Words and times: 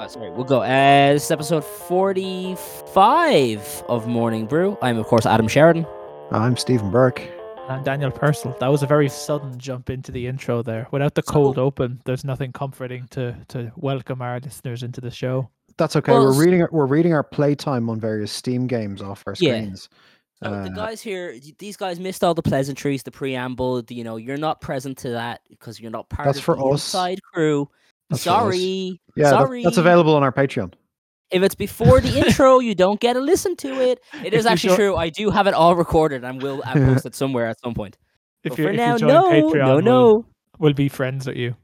Oh, 0.00 0.06
sorry, 0.06 0.30
we'll 0.30 0.44
go. 0.44 0.62
Uh, 0.62 1.14
this 1.14 1.24
is 1.24 1.30
episode 1.32 1.64
45 1.64 3.82
of 3.88 4.06
Morning 4.06 4.46
Brew. 4.46 4.78
I'm, 4.80 4.96
of 4.96 5.06
course, 5.06 5.26
Adam 5.26 5.48
Sheridan. 5.48 5.84
I'm 6.30 6.56
Stephen 6.56 6.92
Burke. 6.92 7.20
And 7.68 7.84
Daniel 7.84 8.12
Purcell. 8.12 8.56
That 8.60 8.68
was 8.68 8.84
a 8.84 8.86
very 8.86 9.08
sudden 9.08 9.58
jump 9.58 9.90
into 9.90 10.12
the 10.12 10.26
intro 10.28 10.62
there. 10.62 10.86
Without 10.92 11.16
the 11.16 11.22
cold 11.22 11.58
open, 11.58 12.00
there's 12.04 12.24
nothing 12.24 12.52
comforting 12.52 13.08
to 13.10 13.36
to 13.48 13.72
welcome 13.76 14.22
our 14.22 14.38
listeners 14.40 14.82
into 14.84 15.00
the 15.00 15.10
show. 15.10 15.50
That's 15.76 15.96
okay. 15.96 16.12
Well, 16.12 16.26
we're 16.26 16.44
reading 16.44 16.66
we're 16.70 16.86
reading 16.86 17.12
our 17.12 17.24
playtime 17.24 17.90
on 17.90 17.98
various 18.00 18.30
Steam 18.32 18.66
games 18.68 19.02
off 19.02 19.24
our 19.26 19.34
Yeah. 19.38 19.56
screens. 19.58 19.88
So 20.42 20.50
the 20.50 20.56
Uh, 20.56 20.68
guys 20.68 21.02
here, 21.02 21.34
these 21.58 21.76
guys 21.76 21.98
missed 22.00 22.22
all 22.24 22.32
the 22.34 22.42
pleasantries, 22.42 23.02
the 23.02 23.10
preamble. 23.10 23.82
the- 23.82 23.94
You 23.96 24.04
know, 24.04 24.16
you're 24.16 24.36
not 24.38 24.60
present 24.60 24.96
to 24.98 25.10
that 25.10 25.40
because 25.50 25.80
you're 25.80 25.90
not 25.90 26.08
part 26.08 26.26
That's 26.26 26.38
of 26.38 26.44
for 26.44 26.54
the 26.56 26.62
us. 26.64 26.84
inside 26.86 27.18
crew. 27.34 27.68
That's 28.10 28.24
for 28.24 28.30
us. 28.30 28.36
Sorry. 28.36 29.00
yeah, 29.16 29.24
that- 29.24 29.30
sorry. 29.30 29.62
that's 29.62 29.76
available 29.76 30.14
on 30.16 30.22
our 30.22 30.32
Patreon. 30.32 30.72
If 31.30 31.42
it's 31.42 31.54
before 31.54 32.00
the 32.00 32.18
intro, 32.26 32.58
you 32.58 32.74
don't 32.74 32.98
get 33.00 33.12
to 33.12 33.20
listen 33.20 33.54
to 33.56 33.68
it. 33.82 34.00
It 34.24 34.28
If 34.32 34.40
is 34.40 34.46
actually 34.46 34.70
jo- 34.70 34.76
true. 34.76 34.96
I 34.96 35.10
do 35.10 35.28
have 35.30 35.46
it 35.46 35.52
all 35.54 35.74
recorded 35.76 36.24
and 36.24 36.40
will 36.42 36.62
I 36.64 36.72
post 36.72 37.04
it 37.04 37.14
somewhere 37.14 37.46
at 37.46 37.60
some 37.60 37.74
point. 37.74 37.98
If 38.44 38.50
But 38.52 38.58
you 38.58 38.64
for 38.64 38.70
if 38.70 38.76
now, 38.76 38.92
you 38.94 38.98
join 39.00 39.08
no, 39.08 39.24
Patreon, 39.30 39.54
no, 39.66 39.74
we'll- 39.74 39.82
no. 39.82 40.26
we'll 40.58 40.72
be 40.72 40.88
friends 40.88 41.26
with 41.26 41.36
you. 41.36 41.54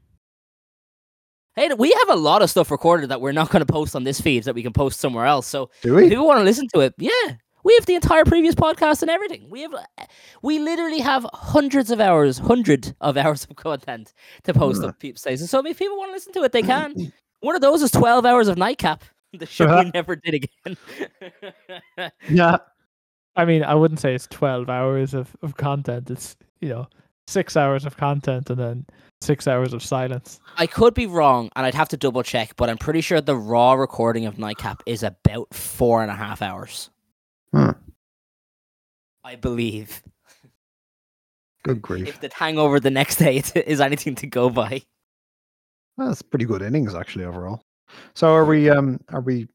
Hey, 1.55 1.69
we 1.77 1.91
have 1.93 2.09
a 2.09 2.15
lot 2.19 2.41
of 2.41 2.49
stuff 2.49 2.69
recorded 2.69 3.09
that 3.09 3.21
we're 3.21 3.31
not 3.31 3.49
going 3.49 3.65
to 3.65 3.71
post 3.71 3.95
on 3.95 4.03
this 4.03 4.19
feed 4.19 4.43
that 4.43 4.53
we 4.55 4.61
can 4.61 4.73
post 4.73 4.99
somewhere 4.99 5.25
else. 5.25 5.47
So 5.47 5.69
Do 5.81 5.97
if 5.97 6.03
we? 6.03 6.09
people 6.09 6.27
want 6.27 6.39
to 6.39 6.43
listen 6.43 6.67
to 6.73 6.81
it, 6.81 6.93
yeah, 6.97 7.11
we 7.65 7.73
have 7.73 7.85
the 7.87 7.95
entire 7.95 8.23
previous 8.23 8.55
podcast 8.55 9.01
and 9.01 9.11
everything. 9.11 9.49
We 9.49 9.63
have, 9.63 9.73
we 10.41 10.59
literally 10.59 10.99
have 10.99 11.25
hundreds 11.33 11.91
of 11.91 11.99
hours, 11.99 12.37
hundred 12.37 12.95
of 13.01 13.17
hours 13.17 13.45
of 13.49 13.55
content 13.57 14.13
to 14.43 14.53
post 14.53 14.81
Huh. 14.81 14.87
on 14.87 14.93
people 14.93 15.19
places. 15.21 15.49
So 15.49 15.65
if 15.65 15.77
people 15.77 15.97
want 15.97 16.09
to 16.09 16.13
listen 16.13 16.31
to 16.33 16.43
it, 16.43 16.53
they 16.53 16.61
can. 16.61 17.11
One 17.41 17.55
of 17.55 17.61
those 17.61 17.81
is 17.81 17.91
twelve 17.91 18.25
hours 18.25 18.47
of 18.47 18.57
nightcap. 18.57 19.03
The 19.37 19.45
show 19.45 19.65
we 19.65 19.71
uh-huh. 19.71 19.91
never 19.93 20.15
did 20.15 20.33
again. 20.35 20.77
Yeah. 22.29 22.57
I 23.35 23.43
mean, 23.43 23.63
I 23.63 23.75
wouldn't 23.75 23.99
say 23.99 24.15
it's 24.15 24.27
12 24.27 24.69
hours 24.69 25.13
of, 25.13 25.35
of 25.41 25.57
content. 25.57 26.09
It's, 26.09 26.37
you 26.61 26.69
know, 26.69 26.87
six 27.27 27.57
hours 27.57 27.85
of 27.85 27.97
content 27.97 28.49
and 28.49 28.57
then 28.57 28.85
six 29.19 29.45
hours 29.45 29.73
of 29.73 29.83
silence. 29.83 30.39
I 30.55 30.67
could 30.67 30.93
be 30.93 31.05
wrong, 31.05 31.49
and 31.57 31.65
I'd 31.65 31.73
have 31.73 31.89
to 31.89 31.97
double 31.97 32.23
check, 32.23 32.55
but 32.55 32.69
I'm 32.69 32.77
pretty 32.77 33.01
sure 33.01 33.19
the 33.19 33.35
raw 33.35 33.73
recording 33.73 34.25
of 34.25 34.39
Nightcap 34.39 34.83
is 34.85 35.03
about 35.03 35.53
four 35.53 36.01
and 36.01 36.09
a 36.09 36.15
half 36.15 36.41
hours. 36.41 36.89
Huh. 37.55 37.73
I 39.23 39.35
believe. 39.35 40.03
Good 41.63 41.81
grief. 41.81 42.07
If 42.07 42.21
the 42.21 42.29
hangover 42.33 42.79
the 42.79 42.91
next 42.91 43.15
day 43.17 43.37
is 43.55 43.81
anything 43.81 44.15
to 44.15 44.27
go 44.27 44.49
by. 44.49 44.81
That's 45.97 46.21
pretty 46.21 46.45
good 46.45 46.61
innings 46.61 46.93
actually 46.93 47.25
overall. 47.25 47.61
So 48.13 48.33
are 48.33 48.45
we 48.45 48.69
um 48.69 48.99
are 49.09 49.21
we 49.21 49.47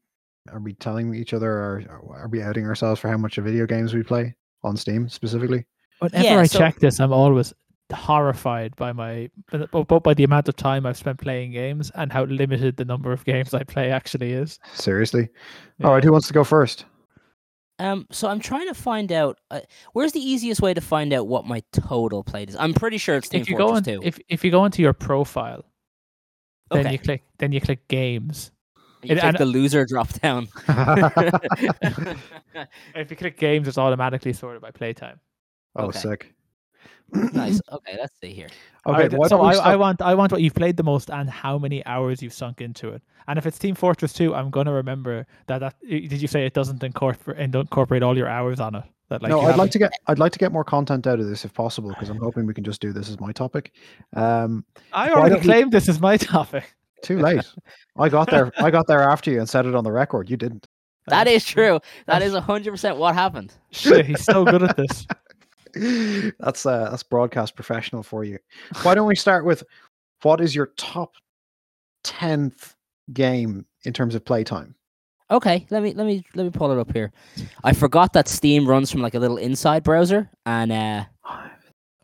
are 0.51 0.59
we 0.59 0.73
telling 0.73 1.13
each 1.13 1.33
other 1.33 1.51
or 1.51 1.83
are 2.15 2.27
we 2.27 2.41
outing 2.41 2.65
ourselves 2.65 2.99
for 2.99 3.09
how 3.09 3.17
much 3.17 3.37
of 3.37 3.45
video 3.45 3.65
games 3.67 3.93
we 3.93 4.03
play 4.03 4.33
on 4.63 4.75
Steam 4.75 5.07
specifically? 5.07 5.65
Whenever 5.99 6.23
Yeah, 6.23 6.39
I 6.39 6.45
so- 6.47 6.57
check 6.59 6.79
this, 6.79 6.99
I'm 6.99 7.13
always 7.13 7.53
horrified 7.93 8.73
by 8.77 8.93
my 8.93 9.29
both 9.71 9.87
both 9.87 10.03
by 10.03 10.13
the 10.13 10.23
amount 10.23 10.47
of 10.49 10.55
time 10.55 10.85
I've 10.85 10.97
spent 10.97 11.19
playing 11.21 11.51
games 11.51 11.91
and 11.95 12.11
how 12.11 12.23
limited 12.23 12.77
the 12.77 12.85
number 12.85 13.11
of 13.11 13.23
games 13.25 13.53
I 13.53 13.63
play 13.63 13.91
actually 13.91 14.31
is. 14.33 14.57
Seriously? 14.73 15.29
Yeah. 15.77 15.87
All 15.87 15.93
right, 15.93 16.03
who 16.03 16.11
wants 16.11 16.27
to 16.27 16.33
go 16.33 16.43
first? 16.43 16.85
Um, 17.81 18.05
so 18.11 18.27
I'm 18.27 18.39
trying 18.39 18.67
to 18.67 18.73
find 18.75 19.11
out 19.11 19.39
uh, 19.49 19.61
where's 19.93 20.11
the 20.11 20.19
easiest 20.19 20.61
way 20.61 20.73
to 20.73 20.81
find 20.81 21.11
out 21.13 21.25
what 21.27 21.45
my 21.45 21.63
total 21.71 22.23
played 22.23 22.49
is. 22.49 22.55
I'm 22.55 22.73
pretty 22.75 22.97
sure 22.99 23.15
it's 23.15 23.27
Team 23.27 23.41
If 23.41 23.49
you 23.49 23.57
Fortress 23.57 23.81
go 23.85 23.91
in, 23.93 24.01
2. 24.01 24.07
if 24.07 24.19
if 24.29 24.43
you 24.45 24.51
go 24.51 24.65
into 24.65 24.81
your 24.83 24.93
profile, 24.93 25.65
then 26.69 26.81
okay, 26.85 26.91
you 26.93 26.99
click 26.99 27.23
then 27.39 27.51
you 27.51 27.59
click 27.59 27.87
games. 27.87 28.51
you 29.01 29.15
it- 29.15 29.19
click 29.19 29.23
and- 29.23 29.37
the 29.39 29.45
loser 29.45 29.85
drop 29.85 30.09
down. 30.21 30.47
If 32.95 33.09
you 33.09 33.17
click 33.17 33.37
games, 33.37 33.67
it's 33.67 33.77
automatically 33.77 34.33
sorted 34.33 34.61
by 34.61 34.71
playtime. 34.71 35.19
oh, 35.75 35.85
Okay. 35.87 35.99
sick. 35.99 36.33
Nice. 37.13 37.61
Okay, 37.71 37.97
let's 37.99 38.13
see 38.21 38.33
here. 38.33 38.47
Okay, 38.87 39.15
I, 39.15 39.27
so 39.27 39.41
I, 39.41 39.53
I 39.53 39.75
want 39.75 40.01
I 40.01 40.15
want 40.15 40.31
what 40.31 40.41
you've 40.41 40.55
played 40.55 40.75
the 40.75 40.81
most 40.83 41.11
and 41.11 41.29
how 41.29 41.59
many 41.59 41.85
hours 41.85 42.23
you've 42.23 42.33
sunk 42.33 42.61
into 42.61 42.89
it. 42.89 43.03
And 43.27 43.37
if 43.37 43.45
it's 43.45 43.59
Team 43.59 43.75
Fortress 43.75 44.11
2, 44.11 44.33
I'm 44.33 44.49
gonna 44.49 44.73
remember 44.73 45.27
that. 45.45 45.59
That 45.59 45.75
did 45.87 46.19
you 46.19 46.27
say 46.27 46.47
it 46.47 46.55
doesn't 46.55 46.83
incorporate 46.83 47.37
incorporate 47.53 48.01
all 48.01 48.17
your 48.17 48.27
hours 48.27 48.59
on 48.59 48.73
it? 48.73 48.83
That 49.09 49.21
like 49.21 49.29
no, 49.29 49.41
I'd 49.41 49.43
like 49.43 49.51
haven't- 49.57 49.71
to 49.73 49.77
get 49.79 49.91
I'd 50.07 50.17
like 50.17 50.31
to 50.31 50.39
get 50.39 50.51
more 50.51 50.63
content 50.63 51.05
out 51.05 51.19
of 51.19 51.27
this 51.27 51.45
if 51.45 51.53
possible 51.53 51.89
because 51.89 52.09
I'm 52.09 52.17
hoping 52.17 52.47
we 52.47 52.55
can 52.55 52.63
just 52.63 52.81
do 52.81 52.91
this 52.91 53.07
as 53.07 53.19
my 53.19 53.31
topic. 53.31 53.71
Um, 54.15 54.65
I 54.93 55.11
already 55.11 55.35
don't 55.35 55.39
we- 55.41 55.45
claimed 55.45 55.71
this 55.71 55.87
is 55.87 55.99
my 55.99 56.17
topic. 56.33 56.73
too 57.03 57.19
late. 57.19 57.45
I 57.99 58.09
got 58.09 58.31
there. 58.31 58.51
I 58.57 58.71
got 58.71 58.87
there 58.87 59.01
after 59.03 59.29
you 59.29 59.39
and 59.41 59.47
said 59.47 59.67
it 59.67 59.75
on 59.75 59.83
the 59.83 59.91
record. 59.91 60.27
You 60.27 60.37
didn't. 60.37 60.65
That 61.07 61.27
is 61.27 61.43
true. 61.45 61.79
That 62.05 62.21
is 62.21 62.33
100% 62.33 62.95
what 62.97 63.15
happened. 63.15 63.53
Shit, 63.71 64.05
he's 64.05 64.23
so 64.23 64.45
good 64.45 64.63
at 64.63 64.75
this. 64.77 65.05
that's 66.39 66.65
uh, 66.65 66.89
that's 66.89 67.03
broadcast 67.03 67.55
professional 67.55 68.03
for 68.03 68.23
you. 68.23 68.39
Why 68.83 68.95
don't 68.95 69.07
we 69.07 69.15
start 69.15 69.45
with 69.45 69.63
what 70.23 70.41
is 70.41 70.55
your 70.55 70.67
top 70.77 71.13
tenth 72.03 72.75
game 73.13 73.65
in 73.83 73.93
terms 73.93 74.15
of 74.15 74.25
playtime? 74.25 74.75
Okay, 75.29 75.65
let 75.69 75.81
me 75.81 75.93
let 75.93 76.05
me 76.05 76.23
let 76.35 76.43
me 76.43 76.49
pull 76.49 76.71
it 76.71 76.77
up 76.79 76.91
here. 76.91 77.11
I 77.63 77.73
forgot 77.73 78.13
that 78.13 78.27
Steam 78.27 78.67
runs 78.67 78.91
from 78.91 79.01
like 79.01 79.15
a 79.15 79.19
little 79.19 79.37
inside 79.37 79.83
browser 79.83 80.29
and 80.45 80.71
uh 80.71 81.05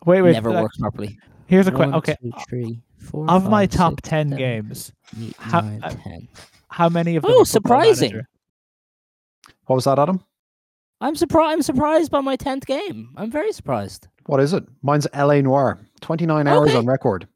Wait, 0.05 0.21
wait. 0.21 0.31
never 0.31 0.51
uh, 0.51 0.61
works 0.61 0.77
properly. 0.77 1.17
Here's 1.47 1.67
a 1.67 1.71
question. 1.71 1.91
One, 1.91 1.97
Okay, 1.97 2.15
two, 2.21 2.31
three, 2.47 2.81
four, 2.97 3.29
of 3.29 3.49
my 3.49 3.65
top 3.65 3.93
six, 3.99 4.09
ten 4.09 4.29
seven, 4.29 4.37
games, 4.37 4.93
eight, 5.21 5.35
how- 5.37 5.61
nine, 5.61 5.81
uh, 5.83 5.89
10. 5.89 6.27
how 6.69 6.87
many 6.87 7.17
of 7.17 7.23
them? 7.23 7.33
Oh, 7.35 7.43
surprising. 7.43 8.21
What 9.65 9.75
was 9.75 9.83
that, 9.85 9.99
Adam? 9.99 10.23
I'm 11.01 11.15
surprised. 11.15 11.53
I'm 11.53 11.61
surprised 11.61 12.11
by 12.11 12.21
my 12.21 12.35
tenth 12.35 12.65
game. 12.65 13.09
I'm 13.17 13.29
very 13.31 13.51
surprised. 13.51 14.07
What 14.25 14.39
is 14.39 14.53
it? 14.53 14.63
Mine's 14.81 15.07
LA 15.15 15.41
Noire. 15.41 15.79
Twenty 16.01 16.25
nine 16.25 16.47
hours 16.47 16.69
Okay. 16.69 16.77
on 16.77 16.85
record. 16.85 17.27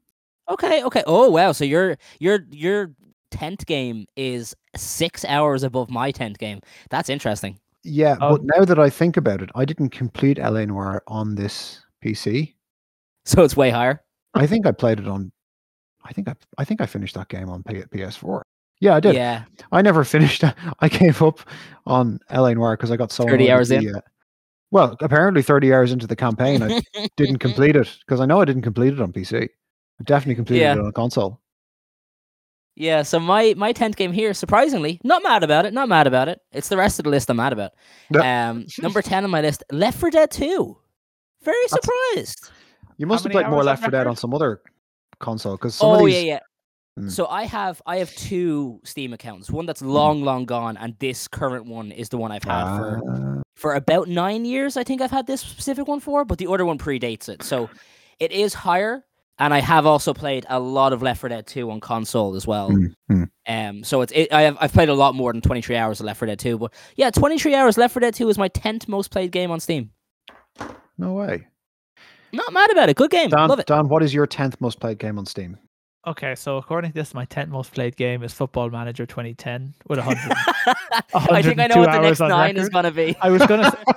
Okay, 0.48 0.82
okay. 0.84 1.02
Oh 1.06 1.30
wow. 1.30 1.52
So 1.52 1.64
your 1.64 1.96
your 2.18 2.40
your 2.50 2.90
tenth 3.30 3.64
game 3.66 4.06
is 4.16 4.54
six 4.76 5.24
hours 5.24 5.62
above 5.62 5.90
my 5.90 6.10
tenth 6.10 6.38
game. 6.38 6.60
That's 6.90 7.08
interesting. 7.08 7.58
Yeah, 7.84 8.16
Oh. 8.20 8.36
but 8.36 8.42
now 8.44 8.64
that 8.64 8.78
I 8.78 8.90
think 8.90 9.16
about 9.16 9.42
it, 9.42 9.50
I 9.54 9.64
didn't 9.64 9.90
complete 9.90 10.38
LA 10.38 10.64
Noire 10.64 11.02
on 11.08 11.34
this 11.34 11.80
PC. 12.04 12.54
So 13.24 13.42
it's 13.42 13.56
way 13.56 13.70
higher. 13.70 14.02
I 14.34 14.46
think 14.46 14.66
I 14.66 14.72
played 14.72 14.98
it 15.00 15.08
on. 15.08 15.32
I 16.04 16.12
think 16.12 16.28
I 16.28 16.34
I 16.58 16.64
think 16.64 16.80
I 16.80 16.86
finished 16.86 17.14
that 17.14 17.28
game 17.28 17.48
on 17.48 17.62
P- 17.62 17.82
PS4. 17.92 18.42
Yeah, 18.82 18.96
I 18.96 19.00
did. 19.00 19.14
Yeah. 19.14 19.44
I 19.70 19.80
never 19.80 20.02
finished. 20.14 20.42
I 20.80 20.88
gave 20.88 21.22
up 21.22 21.38
on 21.86 22.18
LA 22.32 22.52
Noire 22.54 22.76
because 22.76 22.90
I 22.90 22.96
got 22.96 23.12
so 23.12 23.24
30 23.24 23.50
hours 23.50 23.70
with 23.70 23.78
in? 23.84 23.92
the, 23.92 23.98
uh, 23.98 24.00
well, 24.72 24.96
apparently 25.00 25.42
thirty 25.42 25.72
hours 25.72 25.92
into 25.92 26.06
the 26.06 26.16
campaign, 26.16 26.62
I 26.62 26.82
didn't 27.16 27.38
complete 27.38 27.76
it 27.76 27.96
because 28.00 28.20
I 28.20 28.26
know 28.26 28.40
I 28.40 28.44
didn't 28.44 28.62
complete 28.62 28.92
it 28.94 29.00
on 29.00 29.12
PC. 29.12 29.44
I 29.44 30.02
definitely 30.04 30.34
completed 30.34 30.62
Yeah. 30.62 30.72
it 30.72 30.78
on 30.80 30.86
a 30.86 30.92
console. 30.92 31.40
Yeah, 32.74 33.02
so 33.02 33.20
my 33.20 33.54
my 33.56 33.72
tenth 33.72 33.96
game 33.96 34.12
here, 34.12 34.32
surprisingly, 34.34 34.98
not 35.04 35.22
mad 35.22 35.44
about 35.44 35.66
it. 35.66 35.74
Not 35.74 35.88
mad 35.88 36.06
about 36.06 36.28
it. 36.28 36.40
It's 36.52 36.68
the 36.70 36.76
rest 36.78 36.98
of 36.98 37.04
the 37.04 37.10
list 37.10 37.30
I'm 37.30 37.36
mad 37.36 37.52
about. 37.52 37.72
Yeah. 38.10 38.48
Um, 38.50 38.66
number 38.80 39.02
ten 39.12 39.24
on 39.24 39.30
my 39.30 39.42
list, 39.42 39.62
Left 39.70 39.98
4 40.00 40.10
Dead 40.10 40.30
2. 40.30 40.76
Very 41.44 41.54
That's- 41.70 41.70
surprised. 42.14 42.50
You 42.96 43.06
must 43.06 43.24
have 43.24 43.32
played 43.32 43.48
more 43.48 43.62
Left 43.62 43.82
4 43.82 43.90
Dead 43.90 44.06
on 44.06 44.16
some 44.16 44.32
other 44.32 44.62
console 45.20 45.52
because 45.56 45.74
some 45.74 45.88
Oh 45.90 46.04
of 46.06 46.10
yeah, 46.10 46.16
these. 46.18 46.24
yeah. 46.24 46.38
Mm. 46.98 47.10
So 47.10 47.26
I 47.26 47.44
have 47.44 47.80
I 47.86 47.96
have 47.98 48.14
two 48.16 48.80
Steam 48.84 49.12
accounts. 49.12 49.50
One 49.50 49.64
that's 49.64 49.80
long, 49.80 50.22
long 50.22 50.44
gone, 50.44 50.76
and 50.76 50.94
this 50.98 51.26
current 51.26 51.66
one 51.66 51.90
is 51.90 52.10
the 52.10 52.18
one 52.18 52.30
I've 52.32 52.44
had 52.44 52.76
for 52.76 53.00
Ah, 53.08 53.42
for 53.56 53.74
about 53.74 54.08
nine 54.08 54.44
years. 54.44 54.76
I 54.76 54.84
think 54.84 55.00
I've 55.00 55.10
had 55.10 55.26
this 55.26 55.40
specific 55.40 55.88
one 55.88 56.00
for, 56.00 56.24
but 56.24 56.38
the 56.38 56.48
other 56.48 56.66
one 56.66 56.78
predates 56.78 57.28
it, 57.28 57.42
so 57.42 57.70
it 58.18 58.30
is 58.30 58.52
higher. 58.52 59.04
And 59.38 59.54
I 59.54 59.60
have 59.60 59.86
also 59.86 60.12
played 60.12 60.44
a 60.50 60.60
lot 60.60 60.92
of 60.92 61.02
Left 61.02 61.20
4 61.20 61.30
Dead 61.30 61.46
2 61.46 61.70
on 61.70 61.80
console 61.80 62.36
as 62.36 62.46
well. 62.46 62.70
mm, 62.70 62.94
mm. 63.10 63.28
Um, 63.48 63.82
so 63.82 64.02
it's 64.02 64.12
it, 64.14 64.30
I 64.30 64.42
have 64.42 64.58
I've 64.60 64.72
played 64.72 64.90
a 64.90 64.94
lot 64.94 65.14
more 65.14 65.32
than 65.32 65.40
23 65.40 65.74
hours 65.74 65.98
of 65.98 66.06
Left 66.06 66.18
4 66.18 66.26
Dead 66.26 66.38
2, 66.38 66.58
but 66.58 66.74
yeah, 66.96 67.10
23 67.10 67.54
hours 67.54 67.78
Left 67.78 67.94
4 67.94 68.00
Dead 68.00 68.14
2 68.14 68.28
is 68.28 68.36
my 68.36 68.50
10th 68.50 68.86
most 68.86 69.10
played 69.10 69.32
game 69.32 69.50
on 69.50 69.58
Steam. 69.58 69.90
No 70.98 71.14
way. 71.14 71.48
Not 72.32 72.52
mad 72.52 72.70
about 72.70 72.90
it. 72.90 72.96
Good 72.96 73.10
game. 73.10 73.30
Dan, 73.30 73.48
Love 73.48 73.58
it. 73.58 73.66
Don, 73.66 73.88
what 73.88 74.02
is 74.02 74.12
your 74.12 74.26
tenth 74.26 74.60
most 74.60 74.78
played 74.78 74.98
game 74.98 75.18
on 75.18 75.24
Steam? 75.26 75.58
Okay, 76.04 76.34
so 76.34 76.56
according 76.56 76.90
to 76.90 76.94
this, 76.94 77.14
my 77.14 77.24
10th 77.26 77.48
most 77.48 77.72
played 77.72 77.96
game 77.96 78.22
is 78.24 78.32
Football 78.32 78.70
Manager 78.70 79.06
2010 79.06 79.72
with 79.88 79.98
100. 80.00 80.36
I 81.14 81.42
think 81.42 81.60
I 81.60 81.68
know 81.68 81.78
what 81.78 81.92
the 81.92 82.00
next 82.00 82.20
on 82.20 82.30
nine 82.30 82.56
is 82.56 82.68
gonna 82.68 82.90
be. 82.90 83.16
I 83.20 83.30
was 83.30 83.44
gonna 83.46 83.70
say. 83.70 83.78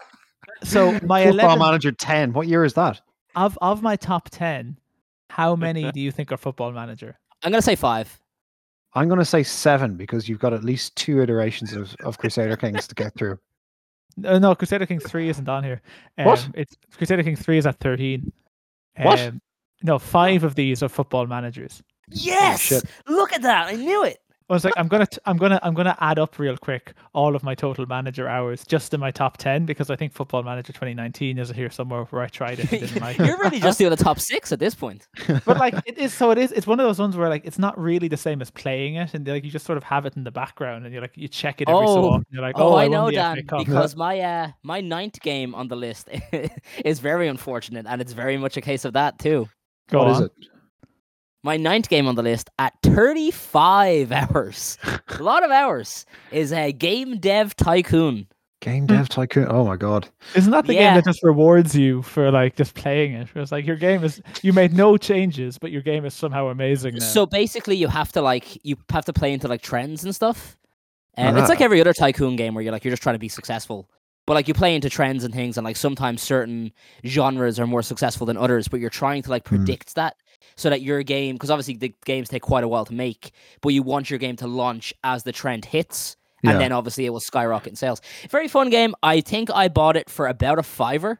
So 0.63 0.93
my 1.03 1.25
Football 1.25 1.51
11 1.55 1.59
Manager 1.59 1.91
ten. 1.91 2.33
What 2.33 2.47
year 2.47 2.63
is 2.63 2.73
that? 2.73 3.01
of 3.35 3.57
of 3.61 3.83
my 3.83 3.95
top 3.97 4.29
10, 4.31 4.79
how 5.29 5.55
many 5.55 5.91
do 5.91 5.99
you 5.99 6.11
think 6.11 6.31
are 6.31 6.37
Football 6.37 6.71
Manager? 6.71 7.19
I'm 7.43 7.51
gonna 7.51 7.61
say 7.61 7.75
five. 7.75 8.19
I'm 8.95 9.09
going 9.09 9.19
to 9.19 9.25
say 9.25 9.43
seven 9.43 9.97
because 9.97 10.29
you've 10.29 10.39
got 10.39 10.53
at 10.53 10.63
least 10.63 10.95
two 10.95 11.21
iterations 11.21 11.73
of, 11.73 11.93
of 11.99 12.17
Crusader 12.17 12.55
Kings 12.55 12.87
to 12.87 12.95
get 12.95 13.13
through. 13.15 13.37
Uh, 14.23 14.39
no, 14.39 14.55
Crusader 14.55 14.85
King 14.85 14.99
3 15.01 15.27
isn't 15.27 15.49
on 15.49 15.61
here. 15.61 15.81
Um, 16.17 16.25
What? 16.27 16.47
It's 16.53 16.77
Crusader 16.95 17.21
King 17.21 17.35
3 17.35 17.57
is 17.57 17.67
at 17.67 17.77
13. 17.81 18.31
What? 19.01 19.19
Um, 19.19 19.41
no, 19.83 19.99
five 19.99 20.45
of 20.45 20.55
these 20.55 20.81
are 20.81 20.87
Football 20.87 21.27
Managers. 21.27 21.83
Yes. 22.09 22.59
shit. 22.61 22.83
Look 23.07 23.33
at 23.33 23.41
that. 23.43 23.67
I 23.67 23.73
knew 23.73 24.03
it. 24.03 24.19
I 24.47 24.53
was 24.53 24.63
like, 24.63 24.75
I'm 24.77 24.87
gonna, 24.87 25.07
t- 25.07 25.17
I'm 25.25 25.37
gonna, 25.37 25.59
I'm 25.63 25.73
gonna 25.73 25.97
add 25.99 26.19
up 26.19 26.37
real 26.37 26.55
quick 26.55 26.93
all 27.13 27.35
of 27.35 27.41
my 27.41 27.55
total 27.55 27.87
manager 27.87 28.27
hours 28.27 28.63
just 28.63 28.93
in 28.93 28.99
my 28.99 29.09
top 29.09 29.37
ten 29.37 29.65
because 29.65 29.89
I 29.89 29.95
think 29.95 30.13
Football 30.13 30.43
Manager 30.43 30.71
2019 30.71 31.39
is 31.39 31.49
here 31.49 31.71
somewhere 31.71 32.03
where 32.11 32.21
I 32.21 32.27
tried 32.27 32.59
it 32.59 32.71
and 32.71 32.81
didn't 32.81 33.01
like 33.01 33.19
it. 33.19 33.25
You're 33.25 33.39
really 33.39 33.59
just 33.59 33.79
doing 33.79 33.89
the 33.89 33.95
top 33.95 34.19
six 34.19 34.51
at 34.51 34.59
this 34.59 34.75
point. 34.75 35.07
But 35.45 35.57
like, 35.57 35.73
it 35.87 35.97
is 35.97 36.13
so 36.13 36.29
it 36.29 36.37
is. 36.37 36.51
It's 36.51 36.67
one 36.67 36.79
of 36.79 36.85
those 36.85 36.99
ones 36.99 37.17
where 37.17 37.27
like 37.27 37.43
it's 37.43 37.57
not 37.57 37.75
really 37.79 38.07
the 38.07 38.17
same 38.17 38.39
as 38.39 38.51
playing 38.51 38.97
it, 38.97 39.15
and 39.15 39.27
like 39.27 39.43
you 39.43 39.49
just 39.49 39.65
sort 39.65 39.77
of 39.79 39.83
have 39.83 40.05
it 40.05 40.15
in 40.15 40.23
the 40.23 40.29
background, 40.31 40.85
and 40.85 40.93
you're 40.93 41.01
like, 41.01 41.13
you 41.17 41.27
check 41.27 41.59
it 41.61 41.67
every 41.67 41.87
so 41.87 41.93
Oh. 42.03 42.09
often. 42.09 42.25
You're 42.29 42.43
like, 42.43 42.53
Oh, 42.59 42.73
oh, 42.73 42.75
I 42.75 42.83
won 42.83 42.91
know, 42.91 43.05
the 43.07 43.13
Dan, 43.13 43.43
because 43.57 43.95
my 43.95 44.19
uh 44.19 44.51
my 44.61 44.79
ninth 44.79 45.19
game 45.21 45.55
on 45.55 45.69
the 45.69 45.75
list 45.75 46.07
is 46.85 46.99
very 46.99 47.27
unfortunate, 47.27 47.87
and 47.89 47.99
it's 47.99 48.13
very 48.13 48.37
much 48.37 48.57
a 48.57 48.61
case 48.61 48.85
of 48.85 48.93
that 48.93 49.17
too. 49.17 49.49
Go 49.89 50.03
What 50.03 50.11
is 50.11 50.17
on. 50.17 50.23
it? 50.25 50.31
My 51.45 51.57
ninth 51.57 51.89
game 51.89 52.07
on 52.07 52.15
the 52.15 52.23
list 52.23 52.49
at 52.57 52.73
35 52.81 54.11
hours, 54.11 54.79
a 55.19 55.21
lot 55.21 55.43
of 55.43 55.51
hours, 55.51 56.07
is 56.31 56.51
a 56.51 56.71
Game 56.71 57.19
Dev 57.19 57.55
Tycoon. 57.55 58.25
Game 58.61 58.87
Dev 58.87 59.09
Tycoon. 59.09 59.45
Oh 59.47 59.63
my 59.63 59.75
god. 59.75 60.09
Isn't 60.33 60.51
that 60.53 60.65
the 60.65 60.73
game 60.73 60.95
that 60.95 61.05
just 61.05 61.21
rewards 61.21 61.75
you 61.75 62.01
for 62.01 62.31
like 62.31 62.55
just 62.55 62.73
playing 62.73 63.13
it? 63.13 63.27
It's 63.35 63.51
like 63.51 63.67
your 63.67 63.75
game 63.75 64.03
is 64.03 64.23
you 64.41 64.53
made 64.53 64.73
no 64.73 64.97
changes, 64.97 65.59
but 65.59 65.69
your 65.69 65.83
game 65.83 66.03
is 66.03 66.15
somehow 66.15 66.47
amazing 66.47 66.95
now. 66.95 67.05
So 67.05 67.27
basically, 67.27 67.75
you 67.75 67.89
have 67.89 68.11
to 68.13 68.23
like 68.23 68.65
you 68.65 68.75
have 68.89 69.05
to 69.05 69.13
play 69.13 69.31
into 69.31 69.47
like 69.47 69.61
trends 69.61 70.03
and 70.03 70.15
stuff. 70.15 70.57
And 71.13 71.37
it's 71.37 71.43
Uh-huh. 71.43 71.49
like 71.53 71.61
every 71.61 71.79
other 71.79 71.93
tycoon 71.93 72.37
game 72.37 72.55
where 72.55 72.63
you're 72.63 72.73
like 72.73 72.83
you're 72.83 72.91
just 72.91 73.03
trying 73.03 73.15
to 73.15 73.19
be 73.19 73.29
successful. 73.29 73.87
But 74.25 74.33
like 74.33 74.47
you 74.47 74.55
play 74.55 74.73
into 74.73 74.89
trends 74.89 75.23
and 75.23 75.31
things, 75.31 75.57
and 75.59 75.63
like 75.63 75.75
sometimes 75.77 76.23
certain 76.23 76.71
genres 77.05 77.59
are 77.59 77.67
more 77.67 77.83
successful 77.83 78.25
than 78.25 78.35
others. 78.35 78.67
But 78.67 78.79
you're 78.79 78.89
trying 78.89 79.21
to 79.21 79.29
like 79.29 79.47
Hmm. 79.47 79.57
predict 79.57 79.93
that 79.93 80.15
so 80.55 80.69
that 80.69 80.81
your 80.81 81.03
game, 81.03 81.35
because 81.35 81.49
obviously 81.51 81.75
the 81.77 81.93
games 82.05 82.29
take 82.29 82.41
quite 82.41 82.63
a 82.63 82.67
while 82.67 82.85
to 82.85 82.93
make, 82.93 83.31
but 83.61 83.69
you 83.69 83.83
want 83.83 84.09
your 84.09 84.19
game 84.19 84.35
to 84.37 84.47
launch 84.47 84.93
as 85.03 85.23
the 85.23 85.31
trend 85.31 85.65
hits, 85.65 86.15
Yeah. 86.43 86.51
and 86.51 86.59
then 86.61 86.71
obviously 86.71 87.05
it 87.05 87.09
will 87.09 87.19
skyrocket 87.19 87.69
in 87.71 87.75
sales. 87.75 88.01
Very 88.29 88.47
fun 88.47 88.69
game. 88.69 88.93
I 89.03 89.21
think 89.21 89.49
I 89.53 89.67
bought 89.67 89.97
it 89.97 90.09
for 90.09 90.27
about 90.27 90.59
a 90.59 90.63
fiver, 90.63 91.19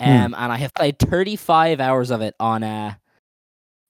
Hmm. 0.00 0.08
um, 0.08 0.34
and 0.36 0.52
I 0.52 0.56
have 0.56 0.74
played 0.74 0.98
35 0.98 1.80
hours 1.80 2.10
of 2.10 2.20
it 2.20 2.34
on 2.40 2.62
uh 2.64 2.94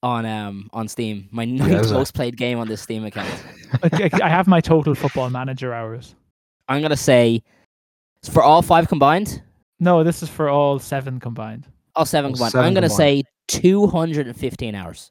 on 0.02 0.26
um 0.26 0.68
on 0.74 0.86
Steam. 0.86 1.28
My 1.30 1.46
ninth 1.46 1.72
Yowza. 1.86 1.92
most 1.92 2.12
played 2.14 2.36
game 2.36 2.58
on 2.58 2.68
this 2.68 2.82
Steam 2.82 3.04
account. 3.06 3.30
I, 3.82 4.10
I 4.22 4.28
have 4.28 4.46
my 4.46 4.60
total 4.60 4.94
football 4.94 5.30
manager 5.30 5.72
hours. 5.72 6.14
I'm 6.68 6.82
gonna 6.82 6.96
say 6.96 7.42
for 8.30 8.42
all 8.42 8.60
five 8.60 8.86
combined, 8.88 9.42
No, 9.80 10.04
this 10.04 10.22
is 10.22 10.28
for 10.28 10.48
all 10.50 10.78
seven 10.78 11.20
combined. 11.20 11.66
All 11.96 12.04
seven 12.06 12.32
combined. 12.32 12.52
seven 12.52 12.66
I'm 12.66 12.74
gonna 12.74 12.88
combined. 12.88 13.24
say 13.48 13.58
215 13.60 14.74
hours. 14.74 15.10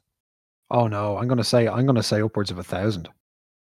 Oh 0.70 0.86
no, 0.86 1.18
I'm 1.18 1.28
gonna 1.28 1.44
say 1.44 1.68
I'm 1.68 1.86
gonna 1.86 2.02
say 2.02 2.20
upwards 2.22 2.50
of 2.50 2.58
a 2.58 2.64
thousand. 2.64 3.08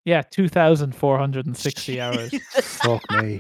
Yeah, 0.06 0.22
two 0.22 0.48
thousand 0.48 0.96
four 0.96 1.18
hundred 1.18 1.46
and 1.46 1.58
sixty 1.58 2.00
hours. 2.02 2.32
Fuck 2.54 3.04
me. 3.22 3.40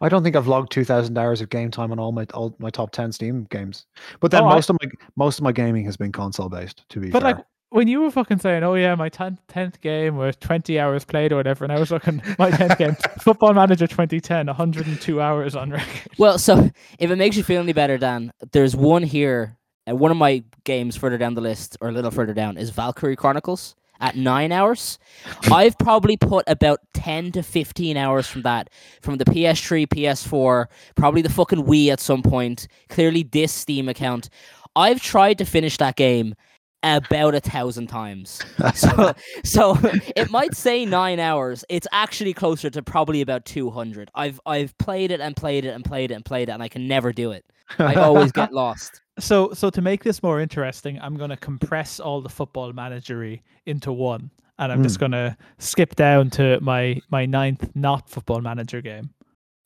I 0.00 0.08
don't 0.08 0.22
think 0.22 0.36
I've 0.36 0.46
logged 0.48 0.72
two 0.72 0.84
thousand 0.84 1.16
hours 1.18 1.40
of 1.40 1.48
game 1.50 1.70
time 1.70 1.92
on 1.92 1.98
all 1.98 2.12
my 2.12 2.26
all 2.34 2.54
my 2.58 2.70
top 2.70 2.90
ten 2.92 3.12
Steam 3.12 3.46
games. 3.50 3.86
But 4.20 4.30
then 4.30 4.42
Oh, 4.42 4.48
I- 4.48 4.54
most 4.54 4.70
of 4.70 4.76
my 4.82 4.88
most 5.16 5.38
of 5.38 5.44
my 5.44 5.52
gaming 5.52 5.84
has 5.86 5.96
been 5.96 6.12
console 6.12 6.48
based. 6.48 6.84
To 6.90 7.00
be 7.00 7.10
But 7.10 7.22
fair, 7.22 7.34
like 7.34 7.44
when 7.72 7.88
you 7.88 8.00
were 8.00 8.10
fucking 8.10 8.38
saying, 8.38 8.62
"Oh 8.62 8.74
yeah, 8.74 8.94
my 8.94 9.08
tenth 9.08 9.80
game 9.80 10.16
was 10.16 10.36
twenty 10.36 10.78
hours 10.78 11.04
played 11.04 11.32
or 11.32 11.36
whatever," 11.36 11.64
and 11.64 11.72
I 11.72 11.78
was 11.80 11.90
looking 11.90 12.22
my 12.38 12.50
tenth 12.50 12.78
game, 12.78 12.96
Football 13.20 13.54
Manager 13.54 13.86
2010, 13.86 14.46
102 14.46 15.20
hours 15.20 15.56
on 15.56 15.70
record. 15.70 16.12
Well, 16.18 16.38
so 16.38 16.70
if 16.98 17.10
it 17.10 17.16
makes 17.16 17.36
you 17.36 17.42
feel 17.42 17.62
any 17.62 17.72
better, 17.72 17.98
Dan, 17.98 18.32
there's 18.52 18.76
one 18.76 19.02
here. 19.02 19.56
Uh, 19.88 19.96
one 19.96 20.10
of 20.10 20.16
my 20.16 20.44
games 20.64 20.96
further 20.96 21.18
down 21.18 21.34
the 21.34 21.40
list, 21.40 21.76
or 21.80 21.88
a 21.88 21.92
little 21.92 22.10
further 22.10 22.34
down, 22.34 22.56
is 22.56 22.70
Valkyria 22.70 23.16
Chronicles 23.16 23.74
at 24.00 24.16
nine 24.16 24.52
hours. 24.52 24.98
I've 25.50 25.78
probably 25.78 26.16
put 26.16 26.44
about 26.46 26.80
10 26.94 27.32
to 27.32 27.42
15 27.42 27.96
hours 27.96 28.26
from 28.26 28.42
that, 28.42 28.68
from 29.00 29.16
the 29.16 29.24
PS3, 29.24 29.86
PS4, 29.88 30.66
probably 30.94 31.22
the 31.22 31.30
fucking 31.30 31.64
Wii 31.64 31.88
at 31.90 32.00
some 32.00 32.22
point, 32.22 32.68
clearly 32.88 33.22
this 33.22 33.52
Steam 33.52 33.88
account. 33.88 34.28
I've 34.76 35.02
tried 35.02 35.38
to 35.38 35.44
finish 35.44 35.76
that 35.78 35.96
game 35.96 36.34
about 36.82 37.34
a 37.34 37.40
thousand 37.40 37.86
times. 37.88 38.40
So, 38.74 39.12
so 39.44 39.76
it 40.16 40.30
might 40.30 40.54
say 40.56 40.84
nine 40.84 41.20
hours. 41.20 41.64
It's 41.68 41.86
actually 41.92 42.32
closer 42.32 42.70
to 42.70 42.82
probably 42.82 43.20
about 43.20 43.44
200. 43.44 44.10
I've 44.14 44.40
I've 44.46 44.76
played 44.78 45.10
it 45.10 45.20
and 45.20 45.36
played 45.36 45.64
it 45.64 45.70
and 45.70 45.84
played 45.84 46.10
it 46.10 46.14
and 46.14 46.24
played 46.24 46.48
it, 46.48 46.52
and 46.52 46.62
I 46.62 46.68
can 46.68 46.86
never 46.88 47.12
do 47.12 47.32
it. 47.32 47.44
I 47.78 47.94
always 47.96 48.32
get 48.32 48.52
lost. 48.62 49.00
So, 49.18 49.52
so 49.52 49.68
to 49.70 49.82
make 49.82 50.04
this 50.04 50.22
more 50.22 50.40
interesting, 50.40 50.98
I'm 51.00 51.16
going 51.16 51.30
to 51.30 51.36
compress 51.36 52.00
all 52.00 52.20
the 52.22 52.28
football 52.28 52.72
managery 52.72 53.42
into 53.66 53.92
one, 53.92 54.30
and 54.58 54.72
I'm 54.72 54.82
just 54.82 54.98
going 54.98 55.12
to 55.12 55.36
skip 55.58 55.94
down 55.96 56.30
to 56.30 56.58
my 56.60 57.00
my 57.10 57.26
ninth 57.26 57.70
not 57.74 58.08
football 58.08 58.40
manager 58.40 58.80
game, 58.80 59.10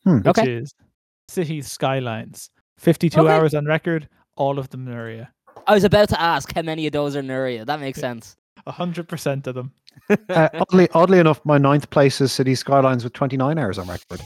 Hmm. 0.05 0.19
which 0.19 0.39
Okay. 0.39 0.53
is 0.57 0.75
Cities 1.29 1.71
Skylines. 1.71 2.51
52 2.79 3.21
Okay. 3.21 3.31
hours 3.33 3.55
on 3.55 3.65
record, 3.67 4.09
all 4.37 4.59
of 4.59 4.69
them 4.71 4.85
Nuria. 4.87 5.29
I 5.67 5.75
was 5.75 5.85
about 5.85 6.09
to 6.11 6.21
ask 6.21 6.53
how 6.55 6.63
many 6.63 6.87
of 6.87 6.93
those 6.93 7.17
are 7.17 7.23
Nuria. 7.23 7.67
That 7.67 7.81
makes 7.81 8.01
sense. 8.01 8.37
100% 8.67 9.47
of 9.47 9.55
them. 9.55 9.73
uh, 10.29 10.49
oddly, 10.55 10.89
oddly 10.93 11.19
enough, 11.19 11.41
my 11.45 11.59
ninth 11.59 11.89
place 11.91 12.21
is 12.21 12.33
City 12.33 12.55
Skylines 12.55 13.05
with 13.05 13.13
29 13.13 13.59
hours 13.59 13.79
on 13.79 13.89
record. 13.89 14.21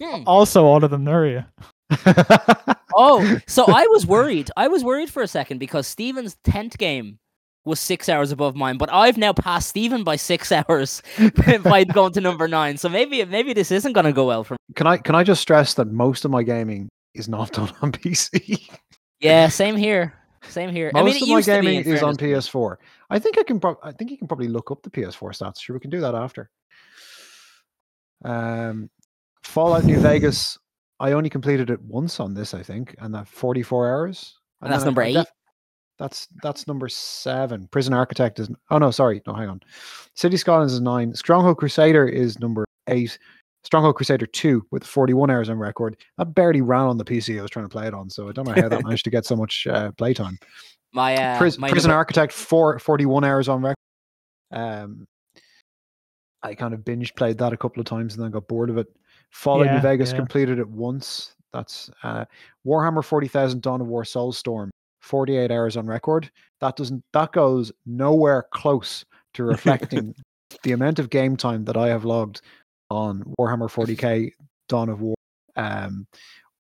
Also, 0.26 0.64
all 0.64 0.82
of 0.84 0.90
them 0.90 1.04
Nuria. 1.04 1.46
oh, 2.94 3.38
so 3.46 3.64
I 3.66 3.86
was 3.86 4.06
worried. 4.06 4.50
I 4.56 4.68
was 4.68 4.84
worried 4.84 5.10
for 5.10 5.22
a 5.22 5.28
second 5.28 5.58
because 5.58 5.86
Steven's 5.86 6.36
tenth 6.44 6.78
game 6.78 7.18
was 7.64 7.80
six 7.80 8.08
hours 8.08 8.32
above 8.32 8.56
mine, 8.56 8.78
but 8.78 8.92
I've 8.92 9.16
now 9.16 9.32
passed 9.32 9.68
Steven 9.68 10.04
by 10.04 10.16
six 10.16 10.52
hours 10.68 11.02
by 11.62 11.84
going 11.84 12.12
to 12.12 12.20
number 12.20 12.48
nine. 12.48 12.76
So 12.76 12.88
maybe 12.88 13.24
maybe 13.24 13.52
this 13.52 13.70
isn't 13.70 13.92
going 13.92 14.06
to 14.06 14.12
go 14.12 14.26
well 14.26 14.44
for 14.44 14.54
me. 14.54 14.58
can 14.74 14.86
I 14.86 14.96
can 14.96 15.14
I 15.14 15.22
just 15.22 15.40
stress 15.40 15.74
that 15.74 15.88
most 15.88 16.24
of 16.24 16.30
my 16.30 16.42
gaming 16.42 16.88
is 17.14 17.28
not 17.28 17.52
done 17.52 17.72
on 17.82 17.92
PC. 17.92 18.68
Yeah, 19.20 19.48
same 19.48 19.76
here. 19.76 20.14
Same 20.48 20.70
here. 20.70 20.90
Most 20.94 21.00
I 21.00 21.04
mean, 21.04 21.22
of 21.22 21.28
my 21.28 21.40
gaming 21.42 21.80
is 21.80 22.02
on. 22.02 22.16
PS4. 22.16 22.76
I 23.10 23.18
think 23.18 23.38
I 23.38 23.42
can. 23.42 23.60
Pro- 23.60 23.78
I 23.82 23.92
think 23.92 24.10
you 24.10 24.18
can 24.18 24.26
probably 24.28 24.48
look 24.48 24.70
up 24.70 24.82
the 24.82 24.90
PS4 24.90 25.30
stats. 25.30 25.60
Sure, 25.60 25.74
we 25.74 25.80
can 25.80 25.90
do 25.90 26.00
that 26.00 26.14
after. 26.14 26.50
Um, 28.24 28.90
Fallout 29.42 29.84
New 29.84 29.98
Vegas. 30.00 30.58
I 31.00 31.12
only 31.12 31.30
completed 31.30 31.70
it 31.70 31.80
once 31.82 32.18
on 32.18 32.34
this, 32.34 32.54
I 32.54 32.62
think, 32.62 32.94
and 32.98 33.14
that 33.14 33.28
44 33.28 33.88
hours. 33.88 34.36
And 34.62 34.72
that's 34.72 34.84
number 34.84 35.02
I 35.02 35.06
eight? 35.06 35.12
def- 35.14 35.32
that's 35.98 36.28
that's 36.42 36.66
number 36.66 36.88
seven. 36.88 37.68
Prison 37.68 37.92
Architect 37.92 38.38
is. 38.38 38.48
Oh 38.70 38.78
no, 38.78 38.90
sorry, 38.90 39.22
no, 39.26 39.34
hang 39.34 39.48
on. 39.48 39.60
City 40.14 40.36
Skylines 40.36 40.72
is 40.72 40.80
nine. 40.80 41.14
Stronghold 41.14 41.58
Crusader 41.58 42.06
is 42.06 42.38
number 42.38 42.64
eight. 42.88 43.18
Stronghold 43.64 43.96
Crusader 43.96 44.26
2 44.26 44.66
with 44.70 44.84
41 44.84 45.30
hours 45.30 45.48
on 45.48 45.58
record. 45.58 45.96
That 46.16 46.34
barely 46.34 46.60
ran 46.60 46.86
on 46.86 46.96
the 46.98 47.04
PC 47.04 47.38
I 47.38 47.42
was 47.42 47.50
trying 47.50 47.66
to 47.66 47.68
play 47.70 47.86
it 47.86 47.94
on, 47.94 48.08
so 48.08 48.28
I 48.28 48.32
don't 48.32 48.46
know 48.46 48.54
how 48.60 48.68
that 48.68 48.82
managed 48.84 49.04
to 49.04 49.10
get 49.10 49.26
so 49.26 49.36
much 49.36 49.66
uh, 49.66 49.90
playtime. 49.92 50.38
My 50.92 51.14
uh, 51.16 51.38
Pris- 51.38 51.58
my 51.58 51.70
Prison 51.70 51.88
number- 51.90 51.98
Architect 51.98 52.32
four, 52.32 52.78
41 52.78 53.24
hours 53.24 53.48
on 53.48 53.62
record. 53.62 53.76
Um, 54.52 55.06
I 56.42 56.54
kind 56.54 56.72
of 56.72 56.84
binge 56.84 57.14
played 57.14 57.36
that 57.38 57.52
a 57.52 57.56
couple 57.56 57.80
of 57.80 57.86
times 57.86 58.14
and 58.14 58.22
then 58.24 58.30
got 58.30 58.48
bored 58.48 58.70
of 58.70 58.78
it. 58.78 58.86
Fallout 59.30 59.66
New 59.66 59.72
Yeah, 59.72 59.80
Vegas 59.82 60.12
yeah. 60.12 60.16
completed 60.16 60.58
it 60.58 60.68
once. 60.68 61.34
That's 61.52 61.90
uh, 62.02 62.24
Warhammer 62.66 63.04
40,000 63.04 63.60
Dawn 63.60 63.80
of 63.80 63.86
War 63.88 64.04
Soulstorm, 64.04 64.70
48 65.02 65.50
hours 65.50 65.76
on 65.76 65.86
record. 65.86 66.30
That 66.60 66.76
doesn't 66.76 67.02
that 67.12 67.32
goes 67.32 67.72
nowhere 67.86 68.46
close 68.52 69.04
to 69.34 69.44
reflecting 69.44 70.14
the 70.62 70.72
amount 70.72 70.98
of 70.98 71.10
game 71.10 71.36
time 71.36 71.64
that 71.66 71.76
I 71.76 71.88
have 71.88 72.04
logged 72.04 72.40
on 72.90 73.22
Warhammer 73.38 73.70
40k 73.70 74.32
Dawn 74.68 74.88
of 74.88 75.00
War 75.00 75.14
um, 75.56 76.06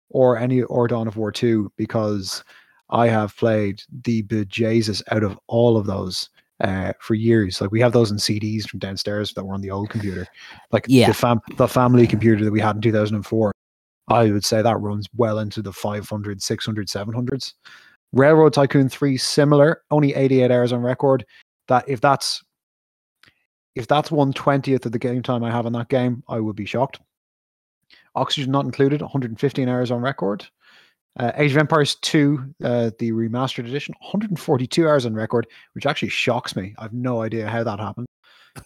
or 0.10 0.38
any 0.38 0.64
or 0.64 0.88
Dawn 0.88 1.08
of 1.08 1.18
War 1.18 1.32
2 1.32 1.72
because 1.78 2.44
I 2.90 3.08
have 3.08 3.36
played 3.36 3.82
the 4.04 4.24
bejesus 4.24 5.02
out 5.12 5.24
of 5.24 5.38
all 5.48 5.78
of 5.78 5.86
those 5.86 6.30
uh, 6.62 6.94
for 7.00 7.14
years. 7.14 7.62
Like 7.62 7.72
we 7.72 7.82
have 7.82 7.92
those 7.92 8.12
in 8.12 8.18
CDs 8.18 8.68
from 8.68 8.80
downstairs 8.80 9.34
that 9.34 9.44
were 9.44 9.54
on 9.54 9.62
the 9.62 9.72
old 9.72 9.90
computer, 9.90 10.26
like 10.72 10.86
Yeah. 10.88 11.08
the 11.08 11.14
fam 11.14 11.40
the 11.58 11.68
family 11.68 12.08
computer 12.08 12.44
that 12.44 12.52
we 12.52 12.62
had 12.62 12.78
in 12.78 12.82
2004. 12.82 13.52
I 14.10 14.32
would 14.32 14.46
say 14.46 14.62
that 14.62 14.80
runs 14.80 15.06
well 15.18 15.40
into 15.40 15.62
the 15.62 15.74
500, 15.74 16.42
600, 16.42 16.88
700s. 16.88 17.54
Railroad 18.14 18.54
Tycoon 18.54 18.88
3 18.88 19.18
similar, 19.18 19.82
only 19.92 20.14
88 20.16 20.50
hours 20.50 20.72
on 20.72 20.82
record. 20.82 21.26
That 21.68 21.84
if 21.90 22.00
that's 22.00 22.42
if 23.78 23.88
that's 23.88 24.12
one 24.12 24.34
twentieth 24.34 24.86
of 24.86 24.92
the 24.92 25.00
game 25.00 25.22
time 25.22 25.44
I 25.44 25.52
have 25.52 25.66
on 25.66 25.74
that 25.74 25.90
game, 25.90 26.24
I 26.28 26.40
would 26.40 26.56
be 26.56 26.66
shocked. 26.66 27.00
Oxygen 28.16 28.52
not 28.52 28.66
included, 28.66 29.02
115 29.02 29.70
hours 29.70 29.92
on 29.92 30.02
record. 30.02 30.48
Uh, 31.20 31.32
Age 31.36 31.52
of 31.52 31.58
Empires 31.58 31.96
2, 31.96 32.54
uh, 32.64 32.92
the 33.00 33.12
remastered 33.12 33.68
edition, 33.68 33.94
142 34.02 34.88
hours 34.88 35.06
on 35.06 35.14
record, 35.14 35.48
which 35.74 35.86
actually 35.86 36.10
shocks 36.10 36.56
me. 36.56 36.76
I've 36.78 36.94
no 36.94 37.22
idea 37.22 37.48
how 37.48 37.64
that 37.64 37.80
happened. 37.80 38.08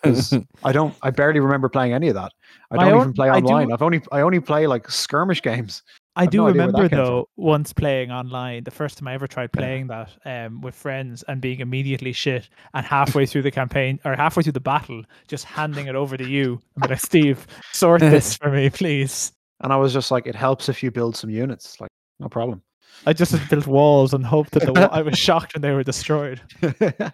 I 0.63 0.71
don't, 0.71 0.95
I 1.01 1.11
barely 1.11 1.39
remember 1.41 1.67
playing 1.69 1.93
any 1.93 2.07
of 2.07 2.15
that. 2.15 2.31
I 2.71 2.77
don't 2.77 2.93
own- 2.93 3.01
even 3.01 3.13
play 3.13 3.29
I 3.29 3.37
online. 3.37 3.71
I've 3.71 3.81
only, 3.81 4.01
I 4.11 4.21
only 4.21 4.39
play 4.39 4.67
like 4.67 4.89
skirmish 4.89 5.41
games. 5.41 5.83
I 6.15 6.23
I've 6.23 6.29
do 6.29 6.37
no 6.39 6.47
remember 6.47 6.81
that 6.83 6.89
from. 6.89 6.97
though 6.97 7.29
once 7.37 7.71
playing 7.71 8.11
online, 8.11 8.65
the 8.65 8.71
first 8.71 8.97
time 8.97 9.07
I 9.07 9.13
ever 9.13 9.27
tried 9.27 9.53
playing 9.53 9.87
that 9.87 10.09
um, 10.25 10.61
with 10.61 10.75
friends 10.75 11.23
and 11.27 11.39
being 11.39 11.61
immediately 11.61 12.11
shit, 12.11 12.49
and 12.73 12.85
halfway 12.85 13.25
through 13.25 13.43
the 13.43 13.51
campaign 13.51 13.99
or 14.03 14.15
halfway 14.15 14.43
through 14.43 14.51
the 14.53 14.59
battle, 14.59 15.03
just 15.27 15.45
handing 15.45 15.87
it 15.87 15.95
over 15.95 16.17
to 16.17 16.27
you 16.27 16.59
and 16.75 16.83
be 16.83 16.89
like, 16.89 16.99
"Steve, 16.99 17.47
sort 17.71 18.01
this 18.01 18.35
for 18.41 18.51
me, 18.51 18.69
please." 18.69 19.31
And 19.61 19.71
I 19.71 19.77
was 19.77 19.93
just 19.93 20.11
like, 20.11 20.25
it 20.27 20.35
helps 20.35 20.69
if 20.69 20.81
you 20.83 20.91
build 20.91 21.15
some 21.15 21.29
units. 21.29 21.79
Like, 21.79 21.91
no 22.19 22.27
problem. 22.27 22.61
I 23.05 23.13
just 23.13 23.35
built 23.49 23.67
walls 23.67 24.13
and 24.13 24.25
hoped 24.25 24.51
that 24.51 24.65
the 24.65 24.73
wall. 24.73 24.89
I 24.91 25.01
was 25.01 25.17
shocked 25.27 25.53
when 25.53 25.61
they 25.61 25.71
were 25.71 25.83
destroyed. 25.83 26.41
and 26.61 27.13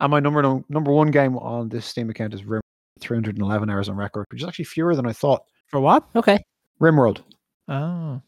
my 0.00 0.18
number 0.20 0.42
no- 0.42 0.64
number 0.68 0.90
one 0.92 1.10
game 1.10 1.36
on 1.38 1.68
this 1.68 1.86
Steam 1.86 2.10
account 2.10 2.34
is 2.34 2.44
Rim, 2.44 2.60
311 3.00 3.70
hours 3.70 3.88
on 3.88 3.96
record, 3.96 4.26
which 4.30 4.42
is 4.42 4.48
actually 4.48 4.64
fewer 4.64 4.96
than 4.96 5.06
I 5.06 5.12
thought. 5.12 5.42
For 5.68 5.80
what? 5.80 6.04
Okay. 6.16 6.38
Rimworld, 6.80 7.22
Oh, 7.68 8.20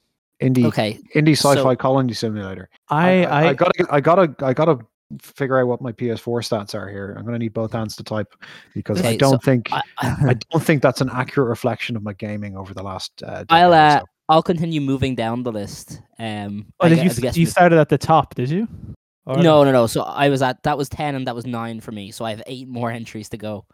indie 0.42 0.64
Okay. 0.66 0.98
indie 1.14 1.36
sci-fi 1.36 1.74
colony 1.74 2.12
simulator. 2.12 2.68
I 2.88 3.24
I, 3.24 3.48
I 3.48 3.54
gotta 3.54 3.86
I 3.90 4.00
gotta 4.00 4.34
I 4.40 4.52
gotta 4.52 4.78
figure 5.20 5.60
out 5.60 5.68
what 5.68 5.80
my 5.80 5.92
PS4 5.92 6.40
stats 6.42 6.74
are 6.74 6.88
here. 6.88 7.14
I'm 7.16 7.24
gonna 7.24 7.38
need 7.38 7.52
both 7.52 7.72
hands 7.72 7.94
to 7.96 8.02
type 8.02 8.34
because 8.74 9.02
I 9.04 9.16
don't 9.16 9.32
so 9.32 9.38
think 9.38 9.72
I, 9.72 9.82
I 9.98 10.36
don't 10.50 10.62
think 10.62 10.82
that's 10.82 11.00
an 11.00 11.10
accurate 11.10 11.48
reflection 11.48 11.96
of 11.96 12.02
my 12.02 12.12
gaming 12.14 12.56
over 12.56 12.74
the 12.74 12.82
last. 12.82 13.22
Uh, 13.22 13.44
I'll 13.50 13.72
uh, 13.72 14.00
so. 14.00 14.06
I'll 14.28 14.42
continue 14.42 14.80
moving 14.80 15.14
down 15.14 15.42
the 15.42 15.52
list. 15.52 16.00
Um, 16.18 16.66
oh, 16.80 16.88
did 16.88 16.96
gue- 16.96 17.04
you 17.04 17.10
guess 17.14 17.36
you 17.36 17.46
started 17.46 17.78
at 17.78 17.90
the 17.90 17.98
top? 17.98 18.34
Did 18.34 18.50
you? 18.50 18.66
Or 19.26 19.36
No, 19.42 19.64
no, 19.64 19.72
no. 19.72 19.86
So 19.86 20.02
I 20.02 20.28
was 20.28 20.42
at 20.42 20.62
that 20.64 20.76
was 20.76 20.88
ten 20.88 21.14
and 21.14 21.26
that 21.26 21.34
was 21.34 21.46
nine 21.46 21.80
for 21.80 21.92
me. 21.92 22.10
So 22.10 22.24
I 22.24 22.30
have 22.30 22.42
eight 22.46 22.68
more 22.68 22.90
entries 22.90 23.28
to 23.30 23.36
go. 23.36 23.66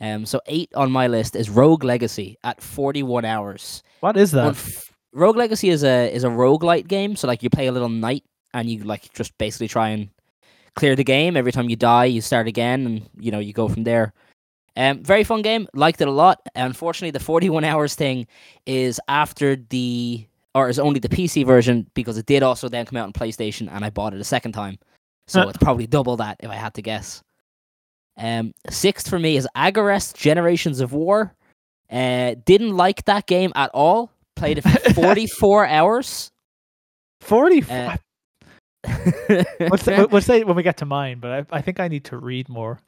Um, 0.00 0.26
so 0.26 0.40
eight 0.46 0.70
on 0.74 0.92
my 0.92 1.06
list 1.06 1.34
is 1.36 1.48
Rogue 1.48 1.82
Legacy 1.84 2.36
at 2.44 2.60
forty-one 2.62 3.24
hours. 3.24 3.82
What 4.00 4.16
is 4.16 4.32
that? 4.32 4.52
Unf- 4.52 4.90
Rogue 5.16 5.36
Legacy 5.36 5.70
is 5.70 5.82
a 5.82 6.12
is 6.14 6.24
a 6.24 6.28
roguelite 6.28 6.88
game. 6.88 7.16
So 7.16 7.26
like 7.26 7.42
you 7.42 7.50
play 7.50 7.66
a 7.66 7.72
little 7.72 7.88
knight 7.88 8.24
and 8.52 8.68
you 8.68 8.84
like 8.84 9.12
just 9.14 9.36
basically 9.38 9.68
try 9.68 9.88
and 9.88 10.10
clear 10.74 10.94
the 10.94 11.04
game. 11.04 11.36
Every 11.36 11.52
time 11.52 11.70
you 11.70 11.76
die, 11.76 12.04
you 12.04 12.20
start 12.20 12.46
again, 12.46 12.86
and 12.86 13.08
you 13.18 13.30
know 13.30 13.38
you 13.38 13.52
go 13.52 13.68
from 13.68 13.84
there. 13.84 14.12
Um, 14.76 15.02
very 15.02 15.24
fun 15.24 15.40
game. 15.40 15.66
Liked 15.72 16.02
it 16.02 16.08
a 16.08 16.10
lot. 16.10 16.40
Unfortunately, 16.54 17.12
the 17.12 17.20
forty-one 17.24 17.64
hours 17.72 17.94
thing 17.94 18.26
is 18.66 19.00
after 19.08 19.56
the 19.56 20.26
or 20.54 20.68
is 20.68 20.78
only 20.78 21.00
the 21.00 21.08
PC 21.08 21.46
version 21.46 21.86
because 21.94 22.18
it 22.18 22.26
did 22.26 22.42
also 22.42 22.68
then 22.68 22.84
come 22.84 22.98
out 22.98 23.06
on 23.06 23.12
PlayStation, 23.12 23.68
and 23.72 23.84
I 23.84 23.90
bought 23.90 24.14
it 24.14 24.20
a 24.20 24.24
second 24.24 24.52
time. 24.52 24.78
So 25.28 25.40
Huh. 25.42 25.48
it's 25.48 25.58
probably 25.58 25.86
double 25.86 26.16
that 26.18 26.36
if 26.40 26.50
I 26.50 26.54
had 26.54 26.74
to 26.74 26.82
guess. 26.82 27.22
Um, 28.18 28.52
sixth 28.70 29.08
for 29.08 29.18
me 29.18 29.36
is 29.36 29.48
Agarest 29.56 30.14
Generations 30.14 30.80
of 30.80 30.92
War. 30.92 31.34
Uh, 31.90 32.34
didn't 32.44 32.76
like 32.76 33.04
that 33.04 33.26
game 33.26 33.52
at 33.54 33.70
all. 33.74 34.10
Played 34.36 34.58
it 34.58 34.62
for 34.62 34.92
44 34.94 35.66
hours. 35.66 36.30
Forty. 37.20 37.62
Uh, 37.68 37.96
We'll 39.58 39.78
say, 39.78 40.04
we'll 40.04 40.20
say 40.20 40.44
when 40.44 40.54
we 40.54 40.62
get 40.62 40.76
to 40.76 40.86
mine, 40.86 41.18
but 41.18 41.32
I, 41.32 41.44
I 41.58 41.60
think 41.60 41.80
I 41.80 41.88
need 41.88 42.04
to 42.04 42.18
read 42.18 42.48
more. 42.48 42.78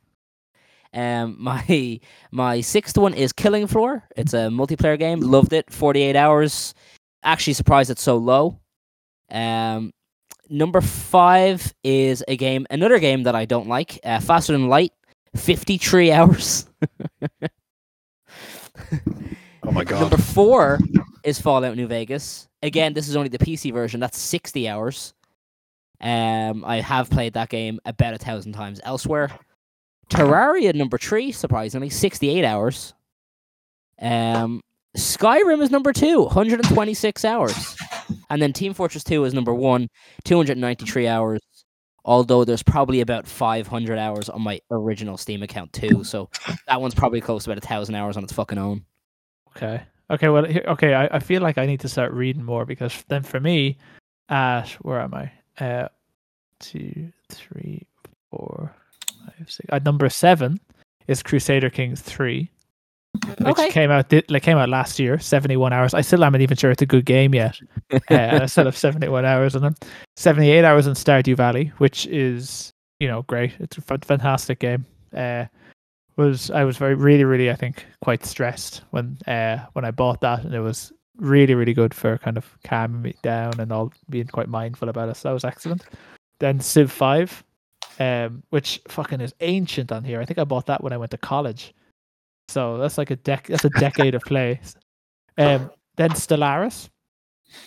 Um, 0.95 1.37
my 1.41 1.99
my 2.31 2.61
sixth 2.61 2.97
one 2.97 3.15
is 3.15 3.33
Killing 3.33 3.67
Floor. 3.67 4.05
It's 4.17 4.33
a 4.33 4.49
multiplayer 4.49 4.97
game. 4.99 5.19
Loved 5.21 5.53
it. 5.53 5.73
Forty 5.73 6.03
eight 6.03 6.15
hours. 6.15 6.73
Actually 7.25 7.55
surprised 7.55 7.91
it's 7.91 8.03
so 8.03 8.17
low. 8.17 8.61
Um, 9.29 9.91
number 10.49 10.81
five 10.81 11.75
is 11.83 12.23
a 12.29 12.37
game, 12.37 12.65
another 12.71 13.01
game 13.01 13.25
that 13.25 13.35
I 13.35 13.45
don't 13.45 13.67
like. 13.67 13.99
Uh, 14.05 14.21
Faster 14.21 14.53
Than 14.53 14.69
Light. 14.69 14.93
Fifty 15.35 15.79
three 15.79 16.13
hours. 16.19 16.67
Oh 19.69 19.71
my 19.71 19.85
god. 19.85 20.01
Number 20.01 20.17
four 20.17 20.79
is 21.25 21.39
Fallout 21.39 21.77
New 21.77 21.87
Vegas. 21.87 22.49
Again, 22.63 22.95
this 22.95 23.07
is 23.07 23.17
only 23.17 23.29
the 23.29 23.37
PC 23.37 23.71
version. 23.71 24.01
That's 24.01 24.19
sixty 24.19 24.67
hours. 24.67 25.13
Um, 26.01 26.65
I 26.65 26.81
have 26.81 27.11
played 27.11 27.35
that 27.35 27.51
game 27.51 27.79
about 27.85 28.15
a 28.15 28.19
thousand 28.19 28.53
times 28.53 28.81
elsewhere. 28.83 29.31
Terraria 30.09 30.75
number 30.75 30.97
three, 30.97 31.33
surprisingly, 31.33 31.91
sixty-eight 31.91 32.47
hours. 32.47 32.95
Um, 34.01 34.63
Skyrim 34.97 35.61
is 35.61 35.71
number 35.71 35.93
two, 35.93 36.23
126 36.23 37.25
hours, 37.27 37.77
and 38.31 38.41
then 38.41 38.55
Team 38.55 38.73
Fortress 38.73 39.05
Two 39.05 39.25
is 39.25 39.35
number 39.35 39.53
one, 39.53 39.89
293 40.25 41.09
hours. 41.09 41.43
Although 42.07 42.47
there's 42.47 42.63
probably 42.63 43.03
about 43.03 43.27
500 43.27 43.99
hours 43.99 44.31
on 44.31 44.41
my 44.41 44.61
original 44.71 45.19
Steam 45.19 45.43
account 45.43 45.75
too, 45.75 46.05
so 46.05 46.31
that 46.67 46.81
one's 46.81 46.95
probably 46.95 47.21
close 47.21 47.45
to 47.45 47.51
about 47.51 47.63
a 47.63 47.67
thousand 47.67 47.97
hours 47.97 48.17
on 48.17 48.25
its 48.25 48.33
fucking 48.33 48.57
own. 48.57 48.87
Okay. 49.59 49.83
Okay. 50.11 50.29
Well. 50.29 50.45
Here, 50.45 50.65
okay. 50.69 50.95
I, 50.95 51.07
I 51.17 51.19
feel 51.19 51.43
like 51.43 51.59
I 51.59 51.67
need 51.67 51.81
to 51.81 51.89
start 51.89 52.13
reading 52.13 52.45
more 52.45 52.65
because 52.65 53.05
then 53.09 53.23
for 53.23 53.41
me, 53.41 53.77
at 54.29 54.69
where 54.83 55.01
am 55.01 55.15
I? 55.15 55.33
Uh, 55.59 55.89
two, 56.61 57.13
three, 57.29 57.87
four, 58.31 58.75
five, 59.25 59.51
six. 59.51 59.67
At 59.71 59.85
number 59.85 60.09
seven 60.09 60.61
is 61.09 61.23
Crusader 61.23 61.71
Kings 61.71 62.01
three, 62.01 62.51
which 63.27 63.41
Okay. 63.49 63.71
came 63.71 63.91
out 63.91 64.09
di- 64.09 64.23
like 64.29 64.43
came 64.45 64.57
out 64.59 64.69
last 64.69 64.99
year. 64.99 65.19
Seventy 65.19 65.57
one 65.57 65.73
hours. 65.73 65.93
I 65.95 66.03
still 66.03 66.23
haven't 66.23 66.43
even 66.43 66.57
sure 66.57 66.71
it's 66.71 66.83
a 66.83 66.87
good 66.87 67.05
game 67.05 67.35
yet. 67.35 67.59
uh, 67.93 67.99
and 68.11 68.43
I 68.45 68.47
still 68.47 68.65
have 68.67 68.77
seventy 68.77 69.09
one 69.09 69.25
hours 69.25 69.57
on 69.57 69.63
them. 69.63 69.75
Seventy 70.17 70.51
eight 70.51 70.65
hours 70.65 70.87
in 70.87 70.95
Stardew 70.95 71.37
Valley, 71.37 71.73
which 71.79 72.07
is 72.07 72.73
you 73.01 73.09
know 73.09 73.23
great. 73.23 73.53
It's 73.59 73.77
a 73.79 73.81
fantastic 73.83 74.61
game. 74.61 74.87
Uh, 75.15 75.47
was 76.19 76.51
I 76.51 76.65
was 76.65 76.77
very 76.77 76.95
really 76.95 77.25
really 77.25 77.51
I 77.51 77.55
think 77.55 77.87
quite 78.03 78.27
stressed 78.27 78.83
when 78.91 79.17
uh 79.27 79.59
when 79.73 79.85
I 79.85 79.91
bought 79.91 80.21
that 80.21 80.45
and 80.45 80.55
it 80.55 80.61
was 80.61 80.93
really 81.17 81.55
really 81.55 81.73
good 81.75 81.95
for 81.95 82.19
kind 82.19 82.37
of 82.37 82.45
calming 82.65 83.03
me 83.03 83.15
down 83.23 83.61
and 83.61 83.73
all 83.73 83.93
being 84.11 84.27
quite 84.27 84.49
mindful 84.49 84.89
about 84.89 85.09
it. 85.09 85.17
So 85.17 85.29
that 85.29 85.33
was 85.35 85.45
excellent. 85.45 85.85
Then 86.41 86.61
Civ 86.61 86.93
Five, 86.93 87.43
um, 87.99 88.43
which 88.51 88.81
fucking 88.89 89.21
is 89.21 89.35
ancient 89.41 89.91
on 89.93 90.05
here. 90.05 90.21
I 90.21 90.25
think 90.25 90.39
I 90.39 90.45
bought 90.45 90.67
that 90.67 90.83
when 90.83 90.93
I 90.93 90.97
went 90.97 91.11
to 91.13 91.19
college. 91.19 91.75
So 92.49 92.79
that's 92.79 92.99
like 92.99 93.11
a 93.11 93.17
dec 93.17 93.47
that's 93.47 93.65
a 93.65 93.71
decade 93.71 94.15
of 94.15 94.25
play. 94.25 94.61
Um, 95.41 95.71
then 95.97 96.11
Stellaris, 96.15 96.89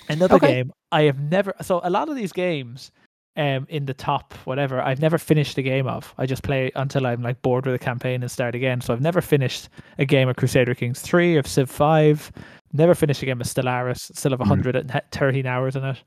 another 0.10 0.36
Okay. 0.36 0.48
game 0.56 0.74
I 0.92 1.04
have 1.04 1.20
never. 1.20 1.54
So 1.62 1.80
a 1.86 1.90
lot 1.90 2.10
of 2.10 2.18
these 2.18 2.34
games, 2.34 2.92
um, 3.38 3.66
in 3.70 3.86
the 3.86 3.94
top 3.94 4.34
whatever, 4.46 4.82
I've 4.82 5.00
never 5.02 5.18
finished 5.18 5.58
a 5.58 5.62
game 5.62 5.88
of. 5.88 6.14
I 6.18 6.26
just 6.26 6.44
play 6.44 6.72
until 6.76 7.08
I'm 7.08 7.22
like 7.22 7.42
bored 7.42 7.66
with 7.66 7.74
the 7.76 7.84
campaign 7.84 8.22
and 8.22 8.30
start 8.32 8.56
again. 8.56 8.82
So 8.82 8.94
I've 8.94 9.02
never 9.02 9.22
finished 9.22 9.70
a 10.00 10.06
game 10.06 10.28
of 10.30 10.36
Crusader 10.36 10.76
Kings 10.76 11.00
three 11.02 11.38
of 11.38 11.48
Civ 11.48 11.70
five. 11.70 12.32
Never 12.74 12.96
finished 12.96 13.22
a 13.22 13.26
game 13.26 13.40
of 13.42 13.48
Stellaris. 13.48 14.16
Still 14.18 14.32
have 14.32 14.40
Mhm. 14.40 14.48
113 14.50 15.46
hours 15.46 15.76
in 15.76 15.84
it. 15.86 16.04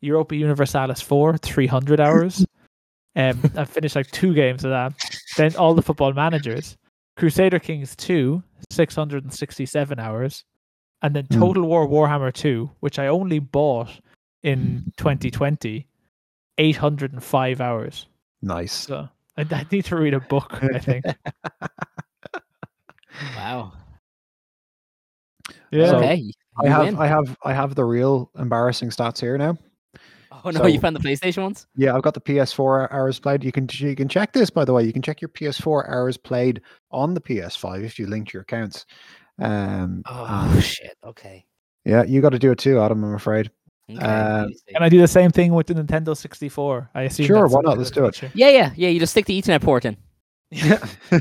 Europa 0.00 0.34
Universalis 0.34 1.00
4, 1.00 1.38
300 1.38 2.00
hours. 2.00 2.44
um, 3.16 3.40
I've 3.56 3.70
finished 3.70 3.94
like 3.96 4.10
two 4.10 4.34
games 4.34 4.64
of 4.64 4.70
that. 4.70 4.92
Then 5.36 5.54
all 5.56 5.74
the 5.74 5.82
football 5.82 6.12
managers. 6.12 6.76
Crusader 7.16 7.58
Kings 7.58 7.94
2, 7.96 8.42
667 8.70 9.98
hours. 9.98 10.44
And 11.02 11.14
then 11.16 11.26
Hmm. 11.30 11.38
Total 11.40 11.62
War 11.64 11.86
Warhammer 11.88 12.32
2, 12.32 12.70
which 12.80 12.98
I 12.98 13.06
only 13.08 13.38
bought 13.38 13.90
in 14.42 14.84
2020, 14.96 15.86
805 16.58 17.60
hours. 17.60 18.06
Nice. 18.42 18.72
So 18.72 19.08
I, 19.36 19.46
I 19.50 19.66
need 19.70 19.84
to 19.86 19.96
read 19.96 20.14
a 20.14 20.20
book, 20.20 20.58
I 20.62 20.78
think. 20.78 21.04
Wow. 23.36 23.72
Yeah. 25.70 25.86
So- 25.90 25.96
okay. 25.98 26.32
I 26.60 26.64
you 26.64 26.70
have 26.70 26.84
win. 26.84 26.96
I 26.96 27.06
have 27.06 27.36
I 27.44 27.52
have 27.54 27.74
the 27.74 27.84
real 27.84 28.30
embarrassing 28.38 28.90
stats 28.90 29.20
here 29.20 29.38
now. 29.38 29.56
Oh 30.44 30.50
no, 30.50 30.66
you 30.66 30.78
found 30.80 30.94
the 30.96 31.00
PlayStation 31.00 31.42
ones? 31.42 31.66
Yeah, 31.76 31.94
I've 31.96 32.02
got 32.02 32.12
the 32.14 32.20
PS4 32.20 32.92
hours 32.92 33.18
played. 33.18 33.42
You 33.44 33.52
can 33.52 33.68
you 33.72 33.94
can 33.96 34.06
check 34.08 34.32
this 34.34 34.50
by 34.50 34.64
the 34.66 34.72
way. 34.74 34.82
You 34.84 34.92
can 34.92 35.00
check 35.02 35.22
your 35.22 35.28
PS4 35.30 35.88
hours 35.88 36.16
played 36.18 36.60
on 36.90 37.14
the 37.14 37.20
PS5 37.22 37.84
if 37.84 37.98
you 37.98 38.06
link 38.06 38.32
your 38.34 38.42
accounts. 38.42 38.84
Um, 39.38 40.02
Oh 40.06 40.26
and 40.28 40.62
shit. 40.62 40.94
Okay. 41.06 41.46
yeah, 41.86 42.02
you 42.02 42.20
got 42.20 42.30
to 42.30 42.38
do 42.38 42.50
it 42.50 42.58
too, 42.58 42.78
Adam. 42.80 43.02
I'm 43.02 43.14
afraid. 43.14 43.50
Okay, 43.96 44.06
let 44.06 44.48
me 44.48 44.54
see. 44.54 44.74
And 44.74 44.84
I 44.84 44.88
do 44.88 45.00
the 45.00 45.08
same 45.08 45.30
thing 45.30 45.52
with 45.54 45.66
the 45.66 45.74
Nintendo 45.74 46.16
64. 46.16 46.90
I 46.94 47.02
assume 47.02 47.26
Sure, 47.26 47.46
why 47.46 47.60
not? 47.62 47.78
Let's 47.78 47.90
do 47.90 48.04
it. 48.06 48.22
yeah, 48.34 48.48
yeah, 48.48 48.72
yeah. 48.76 48.88
You 48.88 48.98
just 49.00 49.12
stick 49.12 49.26
the 49.26 49.40
Ethernet 49.40 49.62
port 49.62 49.84
in. 49.84 49.96
Yeah. 50.50 50.84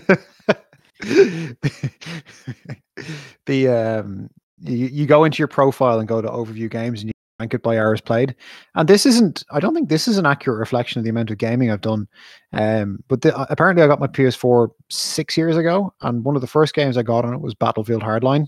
the 3.46 3.68
um 3.68 4.30
you, 4.60 4.88
you 4.88 5.06
go 5.06 5.24
into 5.24 5.40
your 5.40 5.48
profile 5.48 6.00
and 6.00 6.08
go 6.08 6.22
to 6.22 6.28
overview 6.28 6.70
games 6.70 7.02
and 7.02 7.10
you 7.10 7.14
rank 7.40 7.54
it 7.56 7.64
by 7.64 7.80
hours 7.80 8.00
played 8.00 8.36
and 8.76 8.88
this 8.88 9.06
isn't 9.08 9.44
i 9.52 9.60
don't 9.60 9.74
think 9.74 9.90
this 9.90 10.08
is 10.08 10.20
an 10.20 10.28
accurate 10.28 10.60
reflection 10.60 11.00
of 11.00 11.04
the 11.04 11.10
amount 11.10 11.32
of 11.32 11.40
gaming 11.40 11.72
i've 11.72 11.82
done 11.82 12.08
um 12.54 13.04
but 13.08 13.22
the, 13.22 13.36
apparently 13.52 13.82
i 13.82 13.88
got 13.88 14.00
my 14.00 14.06
ps4 14.06 14.70
six 14.90 15.36
years 15.36 15.58
ago 15.58 15.92
and 16.02 16.24
one 16.24 16.36
of 16.36 16.42
the 16.42 16.48
first 16.48 16.76
games 16.76 16.98
i 16.98 17.02
got 17.02 17.26
on 17.26 17.34
it 17.34 17.42
was 17.42 17.56
battlefield 17.56 18.04
hardline 18.04 18.46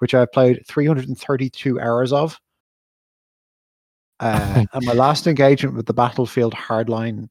which 0.00 0.12
i've 0.14 0.30
played 0.32 0.60
332 0.66 1.80
hours 1.80 2.12
of 2.12 2.38
uh, 4.24 4.64
and 4.72 4.84
my 4.86 4.92
last 4.92 5.26
engagement 5.26 5.76
with 5.76 5.86
the 5.86 5.94
battlefield 5.94 6.54
hardline 6.54 7.28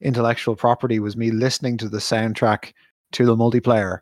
intellectual 0.00 0.56
property 0.56 0.98
was 0.98 1.16
me 1.16 1.30
listening 1.30 1.76
to 1.78 1.88
the 1.88 1.98
soundtrack 1.98 2.72
to 3.12 3.24
the 3.24 3.36
multiplayer 3.36 4.00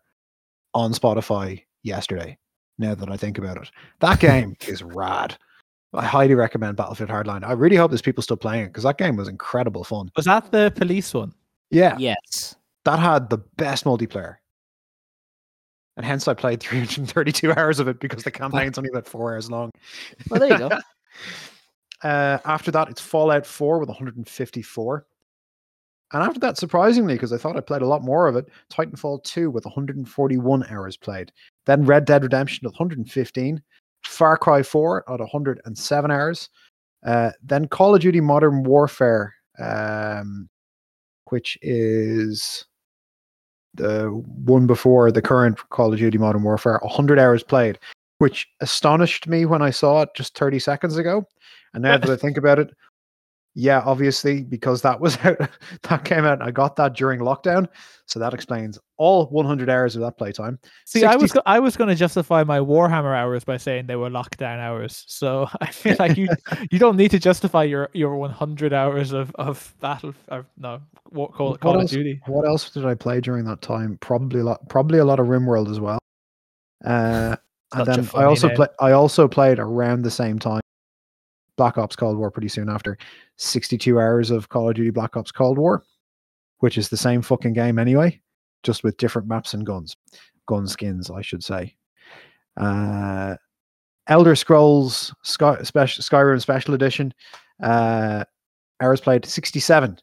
on 0.74 0.92
Spotify 0.92 1.62
yesterday. 1.82 2.36
Now 2.78 2.94
that 2.94 3.10
I 3.10 3.16
think 3.16 3.36
about 3.38 3.58
it, 3.58 3.70
that 4.00 4.18
game 4.28 4.56
is 4.66 4.82
rad. 4.82 5.36
I 5.92 6.04
highly 6.04 6.34
recommend 6.34 6.76
Battlefield 6.76 7.10
Hardline. 7.10 7.44
I 7.44 7.52
really 7.52 7.76
hope 7.76 7.90
there's 7.90 8.00
people 8.00 8.22
still 8.22 8.36
playing 8.36 8.64
it 8.64 8.68
because 8.68 8.84
that 8.84 8.96
game 8.96 9.16
was 9.16 9.26
incredible 9.28 9.82
fun. 9.84 10.08
Was 10.16 10.24
that 10.26 10.50
the 10.52 10.72
police 10.76 11.12
one? 11.12 11.34
Yeah, 11.70 11.96
Yes. 11.98 12.54
that 12.84 12.98
had 13.00 13.28
the 13.28 13.38
best 13.56 13.84
multiplayer. 13.84 14.36
And 15.96 16.06
hence 16.06 16.28
I 16.28 16.34
played 16.34 16.60
332 16.62 17.52
hours 17.52 17.80
of 17.80 17.88
it 17.88 18.00
because 18.00 18.22
the 18.22 18.30
campaign's 18.30 18.78
only 18.78 18.90
about 18.90 19.06
four 19.08 19.32
hours 19.34 19.50
long. 19.50 19.70
Well, 20.30 20.40
there 20.40 20.50
you 20.50 20.58
go. 20.68 20.78
Uh, 22.02 22.38
after 22.44 22.70
that, 22.70 22.88
it's 22.88 23.00
Fallout 23.00 23.46
4 23.46 23.78
with 23.78 23.88
154. 23.88 25.06
And 26.12 26.22
after 26.22 26.40
that, 26.40 26.58
surprisingly, 26.58 27.14
because 27.14 27.32
I 27.32 27.38
thought 27.38 27.56
I 27.56 27.60
played 27.60 27.82
a 27.82 27.86
lot 27.86 28.02
more 28.02 28.26
of 28.26 28.34
it, 28.34 28.48
Titanfall 28.70 29.22
2 29.22 29.50
with 29.50 29.64
141 29.64 30.66
hours 30.66 30.96
played. 30.96 31.30
Then 31.66 31.84
Red 31.84 32.04
Dead 32.04 32.22
Redemption 32.22 32.66
with 32.66 32.74
115. 32.74 33.62
Far 34.04 34.36
Cry 34.36 34.62
4 34.62 35.12
at 35.12 35.20
107 35.20 36.10
hours. 36.10 36.48
Uh, 37.06 37.30
then 37.42 37.68
Call 37.68 37.94
of 37.94 38.00
Duty 38.00 38.20
Modern 38.20 38.64
Warfare, 38.64 39.34
um, 39.58 40.48
which 41.28 41.56
is 41.62 42.64
the 43.74 44.08
one 44.44 44.66
before 44.66 45.12
the 45.12 45.22
current 45.22 45.58
Call 45.70 45.92
of 45.92 45.98
Duty 45.98 46.18
Modern 46.18 46.42
Warfare, 46.42 46.78
100 46.82 47.18
hours 47.18 47.42
played, 47.42 47.78
which 48.18 48.48
astonished 48.60 49.28
me 49.28 49.46
when 49.46 49.62
I 49.62 49.70
saw 49.70 50.02
it 50.02 50.10
just 50.14 50.36
30 50.36 50.58
seconds 50.58 50.96
ago. 50.96 51.26
And 51.74 51.82
now 51.82 51.98
that 51.98 52.10
I 52.10 52.16
think 52.16 52.36
about 52.36 52.58
it, 52.58 52.70
yeah, 53.54 53.82
obviously, 53.84 54.42
because 54.42 54.80
that 54.82 55.00
was 55.00 55.16
out, 55.24 55.36
that 55.82 56.04
came 56.04 56.24
out. 56.24 56.40
I 56.40 56.50
got 56.50 56.76
that 56.76 56.94
during 56.94 57.20
lockdown, 57.20 57.66
so 58.06 58.20
that 58.20 58.32
explains 58.32 58.78
all 58.96 59.26
100 59.26 59.68
hours 59.68 59.96
of 59.96 60.02
that 60.02 60.16
playtime. 60.16 60.58
See, 60.86 61.04
I 61.04 61.16
was 61.16 61.32
go- 61.32 61.42
I 61.46 61.58
was 61.58 61.76
going 61.76 61.88
to 61.88 61.96
justify 61.96 62.44
my 62.44 62.58
Warhammer 62.60 63.16
hours 63.16 63.42
by 63.44 63.56
saying 63.56 63.86
they 63.86 63.96
were 63.96 64.08
lockdown 64.08 64.58
hours. 64.58 65.04
So 65.08 65.48
I 65.60 65.66
feel 65.66 65.96
like 65.98 66.16
you 66.16 66.28
you 66.70 66.78
don't 66.78 66.96
need 66.96 67.10
to 67.10 67.18
justify 67.18 67.64
your 67.64 67.88
your 67.92 68.16
100 68.16 68.72
hours 68.72 69.12
of 69.12 69.32
of 69.34 69.74
battle 69.80 70.14
or 70.30 70.46
no 70.56 70.80
War, 71.10 71.28
Call, 71.30 71.50
What 71.50 71.60
Call 71.60 71.74
of 71.74 71.80
else- 71.82 71.90
Duty. 71.90 72.20
What 72.26 72.46
else 72.46 72.70
did 72.70 72.84
I 72.86 72.94
play 72.94 73.20
during 73.20 73.44
that 73.46 73.62
time? 73.62 73.98
Probably 74.00 74.40
a 74.40 74.44
lot. 74.44 74.68
Probably 74.68 74.98
a 75.00 75.04
lot 75.04 75.18
of 75.18 75.26
RimWorld 75.26 75.70
as 75.70 75.80
well. 75.80 75.98
Uh, 76.84 77.36
and 77.74 77.86
then 77.86 78.08
I 78.14 78.24
also 78.24 78.48
play. 78.48 78.66
I 78.80 78.92
also 78.92 79.26
played 79.26 79.58
around 79.58 80.02
the 80.02 80.10
same 80.10 80.38
time. 80.38 80.60
Black 81.60 81.76
Ops 81.76 81.94
Cold 81.94 82.16
War 82.16 82.30
pretty 82.30 82.48
soon 82.48 82.70
after. 82.70 82.96
62 83.36 84.00
hours 84.00 84.30
of 84.30 84.48
Call 84.48 84.70
of 84.70 84.76
Duty 84.76 84.88
Black 84.88 85.14
Ops 85.14 85.30
Cold 85.30 85.58
War, 85.58 85.84
which 86.60 86.78
is 86.78 86.88
the 86.88 86.96
same 86.96 87.20
fucking 87.20 87.52
game 87.52 87.78
anyway, 87.78 88.18
just 88.62 88.82
with 88.82 88.96
different 88.96 89.28
maps 89.28 89.52
and 89.52 89.66
guns. 89.66 89.94
Gun 90.46 90.66
skins, 90.66 91.10
I 91.10 91.20
should 91.20 91.44
say. 91.44 91.76
Uh, 92.56 93.36
Elder 94.06 94.34
Scrolls 94.34 95.14
Sky, 95.22 95.62
special, 95.62 96.02
Skyrim 96.02 96.40
Special 96.40 96.72
Edition. 96.72 97.12
Uh, 97.62 98.24
hours 98.80 99.02
played 99.02 99.26
67 99.26 99.98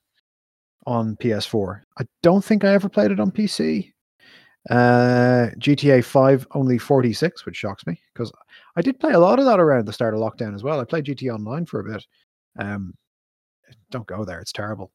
on 0.85 1.15
PS4. 1.15 1.81
I 1.97 2.03
don't 2.21 2.45
think 2.45 2.65
I 2.65 2.73
ever 2.73 2.87
played 2.87 3.09
it 3.09 3.19
on 3.19 3.31
PC. 3.31 3.93
Uh, 4.69 5.49
GTA 5.59 6.03
5 6.03 6.47
only 6.51 6.77
46, 6.77 7.45
which 7.45 7.55
shocks 7.55 7.85
me 7.87 7.99
because 8.13 8.31
I 8.75 8.81
did 8.81 8.99
play 8.99 9.13
a 9.13 9.19
lot 9.19 9.39
of 9.39 9.45
that 9.45 9.59
around 9.59 9.85
the 9.85 9.93
start 9.93 10.13
of 10.13 10.19
lockdown 10.19 10.53
as 10.53 10.63
well. 10.63 10.79
I 10.79 10.83
played 10.83 11.05
GTA 11.05 11.33
Online 11.33 11.65
for 11.65 11.79
a 11.79 11.83
bit. 11.83 12.05
Um, 12.59 12.93
don't 13.91 14.07
go 14.07 14.25
there; 14.25 14.39
it's 14.39 14.51
terrible. 14.51 14.91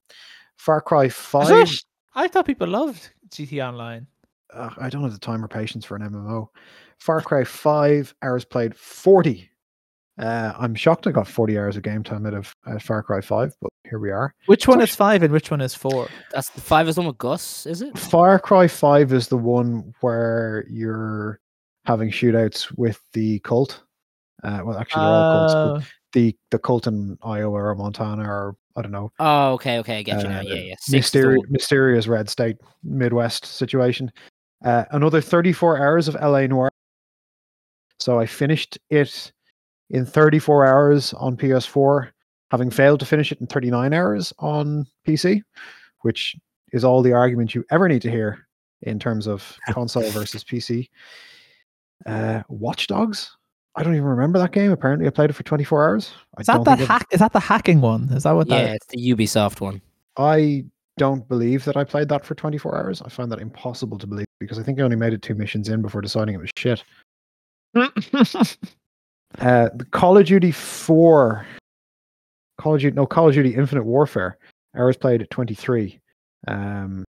Far 0.57 0.81
Cry 0.81 1.05
Is 1.07 1.15
5. 1.15 1.51
it? 1.69 1.85
I 2.15 2.29
thought 2.29 2.47
people 2.47 2.69
loved 2.69 3.11
GT 3.31 3.67
Online. 3.67 4.07
uh, 4.53 4.71
I 4.77 4.91
don't 4.91 5.03
have 5.03 5.13
the 5.13 5.19
time 5.19 5.43
or 5.43 5.49
patience 5.49 5.85
for 5.87 5.97
an 5.97 6.03
MMO. 6.03 6.49
Far 6.99 7.23
Cry 7.23 7.43
5 7.45 8.15
hours 8.23 8.45
played 8.45 8.77
40. 8.77 9.49
Uh, 10.23 10.53
I'm 10.59 10.75
shocked 10.77 11.07
I 11.09 11.11
got 11.11 11.27
40 11.27 11.59
hours 11.59 11.77
of 11.77 11.83
game 11.83 12.05
time 12.05 12.25
out 12.27 12.35
of 12.35 12.55
uh, 12.67 12.79
Far 12.79 13.03
Cry 13.03 13.21
5, 13.21 13.55
but 13.61 13.71
here 13.89 13.99
we 13.99 14.11
are. 14.13 14.33
Which 14.47 14.69
one 14.69 14.81
is 14.81 14.95
five 14.95 15.23
and 15.25 15.33
which 15.33 15.51
one 15.51 15.61
is 15.61 15.75
four? 15.75 16.09
That's 16.33 16.49
the 16.51 16.61
five 16.61 16.89
is 16.89 16.95
the 16.95 17.01
one 17.01 17.09
with 17.09 17.19
Gus, 17.19 17.67
is 17.67 17.83
it? 17.83 17.99
Far 17.99 18.39
Cry 18.39 18.69
5 18.69 19.13
is 19.13 19.27
the 19.29 19.37
one 19.37 19.93
where 20.01 20.65
you're 20.71 21.41
having 21.87 22.11
shootouts 22.11 22.73
with 22.79 23.01
the 23.15 23.41
cult. 23.41 23.83
Uh, 24.45 24.61
well, 24.65 24.79
actually, 24.79 25.01
they're 25.03 25.11
all 25.11 25.39
cults, 25.49 25.55
but 25.55 25.59
Uh, 25.59 25.81
the, 26.13 26.37
the 26.53 26.59
cult 26.59 26.87
in 26.87 27.19
Iowa 27.25 27.61
or 27.61 27.75
Montana 27.75 28.23
or 28.23 28.55
I 28.77 28.83
don't 28.83 28.93
know, 28.93 29.11
Oh, 29.19 29.53
okay, 29.55 29.79
okay, 29.81 29.99
I 29.99 30.03
get 30.03 30.23
you 30.23 30.29
now. 30.29 30.39
Uh, 30.39 30.43
Yeah, 30.43 30.55
yeah. 30.55 30.75
Six 30.79 31.11
mysteri- 31.11 31.51
mysterious 31.51 32.07
red 32.07 32.31
state 32.31 32.57
Midwest 32.85 33.45
situation. 33.45 34.11
Uh, 34.65 34.85
another 34.93 35.21
34 35.21 35.79
hours 35.79 36.07
of 36.09 36.15
LA 36.15 36.47
Noire. 36.47 36.71
So 37.99 38.19
I 38.21 38.27
finished 38.27 38.79
it 38.89 39.33
in 39.91 40.07
34 40.07 40.67
hours 40.67 41.13
on 41.15 41.37
PS4, 41.37 42.11
having 42.51 42.71
failed 42.71 43.01
to 43.01 43.07
finish 43.07 43.33
it 43.33 43.41
in 43.41 43.47
39 43.47 43.93
hours 43.93 44.33
on 44.39 44.87
PC, 45.07 45.43
which 46.01 46.37
is 46.73 46.85
all 46.85 47.03
the 47.03 47.13
argument 47.13 47.55
you 47.55 47.65
ever 47.71 47.89
need 47.89 48.03
to 48.03 48.11
hear 48.11 48.47
in 48.83 48.99
terms 48.99 49.27
of 49.27 49.57
console 49.71 50.09
versus 50.11 50.45
PC. 50.45 50.89
Uh, 52.07 52.43
Watch 52.49 52.87
Dogs. 52.87 53.37
I 53.75 53.83
don't 53.83 53.95
even 53.95 54.07
remember 54.07 54.39
that 54.39 54.53
game. 54.53 54.71
Apparently, 54.71 55.07
I 55.07 55.11
played 55.11 55.31
it 55.31 55.35
for 55.35 55.45
24 55.45 55.85
hours. 55.85 56.13
I 56.37 56.41
is 56.43 56.47
that 56.47 56.55
don't 56.57 56.65
that 56.65 56.79
hack? 56.81 57.07
Is 57.11 57.21
that 57.21 57.33
the 57.33 57.41
hacking 57.41 57.81
one? 57.81 58.11
Is 58.13 58.25
that 58.25 58.33
what 58.33 58.49
yeah, 58.49 58.65
that? 58.65 58.77
it's 58.77 58.87
the 58.87 58.99
Ubisoft 58.99 59.61
one. 59.61 59.81
I 60.19 60.65
don't 60.99 61.27
believe 61.27 61.65
that 61.65 61.77
I 61.77 61.85
played 61.85 62.09
that 62.11 62.25
for 62.25 62.35
24 62.35 62.77
hours. 62.77 63.01
I 63.03 63.09
find 63.09 63.33
that 63.33 63.41
impossible 63.41 63.99
to 63.99 64.07
believe 64.07 64.27
because 64.41 64.59
I 64.59 64.63
think 64.63 64.79
I 64.79 64.83
only 64.83 64.97
made 64.97 65.15
it 65.15 65.23
two 65.23 65.35
missions 65.35 65.71
in 65.71 65.81
before 65.81 66.03
deciding 66.03 66.35
it 66.35 66.39
was 66.39 66.51
shit. 66.57 66.85
Uh, 69.39 69.69
the 69.75 69.85
Call 69.87 70.19
of 70.19 70.27
Duty 70.27 70.51
4, 70.51 71.47
Call 72.59 72.75
of 72.75 72.81
Duty, 72.81 72.95
no, 72.95 73.07
Call 73.07 73.29
of 73.29 73.35
Duty 73.35 73.55
Infinite 73.55 73.85
Warfare, 73.85 74.39
hours 74.77 74.97
played 74.97 75.23
at 75.23 75.31
23. 75.31 76.01
Um, 76.49 77.05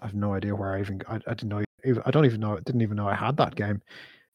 I 0.00 0.06
have 0.06 0.14
no 0.14 0.34
idea 0.34 0.54
where 0.54 0.74
I 0.74 0.80
even, 0.80 1.02
I, 1.08 1.16
I 1.26 1.34
didn't 1.34 1.48
know, 1.48 1.62
I 2.04 2.10
don't 2.10 2.24
even 2.24 2.40
know, 2.40 2.58
didn't 2.60 2.82
even 2.82 2.96
know 2.96 3.08
I 3.08 3.14
had 3.14 3.36
that 3.36 3.54
game. 3.54 3.80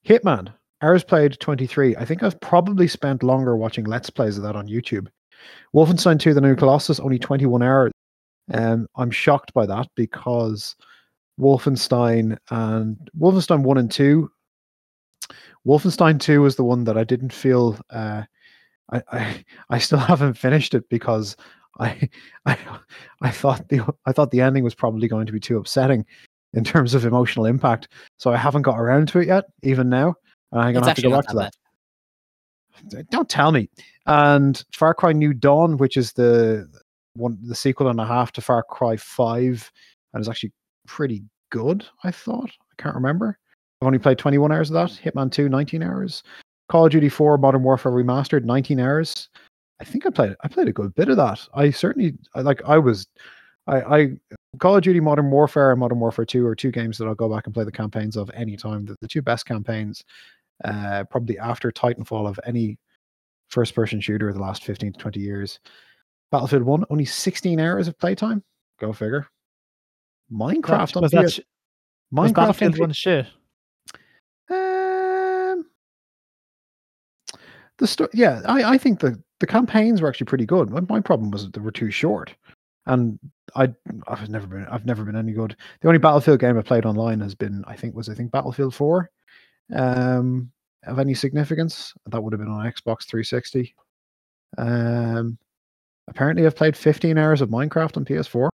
Hitman, 0.07 0.53
hours 0.81 1.03
played 1.03 1.39
23. 1.39 1.95
I 1.95 2.05
think 2.05 2.23
I've 2.23 2.39
probably 2.39 2.87
spent 2.87 3.23
longer 3.23 3.55
watching 3.57 3.85
Let's 3.85 4.09
Plays 4.09 4.37
of 4.37 4.43
that 4.43 4.55
on 4.55 4.67
YouTube. 4.67 5.07
Wolfenstein 5.75 6.19
2, 6.19 6.33
The 6.33 6.41
New 6.41 6.55
Colossus, 6.55 6.99
only 6.99 7.19
21 7.19 7.61
hours. 7.61 7.91
Um, 8.53 8.87
I'm 8.95 9.11
shocked 9.11 9.53
by 9.53 9.65
that 9.65 9.87
because 9.95 10.75
Wolfenstein 11.39 12.37
and 12.49 12.97
Wolfenstein 13.19 13.61
1 13.61 13.77
and 13.77 13.91
2 13.91 14.31
Wolfenstein 15.65 16.19
2 16.19 16.41
was 16.41 16.55
the 16.55 16.63
one 16.63 16.83
that 16.85 16.97
I 16.97 17.03
didn't 17.03 17.33
feel 17.33 17.77
uh 17.89 18.23
I, 18.91 19.03
I 19.11 19.45
I 19.69 19.77
still 19.79 19.99
haven't 20.13 20.35
finished 20.35 20.73
it 20.73 20.87
because 20.89 21.35
I 21.79 22.09
I 22.45 22.57
I 23.21 23.31
thought 23.31 23.69
the 23.69 23.81
I 24.05 24.11
thought 24.11 24.31
the 24.31 24.41
ending 24.41 24.63
was 24.63 24.75
probably 24.75 25.07
going 25.07 25.25
to 25.25 25.33
be 25.33 25.39
too 25.39 25.57
upsetting 25.57 26.05
in 26.53 26.63
terms 26.63 26.93
of 26.93 27.05
emotional 27.05 27.45
impact. 27.45 27.89
So 28.17 28.31
I 28.31 28.37
haven't 28.37 28.61
got 28.63 28.79
around 28.79 29.09
to 29.09 29.19
it 29.19 29.27
yet, 29.27 29.45
even 29.63 29.89
now. 29.89 30.15
And 30.51 30.61
I'm 30.61 30.73
gonna 30.73 30.87
have 30.87 30.95
to 30.95 31.01
go 31.01 31.11
back 31.11 31.27
to 31.27 31.35
that 31.35 31.53
bad. 32.91 33.09
Don't 33.09 33.29
tell 33.29 33.51
me. 33.51 33.69
And 34.05 34.63
Far 34.71 34.93
Cry 34.93 35.11
New 35.11 35.33
Dawn, 35.33 35.77
which 35.77 35.97
is 35.97 36.13
the 36.13 36.69
one 37.15 37.37
the 37.41 37.55
sequel 37.55 37.89
and 37.89 37.99
a 37.99 38.05
half 38.05 38.31
to 38.33 38.41
Far 38.41 38.63
Cry 38.63 38.95
5, 38.95 39.71
and 40.13 40.21
is 40.21 40.29
actually 40.29 40.53
pretty 40.87 41.23
good, 41.49 41.85
I 42.03 42.11
thought. 42.11 42.49
I 42.49 42.81
can't 42.81 42.95
remember. 42.95 43.37
I've 43.81 43.87
only 43.87 43.99
played 43.99 44.17
21 44.17 44.51
hours 44.51 44.69
of 44.71 44.73
that. 44.75 44.89
Hitman 44.89 45.31
2, 45.31 45.49
19 45.49 45.83
hours. 45.83 46.23
Call 46.69 46.85
of 46.85 46.91
Duty 46.91 47.09
4 47.09 47.37
Modern 47.37 47.63
Warfare 47.63 47.91
Remastered, 47.91 48.43
19 48.43 48.79
hours. 48.79 49.29
I 49.79 49.83
think 49.83 50.05
I 50.05 50.09
played 50.09 50.35
I 50.41 50.47
played 50.47 50.67
a 50.67 50.73
good 50.73 50.95
bit 50.95 51.09
of 51.09 51.17
that. 51.17 51.47
I 51.53 51.69
certainly 51.69 52.17
I 52.33 52.41
like 52.41 52.61
I 52.65 52.77
was 52.79 53.07
I, 53.67 53.81
I 53.81 54.07
Call 54.59 54.75
of 54.75 54.81
Duty 54.81 54.99
Modern 54.99 55.29
Warfare 55.29 55.71
and 55.71 55.79
Modern 55.79 55.99
Warfare 55.99 56.25
2 56.25 56.45
are 56.45 56.55
two 56.55 56.71
games 56.71 56.97
that 56.97 57.05
I'll 57.05 57.15
go 57.15 57.29
back 57.29 57.45
and 57.45 57.53
play 57.53 57.63
the 57.63 57.71
campaigns 57.71 58.17
of 58.17 58.31
any 58.33 58.57
time. 58.57 58.85
The, 58.85 58.95
the 59.01 59.07
two 59.07 59.21
best 59.21 59.45
campaigns, 59.45 60.03
uh, 60.63 61.03
probably 61.11 61.37
after 61.37 61.71
Titanfall 61.71 62.27
of 62.27 62.39
any 62.45 62.79
first 63.49 63.75
person 63.75 64.01
shooter 64.01 64.29
of 64.29 64.35
the 64.35 64.41
last 64.41 64.63
15 64.63 64.93
to 64.93 64.99
20 64.99 65.19
years. 65.19 65.59
Battlefield 66.31 66.63
1, 66.63 66.85
only 66.89 67.05
16 67.05 67.59
hours 67.59 67.87
of 67.87 67.97
playtime. 67.99 68.43
Go 68.79 68.91
figure. 68.91 69.27
Minecraft 70.31 70.97
on 70.97 71.03
that 71.03 71.25
PS 71.25 71.33
sh- 71.33 71.39
Minecraft 72.13 72.27
on 72.27 72.33
Battlefield 72.33 72.79
one 72.79 72.91
shit? 72.93 73.27
Um, 74.49 75.65
the 77.77 77.87
story, 77.87 78.09
yeah, 78.13 78.41
I, 78.45 78.73
I 78.73 78.77
think 78.77 78.99
the, 78.99 79.21
the 79.39 79.47
campaigns 79.47 80.01
were 80.01 80.07
actually 80.07 80.25
pretty 80.25 80.45
good. 80.45 80.69
My, 80.69 80.81
my 80.81 80.99
problem 80.99 81.31
was 81.31 81.43
that 81.45 81.53
they 81.53 81.61
were 81.61 81.71
too 81.71 81.91
short, 81.91 82.35
and 82.85 83.19
I 83.55 83.73
I've 84.07 84.29
never 84.29 84.47
been 84.47 84.65
I've 84.65 84.85
never 84.85 85.03
been 85.03 85.15
any 85.15 85.33
good. 85.33 85.55
The 85.81 85.87
only 85.87 85.99
Battlefield 85.99 86.39
game 86.39 86.57
I 86.57 86.61
played 86.61 86.85
online 86.85 87.19
has 87.21 87.35
been 87.35 87.63
I 87.67 87.75
think 87.75 87.95
was 87.95 88.09
I 88.09 88.13
think 88.13 88.31
Battlefield 88.31 88.73
Four, 88.73 89.09
um, 89.75 90.51
of 90.85 90.99
any 90.99 91.13
significance. 91.13 91.93
That 92.07 92.21
would 92.21 92.33
have 92.33 92.39
been 92.39 92.49
on 92.49 92.65
Xbox 92.65 93.05
360. 93.05 93.75
Um, 94.57 95.37
apparently 96.07 96.45
I've 96.45 96.55
played 96.55 96.77
15 96.77 97.17
hours 97.17 97.41
of 97.41 97.49
Minecraft 97.49 97.97
on 97.97 98.05
PS4. 98.05 98.49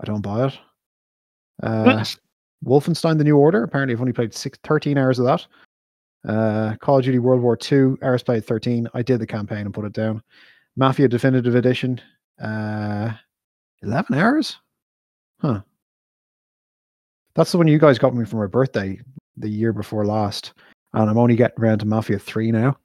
I 0.00 0.04
don't 0.04 0.20
buy 0.20 0.46
it. 0.46 0.58
Uh, 1.62 2.04
Wolfenstein: 2.64 3.18
The 3.18 3.24
New 3.24 3.36
Order. 3.36 3.62
Apparently, 3.62 3.94
I've 3.94 4.00
only 4.00 4.12
played 4.12 4.34
six, 4.34 4.58
13 4.64 4.98
hours 4.98 5.18
of 5.18 5.26
that. 5.26 5.46
Uh, 6.28 6.74
Call 6.76 6.98
of 6.98 7.04
Duty 7.04 7.18
World 7.20 7.40
War 7.40 7.56
II, 7.70 7.94
hours 8.02 8.22
played 8.22 8.44
13. 8.44 8.88
I 8.94 9.02
did 9.02 9.20
the 9.20 9.26
campaign 9.26 9.60
and 9.60 9.72
put 9.72 9.84
it 9.84 9.92
down. 9.92 10.22
Mafia 10.76 11.08
Definitive 11.08 11.54
Edition, 11.54 12.00
uh, 12.42 13.12
11 13.82 14.18
hours? 14.18 14.56
Huh. 15.40 15.60
That's 17.34 17.52
the 17.52 17.58
one 17.58 17.68
you 17.68 17.78
guys 17.78 17.98
got 17.98 18.14
me 18.14 18.24
for 18.24 18.36
my 18.36 18.46
birthday 18.46 19.00
the 19.36 19.48
year 19.48 19.72
before 19.72 20.04
last. 20.04 20.54
And 20.92 21.08
I'm 21.08 21.18
only 21.18 21.36
getting 21.36 21.62
around 21.62 21.78
to 21.80 21.86
Mafia 21.86 22.18
3 22.18 22.50
now. 22.50 22.76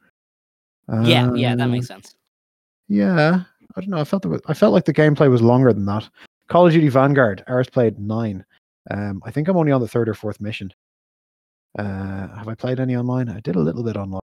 yeah, 1.04 1.34
yeah, 1.34 1.56
that 1.56 1.64
Um, 1.64 1.72
makes 1.72 1.88
sense. 1.88 2.16
Yeah, 2.88 3.44
I 3.76 3.82
don't 3.82 3.90
know. 3.90 3.98
I 4.00 4.04
felt 4.04 4.22
the, 4.24 4.40
I 4.46 4.54
felt 4.54 4.74
like 4.74 4.86
the 4.86 4.94
gameplay 4.94 5.30
was 5.30 5.42
longer 5.42 5.74
than 5.74 5.86
that. 5.86 6.08
Call 6.50 6.68
of 6.68 6.74
Duty 6.74 6.90
Vanguard, 6.90 7.44
hours 7.48 7.70
played 7.70 7.98
nine. 7.98 8.46
Um, 8.92 9.22
I 9.26 9.32
think 9.32 9.48
I'm 9.48 9.58
only 9.58 9.72
on 9.72 9.82
the 9.82 9.88
third 9.88 10.10
or 10.10 10.14
fourth 10.14 10.40
mission. 10.42 10.72
Uh, 11.78 12.28
have 12.36 12.48
I 12.48 12.56
played 12.56 12.80
any 12.80 12.96
online? 12.96 13.30
I 13.30 13.40
did 13.40 13.56
a 13.56 13.60
little 13.60 13.84
bit 13.84 13.98
online. 13.98 14.22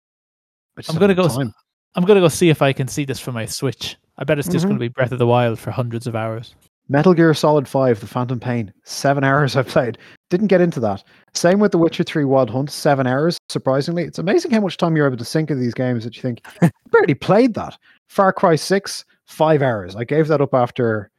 I'm 0.87 0.97
gonna 0.97 1.15
go. 1.15 1.27
time. 1.27 1.53
I'm 1.95 2.05
gonna 2.05 2.19
go 2.19 2.27
see 2.27 2.49
if 2.49 2.61
I 2.61 2.71
can 2.73 2.87
see 2.87 3.03
this 3.05 3.19
from 3.19 3.33
my 3.33 3.45
Switch. 3.45 3.97
I 4.17 4.23
bet 4.23 4.37
it's 4.39 4.47
just 4.47 4.65
Mhm. 4.65 4.69
gonna 4.69 4.79
be 4.79 4.87
Breath 4.89 5.11
of 5.11 5.19
the 5.19 5.27
Wild 5.27 5.57
for 5.59 5.71
hundreds 5.71 6.07
of 6.07 6.15
hours. 6.15 6.55
Metal 6.91 7.13
Gear 7.13 7.33
Solid 7.33 7.67
5, 7.67 7.99
The 7.99 8.07
Phantom 8.07 8.39
Pain, 8.39 8.73
seven 8.83 9.23
hours 9.23 9.55
I 9.55 9.63
played. 9.63 9.97
Didn't 10.29 10.47
get 10.47 10.61
into 10.61 10.79
that. 10.81 11.03
Same 11.33 11.59
with 11.59 11.71
The 11.71 11.77
Witcher 11.77 12.03
3 12.03 12.23
Wild 12.25 12.49
Hunt, 12.49 12.69
seven 12.71 13.05
hours, 13.07 13.37
surprisingly. 13.49 14.03
It's 14.03 14.19
amazing 14.19 14.51
how 14.51 14.61
much 14.61 14.77
time 14.77 14.95
you're 14.95 15.05
able 15.07 15.17
to 15.17 15.25
sink 15.25 15.49
into 15.51 15.61
these 15.61 15.73
games 15.73 16.03
that 16.03 16.15
you 16.15 16.21
think, 16.21 16.41
I 16.61 16.71
barely 16.91 17.13
played 17.15 17.53
that. 17.55 17.77
Far 18.07 18.31
Cry 18.33 18.55
6, 18.55 19.05
five 19.27 19.61
hours. 19.61 19.95
I 19.95 20.03
gave 20.03 20.27
that 20.29 20.41
up 20.41 20.53
after 20.53 21.11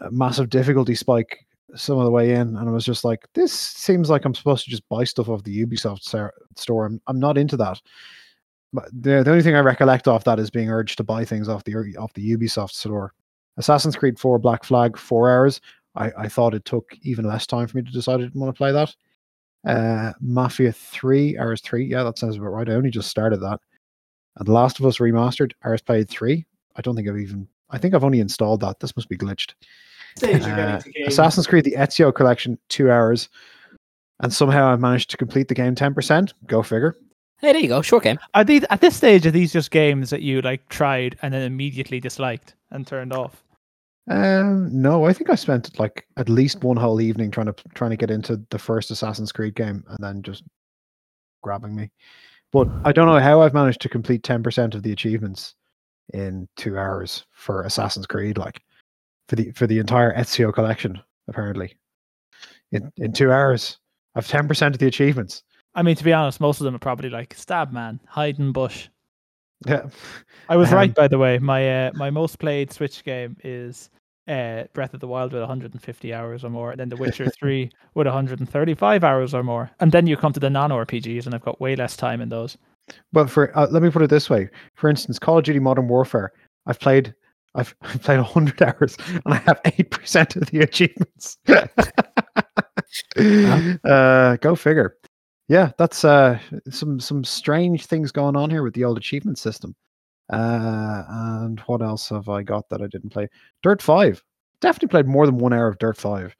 a 0.00 0.10
massive 0.10 0.48
difficulty 0.50 0.94
spike 0.94 1.38
some 1.76 1.98
of 1.98 2.04
the 2.04 2.10
way 2.10 2.32
in, 2.32 2.56
and 2.56 2.68
I 2.68 2.72
was 2.72 2.84
just 2.84 3.04
like, 3.04 3.26
this 3.34 3.52
seems 3.52 4.10
like 4.10 4.24
I'm 4.24 4.34
supposed 4.34 4.64
to 4.64 4.70
just 4.70 4.88
buy 4.88 5.04
stuff 5.04 5.28
off 5.28 5.44
the 5.44 5.64
Ubisoft 5.64 6.02
store. 6.56 6.86
I'm, 6.86 7.00
I'm 7.06 7.20
not 7.20 7.38
into 7.38 7.56
that. 7.56 7.80
But 8.72 8.86
the, 8.92 9.22
the 9.22 9.30
only 9.30 9.42
thing 9.42 9.54
I 9.54 9.60
recollect 9.60 10.08
off 10.08 10.24
that 10.24 10.40
is 10.40 10.50
being 10.50 10.70
urged 10.70 10.96
to 10.98 11.04
buy 11.04 11.24
things 11.24 11.48
off 11.48 11.64
the 11.64 11.74
off 11.96 12.12
the 12.14 12.36
Ubisoft 12.36 12.72
store. 12.72 13.12
Assassin's 13.56 13.94
Creed 13.94 14.18
4 14.18 14.38
Black 14.38 14.64
Flag, 14.64 14.98
four 14.98 15.30
hours. 15.30 15.60
I, 15.94 16.10
I 16.18 16.28
thought 16.28 16.54
it 16.54 16.64
took 16.64 16.96
even 17.02 17.24
less 17.24 17.46
time 17.46 17.68
for 17.68 17.76
me 17.76 17.84
to 17.84 17.92
decide 17.92 18.14
I 18.14 18.24
didn't 18.24 18.40
want 18.40 18.52
to 18.52 18.58
play 18.58 18.72
that. 18.72 18.94
Uh, 19.64 20.12
Mafia 20.20 20.72
3, 20.72 21.38
hours 21.38 21.60
3. 21.60 21.84
Yeah, 21.84 22.02
that 22.02 22.18
sounds 22.18 22.36
about 22.36 22.48
right. 22.48 22.68
I 22.68 22.72
only 22.74 22.90
just 22.90 23.08
started 23.08 23.38
that. 23.38 23.60
And 24.36 24.46
The 24.48 24.52
Last 24.52 24.80
of 24.80 24.86
Us 24.86 24.98
Remastered, 24.98 25.52
hours 25.64 25.82
played 25.82 26.08
3. 26.08 26.44
I 26.76 26.80
don't 26.80 26.96
think 26.96 27.08
I've 27.08 27.16
even, 27.16 27.46
I 27.70 27.78
think 27.78 27.94
I've 27.94 28.04
only 28.04 28.20
installed 28.20 28.60
that. 28.60 28.80
This 28.80 28.96
must 28.96 29.08
be 29.08 29.16
glitched. 29.16 29.54
Uh, 30.22 30.80
Assassin's 31.06 31.46
Creed, 31.46 31.64
the 31.64 31.72
Ezio 31.72 32.14
collection, 32.14 32.58
two 32.68 32.90
hours. 32.90 33.28
And 34.20 34.32
somehow 34.32 34.66
I 34.66 34.76
managed 34.76 35.10
to 35.10 35.16
complete 35.16 35.48
the 35.48 35.54
game 35.54 35.74
10%. 35.74 36.32
Go 36.46 36.62
figure. 36.62 36.96
Hey, 37.40 37.52
there 37.52 37.60
you 37.60 37.68
go. 37.68 37.82
Short 37.82 38.04
game. 38.04 38.18
Are 38.32 38.44
these 38.44 38.64
at 38.70 38.80
this 38.80 38.96
stage? 38.96 39.26
Are 39.26 39.30
these 39.30 39.52
just 39.52 39.70
games 39.70 40.10
that 40.10 40.22
you 40.22 40.40
like 40.40 40.68
tried 40.68 41.18
and 41.20 41.34
then 41.34 41.42
immediately 41.42 42.00
disliked 42.00 42.54
and 42.70 42.86
turned 42.86 43.12
off? 43.12 43.42
Um, 44.10 44.68
no, 44.70 45.06
I 45.06 45.12
think 45.12 45.30
I 45.30 45.34
spent 45.34 45.78
like 45.78 46.06
at 46.16 46.28
least 46.28 46.62
one 46.62 46.76
whole 46.76 47.00
evening 47.00 47.30
trying 47.30 47.46
to 47.46 47.54
trying 47.74 47.90
to 47.90 47.96
get 47.96 48.10
into 48.10 48.40
the 48.50 48.58
first 48.58 48.90
Assassin's 48.90 49.32
Creed 49.32 49.54
game, 49.54 49.84
and 49.88 49.98
then 49.98 50.22
just 50.22 50.44
grabbing 51.42 51.74
me. 51.74 51.90
But 52.52 52.68
I 52.84 52.92
don't 52.92 53.06
know 53.06 53.18
how 53.18 53.42
I've 53.42 53.54
managed 53.54 53.80
to 53.82 53.88
complete 53.88 54.22
ten 54.22 54.42
percent 54.42 54.74
of 54.74 54.82
the 54.82 54.92
achievements 54.92 55.54
in 56.12 56.48
two 56.56 56.78
hours 56.78 57.24
for 57.32 57.62
Assassin's 57.62 58.06
Creed, 58.06 58.38
like 58.38 58.62
for 59.28 59.36
the 59.36 59.50
for 59.52 59.66
the 59.66 59.78
entire 59.78 60.14
Ezio 60.16 60.52
collection. 60.52 61.00
Apparently, 61.28 61.76
in 62.72 62.92
in 62.96 63.12
two 63.12 63.32
hours, 63.32 63.78
I've 64.14 64.28
ten 64.28 64.48
percent 64.48 64.74
of 64.74 64.78
the 64.78 64.86
achievements. 64.86 65.42
I 65.74 65.82
mean, 65.82 65.96
to 65.96 66.04
be 66.04 66.12
honest, 66.12 66.40
most 66.40 66.60
of 66.60 66.64
them 66.64 66.74
are 66.74 66.80
probably 66.80 67.10
like 67.10 67.34
stab 67.34 67.72
man, 67.72 68.00
hide 68.06 68.38
and 68.38 68.52
bush. 68.52 68.88
Yeah, 69.66 69.88
I 70.48 70.56
was 70.56 70.70
Um, 70.70 70.74
right, 70.76 70.94
by 70.94 71.08
the 71.08 71.18
way. 71.18 71.38
My 71.38 71.86
uh, 71.86 71.92
my 71.94 72.10
most 72.10 72.38
played 72.38 72.72
Switch 72.72 73.02
game 73.04 73.36
is 73.42 73.90
uh, 74.28 74.64
Breath 74.72 74.94
of 74.94 75.00
the 75.00 75.08
Wild 75.08 75.32
with 75.32 75.42
150 75.42 76.14
hours 76.14 76.44
or 76.44 76.50
more, 76.50 76.70
and 76.70 76.80
then 76.80 76.88
The 76.88 76.96
Witcher 76.96 77.30
3 77.38 77.70
with 77.94 78.06
135 78.06 79.04
hours 79.04 79.34
or 79.34 79.42
more. 79.42 79.70
And 79.80 79.92
then 79.92 80.06
you 80.06 80.16
come 80.16 80.32
to 80.32 80.40
the 80.40 80.50
non 80.50 80.70
RPGs, 80.70 81.26
and 81.26 81.34
I've 81.34 81.44
got 81.44 81.60
way 81.60 81.76
less 81.76 81.96
time 81.96 82.20
in 82.20 82.28
those. 82.28 82.56
But 83.12 83.30
for 83.30 83.56
uh, 83.56 83.66
let 83.70 83.82
me 83.82 83.90
put 83.90 84.02
it 84.02 84.10
this 84.10 84.28
way: 84.28 84.48
for 84.74 84.90
instance, 84.90 85.18
Call 85.18 85.38
of 85.38 85.44
Duty 85.44 85.60
Modern 85.60 85.88
Warfare, 85.88 86.32
I've 86.66 86.80
played, 86.80 87.14
I've, 87.54 87.74
I've 87.82 88.02
played 88.02 88.20
hundred 88.20 88.60
hours, 88.62 88.96
and 89.08 89.34
I 89.34 89.36
have 89.38 89.60
eight 89.64 89.90
percent 89.90 90.36
of 90.36 90.46
the 90.46 90.60
achievements. 90.60 91.38
uh, 93.84 94.36
go 94.36 94.54
figure. 94.54 94.96
Yeah, 95.48 95.72
that's 95.78 96.04
uh, 96.04 96.38
some 96.70 96.98
some 97.00 97.22
strange 97.24 97.86
things 97.86 98.10
going 98.12 98.36
on 98.36 98.50
here 98.50 98.62
with 98.62 98.74
the 98.74 98.84
old 98.84 98.96
achievement 98.98 99.38
system. 99.38 99.74
Uh, 100.32 101.02
and 101.08 101.60
what 101.60 101.82
else 101.82 102.08
have 102.08 102.28
I 102.30 102.42
got 102.42 102.68
that 102.70 102.80
I 102.80 102.86
didn't 102.86 103.10
play? 103.10 103.28
Dirt 103.62 103.82
Five. 103.82 104.22
Definitely 104.60 104.88
played 104.88 105.06
more 105.06 105.26
than 105.26 105.36
one 105.36 105.52
hour 105.52 105.68
of 105.68 105.78
Dirt 105.78 105.96
Five. 105.98 106.34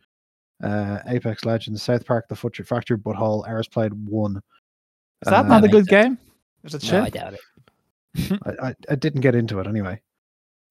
Uh, 0.63 1.01
Apex 1.09 1.45
Legends, 1.45 1.83
South 1.83 2.07
Park, 2.07 2.27
The 2.29 2.35
Futcher 2.35 2.67
Factory, 2.67 2.97
Butthole. 2.97 3.47
Hours 3.47 3.69
played 3.69 3.93
one. 3.93 4.37
Is 4.37 5.31
that 5.31 5.45
Uh, 5.45 5.49
not 5.49 5.65
a 5.65 5.69
good 5.69 5.85
sense. 5.87 6.05
game? 6.05 6.19
Is 6.63 6.75
it 6.75 6.83
No, 6.85 6.89
shit? 6.89 7.03
I 7.03 7.11
doubt 7.11 7.35
it. 7.35 8.41
I, 8.47 8.69
I, 8.69 8.75
I 8.91 8.95
didn't 8.95 9.21
get 9.21 9.35
into 9.35 9.61
it 9.61 9.67
anyway. 9.67 10.01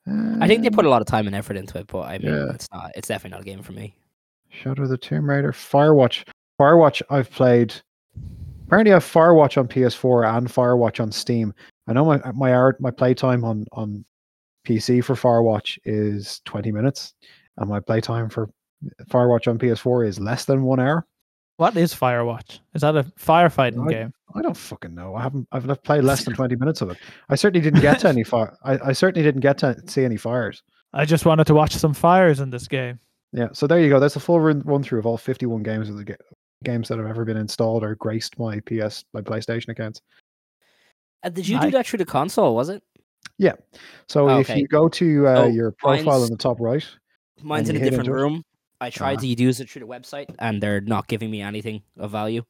I 0.07 0.47
think 0.47 0.63
they 0.63 0.69
put 0.69 0.85
Uh, 0.85 0.89
a 0.89 0.91
lot 0.91 1.01
of 1.01 1.07
time 1.07 1.27
and 1.27 1.35
effort 1.35 1.55
into 1.57 1.77
it, 1.79 1.87
but 1.87 2.01
I 2.01 2.17
mean, 2.17 2.33
Yeah. 2.33 2.51
it's 2.53 2.67
not. 2.73 2.91
It's 2.95 3.07
definitely 3.07 3.35
not 3.37 3.41
a 3.41 3.45
game 3.45 3.63
for 3.63 3.71
me. 3.71 3.95
Shadow 4.49 4.83
of 4.83 4.89
the 4.89 4.97
Tomb 4.97 5.29
Raider, 5.29 5.51
Firewatch. 5.51 6.25
Firewatch, 6.59 7.01
I've 7.09 7.31
played. 7.31 7.73
Apparently, 8.67 8.91
I 8.91 8.95
have 8.95 9.03
Firewatch 9.05 9.57
on 9.57 9.67
PS4 9.67 10.25
and 10.37 10.47
Firewatch 10.47 10.99
on 10.99 11.11
Steam. 11.11 11.53
I 11.87 11.93
know 11.93 12.05
my 12.05 12.19
my 12.33 12.53
hour, 12.53 12.75
my 12.79 12.91
playtime 12.91 13.43
on 13.43 13.65
on 13.71 14.05
PC 14.65 15.03
for 15.03 15.15
Firewatch 15.15 15.77
is 15.85 16.41
twenty 16.45 16.71
minutes, 16.71 17.13
and 17.57 17.69
my 17.69 17.79
playtime 17.79 18.29
for 18.29 18.49
Firewatch 19.09 19.47
on 19.47 19.57
PS4 19.57 20.07
is 20.07 20.19
less 20.19 20.45
than 20.45 20.63
one 20.63 20.79
hour. 20.79 21.05
What 21.57 21.77
is 21.77 21.93
Firewatch? 21.93 22.59
Is 22.73 22.81
that 22.81 22.95
a 22.95 23.03
firefighting 23.03 23.87
I- 23.87 23.91
game? 23.91 24.13
I 24.35 24.41
don't 24.41 24.57
fucking 24.57 24.95
know. 24.95 25.13
I 25.13 25.21
haven't. 25.21 25.47
I've 25.51 25.83
played 25.83 26.03
less 26.03 26.25
than 26.25 26.33
twenty 26.35 26.55
minutes 26.55 26.81
of 26.81 26.89
it. 26.89 26.97
I 27.29 27.35
certainly 27.35 27.63
didn't 27.63 27.81
get 27.81 27.99
to 27.99 28.09
any 28.09 28.23
fire. 28.23 28.57
I, 28.63 28.79
I 28.85 28.93
certainly 28.93 29.23
didn't 29.23 29.41
get 29.41 29.59
to 29.59 29.75
see 29.85 30.03
any 30.03 30.17
fires. 30.17 30.63
I 30.91 31.05
just 31.05 31.25
wanted 31.25 31.45
to 31.47 31.53
watch 31.53 31.73
some 31.75 31.93
fires 31.93 32.39
in 32.39 32.49
this 32.49 32.67
game. 32.67 32.99
Yeah, 33.31 33.49
so 33.53 33.67
there 33.67 33.79
you 33.79 33.89
go. 33.89 33.99
That's 33.99 34.15
a 34.15 34.19
full 34.19 34.39
run, 34.39 34.61
run 34.65 34.83
through 34.83 34.99
of 34.99 35.05
all 35.07 35.17
51 35.17 35.61
games 35.63 35.89
of 35.89 35.97
the 35.97 36.03
ga- 36.03 36.15
games 36.63 36.87
that 36.87 36.97
have 36.99 37.07
ever 37.07 37.25
been 37.25 37.37
installed 37.37 37.83
or 37.83 37.95
graced 37.95 38.37
my 38.39 38.59
PS, 38.61 39.03
my 39.13 39.21
PlayStation 39.21 39.69
accounts. 39.69 40.01
Uh, 41.23 41.29
did 41.29 41.47
you 41.47 41.57
I- 41.57 41.61
do 41.65 41.71
that 41.71 41.85
through 41.87 41.97
the 41.99 42.05
console? 42.05 42.55
Was 42.55 42.69
it? 42.69 42.83
Yeah. 43.39 43.53
So 44.07 44.29
Oh, 44.29 44.39
if 44.39 44.49
okay. 44.49 44.59
you 44.59 44.67
go 44.67 44.87
to 44.89 45.27
uh, 45.27 45.35
So 45.37 45.45
your 45.47 45.71
profile 45.71 46.05
mine's- 46.19 46.23
in 46.25 46.29
the 46.31 46.37
top 46.37 46.59
right, 46.59 46.85
Mine's 47.41 47.69
in 47.69 47.75
a 47.75 47.79
hit 47.79 47.89
different 47.91 48.07
into 48.07 48.35
it? 48.35 48.43
I 48.83 48.89
tried 48.89 49.17
Ah. 49.17 49.21
to 49.21 49.27
use 49.27 49.59
it 49.61 49.69
through 49.69 49.81
the 49.85 49.87
website, 49.87 50.27
and 50.39 50.61
they're 50.61 50.81
not 50.81 51.07
giving 51.07 51.29
me 51.31 51.41
anything 51.41 51.81
of 51.97 52.11
value. 52.11 52.43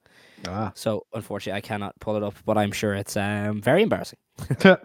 ah, 0.48 0.72
So 0.76 1.06
unfortunately, 1.13 1.58
I 1.58 1.62
cannot 1.62 1.93
pull 2.00 2.15
it 2.17 2.24
up. 2.24 2.36
But 2.46 2.58
I'm 2.58 2.72
sure 2.72 2.93
it's 2.96 3.15
um 3.17 3.62
very 3.62 3.82
embarrassing. 3.84 4.19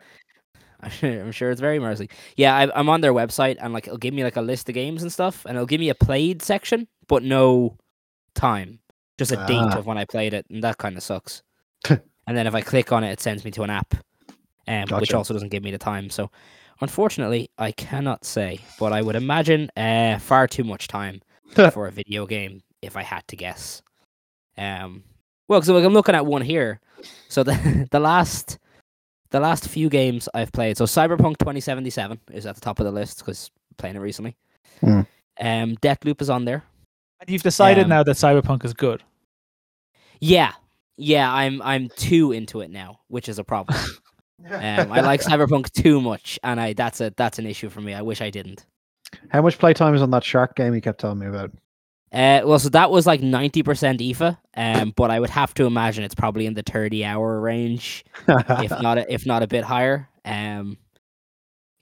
I'm 1.03 1.33
sure 1.33 1.51
it's 1.51 1.61
very 1.61 1.77
embarrassing. 1.77 2.09
Yeah, 2.37 2.55
I, 2.57 2.79
I'm 2.79 2.89
on 2.89 3.01
their 3.01 3.13
website, 3.13 3.57
and 3.61 3.73
like 3.73 3.87
it'll 3.89 3.99
give 3.99 4.15
me 4.15 4.23
like 4.25 4.37
a 4.37 4.43
list 4.43 4.69
of 4.69 4.75
games 4.75 5.03
and 5.03 5.13
stuff, 5.13 5.45
and 5.47 5.57
it'll 5.57 5.67
give 5.67 5.81
me 5.81 5.89
a 5.89 5.95
played 5.95 6.43
section, 6.43 6.87
but 7.09 7.23
no 7.25 7.77
time, 8.35 8.79
just 9.19 9.33
a 9.33 9.37
date 9.49 9.59
Ah. 9.75 9.79
of 9.79 9.87
when 9.87 9.99
I 9.99 10.05
played 10.05 10.35
it, 10.35 10.47
and 10.51 10.63
that 10.63 10.79
kind 10.79 10.97
of 10.97 11.03
sucks. 11.03 11.43
and 11.91 12.37
then 12.37 12.47
if 12.47 12.55
I 12.55 12.61
click 12.61 12.93
on 12.93 13.03
it, 13.05 13.11
it 13.11 13.21
sends 13.21 13.45
me 13.45 13.51
to 13.53 13.63
an 13.65 13.71
app, 13.71 13.95
um, 14.69 14.85
which 15.01 15.13
also 15.15 15.35
doesn't 15.35 15.49
give 15.51 15.65
me 15.65 15.73
the 15.73 15.79
time. 15.79 16.11
So 16.11 16.31
unfortunately, 16.81 17.51
I 17.59 17.73
cannot 17.73 18.25
say, 18.25 18.61
but 18.79 18.93
I 18.93 19.03
would 19.03 19.17
imagine 19.17 19.71
uh, 19.77 20.19
far 20.21 20.47
too 20.47 20.63
much 20.65 20.87
time 20.87 21.21
for 21.73 21.87
a 21.87 21.93
video 21.93 22.27
game 22.27 22.63
if 22.83 22.97
I 22.97 23.03
had 23.03 23.27
to 23.29 23.37
guess. 23.37 23.83
Um, 24.57 25.05
well, 25.49 25.61
because 25.61 25.69
I'm 25.69 25.93
looking 25.93 26.15
at 26.15 26.27
one 26.27 26.43
here. 26.43 26.81
So 27.29 27.43
the 27.45 27.89
the 27.91 28.01
last 28.01 28.59
the 29.31 29.41
last 29.41 29.69
few 29.69 29.89
games 29.89 30.29
I've 30.35 30.53
played. 30.53 30.77
So 30.77 30.85
Cyberpunk 30.85 31.39
2077 31.39 32.21
is 32.33 32.47
at 32.47 32.55
the 32.55 32.61
top 32.61 32.81
of 32.81 32.87
the 32.87 32.93
list 32.93 33.19
because 33.19 33.51
playing 33.77 33.97
it 33.97 34.01
recently. 34.01 34.37
Hmm. 34.81 35.01
Um, 35.41 35.77
Deathloop 35.77 36.21
is 36.21 36.31
on 36.31 36.45
there. 36.45 36.65
And 37.21 37.31
you've 37.31 37.43
decided 37.43 37.85
Um, 37.85 37.91
now 37.91 38.03
that 38.03 38.17
Cyberpunk 38.17 38.65
is 38.65 38.75
good. 38.75 39.03
Yeah, 40.21 40.53
yeah. 40.97 41.33
I'm 41.33 41.63
I'm 41.63 41.89
too 41.91 42.33
into 42.33 42.61
it 42.61 42.71
now, 42.71 43.01
which 43.09 43.29
is 43.29 43.39
a 43.39 43.45
problem. 43.45 43.79
um, 44.51 44.93
I 44.93 45.01
like 45.01 45.21
Cyberpunk 45.21 45.71
too 45.73 46.01
much, 46.01 46.39
and 46.43 46.61
I 46.61 46.73
that's 46.73 47.01
a 47.01 47.13
that's 47.17 47.39
an 47.39 47.47
issue 47.47 47.69
for 47.69 47.81
me. 47.81 47.95
I 47.95 48.03
wish 48.03 48.21
I 48.21 48.31
didn't. 48.31 48.67
How 49.29 49.42
much 49.42 49.59
playtime 49.59 49.94
is 49.94 50.03
on 50.03 50.11
that 50.11 50.25
shark 50.25 50.57
game 50.57 50.75
you 50.75 50.81
kept 50.81 51.01
telling 51.01 51.18
me 51.18 51.27
about? 51.27 51.51
Uh, 52.12 52.40
well, 52.44 52.59
so 52.59 52.71
that 52.71 52.90
was 52.90 53.07
like 53.07 53.21
ninety 53.21 53.62
percent 53.62 54.01
IFA, 54.01 54.38
um, 54.57 54.94
but 54.97 55.11
I 55.11 55.21
would 55.21 55.29
have 55.29 55.53
to 55.55 55.66
imagine 55.66 56.05
it's 56.05 56.14
probably 56.14 56.47
in 56.47 56.55
the 56.55 56.62
thirty 56.62 57.05
hour 57.05 57.38
range, 57.40 58.05
if 58.27 58.71
not 58.83 58.97
a, 58.97 59.12
if 59.12 59.27
not 59.27 59.42
a 59.42 59.47
bit 59.47 59.62
higher. 59.62 60.09
Um, 60.25 60.79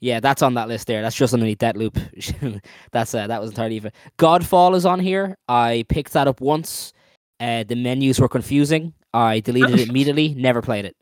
yeah, 0.01 0.19
that's 0.19 0.41
on 0.41 0.53
that 0.55 0.67
list 0.67 0.87
there. 0.87 1.01
That's 1.01 1.15
just 1.15 1.33
underneath 1.33 1.59
Deathloop. 1.59 2.61
that's 2.91 3.15
uh, 3.15 3.27
that 3.27 3.39
was 3.39 3.51
entirely 3.51 3.79
IFA. 3.79 3.91
Godfall 4.19 4.75
is 4.75 4.85
on 4.85 4.99
here. 4.99 5.37
I 5.47 5.85
picked 5.87 6.11
that 6.13 6.27
up 6.27 6.41
once. 6.41 6.91
Uh, 7.39 7.63
the 7.63 7.75
menus 7.75 8.19
were 8.19 8.27
confusing. 8.27 8.93
I 9.13 9.39
deleted 9.39 9.79
it 9.79 9.89
immediately. 9.89 10.33
Never 10.35 10.61
played 10.61 10.83
it. 10.83 10.97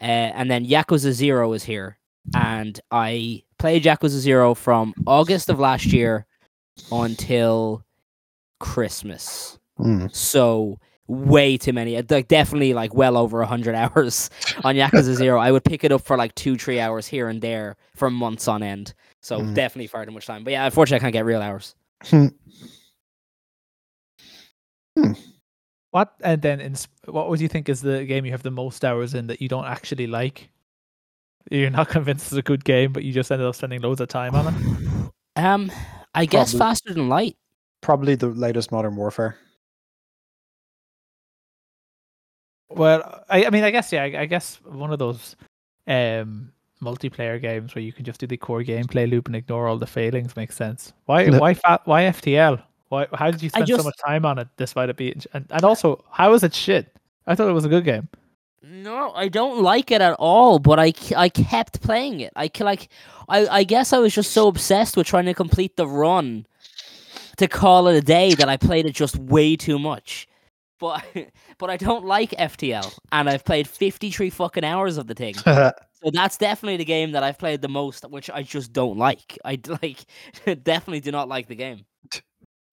Uh, 0.00 0.34
and 0.34 0.50
then 0.50 0.66
Yakuza 0.66 1.12
Zero 1.12 1.52
is 1.52 1.62
here, 1.62 1.96
and 2.34 2.80
I 2.90 3.44
played 3.58 3.84
Yakuza 3.84 4.18
Zero 4.18 4.54
from 4.54 4.94
August 5.06 5.48
of 5.50 5.58
last 5.58 5.86
year 5.86 6.26
until 6.92 7.84
Christmas. 8.60 9.58
Mm. 9.78 10.14
So 10.14 10.78
way 11.06 11.56
too 11.58 11.72
many. 11.72 12.00
Like 12.00 12.28
definitely 12.28 12.72
like 12.74 12.94
well 12.94 13.16
over 13.16 13.42
hundred 13.44 13.74
hours 13.82 14.30
on 14.64 14.74
Yakuza 14.74 15.14
Zero. 15.14 15.38
I 15.40 15.50
would 15.52 15.64
pick 15.64 15.84
it 15.84 15.92
up 15.92 16.00
for 16.02 16.16
like 16.16 16.34
two, 16.34 16.56
three 16.56 16.80
hours 16.80 17.06
here 17.06 17.28
and 17.28 17.40
there 17.42 17.76
for 17.94 18.10
months 18.10 18.48
on 18.48 18.62
end. 18.62 18.94
So 19.20 19.40
Mm. 19.40 19.54
definitely 19.54 19.86
far 19.86 20.04
too 20.04 20.12
much 20.12 20.26
time. 20.26 20.44
But 20.44 20.52
yeah, 20.52 20.64
unfortunately, 20.66 21.00
I 21.00 21.04
can't 21.04 21.12
get 21.12 21.24
real 21.24 21.40
hours. 21.42 21.74
What 25.90 26.14
and 26.22 26.42
then 26.42 26.60
in, 26.60 26.74
what 27.06 27.28
would 27.28 27.40
you 27.40 27.48
think 27.48 27.68
is 27.68 27.80
the 27.80 28.04
game 28.04 28.24
you 28.24 28.32
have 28.32 28.42
the 28.42 28.50
most 28.50 28.84
hours 28.84 29.14
in 29.14 29.28
that 29.28 29.40
you 29.40 29.48
don't 29.48 29.64
actually 29.64 30.06
like? 30.06 30.50
You're 31.50 31.70
not 31.70 31.88
convinced 31.90 32.26
it's 32.26 32.36
a 32.38 32.42
good 32.42 32.64
game, 32.64 32.92
but 32.92 33.04
you 33.04 33.12
just 33.12 33.30
ended 33.30 33.46
up 33.46 33.54
spending 33.54 33.80
loads 33.80 34.00
of 34.00 34.08
time 34.08 34.34
on 34.34 34.48
it. 34.54 35.40
Um, 35.42 35.70
I 36.14 36.26
guess 36.26 36.52
Probably- 36.52 36.58
faster 36.58 36.94
than 36.94 37.08
light. 37.08 37.36
Probably 37.82 38.14
the 38.14 38.28
latest 38.28 38.72
Modern 38.72 38.96
Warfare. 38.96 39.36
Well, 42.70 43.24
I, 43.28 43.44
I 43.46 43.50
mean, 43.50 43.64
I 43.64 43.70
guess 43.70 43.92
yeah, 43.92 44.02
I, 44.04 44.20
I 44.22 44.26
guess 44.26 44.56
one 44.64 44.92
of 44.92 44.98
those 44.98 45.36
um 45.86 46.50
multiplayer 46.82 47.40
games 47.40 47.74
where 47.74 47.82
you 47.82 47.92
can 47.92 48.04
just 48.04 48.18
do 48.20 48.26
the 48.26 48.36
core 48.36 48.62
gameplay 48.62 49.08
loop 49.08 49.26
and 49.26 49.36
ignore 49.36 49.68
all 49.68 49.78
the 49.78 49.86
failings 49.86 50.34
makes 50.36 50.56
sense. 50.56 50.92
Why 51.06 51.26
No. 51.26 51.38
why 51.38 51.54
why 51.84 52.02
FTL? 52.04 52.62
Why 52.88 53.06
how 53.12 53.30
did 53.30 53.42
you 53.42 53.50
I 53.54 53.64
spend 53.64 53.80
so 53.80 53.84
much 53.84 53.96
time 54.04 54.24
on 54.24 54.38
it 54.38 54.48
despite 54.56 54.88
it 54.88 54.96
being 54.96 55.20
and, 55.34 55.46
and 55.50 55.64
also 55.64 56.04
how 56.10 56.32
is 56.32 56.42
it 56.42 56.54
shit? 56.54 56.96
I 57.26 57.34
thought 57.34 57.48
it 57.48 57.52
was 57.52 57.64
a 57.64 57.68
good 57.70 57.84
game. 57.84 58.08
No, 58.66 59.12
I 59.14 59.28
don't 59.28 59.62
like 59.62 59.90
it 59.90 60.00
at 60.00 60.14
all. 60.14 60.58
But 60.58 60.78
I, 60.80 60.92
I 61.16 61.28
kept 61.28 61.82
playing 61.82 62.20
it. 62.20 62.32
I 62.34 62.48
k- 62.48 62.64
like 62.64 62.88
I 63.28 63.46
I 63.48 63.64
guess 63.64 63.92
I 63.92 63.98
was 63.98 64.14
just 64.14 64.32
so 64.32 64.48
obsessed 64.48 64.96
with 64.96 65.06
trying 65.06 65.26
to 65.26 65.34
complete 65.34 65.76
the 65.76 65.86
run 65.86 66.46
to 67.36 67.46
call 67.48 67.88
it 67.88 67.96
a 67.96 68.00
day 68.00 68.34
that 68.34 68.48
I 68.48 68.56
played 68.56 68.86
it 68.86 68.94
just 68.94 69.16
way 69.16 69.56
too 69.56 69.78
much. 69.78 70.26
But 70.80 71.04
but 71.58 71.68
I 71.70 71.76
don't 71.76 72.04
like 72.06 72.30
FTL, 72.30 72.96
and 73.12 73.28
I've 73.28 73.44
played 73.44 73.68
fifty 73.68 74.10
three 74.10 74.30
fucking 74.30 74.64
hours 74.64 74.96
of 74.98 75.06
the 75.06 75.14
thing. 75.14 75.34
So 76.04 76.10
that's 76.10 76.36
definitely 76.36 76.76
the 76.76 76.84
game 76.84 77.12
that 77.12 77.22
I've 77.22 77.38
played 77.38 77.62
the 77.62 77.68
most, 77.70 78.04
which 78.10 78.28
I 78.28 78.42
just 78.42 78.74
don't 78.74 78.98
like. 78.98 79.38
I 79.42 79.58
like 79.82 80.04
definitely 80.44 81.00
do 81.00 81.10
not 81.10 81.28
like 81.28 81.48
the 81.48 81.54
game. 81.54 81.86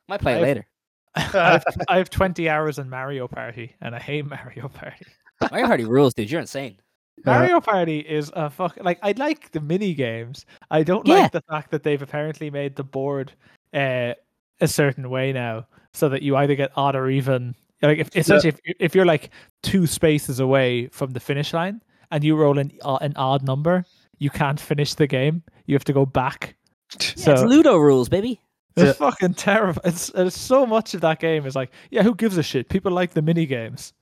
Might 0.10 0.20
play 0.20 0.34
I've- 0.34 0.42
later. 0.42 0.68
I 1.16 1.22
have, 1.22 1.64
I 1.88 1.98
have 1.98 2.10
20 2.10 2.50
hours 2.50 2.78
in 2.78 2.90
Mario 2.90 3.30
Party 3.30 3.74
and 3.80 3.96
I 3.96 4.00
hate 4.00 4.26
Mario 4.26 4.68
Party. 4.68 5.06
Mario 5.50 5.68
Party 5.68 5.86
rules, 5.86 6.14
dude. 6.14 6.30
You're 6.30 6.42
insane. 6.42 6.78
Mario 7.26 7.60
Party 7.60 8.00
is 8.00 8.32
a 8.36 8.50
fuck 8.50 8.78
like 8.82 9.00
I 9.04 9.14
like 9.18 9.52
the 9.52 9.62
mini 9.62 9.94
games. 9.94 10.46
I 10.72 10.84
don't 10.84 11.06
Yeah. 11.08 11.16
like 11.24 11.32
the 11.32 11.42
fact 11.50 11.72
that 11.72 11.84
they've 11.84 12.02
apparently 12.02 12.50
made 12.50 12.76
the 12.76 12.84
board 12.84 13.32
uh, 13.74 14.14
a 14.60 14.68
certain 14.68 15.10
way 15.10 15.32
now, 15.34 15.68
so 15.94 16.10
that 16.10 16.22
you 16.24 16.36
either 16.36 16.56
get 16.56 16.72
odd 16.76 16.96
or 16.96 17.10
even. 17.10 17.56
Like 17.84 17.98
if 17.98 18.16
essentially, 18.16 18.54
if, 18.66 18.76
if 18.80 18.96
you're 18.96 19.06
like 19.06 19.32
two 19.64 19.88
spaces 19.88 20.40
away 20.40 20.88
from 20.90 21.12
the 21.12 21.20
finish 21.20 21.52
line 21.54 21.82
and 22.12 22.24
you 22.24 22.36
roll 22.36 22.60
an 22.60 22.72
uh, 22.84 22.98
an 23.02 23.14
odd 23.16 23.44
number, 23.44 23.86
you 24.20 24.30
can't 24.30 24.60
finish 24.60 24.94
the 24.94 25.08
game. 25.08 25.42
You 25.66 25.74
have 25.76 25.86
to 25.86 25.94
go 25.94 26.06
back. 26.06 26.56
Yeah, 27.00 27.00
So 27.16 27.32
it's 27.34 27.42
Ludo 27.44 27.78
rules, 27.78 28.10
baby. 28.10 28.42
it's 28.76 28.86
Yeah. 28.86 28.92
fucking 28.94 29.34
terrible. 29.36 29.82
It's, 29.86 30.10
it's 30.14 30.38
so 30.38 30.66
much 30.66 30.94
of 30.94 31.00
that 31.02 31.20
game 31.20 31.46
is 31.46 31.56
like, 31.56 31.72
yeah, 31.90 32.04
who 32.04 32.14
gives 32.14 32.38
a 32.38 32.44
shit? 32.44 32.68
People 32.70 32.92
like 32.92 33.14
the 33.14 33.22
mini 33.22 33.46
games. 33.46 33.94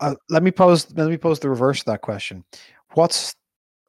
Uh, 0.00 0.14
let 0.28 0.42
me 0.42 0.50
pose. 0.50 0.86
Let 0.96 1.08
me 1.08 1.16
pose 1.16 1.40
the 1.40 1.50
reverse 1.50 1.80
of 1.80 1.86
that 1.86 2.02
question. 2.02 2.44
What's 2.94 3.34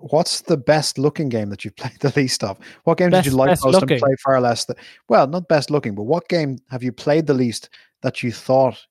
What's 0.02 0.42
the 0.42 0.58
best 0.58 0.98
looking 0.98 1.30
game 1.30 1.50
that 1.50 1.64
you've 1.64 1.76
played 1.78 2.00
the 2.00 2.14
least 2.16 2.44
of? 2.44 2.58
What 2.84 2.98
game 2.98 3.12
did 3.12 3.26
you 3.26 3.32
like 3.32 3.50
best 3.50 3.64
most 3.64 3.76
looking. 3.76 3.92
and 3.92 4.02
play 4.02 4.16
far 4.24 4.42
less? 4.42 4.66
That, 4.66 4.78
well, 5.08 5.28
not 5.28 5.48
best 5.48 5.70
looking, 5.70 5.96
but 5.96 6.04
what 6.04 6.28
game 6.28 6.60
have 6.70 6.84
you 6.84 6.92
played 6.92 7.28
the 7.28 7.34
least 7.34 7.70
that 8.02 8.24
you 8.24 8.32
thought 8.32 8.84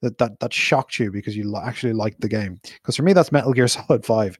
that 0.00 0.18
that, 0.18 0.38
that 0.38 0.52
shocked 0.52 0.98
you 0.98 1.10
because 1.10 1.36
you 1.36 1.56
actually 1.56 1.92
liked 1.92 2.20
the 2.20 2.28
game? 2.28 2.60
Because 2.62 2.96
for 2.96 3.02
me, 3.02 3.12
that's 3.12 3.32
Metal 3.32 3.52
Gear 3.52 3.68
Solid 3.68 4.04
Five. 4.06 4.38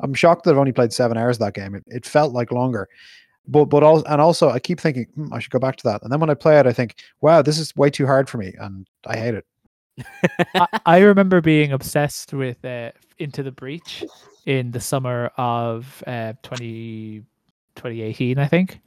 I'm 0.00 0.14
shocked 0.14 0.44
that 0.44 0.50
I've 0.50 0.58
only 0.58 0.72
played 0.72 0.92
seven 0.92 1.16
hours 1.16 1.36
of 1.36 1.40
that 1.40 1.54
game. 1.54 1.74
It, 1.74 1.84
it 1.86 2.06
felt 2.06 2.32
like 2.32 2.52
longer. 2.52 2.88
But 3.48 3.66
but 3.66 3.84
also 3.84 4.04
and 4.06 4.20
also 4.20 4.50
I 4.50 4.58
keep 4.58 4.80
thinking 4.80 5.06
"Hmm, 5.14 5.32
I 5.32 5.38
should 5.38 5.52
go 5.52 5.60
back 5.60 5.76
to 5.76 5.84
that, 5.84 6.02
and 6.02 6.10
then 6.10 6.18
when 6.18 6.30
I 6.30 6.34
play 6.34 6.58
it, 6.58 6.66
I 6.66 6.72
think, 6.72 6.96
wow, 7.20 7.42
this 7.42 7.58
is 7.58 7.76
way 7.76 7.90
too 7.90 8.06
hard 8.06 8.28
for 8.28 8.38
me, 8.38 8.54
and 8.58 8.88
I 9.06 9.16
hate 9.16 9.34
it. 9.34 9.46
I, 10.54 10.66
I 10.86 10.98
remember 10.98 11.40
being 11.40 11.72
obsessed 11.72 12.32
with 12.32 12.64
uh, 12.64 12.92
Into 13.18 13.42
the 13.42 13.52
Breach 13.52 14.04
in 14.46 14.70
the 14.70 14.80
summer 14.80 15.30
of 15.36 16.02
uh, 16.06 16.34
20, 16.42 17.22
2018, 17.74 18.38
I 18.38 18.46
think. 18.46 18.80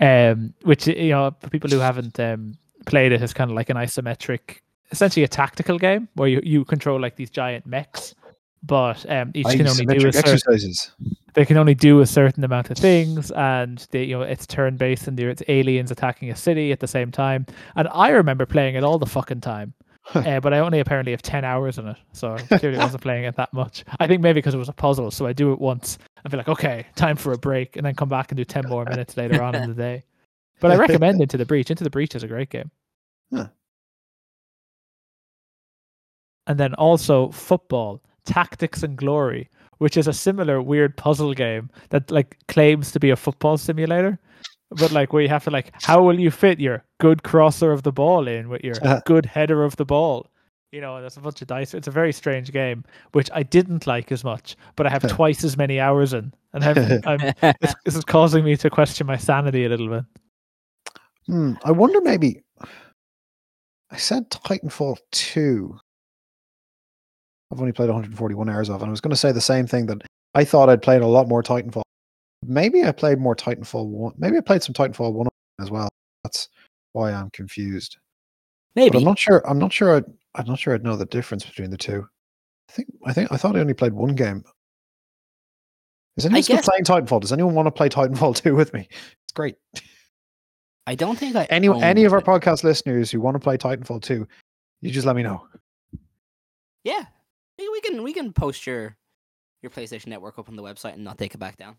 Um, 0.00 0.52
which 0.62 0.88
you 0.88 1.10
know, 1.10 1.34
for 1.40 1.48
people 1.48 1.70
who 1.70 1.78
haven't 1.78 2.18
um, 2.18 2.56
played 2.86 3.12
it, 3.12 3.22
is 3.22 3.32
kind 3.32 3.50
of 3.50 3.56
like 3.56 3.70
an 3.70 3.76
isometric, 3.76 4.58
essentially 4.90 5.22
a 5.22 5.28
tactical 5.28 5.78
game 5.78 6.08
where 6.14 6.28
you, 6.28 6.40
you 6.42 6.64
control 6.64 7.00
like 7.00 7.14
these 7.14 7.30
giant 7.30 7.66
mechs, 7.66 8.14
but 8.62 9.08
um, 9.10 9.30
each 9.34 9.46
can 9.46 9.66
only 9.66 9.86
do 9.86 10.08
a 10.08 10.12
certain 10.12 10.32
exercises. 10.32 10.92
they 11.34 11.44
can 11.44 11.56
only 11.56 11.74
do 11.74 12.00
a 12.00 12.06
certain 12.06 12.44
amount 12.44 12.70
of 12.70 12.76
things 12.76 13.30
and 13.32 13.86
they 13.90 14.04
you 14.04 14.16
know 14.16 14.22
it's 14.22 14.46
turn 14.46 14.76
based 14.76 15.08
and 15.08 15.18
there 15.18 15.30
it's 15.30 15.42
aliens 15.48 15.90
attacking 15.90 16.30
a 16.30 16.36
city 16.36 16.70
at 16.70 16.80
the 16.80 16.86
same 16.86 17.10
time 17.10 17.44
and 17.76 17.88
i 17.92 18.10
remember 18.10 18.46
playing 18.46 18.74
it 18.74 18.84
all 18.84 18.98
the 18.98 19.06
fucking 19.06 19.40
time 19.40 19.72
uh, 20.14 20.40
but 20.40 20.52
i 20.52 20.58
only 20.58 20.80
apparently 20.80 21.12
have 21.12 21.22
10 21.22 21.44
hours 21.44 21.78
in 21.78 21.86
it 21.86 21.96
so 22.12 22.34
I 22.34 22.58
clearly 22.58 22.78
wasn't 22.78 23.02
playing 23.02 23.24
it 23.24 23.36
that 23.36 23.52
much. 23.52 23.84
I 24.00 24.06
think 24.06 24.20
maybe 24.20 24.38
because 24.38 24.54
it 24.54 24.58
was 24.58 24.68
a 24.68 24.72
puzzle 24.72 25.10
so 25.10 25.26
i 25.26 25.32
do 25.32 25.52
it 25.52 25.60
once 25.60 25.98
and 26.24 26.30
be 26.30 26.36
like 26.36 26.48
okay 26.48 26.86
time 26.96 27.16
for 27.16 27.32
a 27.32 27.38
break 27.38 27.76
and 27.76 27.86
then 27.86 27.94
come 27.94 28.08
back 28.08 28.30
and 28.30 28.36
do 28.36 28.44
10 28.44 28.68
more 28.68 28.84
minutes 28.84 29.16
later 29.16 29.42
on 29.42 29.54
in 29.54 29.68
the 29.68 29.74
day. 29.74 30.04
But 30.60 30.70
i 30.70 30.76
recommend 30.76 31.20
into 31.20 31.36
the 31.36 31.46
breach. 31.46 31.70
Into 31.70 31.82
the 31.82 31.90
breach 31.90 32.14
is 32.14 32.22
a 32.22 32.28
great 32.28 32.50
game. 32.50 32.70
Huh. 33.32 33.48
and 36.46 36.58
then 36.58 36.74
also 36.74 37.30
football 37.30 38.02
tactics 38.24 38.82
and 38.82 38.96
glory 38.96 39.48
which 39.78 39.96
is 39.96 40.06
a 40.06 40.12
similar 40.12 40.62
weird 40.62 40.96
puzzle 40.96 41.34
game 41.34 41.70
that 41.90 42.10
like 42.10 42.36
claims 42.46 42.92
to 42.92 43.00
be 43.00 43.10
a 43.10 43.16
football 43.16 43.56
simulator 43.58 44.18
but 44.78 44.92
like 44.92 45.12
where 45.12 45.22
you 45.22 45.28
have 45.28 45.44
to 45.44 45.50
like 45.50 45.70
how 45.82 46.02
will 46.02 46.18
you 46.18 46.30
fit 46.30 46.60
your 46.60 46.84
good 47.00 47.22
crosser 47.22 47.72
of 47.72 47.82
the 47.82 47.92
ball 47.92 48.26
in 48.28 48.48
with 48.48 48.62
your 48.64 48.74
Uh-huh. 48.82 49.00
good 49.06 49.26
header 49.26 49.64
of 49.64 49.76
the 49.76 49.84
ball 49.84 50.28
you 50.72 50.80
know 50.80 51.00
there's 51.00 51.16
a 51.16 51.20
bunch 51.20 51.42
of 51.42 51.48
dice 51.48 51.74
it's 51.74 51.88
a 51.88 51.90
very 51.90 52.12
strange 52.12 52.50
game 52.52 52.84
which 53.12 53.28
i 53.34 53.42
didn't 53.42 53.86
like 53.86 54.10
as 54.12 54.24
much 54.24 54.56
but 54.76 54.86
i 54.86 54.90
have 54.90 55.06
twice 55.16 55.44
as 55.44 55.56
many 55.56 55.78
hours 55.80 56.12
in 56.14 56.32
and 56.54 56.62
this, 57.60 57.74
this 57.84 57.96
is 57.96 58.04
causing 58.04 58.44
me 58.44 58.56
to 58.56 58.70
question 58.70 59.06
my 59.06 59.16
sanity 59.16 59.64
a 59.64 59.68
little 59.68 59.88
bit 59.88 60.04
Hmm, 61.28 61.52
I 61.64 61.70
wonder 61.70 62.00
maybe. 62.00 62.42
I 63.92 63.96
said 63.96 64.28
Titanfall 64.28 64.96
2. 65.12 65.78
I've 67.52 67.60
only 67.60 67.70
played 67.70 67.90
141 67.90 68.48
hours 68.48 68.68
of, 68.68 68.80
and 68.82 68.88
I 68.88 68.90
was 68.90 69.00
going 69.00 69.10
to 69.12 69.16
say 69.16 69.30
the 69.30 69.40
same 69.40 69.68
thing 69.68 69.86
that 69.86 70.02
I 70.34 70.44
thought 70.44 70.68
I'd 70.68 70.82
played 70.82 71.00
a 71.00 71.06
lot 71.06 71.28
more 71.28 71.40
Titanfall. 71.42 71.82
Maybe 72.44 72.84
I 72.84 72.92
played 72.92 73.18
more 73.18 73.36
Titanfall 73.36 73.86
1. 73.86 74.14
Maybe 74.18 74.36
I 74.36 74.40
played 74.40 74.62
some 74.62 74.74
Titanfall 74.74 75.12
1 75.12 75.28
as 75.60 75.70
well. 75.70 75.88
That's 76.24 76.48
why 76.92 77.12
I'm 77.12 77.30
confused. 77.30 77.98
But 78.74 78.80
Maybe. 78.82 78.98
I'm 78.98 79.04
not 79.04 79.18
sure. 79.18 79.46
I'm 79.48 79.58
not 79.58 79.72
sure. 79.72 79.96
I'd, 79.96 80.04
I'm 80.34 80.46
not 80.46 80.58
sure 80.58 80.74
I'd 80.74 80.82
know 80.82 80.96
the 80.96 81.06
difference 81.06 81.44
between 81.44 81.70
the 81.70 81.76
two. 81.76 82.06
I 82.68 82.72
think. 82.72 82.88
I 83.06 83.12
think. 83.12 83.32
I 83.32 83.36
thought 83.36 83.56
I 83.56 83.60
only 83.60 83.74
played 83.74 83.92
one 83.92 84.14
game. 84.14 84.44
Is 86.16 86.26
anyone 86.26 86.42
still 86.42 86.56
guess- 86.56 86.68
playing 86.68 86.84
Titanfall? 86.84 87.20
Does 87.20 87.32
anyone 87.32 87.54
want 87.54 87.66
to 87.66 87.70
play 87.72 87.88
Titanfall 87.88 88.36
2 88.42 88.54
with 88.54 88.72
me? 88.74 88.88
It's 88.90 89.32
great. 89.34 89.56
I 90.86 90.94
don't 90.96 91.16
think 91.16 91.36
I 91.36 91.44
Any 91.44 91.68
any 91.80 92.04
of 92.04 92.12
our 92.12 92.20
podcast 92.20 92.64
listeners 92.64 93.10
who 93.10 93.20
want 93.20 93.36
to 93.36 93.38
play 93.38 93.56
Titanfall 93.56 94.02
2, 94.02 94.26
you 94.80 94.90
just 94.90 95.06
let 95.06 95.14
me 95.14 95.22
know. 95.22 95.46
Yeah, 96.82 97.04
we 97.56 97.68
we 97.68 97.80
can 97.80 98.02
we 98.02 98.12
can 98.12 98.32
post 98.32 98.66
your 98.66 98.96
your 99.62 99.70
PlayStation 99.70 100.08
Network 100.08 100.40
up 100.40 100.48
on 100.48 100.56
the 100.56 100.62
website 100.62 100.94
and 100.94 101.04
not 101.04 101.18
take 101.18 101.34
it 101.34 101.38
back 101.38 101.56
down. 101.56 101.76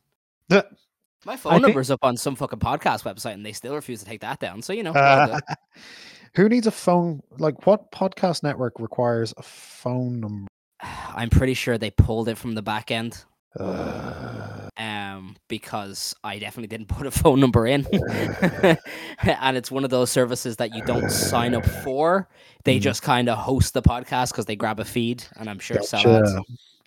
My 0.49 1.37
phone 1.37 1.53
think- 1.53 1.61
number's 1.63 1.89
up 1.91 1.99
on 2.03 2.17
some 2.17 2.35
fucking 2.35 2.59
podcast 2.59 3.03
website 3.03 3.33
and 3.33 3.45
they 3.45 3.53
still 3.53 3.75
refuse 3.75 3.99
to 3.99 4.05
take 4.05 4.21
that 4.21 4.39
down. 4.39 4.61
So 4.61 4.73
you 4.73 4.83
know, 4.83 4.93
good. 4.93 5.39
who 6.35 6.49
needs 6.49 6.67
a 6.67 6.71
phone? 6.71 7.21
Like, 7.37 7.65
what 7.65 7.91
podcast 7.91 8.43
network 8.43 8.79
requires 8.79 9.33
a 9.37 9.43
phone 9.43 10.19
number? 10.19 10.47
I'm 10.81 11.29
pretty 11.29 11.53
sure 11.53 11.77
they 11.77 11.91
pulled 11.91 12.27
it 12.27 12.37
from 12.37 12.55
the 12.55 12.61
back 12.61 12.91
end. 12.91 13.23
Uh, 13.59 14.67
um, 14.77 15.35
because 15.47 16.15
I 16.23 16.39
definitely 16.39 16.67
didn't 16.75 16.87
put 16.97 17.05
a 17.05 17.11
phone 17.11 17.39
number 17.39 17.67
in, 17.67 17.85
and 19.21 19.55
it's 19.57 19.69
one 19.69 19.83
of 19.83 19.91
those 19.91 20.09
services 20.09 20.57
that 20.57 20.73
you 20.73 20.83
don't 20.85 21.09
sign 21.11 21.53
up 21.53 21.63
for. 21.83 22.27
They 22.63 22.79
Mhm. 22.79 22.81
just 22.81 23.03
kind 23.03 23.29
of 23.29 23.37
host 23.37 23.75
the 23.75 23.83
podcast 23.83 24.31
because 24.31 24.45
they 24.47 24.55
grab 24.55 24.79
a 24.79 24.85
feed, 24.85 25.23
and 25.37 25.49
I'm 25.49 25.59
sure 25.59 25.77
gotcha. 25.77 26.09
ads. 26.09 26.33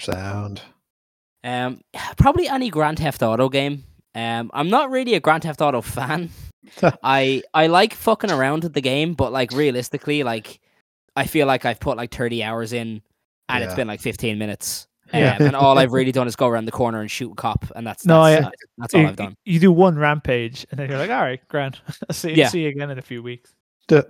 Sound. 0.01 0.61
Um, 1.47 1.81
probably 2.19 2.49
any 2.49 2.69
Grand 2.71 2.99
Theft 2.99 3.23
Auto 3.23 3.49
game. 3.49 3.85
Um, 4.15 4.51
I'm 4.55 4.69
not 4.71 4.91
really 4.91 5.15
a 5.15 5.21
Grand 5.21 5.43
Theft 5.45 5.61
Auto 5.63 5.81
fan. 5.81 6.31
I 7.03 7.43
I 7.55 7.69
like 7.69 7.95
fucking 7.95 8.31
around 8.31 8.65
with 8.65 8.73
the 8.75 8.81
game, 8.81 9.15
but 9.15 9.31
like 9.33 9.53
realistically, 9.53 10.23
like 10.25 10.61
I 11.15 11.27
feel 11.27 11.47
like 11.47 11.65
I've 11.65 11.81
put 11.81 11.97
like 11.97 12.13
30 12.15 12.43
hours 12.43 12.73
in 12.73 13.01
and 13.49 13.63
it's 13.65 13.75
been 13.75 13.87
like 13.87 14.01
15 14.01 14.39
minutes. 14.39 14.89
Yeah. 15.15 15.37
Um, 15.39 15.47
and 15.47 15.57
all 15.57 15.79
I've 15.79 15.93
really 15.93 16.11
done 16.19 16.27
is 16.27 16.35
go 16.35 16.49
around 16.49 16.65
the 16.65 16.73
corner 16.73 17.01
and 17.01 17.09
shoot 17.09 17.31
a 17.31 17.35
cop, 17.37 17.65
and 17.77 17.87
that's 17.87 18.05
No, 18.05 18.25
that's, 18.25 18.47
I- 18.47 18.51
that's 18.79 18.95
all 18.95 19.01
you, 19.03 19.07
I've 19.07 19.17
done. 19.17 19.37
you 19.45 19.61
do 19.61 19.71
one 19.71 19.97
rampage, 19.97 20.67
and 20.71 20.81
then 20.81 20.89
you're 20.91 20.99
like, 20.99 21.11
all 21.11 21.21
right, 21.23 21.41
grand. 21.49 21.79
see, 22.11 22.33
Yeah. 22.35 22.49
see 22.49 22.63
you 22.63 22.69
again 22.71 22.91
in 22.91 22.99
a 22.99 23.03
few 23.03 23.23
weeks. 23.23 23.55
The- 23.87 24.09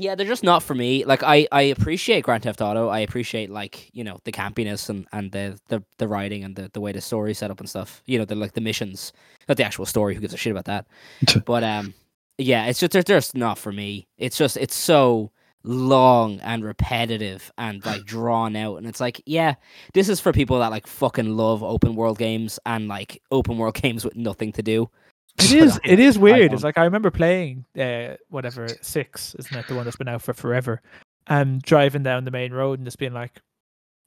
Yeah, 0.00 0.14
they're 0.14 0.26
just 0.26 0.42
not 0.42 0.62
for 0.62 0.74
me. 0.74 1.04
Like 1.04 1.22
I, 1.22 1.46
I 1.52 1.62
appreciate 1.62 2.24
Grand 2.24 2.42
Theft 2.42 2.62
Auto. 2.62 2.88
I 2.88 3.00
appreciate 3.00 3.50
like 3.50 3.90
you 3.92 4.02
know 4.02 4.18
the 4.24 4.32
campiness 4.32 4.88
and, 4.88 5.06
and 5.12 5.30
the, 5.30 5.58
the 5.68 5.84
the 5.98 6.08
writing 6.08 6.42
and 6.42 6.56
the, 6.56 6.70
the 6.72 6.80
way 6.80 6.90
the 6.90 7.02
story 7.02 7.34
set 7.34 7.50
up 7.50 7.60
and 7.60 7.68
stuff. 7.68 8.02
You 8.06 8.18
know 8.18 8.24
the 8.24 8.34
like 8.34 8.54
the 8.54 8.62
missions, 8.62 9.12
not 9.46 9.58
the 9.58 9.64
actual 9.64 9.84
story. 9.84 10.14
Who 10.14 10.20
gives 10.22 10.32
a 10.32 10.38
shit 10.38 10.52
about 10.52 10.64
that? 10.64 10.86
but 11.44 11.62
um, 11.62 11.92
yeah, 12.38 12.64
it's 12.64 12.80
just 12.80 12.92
they're 12.92 13.02
just 13.02 13.36
not 13.36 13.58
for 13.58 13.72
me. 13.72 14.08
It's 14.16 14.38
just 14.38 14.56
it's 14.56 14.74
so 14.74 15.32
long 15.62 16.40
and 16.40 16.64
repetitive 16.64 17.52
and 17.58 17.84
like 17.86 18.06
drawn 18.06 18.56
out, 18.56 18.78
and 18.78 18.86
it's 18.86 19.00
like 19.00 19.22
yeah, 19.26 19.56
this 19.92 20.08
is 20.08 20.18
for 20.18 20.32
people 20.32 20.60
that 20.60 20.70
like 20.70 20.86
fucking 20.86 21.36
love 21.36 21.62
open 21.62 21.94
world 21.94 22.16
games 22.16 22.58
and 22.64 22.88
like 22.88 23.20
open 23.30 23.58
world 23.58 23.74
games 23.82 24.02
with 24.02 24.16
nothing 24.16 24.50
to 24.52 24.62
do. 24.62 24.88
It 25.38 25.52
is. 25.52 25.76
I- 25.84 25.88
It 25.88 26.00
is 26.00 26.18
weird. 26.18 26.52
It's 26.52 26.64
like 26.64 26.78
I 26.78 26.84
remember 26.84 27.10
playing 27.10 27.64
uh, 27.78 28.16
whatever 28.28 28.68
six, 28.82 29.34
isn't 29.38 29.56
it? 29.56 29.66
The 29.68 29.74
one 29.74 29.84
that's 29.84 29.96
been 29.96 30.08
out 30.08 30.22
for 30.22 30.32
forever, 30.34 30.82
and 31.26 31.62
driving 31.62 32.02
down 32.02 32.24
the 32.24 32.30
main 32.30 32.52
road 32.52 32.78
and 32.78 32.86
just 32.86 32.98
being 32.98 33.12
like, 33.14 33.40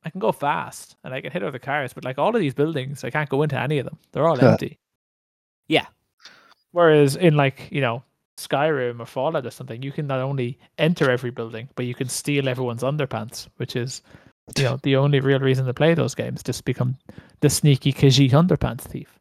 I 0.06 0.10
can 0.10 0.20
go 0.20 0.32
fast 0.32 0.96
and 1.04 1.14
I 1.14 1.22
can 1.22 1.32
hit 1.32 1.44
other 1.44 1.60
cars, 1.60 1.94
but 1.94 2.04
like 2.04 2.18
all 2.20 2.36
of 2.36 2.42
these 2.42 2.54
buildings, 2.54 3.04
I 3.04 3.10
can't 3.10 3.30
go 3.30 3.42
into 3.44 3.58
any 3.60 3.80
of 3.80 3.86
them. 3.86 3.98
They're 4.12 4.28
all 4.28 4.38
empty. 4.52 4.78
Yeah. 5.68 5.86
Whereas 6.72 7.16
in 7.16 7.36
like 7.36 7.70
you 7.72 7.82
know 7.82 8.04
Skyrim 8.38 9.00
or 9.00 9.06
Fallout 9.06 9.46
or 9.46 9.52
something, 9.52 9.82
you 9.82 9.92
can 9.92 10.08
not 10.08 10.20
only 10.20 10.58
enter 10.78 11.10
every 11.10 11.30
building, 11.32 11.70
but 11.76 11.86
you 11.86 11.96
can 11.96 12.10
steal 12.10 12.50
everyone's 12.50 12.84
underpants, 12.84 13.48
which 13.58 13.76
is 13.76 14.02
you 14.58 14.64
know 14.66 14.78
the 14.84 14.96
only 14.98 15.20
real 15.20 15.40
reason 15.40 15.66
to 15.66 15.74
play 15.74 15.94
those 15.94 16.16
games. 16.16 16.44
Just 16.44 16.66
become 16.66 16.98
the 17.40 17.50
sneaky 17.50 17.94
Khajiit 17.94 18.32
underpants 18.32 18.82
thief. 18.82 19.18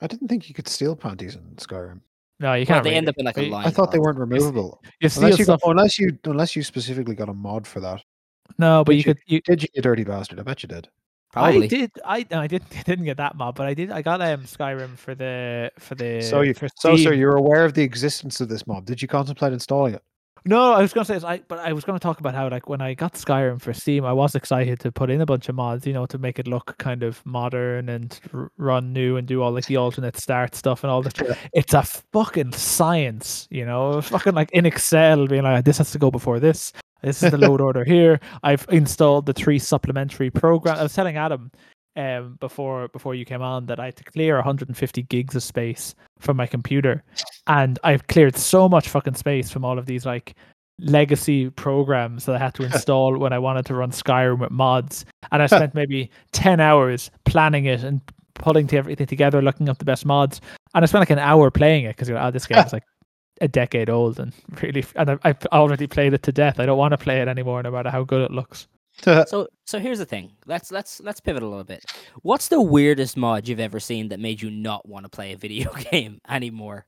I 0.00 0.06
didn't 0.06 0.28
think 0.28 0.48
you 0.48 0.54
could 0.54 0.68
steal 0.68 0.94
panties 0.94 1.34
in 1.34 1.42
Skyrim. 1.56 2.00
No, 2.40 2.54
you 2.54 2.66
can't. 2.66 2.84
they 2.84 2.94
end 2.94 3.08
up 3.08 3.16
in 3.18 3.24
like 3.24 3.36
a 3.36 3.50
line. 3.50 3.66
I 3.66 3.70
thought 3.70 3.90
they 3.90 3.98
weren't 3.98 4.18
removable. 4.18 4.80
You 5.00 5.08
steal 5.08 5.24
Unless 5.24 5.38
you, 5.40 5.44
stuff. 5.44 5.60
got, 5.62 5.70
unless 5.70 5.98
you 5.98 6.18
unless 6.24 6.54
you 6.54 6.62
specifically 6.62 7.16
got 7.16 7.28
a 7.28 7.34
mod 7.34 7.66
for 7.66 7.80
that. 7.80 8.02
No, 8.58 8.84
but 8.84 8.92
Did 8.92 8.98
you 8.98 9.04
could. 9.04 9.18
You, 9.26 9.40
Did 9.40 9.62
you, 9.62 9.68
you 9.74 9.82
dirty 9.82 10.04
bastard? 10.04 10.38
I 10.38 10.42
bet 10.42 10.62
you 10.62 10.68
did. 10.68 10.88
Probably. 11.32 11.64
I 11.64 11.68
did. 11.68 11.90
I 12.04 12.26
no, 12.30 12.40
I 12.40 12.46
didn't. 12.46 12.68
I 12.78 12.82
didn't 12.82 13.04
get 13.04 13.16
that 13.16 13.36
mod, 13.36 13.56
but 13.56 13.66
I 13.66 13.74
did. 13.74 13.90
I 13.90 14.02
got 14.02 14.20
um 14.22 14.44
Skyrim 14.44 14.96
for 14.96 15.14
the 15.14 15.72
for 15.78 15.96
the. 15.96 16.22
so 16.22 16.42
you 16.42 16.54
for 16.54 16.68
so 16.76 16.96
sir, 16.96 17.12
you're 17.12 17.36
aware 17.36 17.64
of 17.64 17.74
the 17.74 17.82
existence 17.82 18.40
of 18.40 18.48
this 18.48 18.66
mod. 18.66 18.86
Did 18.86 19.02
you 19.02 19.08
contemplate 19.08 19.52
installing 19.52 19.94
it? 19.94 20.02
No, 20.44 20.72
I 20.72 20.82
was 20.82 20.92
gonna 20.92 21.04
say, 21.04 21.20
I 21.26 21.40
but 21.48 21.58
I 21.58 21.72
was 21.72 21.84
gonna 21.84 21.98
talk 21.98 22.20
about 22.20 22.34
how 22.34 22.48
like 22.48 22.68
when 22.68 22.80
I 22.80 22.94
got 22.94 23.14
Skyrim 23.14 23.60
for 23.60 23.72
Steam, 23.72 24.04
I 24.04 24.12
was 24.12 24.34
excited 24.34 24.80
to 24.80 24.92
put 24.92 25.10
in 25.10 25.20
a 25.20 25.26
bunch 25.26 25.48
of 25.48 25.54
mods, 25.54 25.86
you 25.86 25.92
know, 25.92 26.06
to 26.06 26.18
make 26.18 26.38
it 26.38 26.46
look 26.46 26.76
kind 26.78 27.02
of 27.02 27.24
modern 27.26 27.88
and 27.88 28.18
r- 28.32 28.50
run 28.56 28.92
new 28.92 29.16
and 29.16 29.26
do 29.26 29.42
all 29.42 29.52
like 29.52 29.66
the 29.66 29.76
alternate 29.76 30.16
start 30.16 30.54
stuff 30.54 30.84
and 30.84 30.90
all 30.90 31.02
this. 31.02 31.14
It's 31.52 31.74
a 31.74 31.82
fucking 31.82 32.52
science, 32.52 33.46
you 33.50 33.64
know, 33.64 34.00
fucking 34.00 34.34
like 34.34 34.50
in 34.52 34.66
Excel, 34.66 35.26
being 35.26 35.42
like 35.42 35.64
this 35.64 35.78
has 35.78 35.90
to 35.92 35.98
go 35.98 36.10
before 36.10 36.40
this. 36.40 36.72
This 37.02 37.22
is 37.22 37.30
the 37.30 37.38
load 37.38 37.60
order 37.68 37.84
here. 37.84 38.20
I've 38.42 38.66
installed 38.70 39.26
the 39.26 39.32
three 39.32 39.58
supplementary 39.58 40.30
program. 40.30 40.78
I 40.78 40.82
was 40.82 40.94
telling 40.94 41.16
Adam 41.16 41.50
um 41.98 42.36
before 42.40 42.88
before 42.88 43.14
you 43.14 43.24
came 43.24 43.42
on 43.42 43.66
that 43.66 43.80
I 43.80 43.86
had 43.86 43.96
to 43.96 44.04
clear 44.04 44.36
150 44.36 45.02
gigs 45.02 45.34
of 45.34 45.42
space 45.42 45.94
from 46.18 46.36
my 46.36 46.46
computer, 46.46 47.02
and 47.46 47.78
I've 47.84 48.06
cleared 48.06 48.36
so 48.36 48.68
much 48.68 48.88
fucking 48.88 49.14
space 49.14 49.50
from 49.50 49.64
all 49.64 49.78
of 49.78 49.86
these 49.86 50.06
like 50.06 50.34
legacy 50.78 51.50
programs 51.50 52.24
that 52.24 52.36
I 52.36 52.38
had 52.38 52.54
to 52.54 52.62
install 52.72 53.18
when 53.18 53.32
I 53.32 53.38
wanted 53.38 53.66
to 53.66 53.74
run 53.74 53.90
Skyrim 53.90 54.38
with 54.38 54.50
mods, 54.50 55.04
and 55.32 55.42
I 55.42 55.46
spent 55.46 55.74
maybe 55.74 56.10
10 56.32 56.60
hours 56.60 57.10
planning 57.24 57.64
it 57.64 57.82
and 57.82 58.00
pulling 58.34 58.72
everything 58.72 59.06
together, 59.06 59.42
looking 59.42 59.68
up 59.68 59.78
the 59.78 59.84
best 59.84 60.06
mods, 60.06 60.40
and 60.74 60.84
I 60.84 60.86
spent 60.86 61.02
like 61.02 61.10
an 61.10 61.18
hour 61.18 61.50
playing 61.50 61.84
it 61.84 61.96
because 61.96 62.08
you 62.08 62.16
oh, 62.16 62.30
this 62.30 62.46
game 62.46 62.64
is 62.64 62.72
like 62.72 62.84
a 63.40 63.48
decade 63.48 63.90
old 63.90 64.20
and 64.20 64.32
really, 64.62 64.84
and 64.94 65.10
I, 65.10 65.18
I've 65.24 65.44
already 65.46 65.86
played 65.86 66.14
it 66.14 66.22
to 66.24 66.32
death. 66.32 66.60
I 66.60 66.66
don't 66.66 66.78
want 66.78 66.92
to 66.92 66.98
play 66.98 67.20
it 67.20 67.28
anymore, 67.28 67.62
no 67.62 67.70
matter 67.70 67.90
how 67.90 68.04
good 68.04 68.22
it 68.22 68.30
looks. 68.30 68.68
So 69.28 69.48
so 69.66 69.78
here's 69.78 69.98
the 69.98 70.04
thing. 70.06 70.32
Let's 70.46 70.70
let's 70.72 71.00
let's 71.00 71.20
pivot 71.20 71.42
a 71.42 71.46
little 71.46 71.64
bit. 71.64 71.84
What's 72.22 72.48
the 72.48 72.60
weirdest 72.60 73.16
mod 73.16 73.46
you've 73.48 73.60
ever 73.60 73.80
seen 73.80 74.08
that 74.08 74.20
made 74.20 74.40
you 74.42 74.50
not 74.50 74.88
want 74.88 75.04
to 75.04 75.08
play 75.08 75.32
a 75.32 75.36
video 75.46 75.72
game 75.90 76.20
anymore? 76.28 76.86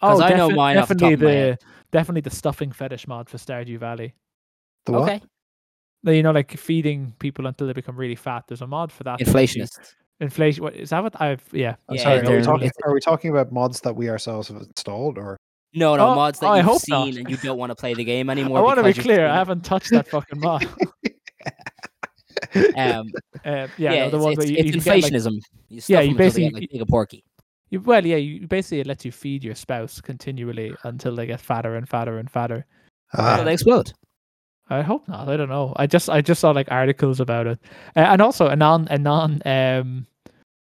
Oh, 0.00 0.08
'Cause 0.08 0.20
I 0.20 0.30
know 0.30 0.48
defi- 0.48 0.56
mine 0.56 0.76
off 0.78 0.88
the 0.88 0.94
definitely 0.94 1.16
top 1.16 1.20
of 1.20 1.24
my 1.24 1.30
the 1.30 1.36
head. 1.36 1.58
definitely 1.92 2.20
the 2.22 2.30
stuffing 2.30 2.72
fetish 2.72 3.06
mod 3.06 3.28
for 3.28 3.36
Stardew 3.38 3.78
Valley. 3.78 4.14
the 4.86 4.92
what? 4.92 5.02
Okay. 5.02 5.20
Like, 6.04 6.16
You 6.16 6.22
know, 6.24 6.32
like 6.32 6.56
feeding 6.58 7.14
people 7.20 7.46
until 7.46 7.66
they 7.68 7.72
become 7.72 7.96
really 7.96 8.16
fat. 8.16 8.44
There's 8.48 8.62
a 8.62 8.66
mod 8.66 8.90
for 8.90 9.04
that. 9.04 9.18
that 9.20 9.26
Inflationist. 9.28 9.94
Inflation. 10.20 10.64
What 10.64 10.74
is 10.74 10.90
that? 10.90 11.02
What 11.02 11.20
I've 11.20 11.42
yeah. 11.52 11.76
I'm 11.88 11.96
Yeah, 11.96 12.02
sorry, 12.02 12.18
are 12.26 12.36
we, 12.36 12.42
talking, 12.42 12.70
are 12.84 12.92
we 12.94 13.00
talking 13.00 13.30
about 13.30 13.52
mods 13.52 13.80
that 13.82 13.94
we 13.94 14.08
ourselves 14.08 14.48
have 14.48 14.56
installed, 14.56 15.18
or 15.18 15.36
No, 15.74 15.94
no, 15.96 16.08
Oh, 16.10 16.14
mods 16.14 16.38
that 16.40 16.46
oh, 16.46 16.50
I 16.50 16.56
you've 16.58 16.66
hope 16.66 16.80
seen 16.80 16.94
not. 17.14 17.16
and 17.18 17.30
you 17.30 17.36
don't 17.36 17.58
want 17.58 17.70
to 17.70 17.76
play 17.76 17.94
the 17.94 18.04
game 18.04 18.28
anymore. 18.36 18.58
I 18.58 18.60
want 18.62 18.78
to 18.78 18.84
be 18.84 18.94
clear. 18.94 19.26
I 19.28 19.34
haven't 19.34 19.64
touched 19.64 19.90
that 19.90 20.08
fucking 20.08 20.40
mod. 20.40 20.66
Um, 22.76 23.10
Uh, 23.44 23.66
yeah, 23.78 23.92
yeah, 23.92 24.04
no, 24.04 24.10
the 24.10 24.16
it's, 24.16 24.24
one 24.24 24.32
it's, 24.32 24.38
where 24.38 24.46
you, 24.46 24.56
it's 24.58 24.66
you 24.66 24.72
can 24.72 24.80
get, 24.82 25.02
like, 25.02 25.12
inflationism. 25.12 25.40
you 25.68 25.80
stuff 25.80 25.90
Yeah, 25.90 26.00
you 26.00 26.14
basically- 26.14 26.44
get, 26.50 26.54
like 26.54 26.70
big 26.70 26.80
a 26.82 26.86
porky. 26.86 27.24
you, 27.70 27.80
well, 27.80 28.04
yeah, 28.06 28.16
you 28.16 28.46
basically 28.46 28.80
it 28.80 28.86
lets 28.86 29.04
you 29.04 29.12
feed 29.12 29.42
your 29.44 29.54
spouse 29.54 30.00
continually 30.00 30.74
until 30.84 31.14
they 31.16 31.26
get 31.26 31.40
fatter 31.40 31.76
and 31.76 31.88
fatter 31.88 32.18
and 32.18 32.30
fatter. 32.30 32.66
Ah, 33.14 33.36
So 33.38 33.44
they 33.44 33.52
explode. 33.54 33.92
I 34.70 34.80
hope 34.82 35.06
not. 35.08 35.28
I 35.28 35.36
don't 35.36 35.48
know. 35.50 35.72
I 35.76 35.86
just 35.86 36.08
I 36.08 36.20
just 36.22 36.40
saw 36.40 36.50
like 36.50 36.70
articles 36.70 37.20
about 37.20 37.46
it, 37.46 37.58
uh, 37.96 38.00
and 38.00 38.22
also 38.22 38.46
a 38.48 38.56
non 38.56 38.86
a 38.90 38.96
non 38.98 39.42
um 39.44 40.06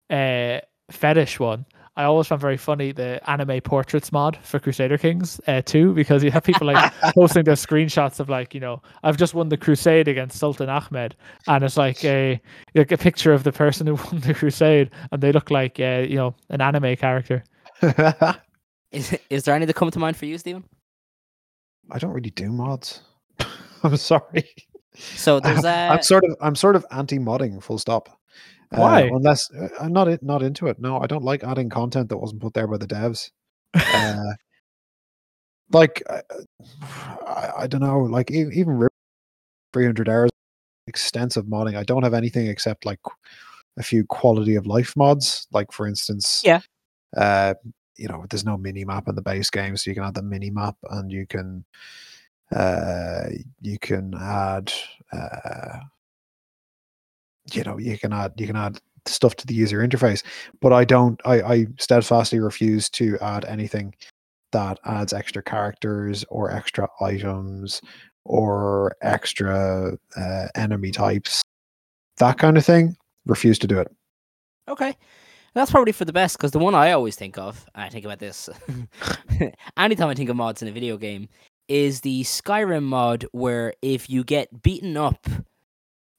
uh 0.10 0.60
fetish 0.92 1.40
one. 1.40 1.66
I 1.98 2.04
always 2.04 2.28
found 2.28 2.42
very 2.42 2.58
funny 2.58 2.92
the 2.92 3.22
anime 3.30 3.62
portraits 3.62 4.12
mod 4.12 4.38
for 4.42 4.60
Crusader 4.60 4.98
Kings 4.98 5.40
uh, 5.48 5.62
too, 5.62 5.94
because 5.94 6.24
you 6.24 6.32
have 6.32 6.44
people 6.44 6.68
like 6.68 6.94
posting 7.16 7.46
their 7.46 7.56
screenshots 7.56 8.20
of 8.20 8.28
like 8.28 8.54
you 8.54 8.60
know 8.60 8.82
I've 9.04 9.18
just 9.18 9.34
won 9.34 9.48
the 9.50 9.58
crusade 9.58 10.08
against 10.08 10.38
Sultan 10.38 10.70
Ahmed, 10.70 11.16
and 11.48 11.64
it's 11.64 11.78
like 11.78 12.04
a 12.04 12.42
like 12.74 12.92
a 12.92 12.98
picture 12.98 13.32
of 13.34 13.44
the 13.44 13.52
person 13.52 13.88
who 13.88 13.96
won 14.12 14.20
the 14.20 14.34
crusade, 14.34 14.92
and 15.12 15.22
they 15.24 15.32
look 15.32 15.52
like 15.52 15.80
uh, 15.80 16.06
you 16.08 16.16
know 16.16 16.36
an 16.50 16.62
anime 16.62 16.96
character. 16.96 17.44
Is, 18.92 19.18
is 19.30 19.44
there 19.44 19.54
any 19.54 19.66
that 19.66 19.76
come 19.76 19.92
to 19.92 20.00
mind 20.00 20.16
for 20.16 20.26
you, 20.26 20.38
Stephen? 20.38 20.64
I 21.92 22.00
don't 22.00 22.14
really 22.14 22.30
do 22.30 22.50
mods. 22.50 23.02
I'm 23.84 23.98
sorry. 23.98 24.50
So 24.94 25.42
there's 25.42 25.66
a 25.66 25.90
I'm 25.92 26.02
sort 26.02 26.24
of 26.24 26.38
I'm 26.40 26.56
sort 26.56 26.78
of 26.78 26.86
anti-modding. 26.92 27.62
Full 27.62 27.78
stop. 27.78 28.18
Uh, 28.72 28.82
Why? 28.82 29.02
unless 29.04 29.52
uh, 29.54 29.70
I'm 29.80 29.94
not 29.94 30.22
not 30.24 30.42
into 30.44 30.68
it. 30.68 30.80
No, 30.80 31.00
I 31.00 31.08
don't 31.08 31.24
like 31.24 31.44
adding 31.44 31.70
content 31.70 32.10
that 32.10 32.18
wasn't 32.18 32.42
put 32.42 32.54
there 32.54 32.68
by 32.68 32.78
the 32.78 32.88
devs. 32.88 33.32
Uh, 33.76 34.34
like 35.72 36.02
uh, 36.10 36.22
I, 37.26 37.52
I 37.60 37.68
don't 37.68 37.82
know. 37.82 38.00
Like 38.00 38.32
e- 38.32 38.50
even 38.54 38.88
300 39.74 40.08
hours 40.10 40.30
extensive 40.88 41.46
modding. 41.46 41.76
I 41.76 41.84
don't 41.84 42.04
have 42.04 42.14
anything 42.14 42.48
except 42.48 42.86
like 42.86 43.00
a 43.78 43.84
few 43.84 44.06
quality 44.06 44.56
of 44.56 44.66
life 44.68 44.96
mods. 44.96 45.48
Like 45.52 45.72
for 45.72 45.88
instance, 45.88 46.42
Yeah. 46.44 46.62
Uh, 47.16 47.54
you 47.98 48.08
know, 48.08 48.26
there's 48.30 48.46
no 48.46 48.58
mini 48.58 48.84
map 48.86 49.08
in 49.08 49.16
the 49.16 49.22
base 49.22 49.50
game, 49.50 49.78
so 49.78 49.90
you 49.90 49.96
can 49.96 50.04
add 50.04 50.16
the 50.16 50.22
mini 50.22 50.50
map 50.50 50.76
and 50.92 51.12
you 51.12 51.26
can 51.26 51.66
uh 52.56 53.24
you 53.62 53.80
can 53.80 54.14
add 54.20 54.72
uh 55.12 55.80
you 57.54 57.64
know 57.64 57.78
you 57.78 57.98
can 57.98 58.14
add 58.14 58.34
you 58.38 58.48
can 58.48 58.56
add 58.56 58.80
stuff 59.06 59.36
to 59.36 59.46
the 59.46 59.54
user 59.54 59.80
interface 59.88 60.24
but 60.62 60.74
i 60.74 60.84
don't 60.84 61.22
i 61.26 61.42
i 61.42 61.68
steadfastly 61.78 62.40
refuse 62.40 62.90
to 62.90 63.18
add 63.20 63.46
anything 63.46 63.94
that 64.52 64.80
adds 64.86 65.14
extra 65.14 65.44
characters 65.44 66.26
or 66.30 66.52
extra 66.52 66.88
items 67.02 67.82
or 68.24 68.96
extra 69.02 69.96
uh, 70.18 70.48
enemy 70.56 70.92
types 70.92 71.42
that 72.18 72.38
kind 72.38 72.58
of 72.58 72.66
thing 72.66 72.96
refuse 73.26 73.60
to 73.60 73.68
do 73.68 73.80
it 73.80 73.92
Okay. 74.68 74.96
That's 75.54 75.72
probably 75.72 75.94
for 75.94 76.06
the 76.06 76.14
best 76.14 76.38
because 76.38 76.52
the 76.52 76.60
one 76.60 76.76
I 76.76 76.92
always 76.92 77.16
think 77.16 77.38
of, 77.38 77.66
I 77.76 77.90
think 77.90 78.04
about 78.04 78.20
this 78.20 78.50
anytime 79.78 80.10
I 80.10 80.14
think 80.14 80.30
of 80.30 80.36
mods 80.36 80.62
in 80.62 80.68
a 80.68 80.72
video 80.72 80.98
game, 80.98 81.30
is 81.68 82.02
the 82.02 82.24
Skyrim 82.24 82.84
mod 82.84 83.26
where 83.32 83.74
if 83.82 84.10
you 84.10 84.24
get 84.24 84.62
beaten 84.62 84.98
up 84.98 85.28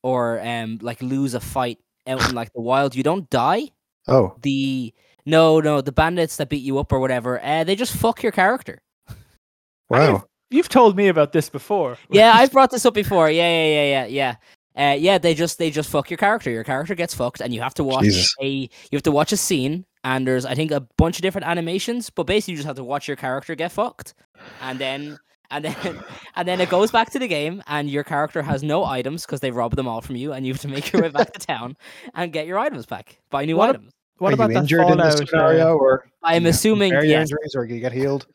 or 0.07 0.41
um 0.47 0.79
like 0.83 1.03
lose 1.03 1.35
a 1.35 1.41
fight 1.41 1.79
out 2.07 2.23
in 2.29 2.35
like 2.35 2.53
the 2.53 2.61
wild, 2.61 2.95
you 2.95 3.03
don't 3.03 3.29
die. 3.31 3.63
oh 4.09 4.35
The 4.43 4.95
no, 5.27 5.59
no, 5.61 5.81
the 5.81 5.91
bandits 5.93 6.37
that 6.37 6.49
beat 6.49 6.63
you 6.63 6.79
up 6.79 6.93
or 6.93 7.01
whatever, 7.01 7.43
uh, 7.43 7.65
they 7.65 7.75
just 7.75 7.97
fuck 7.97 8.23
your 8.23 8.33
character. 8.33 8.79
wow 9.91 10.25
You've 10.49 10.69
told 10.69 10.97
me 10.97 11.09
about 11.09 11.33
this 11.33 11.49
before. 11.51 11.99
Yeah, 12.09 12.33
I've 12.39 12.53
brought 12.53 12.71
this 12.71 12.87
up 12.87 12.95
before. 12.95 13.29
Yeah, 13.29 13.49
yeah, 13.49 13.67
yeah, 13.67 14.07
yeah, 14.07 14.07
yeah. 14.77 14.91
Uh, 14.93 14.95
yeah, 14.95 15.19
they 15.19 15.35
just 15.35 15.59
they 15.59 15.71
just 15.73 15.91
fuck 15.91 16.09
your 16.09 16.19
character. 16.19 16.51
Your 16.51 16.63
character 16.63 16.95
gets 16.95 17.15
fucked, 17.15 17.41
and 17.41 17.53
you 17.53 17.61
have 17.63 17.75
to 17.75 17.83
watch 17.85 18.05
Jesus. 18.05 18.33
a 18.41 18.47
you 18.49 18.93
have 18.93 19.03
to 19.03 19.11
watch 19.11 19.33
a 19.33 19.37
scene. 19.37 19.85
And 20.05 20.25
there's 20.25 20.45
I 20.47 20.55
think 20.55 20.71
a 20.71 20.87
bunch 20.97 21.19
of 21.19 21.23
different 21.23 21.49
animations, 21.49 22.11
but 22.11 22.29
basically 22.29 22.53
you 22.53 22.59
just 22.59 22.67
have 22.69 22.77
to 22.77 22.85
watch 22.85 23.09
your 23.09 23.17
character 23.17 23.57
get 23.57 23.73
fucked, 23.73 24.15
and 24.61 24.79
then 24.79 25.19
and 25.51 25.65
then 25.65 26.01
and 26.37 26.47
then 26.49 26.61
it 26.61 26.69
goes 26.69 26.91
back 26.91 27.11
to 27.11 27.19
the 27.19 27.29
game, 27.29 27.63
and 27.67 27.91
your 27.91 28.05
character 28.05 28.43
has 28.43 28.63
no 28.63 28.85
items 28.85 29.25
because 29.27 29.41
they 29.41 29.51
robbed 29.51 29.77
them 29.77 29.89
all 29.89 30.01
from 30.01 30.17
you, 30.17 30.33
and 30.33 30.47
you 30.47 30.53
have 30.53 30.61
to 30.63 30.69
make 30.69 30.93
your 30.93 31.03
way 31.03 31.09
back 31.09 31.33
to 31.33 31.39
town 31.39 31.77
and 32.15 32.33
get 32.33 32.47
your 32.47 32.59
items 32.59 32.87
back. 32.87 33.19
Buy 33.31 33.45
new 33.45 33.57
What 33.57 33.71
a- 33.71 33.79
items. 33.79 33.93
What 34.19 34.31
Are 34.33 34.35
about 34.35 34.49
you 34.49 34.55
that 34.55 34.61
injured 34.61 34.89
in 34.89 34.97
this 34.97 35.21
uh, 35.21 35.27
scenario, 35.27 35.77
or 35.77 36.09
I'm 36.23 36.45
you 36.45 36.49
assuming 36.49 36.93
repair 36.93 37.05
yes. 37.05 37.21
injuries, 37.31 37.55
or 37.55 37.67
you 37.67 37.79
get 37.81 37.93
healed? 37.93 38.27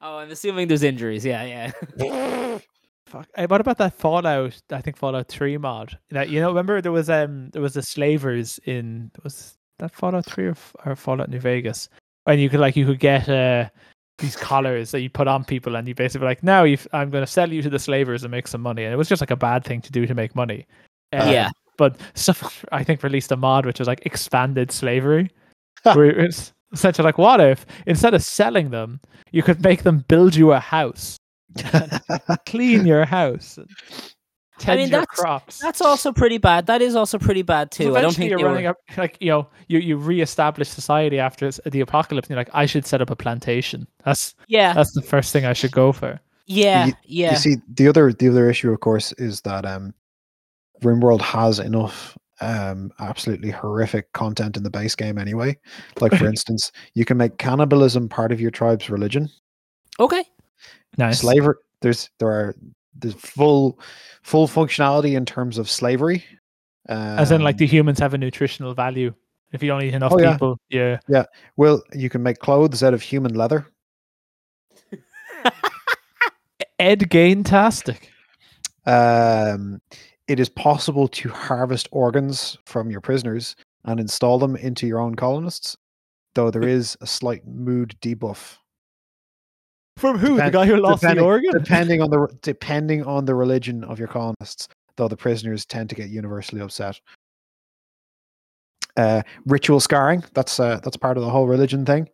Oh, 0.00 0.16
I'm 0.16 0.30
assuming 0.30 0.68
there's 0.68 0.82
injuries. 0.82 1.26
Yeah, 1.26 1.72
yeah. 1.98 2.58
Fuck. 3.06 3.28
eh, 3.34 3.44
What 3.46 3.60
about 3.60 3.76
that 3.78 3.92
Fallout? 3.92 4.58
I 4.70 4.80
think 4.80 4.96
Fallout 4.96 5.28
Three 5.28 5.58
mod. 5.58 5.98
That 6.10 6.30
you 6.30 6.40
know, 6.40 6.48
remember 6.48 6.80
there 6.80 6.90
was 6.92 7.10
um 7.10 7.50
there 7.50 7.60
was 7.60 7.74
the 7.74 7.82
slavers 7.82 8.58
in 8.64 9.10
was 9.22 9.58
that 9.78 9.92
Fallout 9.94 10.24
Three 10.24 10.46
or, 10.46 10.56
or 10.86 10.96
Fallout 10.96 11.28
New 11.28 11.38
Vegas, 11.40 11.90
and 12.26 12.40
you 12.40 12.48
could 12.48 12.60
like 12.60 12.74
you 12.76 12.86
could 12.86 12.98
get 13.00 13.28
uh 13.28 13.68
these 14.20 14.36
collars 14.36 14.90
that 14.92 15.00
you 15.00 15.10
put 15.10 15.28
on 15.28 15.44
people, 15.44 15.76
and 15.76 15.86
you 15.88 15.94
basically 15.94 16.26
like 16.26 16.42
now 16.42 16.64
I'm 16.64 17.10
going 17.10 17.24
to 17.24 17.26
sell 17.26 17.52
you 17.52 17.62
to 17.62 17.70
the 17.70 17.78
slavers 17.78 18.22
and 18.22 18.30
make 18.30 18.48
some 18.48 18.60
money, 18.60 18.84
and 18.84 18.92
it 18.92 18.96
was 18.96 19.08
just 19.08 19.20
like 19.20 19.30
a 19.30 19.36
bad 19.36 19.64
thing 19.64 19.80
to 19.82 19.92
do 19.92 20.06
to 20.06 20.14
make 20.14 20.34
money. 20.34 20.66
Uh, 21.12 21.28
yeah. 21.28 21.50
but 21.76 21.96
stuff 22.14 22.64
I 22.70 22.84
think 22.84 23.02
released 23.02 23.32
a 23.32 23.36
mod 23.36 23.66
which 23.66 23.80
was 23.80 23.88
like 23.88 24.06
expanded 24.06 24.70
slavery, 24.70 25.30
where 25.82 26.06
it's 26.06 26.52
essentially 26.72 27.04
like 27.04 27.18
what 27.18 27.40
if 27.40 27.66
instead 27.86 28.14
of 28.14 28.22
selling 28.22 28.70
them, 28.70 29.00
you 29.32 29.42
could 29.42 29.62
make 29.62 29.82
them 29.82 30.04
build 30.08 30.36
you 30.36 30.52
a 30.52 30.60
house 30.60 31.16
clean 32.46 32.86
your 32.86 33.04
house, 33.04 33.58
and 34.60 34.66
tend 34.66 34.80
mean, 34.80 34.90
your 34.90 35.00
that's- 35.00 35.18
crops. 35.20 35.58
That's 35.58 35.80
also 35.80 36.12
pretty 36.12 36.38
bad. 36.38 36.66
That 36.66 36.82
is 36.82 36.94
also 36.94 37.18
pretty 37.18 37.42
bad 37.42 37.72
So 37.74 37.84
too. 37.84 37.96
I 37.96 38.00
don't 38.02 38.10
eventually 38.12 38.28
think 38.28 38.40
you're 38.40 38.48
running 38.48 38.64
were... 38.64 38.70
up 38.70 38.76
like 38.96 39.16
you 39.20 39.30
know 39.30 39.48
you 39.68 39.78
you 39.78 39.96
reestablish 39.96 40.68
society 40.68 41.18
after 41.18 41.50
the 41.50 41.80
apocalypse. 41.80 42.28
And 42.28 42.34
you're 42.34 42.40
like, 42.40 42.50
I 42.54 42.66
should 42.66 42.86
set 42.86 43.00
up 43.02 43.10
a 43.10 43.16
plantation. 43.16 43.86
That's 44.04 44.34
Yeah, 44.48 44.72
that's 44.72 44.92
the 44.94 45.02
first 45.02 45.32
thing 45.32 45.44
I 45.44 45.52
should 45.52 45.72
go 45.72 45.92
for. 45.92 46.20
yeah, 46.46 46.86
you- 46.86 46.92
yeah. 47.04 47.30
You 47.32 47.36
see, 47.36 47.56
the 47.68 47.88
other 47.88 48.12
the 48.12 48.28
other 48.28 48.50
issue, 48.50 48.70
of 48.72 48.80
course, 48.80 49.12
is 49.18 49.40
that 49.42 49.64
um, 49.66 49.94
RimWorld 50.82 51.20
has 51.22 51.58
enough 51.58 52.16
um 52.42 52.90
absolutely 53.00 53.50
horrific 53.50 54.10
content 54.14 54.56
in 54.56 54.62
the 54.62 54.70
base 54.70 54.94
game 54.94 55.18
anyway. 55.18 55.58
Like 56.00 56.14
for 56.14 56.26
instance, 56.34 56.72
you 56.94 57.04
can 57.04 57.16
make 57.18 57.36
cannibalism 57.38 58.08
part 58.08 58.32
of 58.32 58.40
your 58.40 58.50
tribe's 58.50 58.88
religion. 58.88 59.28
Okay. 59.98 60.24
Nice. 60.96 61.20
Slavery. 61.20 61.56
There's 61.82 62.08
there 62.18 62.28
are 62.30 62.54
there's 62.94 63.14
full 63.14 63.78
full 64.22 64.46
functionality 64.48 65.16
in 65.16 65.24
terms 65.26 65.58
of 65.58 65.68
slavery. 65.70 66.24
As 66.88 67.30
in, 67.30 67.42
like, 67.42 67.58
the 67.58 67.66
humans 67.66 67.98
have 68.00 68.14
a 68.14 68.18
nutritional 68.18 68.74
value? 68.74 69.14
If 69.52 69.62
you 69.62 69.68
don't 69.68 69.82
eat 69.82 69.94
enough 69.94 70.12
Oh, 70.14 70.18
yeah. 70.20 70.32
people, 70.32 70.58
yeah. 70.68 71.24
well, 71.56 71.82
you 71.92 72.08
can 72.08 72.22
make 72.22 72.38
clothes 72.38 72.82
out 72.82 72.94
of 72.94 73.02
human 73.02 73.34
leather. 73.34 73.66
Ed 76.78 77.00
Gein-tastic. 77.10 78.10
Um, 78.86 79.80
it 80.28 80.40
is 80.40 80.48
possible 80.48 81.06
to 81.08 81.28
harvest 81.28 81.88
organs 81.92 82.56
from 82.64 82.90
your 82.90 83.00
prisoners 83.00 83.54
and 83.84 84.00
install 84.00 84.38
them 84.38 84.56
into 84.56 84.86
your 84.86 85.00
own 85.00 85.14
colonists, 85.14 85.76
though 86.34 86.50
there 86.50 86.66
is 86.66 86.96
a 87.00 87.06
slight 87.06 87.46
mood 87.46 87.96
debuff 88.00 88.56
From 90.00 90.16
who? 90.16 90.36
Depend- 90.36 90.48
the 90.48 90.58
guy 90.58 90.66
who 90.66 90.76
lost 90.76 91.02
the 91.02 91.20
organ? 91.20 91.52
depending 91.52 92.00
on 92.00 92.10
the 92.10 92.26
depending 92.40 93.04
on 93.04 93.26
the 93.26 93.34
religion 93.34 93.84
of 93.84 93.98
your 93.98 94.08
colonists. 94.08 94.66
Though 94.96 95.08
the 95.08 95.16
prisoners 95.16 95.66
tend 95.66 95.90
to 95.90 95.94
get 95.94 96.08
universally 96.08 96.62
upset. 96.62 96.98
Uh, 98.96 99.22
ritual 99.46 99.78
scarring 99.78 100.24
that's 100.34 100.58
uh, 100.58 100.80
that's 100.82 100.96
part 100.96 101.16
of 101.16 101.22
the 101.22 101.30
whole 101.30 101.46
religion 101.46 101.84
thing. 101.84 102.08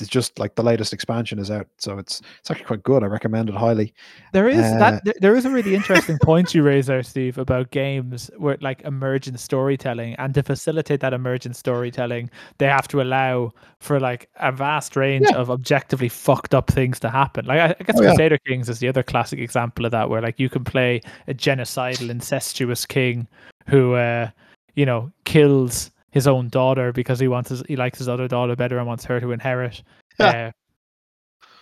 It's 0.00 0.08
just 0.08 0.38
like 0.38 0.54
the 0.54 0.62
latest 0.62 0.92
expansion 0.92 1.40
is 1.40 1.50
out, 1.50 1.66
so 1.78 1.98
it's 1.98 2.20
it's 2.38 2.48
actually 2.50 2.66
quite 2.66 2.82
good. 2.84 3.02
I 3.02 3.06
recommend 3.06 3.48
it 3.48 3.56
highly. 3.56 3.92
There 4.32 4.48
is 4.48 4.60
Uh, 4.60 4.78
that 4.78 5.04
there- 5.20 5.34
is 5.34 5.44
a 5.44 5.50
really 5.50 5.74
interesting 5.80 6.16
point 6.22 6.54
you 6.54 6.62
raise 6.62 6.86
there, 6.86 7.02
Steve, 7.02 7.38
about 7.38 7.72
games 7.72 8.30
where 8.38 8.56
like 8.60 8.82
emergent 8.82 9.40
storytelling, 9.40 10.14
and 10.16 10.32
to 10.34 10.44
facilitate 10.44 11.00
that 11.00 11.12
emergent 11.12 11.56
storytelling, 11.56 12.30
they 12.58 12.66
have 12.66 12.86
to 12.88 13.00
allow 13.02 13.52
for 13.80 13.98
like 13.98 14.28
a 14.36 14.52
vast 14.52 14.94
range 14.94 15.26
Yeah. 15.30 15.38
of 15.38 15.50
objectively 15.50 16.08
fucked 16.08 16.54
up 16.54 16.70
things 16.70 17.00
to 17.00 17.10
happen. 17.10 17.44
Like 17.46 17.58
I, 17.58 17.66
I 17.80 17.82
guess 17.82 17.96
Oh, 17.98 18.02
yeah. 18.02 18.10
Crusader 18.10 18.38
Kings 18.46 18.68
is 18.68 18.78
the 18.78 18.86
other 18.88 19.02
classic 19.02 19.40
example 19.40 19.84
of 19.86 19.90
that, 19.90 20.08
where 20.08 20.22
like 20.22 20.38
you 20.38 20.48
can 20.48 20.62
play 20.62 21.00
a 21.26 21.34
genocidal, 21.34 22.10
incestuous 22.10 22.86
king 22.86 23.26
who, 23.66 23.94
uh, 23.94 24.28
you 24.76 24.86
know, 24.86 25.10
kills 25.24 25.90
his 26.14 26.28
own 26.28 26.48
daughter 26.48 26.92
because 26.92 27.18
he 27.18 27.26
wants 27.26 27.50
his, 27.50 27.64
he 27.66 27.74
likes 27.74 27.98
his 27.98 28.08
other 28.08 28.28
daughter 28.28 28.54
better 28.54 28.78
and 28.78 28.86
wants 28.86 29.04
her 29.04 29.20
to 29.20 29.32
inherit. 29.32 29.82
Yeah. 30.20 30.46
uh, 30.46 30.50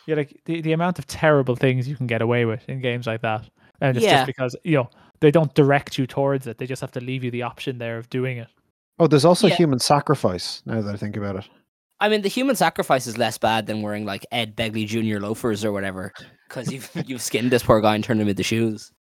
yeah, 0.07 0.17
like 0.17 0.39
the, 0.45 0.61
the 0.61 0.73
amount 0.73 0.99
of 0.99 1.07
terrible 1.07 1.57
things 1.57 1.89
you 1.89 1.97
can 1.97 2.07
get 2.07 2.21
away 2.21 2.45
with 2.45 2.69
in 2.69 2.83
games 2.83 3.07
like 3.07 3.23
that. 3.23 3.49
And 3.81 3.97
it's 3.97 4.05
Yeah. 4.05 4.17
just 4.17 4.27
because, 4.27 4.55
you 4.63 4.77
know, 4.77 4.91
they 5.21 5.31
don't 5.31 5.55
direct 5.55 5.97
you 5.97 6.07
towards 6.07 6.47
it. 6.47 6.59
They 6.59 6.67
just 6.67 6.83
have 6.83 6.93
to 6.93 7.01
leave 7.01 7.25
you 7.25 7.31
the 7.31 7.43
option 7.43 7.79
there 7.79 7.97
of 7.97 8.11
doing 8.11 8.37
it. 8.37 8.49
Oh, 8.99 9.07
there's 9.07 9.25
also 9.25 9.47
Yeah. 9.47 9.55
human 9.55 9.79
sacrifice. 9.79 10.63
Now 10.67 10.83
that 10.83 10.95
I 10.95 10.99
think 10.99 11.17
about 11.17 11.37
it. 11.37 11.49
I 11.99 12.11
mean, 12.11 12.21
the 12.21 12.29
human 12.29 12.57
sacrifice 12.57 13.07
is 13.07 13.17
less 13.17 13.39
bad 13.39 13.67
than 13.67 13.81
wearing 13.81 14.05
like 14.05 14.27
Ed 14.33 14.55
Begley 14.55 14.87
Jr. 14.87 15.19
loafers 15.19 15.65
or 15.65 15.73
whatever, 15.73 16.13
because 16.49 16.71
you've 16.71 16.91
you've 17.09 17.23
skinned 17.23 17.51
this 17.51 17.63
poor 17.63 17.81
guy 17.81 17.95
and 17.95 18.05
turned 18.05 18.21
him 18.21 18.29
into 18.29 18.43
shoes. 18.43 18.93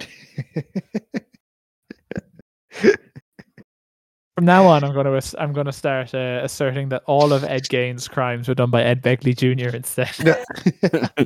From 4.36 4.44
now 4.44 4.66
on, 4.66 4.84
I'm 4.84 4.92
going 4.92 5.20
to 5.20 5.40
I'm 5.40 5.54
going 5.54 5.64
to 5.64 5.72
start 5.72 6.14
uh, 6.14 6.40
asserting 6.42 6.90
that 6.90 7.02
all 7.06 7.32
of 7.32 7.42
Ed 7.42 7.68
Gein's 7.70 8.06
crimes 8.06 8.48
were 8.48 8.54
done 8.54 8.70
by 8.70 8.82
Ed 8.82 9.02
Begley 9.02 9.34
Jr. 9.34 9.74
instead. 9.74 10.12
Yeah. 10.18 11.08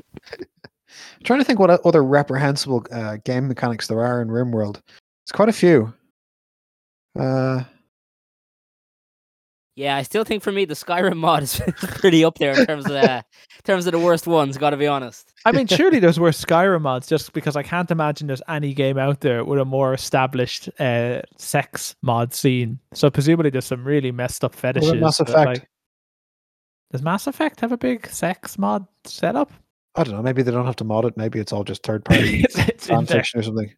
trying 1.24 1.40
to 1.40 1.44
think 1.44 1.58
what 1.58 1.70
other 1.70 2.04
reprehensible 2.04 2.86
uh, 2.92 3.16
game 3.24 3.48
mechanics 3.48 3.88
there 3.88 4.00
are 4.00 4.22
in 4.22 4.28
RimWorld. 4.28 4.74
There's 4.74 5.32
quite 5.32 5.48
a 5.48 5.52
few. 5.52 5.92
Uh, 7.18 7.64
Yeah, 9.80 9.96
I 9.96 10.02
still 10.02 10.24
think 10.24 10.42
for 10.42 10.52
me 10.52 10.66
the 10.66 10.74
Skyrim 10.74 11.16
mod 11.16 11.42
is 11.42 11.58
pretty 11.78 12.22
up 12.22 12.36
there 12.36 12.52
in 12.58 12.66
terms 12.66 12.84
of 12.84 12.92
uh, 12.92 13.22
in 13.56 13.62
terms 13.64 13.86
of 13.86 13.92
the 13.92 13.98
worst 13.98 14.26
ones. 14.26 14.58
Got 14.58 14.70
to 14.70 14.76
be 14.76 14.86
honest. 14.86 15.32
I 15.46 15.52
mean, 15.52 15.66
surely 15.66 15.98
there's 16.00 16.20
worse 16.20 16.44
Skyrim 16.44 16.82
mods, 16.82 17.06
just 17.06 17.32
because 17.32 17.56
I 17.56 17.62
can't 17.62 17.90
imagine 17.90 18.26
there's 18.26 18.42
any 18.46 18.74
game 18.74 18.98
out 18.98 19.20
there 19.22 19.42
with 19.42 19.58
a 19.58 19.64
more 19.64 19.94
established 19.94 20.68
uh, 20.78 21.22
sex 21.38 21.96
mod 22.02 22.34
scene. 22.34 22.78
So 22.92 23.08
presumably 23.08 23.48
there's 23.48 23.64
some 23.64 23.82
really 23.82 24.12
messed 24.12 24.44
up 24.44 24.54
fetishes. 24.54 24.92
Mass 25.00 25.18
Effect? 25.18 25.46
like- 25.46 25.68
does 26.92 27.00
Mass 27.00 27.26
Effect 27.26 27.60
have 27.60 27.72
a 27.72 27.78
big 27.78 28.06
sex 28.08 28.58
mod 28.58 28.86
setup? 29.06 29.50
I 29.94 30.04
don't 30.04 30.14
know. 30.14 30.22
Maybe 30.22 30.42
they 30.42 30.50
don't 30.50 30.66
have 30.66 30.76
to 30.76 30.84
mod 30.84 31.06
it. 31.06 31.16
Maybe 31.16 31.40
it's 31.40 31.54
all 31.54 31.64
just 31.64 31.84
third 31.84 32.04
party 32.04 32.40
it's, 32.44 32.58
it's 32.58 32.86
fan 32.86 33.06
fiction 33.06 33.40
or 33.40 33.42
something. 33.44 33.72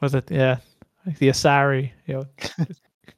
Was 0.00 0.14
it? 0.14 0.30
Yeah, 0.30 0.58
like 1.04 1.18
the 1.18 1.28
Asari, 1.28 1.90
you 2.06 2.14
know, 2.14 2.66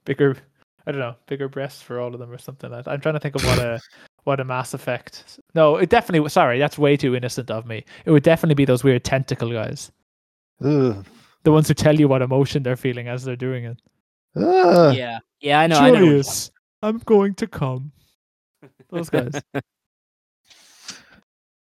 bigger. 0.06 0.38
I 0.86 0.92
don't 0.92 1.00
know, 1.00 1.14
bigger 1.26 1.48
breasts 1.48 1.80
for 1.82 2.00
all 2.00 2.12
of 2.12 2.18
them 2.20 2.30
or 2.30 2.38
something 2.38 2.70
like 2.70 2.84
that. 2.84 2.90
I'm 2.90 3.00
trying 3.00 3.14
to 3.14 3.20
think 3.20 3.34
of 3.34 3.44
what 3.44 3.58
a 3.58 3.80
what 4.24 4.40
a 4.40 4.44
Mass 4.44 4.74
Effect. 4.74 5.38
No, 5.54 5.76
it 5.76 5.90
definitely. 5.90 6.20
was 6.20 6.32
Sorry, 6.32 6.58
that's 6.58 6.78
way 6.78 6.96
too 6.96 7.14
innocent 7.14 7.50
of 7.50 7.66
me. 7.66 7.84
It 8.04 8.10
would 8.10 8.22
definitely 8.22 8.54
be 8.54 8.64
those 8.64 8.84
weird 8.84 9.04
tentacle 9.04 9.52
guys, 9.52 9.92
Ugh. 10.64 11.04
the 11.44 11.52
ones 11.52 11.68
who 11.68 11.74
tell 11.74 11.98
you 11.98 12.08
what 12.08 12.22
emotion 12.22 12.62
they're 12.62 12.76
feeling 12.76 13.08
as 13.08 13.24
they're 13.24 13.36
doing 13.36 13.64
it. 13.64 13.78
Ugh. 14.36 14.96
yeah, 14.96 15.18
yeah, 15.40 15.60
I 15.60 15.66
know. 15.66 15.78
I 15.78 15.90
know. 15.90 16.22
I'm 16.82 16.98
going 16.98 17.34
to 17.34 17.46
come. 17.46 17.92
Those 18.90 19.08
guys. 19.10 19.40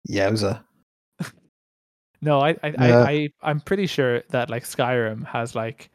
Yowza. 0.08 0.62
No, 2.20 2.40
I, 2.40 2.56
I, 2.62 2.68
Yeah. 2.68 2.98
I, 2.98 3.10
I, 3.10 3.28
I'm 3.42 3.60
pretty 3.60 3.86
sure 3.86 4.22
that 4.30 4.48
like 4.48 4.64
Skyrim 4.64 5.26
has 5.26 5.54
like 5.54 5.90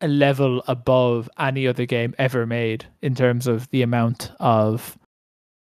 a 0.00 0.08
level 0.08 0.62
above 0.68 1.28
any 1.38 1.66
other 1.66 1.86
game 1.86 2.14
ever 2.18 2.46
made 2.46 2.86
in 3.02 3.14
terms 3.14 3.46
of 3.46 3.68
the 3.70 3.82
amount 3.82 4.30
of 4.38 4.98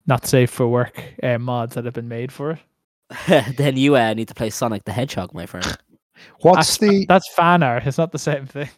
not 0.07 0.27
safe 0.27 0.51
for 0.51 0.68
work 0.68 1.03
uh, 1.22 1.39
mods 1.39 1.75
that 1.75 1.85
have 1.85 1.95
been 1.95 2.09
made 2.09 2.33
for 2.33 2.53
it. 2.53 3.57
then 3.57 3.77
you 3.77 3.97
uh, 3.97 4.14
need 4.14 4.29
to 4.29 4.35
play 4.35 4.51
Sonic 4.51 4.85
the 4.85 4.93
Hedgehog, 4.93 5.35
my 5.35 5.47
friend. 5.47 5.77
What's 6.41 6.79
that's, 6.79 6.79
the 6.79 7.07
that's 7.07 7.33
fan 7.35 7.62
art. 7.62 7.87
It's 7.87 7.99
not 7.99 8.12
the 8.12 8.18
same 8.18 8.47
thing. 8.47 8.68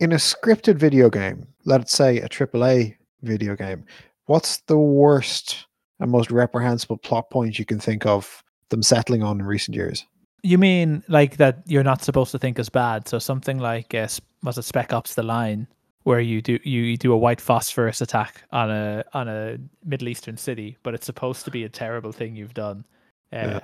in 0.00 0.12
a 0.12 0.16
scripted 0.16 0.76
video 0.76 1.10
game? 1.10 1.46
Let's 1.64 1.92
say 1.92 2.18
a 2.18 2.28
AAA 2.28 2.96
video 3.22 3.56
game. 3.56 3.84
What's 4.26 4.58
the 4.62 4.78
worst 4.78 5.66
and 6.00 6.10
most 6.10 6.30
reprehensible 6.30 6.98
plot 6.98 7.30
point 7.30 7.58
you 7.58 7.64
can 7.64 7.78
think 7.78 8.06
of 8.06 8.42
them 8.70 8.82
settling 8.82 9.22
on 9.22 9.40
in 9.40 9.46
recent 9.46 9.74
years? 9.74 10.04
You 10.42 10.58
mean 10.58 11.02
like 11.08 11.36
that 11.38 11.62
you're 11.66 11.82
not 11.84 12.02
supposed 12.02 12.30
to 12.32 12.38
think 12.38 12.58
is 12.58 12.68
bad? 12.68 13.08
So 13.08 13.18
something 13.18 13.58
like 13.58 13.94
uh, 13.94 14.08
was 14.42 14.58
it 14.58 14.62
Spec 14.62 14.92
Ops: 14.92 15.14
The 15.14 15.22
Line, 15.22 15.66
where 16.04 16.20
you 16.20 16.40
do 16.40 16.58
you, 16.62 16.82
you 16.82 16.96
do 16.96 17.12
a 17.12 17.18
white 17.18 17.40
phosphorus 17.40 18.00
attack 18.00 18.42
on 18.52 18.70
a 18.70 19.04
on 19.14 19.28
a 19.28 19.58
Middle 19.84 20.08
Eastern 20.08 20.36
city, 20.36 20.76
but 20.82 20.94
it's 20.94 21.06
supposed 21.06 21.44
to 21.44 21.50
be 21.50 21.64
a 21.64 21.68
terrible 21.68 22.12
thing 22.12 22.36
you've 22.36 22.54
done. 22.54 22.84
Uh, 23.32 23.36
Yeah. 23.36 23.60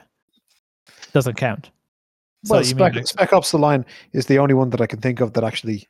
Doesn't 1.13 1.37
count. 1.37 1.71
So 2.45 2.55
well, 2.55 2.61
you 2.61 2.71
Spec, 2.71 2.95
mean 2.95 3.05
Spec 3.07 3.33
Ops: 3.33 3.53
The 3.53 3.59
Line 3.59 3.87
is 4.13 4.27
the 4.27 4.39
only 4.39 4.55
one 4.55 4.71
that 4.71 4.81
I 4.81 4.87
can 4.87 5.01
think 5.01 5.21
of 5.21 5.33
that 5.35 5.45
actually, 5.45 5.87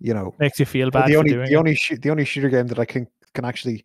you 0.00 0.14
know, 0.14 0.34
makes 0.38 0.58
you 0.58 0.64
feel 0.66 0.90
bad 0.90 1.08
the 1.08 1.12
for 1.12 1.18
only 1.18 1.30
doing 1.32 1.46
the 1.46 1.52
it. 1.52 1.56
only 1.56 1.74
shoo- 1.74 1.98
the 1.98 2.10
only 2.10 2.24
shooter 2.24 2.48
game 2.48 2.66
that 2.68 2.78
I 2.78 2.84
can 2.86 3.06
can 3.34 3.44
actually 3.44 3.84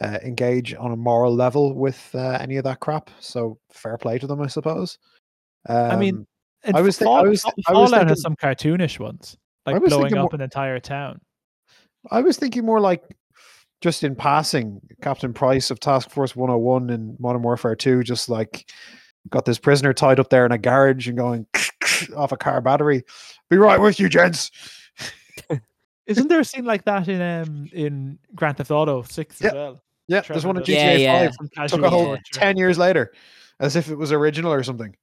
uh, 0.00 0.18
engage 0.22 0.74
on 0.74 0.92
a 0.92 0.96
moral 0.96 1.34
level 1.34 1.74
with 1.74 2.08
uh, 2.14 2.38
any 2.40 2.56
of 2.58 2.64
that 2.64 2.80
crap. 2.80 3.10
So 3.18 3.58
fair 3.72 3.96
play 3.98 4.18
to 4.18 4.26
them, 4.26 4.40
I 4.42 4.46
suppose. 4.46 4.98
Um, 5.68 5.90
I 5.90 5.96
mean, 5.96 6.26
And 6.64 6.76
I 6.76 6.80
was 6.80 6.98
thi- 6.98 7.04
I 7.04 7.06
Fall- 7.06 7.26
was- 7.26 7.42
Fall- 7.42 7.52
I 7.66 7.72
was 7.72 7.76
Fallout 7.76 7.90
thinking- 7.90 8.08
has 8.08 8.20
some 8.22 8.36
cartoonish 8.36 8.98
ones, 8.98 9.36
I 9.66 9.72
like 9.72 9.82
was 9.82 9.90
blowing 9.90 10.04
thinking 10.04 10.18
up 10.18 10.32
more- 10.32 10.36
an 10.36 10.40
entire 10.42 10.78
town. 10.80 11.20
I 12.10 12.20
was 12.22 12.36
thinking 12.38 12.64
more 12.64 12.80
like 12.80 13.02
just 13.80 14.04
in 14.04 14.14
passing, 14.14 14.80
Captain 15.02 15.32
Price 15.32 15.70
of 15.70 15.80
Task 15.80 16.10
Force 16.10 16.34
101 16.36 16.90
in 16.90 17.16
Modern 17.18 17.42
Warfare 17.42 17.74
2, 17.76 18.02
just 18.02 18.28
like 18.28 18.70
got 19.28 19.44
this 19.44 19.58
prisoner 19.58 19.92
tied 19.92 20.18
up 20.20 20.30
there 20.30 20.46
in 20.46 20.52
a 20.52 20.58
garage 20.58 21.08
and 21.08 21.16
going 21.16 21.46
off 22.16 22.32
a 22.32 22.36
car 22.36 22.60
battery. 22.60 23.02
Be 23.50 23.56
right 23.58 23.80
with 23.80 24.00
you, 24.00 24.08
gents. 24.08 24.50
Isn't 26.06 26.28
there 26.28 26.40
a 26.40 26.44
scene 26.44 26.64
like 26.64 26.84
that 26.86 27.08
in 27.08 27.20
um 27.22 27.68
in 27.72 28.18
Grand 28.34 28.56
Theft 28.56 28.70
Auto 28.70 29.02
Six 29.02 29.40
Yeah, 29.40 29.46
as 29.48 29.54
well? 29.54 29.82
Yeah, 30.08 30.20
Trevor 30.22 30.32
there's 30.34 30.46
one 30.46 30.56
in 30.56 30.62
GTA 30.64 30.98
Yeah, 30.98 31.28
5. 31.30 31.36
yeah. 31.56 31.66
Some 31.68 31.78
Took 31.80 31.86
a 31.86 31.90
whole 31.90 32.06
torture. 32.06 32.22
10 32.32 32.56
years 32.56 32.78
later, 32.78 33.12
as 33.60 33.76
if 33.76 33.88
it 33.90 33.94
was 33.96 34.10
original 34.10 34.52
or 34.52 34.62
something. 34.64 34.96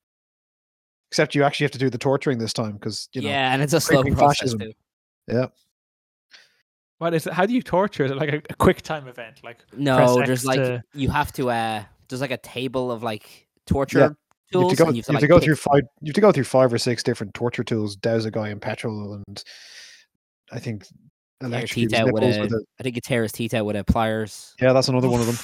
Except 1.11 1.35
you 1.35 1.43
actually 1.43 1.63
have 1.65 1.71
to 1.71 1.77
do 1.77 1.89
the 1.89 1.97
torturing 1.97 2.37
this 2.37 2.51
time 2.53 2.73
because, 2.73 3.07
you 3.13 3.21
know, 3.21 3.29
yeah, 3.29 3.53
and 3.53 3.61
it's 3.61 3.73
a 3.73 3.79
slow 3.79 4.03
process 4.03 4.19
fascism. 4.39 4.59
too. 4.59 4.73
yeah. 5.27 5.47
What 6.97 7.13
is 7.13 7.27
it? 7.27 7.33
How 7.33 7.45
do 7.45 7.53
you 7.53 7.61
torture? 7.61 8.05
Is 8.05 8.11
it 8.11 8.17
like 8.17 8.29
a, 8.33 8.41
a 8.49 8.55
quick 8.55 8.81
time 8.81 9.07
event? 9.07 9.39
Like 9.43 9.57
No, 9.75 10.15
there's 10.25 10.45
like 10.45 10.59
to- 10.59 10.83
you 10.93 11.09
have 11.09 11.31
to 11.33 11.49
uh 11.49 11.83
there's 12.09 12.21
like 12.21 12.31
a 12.31 12.37
table 12.37 12.91
of 12.91 13.03
like 13.03 13.47
torture 13.67 14.15
You 14.51 14.61
tools. 14.61 14.71
have 14.71 14.77
to 14.77 14.83
go, 14.83 14.87
and 14.87 14.97
you 14.97 15.03
you 15.07 15.13
have 15.13 15.21
to, 15.21 15.27
go 15.27 15.39
through 15.39 15.55
five. 15.57 15.81
You 16.01 16.09
have 16.09 16.15
to 16.15 16.21
go 16.21 16.31
through 16.31 16.45
five 16.45 16.73
or 16.73 16.77
six 16.77 17.03
different 17.03 17.33
torture 17.33 17.63
tools. 17.63 17.95
Douse 17.95 18.25
a 18.25 18.31
guy 18.31 18.49
in 18.49 18.59
petrol, 18.59 19.13
and 19.13 19.43
I 20.51 20.59
think 20.59 20.83
tear 20.85 20.89
his 21.41 21.49
electrocute 21.51 21.89
teeth 21.91 21.99
out 21.99 22.11
with 22.13 22.23
a, 22.23 22.41
with 22.41 22.51
a. 22.53 22.63
I 22.79 22.83
think 22.83 22.95
you 22.95 23.01
tear 23.01 23.21
his 23.23 23.31
teeth 23.31 23.53
out 23.53 23.65
with 23.65 23.75
a 23.75 23.83
pliers. 23.83 24.55
Yeah, 24.59 24.73
that's 24.73 24.87
another 24.87 25.09
one 25.09 25.19
of 25.21 25.27
them. 25.27 25.37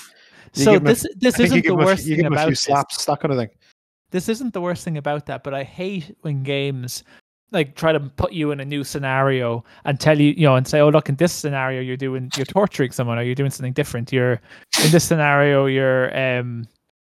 You 0.56 0.64
so 0.64 0.72
give 0.74 0.82
'em 0.82 0.88
a 0.88 0.90
this 0.90 1.06
this 1.18 1.36
I 1.36 1.38
think 1.38 1.50
you 1.52 1.58
isn't 1.58 1.62
the 1.62 1.62
the 1.68 1.74
'em 1.74 1.80
a 1.80 1.82
f- 1.84 1.86
worst 1.86 2.06
You 2.06 2.10
thing 2.16 2.18
give 2.18 2.26
him 2.26 2.34
a 2.34 2.36
about 2.36 2.46
few 2.46 2.52
this. 2.52 2.62
slaps, 2.64 3.06
that 3.06 3.20
kind 3.20 3.32
of 3.32 3.38
thing. 3.40 3.50
This 4.14 4.30
isn't 4.30 4.54
the 4.54 4.62
worst 4.62 4.84
thing 4.84 5.00
about 5.00 5.26
that, 5.26 5.44
but 5.44 5.56
I 5.56 5.64
hate 5.64 6.16
when 6.22 6.44
games 6.44 7.04
like 7.52 7.74
try 7.76 7.92
to 7.92 8.00
put 8.00 8.32
you 8.32 8.52
in 8.52 8.60
a 8.60 8.66
new 8.66 8.84
scenario 8.84 9.64
and 9.86 10.00
tell 10.00 10.20
you, 10.20 10.34
you 10.38 10.44
know, 10.44 10.56
and 10.56 10.68
say, 10.68 10.82
"Oh, 10.82 10.90
look, 10.90 11.10
in 11.10 11.16
this 11.16 11.34
scenario, 11.34 11.82
you're 11.82 11.98
doing 11.98 12.30
you're 12.38 12.46
torturing 12.46 12.92
someone, 12.92 13.18
or 13.18 13.24
you're 13.24 13.34
doing 13.34 13.50
something 13.50 13.74
different. 13.74 14.14
You're 14.14 14.40
in 14.86 14.92
this 14.92 15.04
scenario, 15.04 15.66
you're 15.66 16.16
um, 16.16 16.68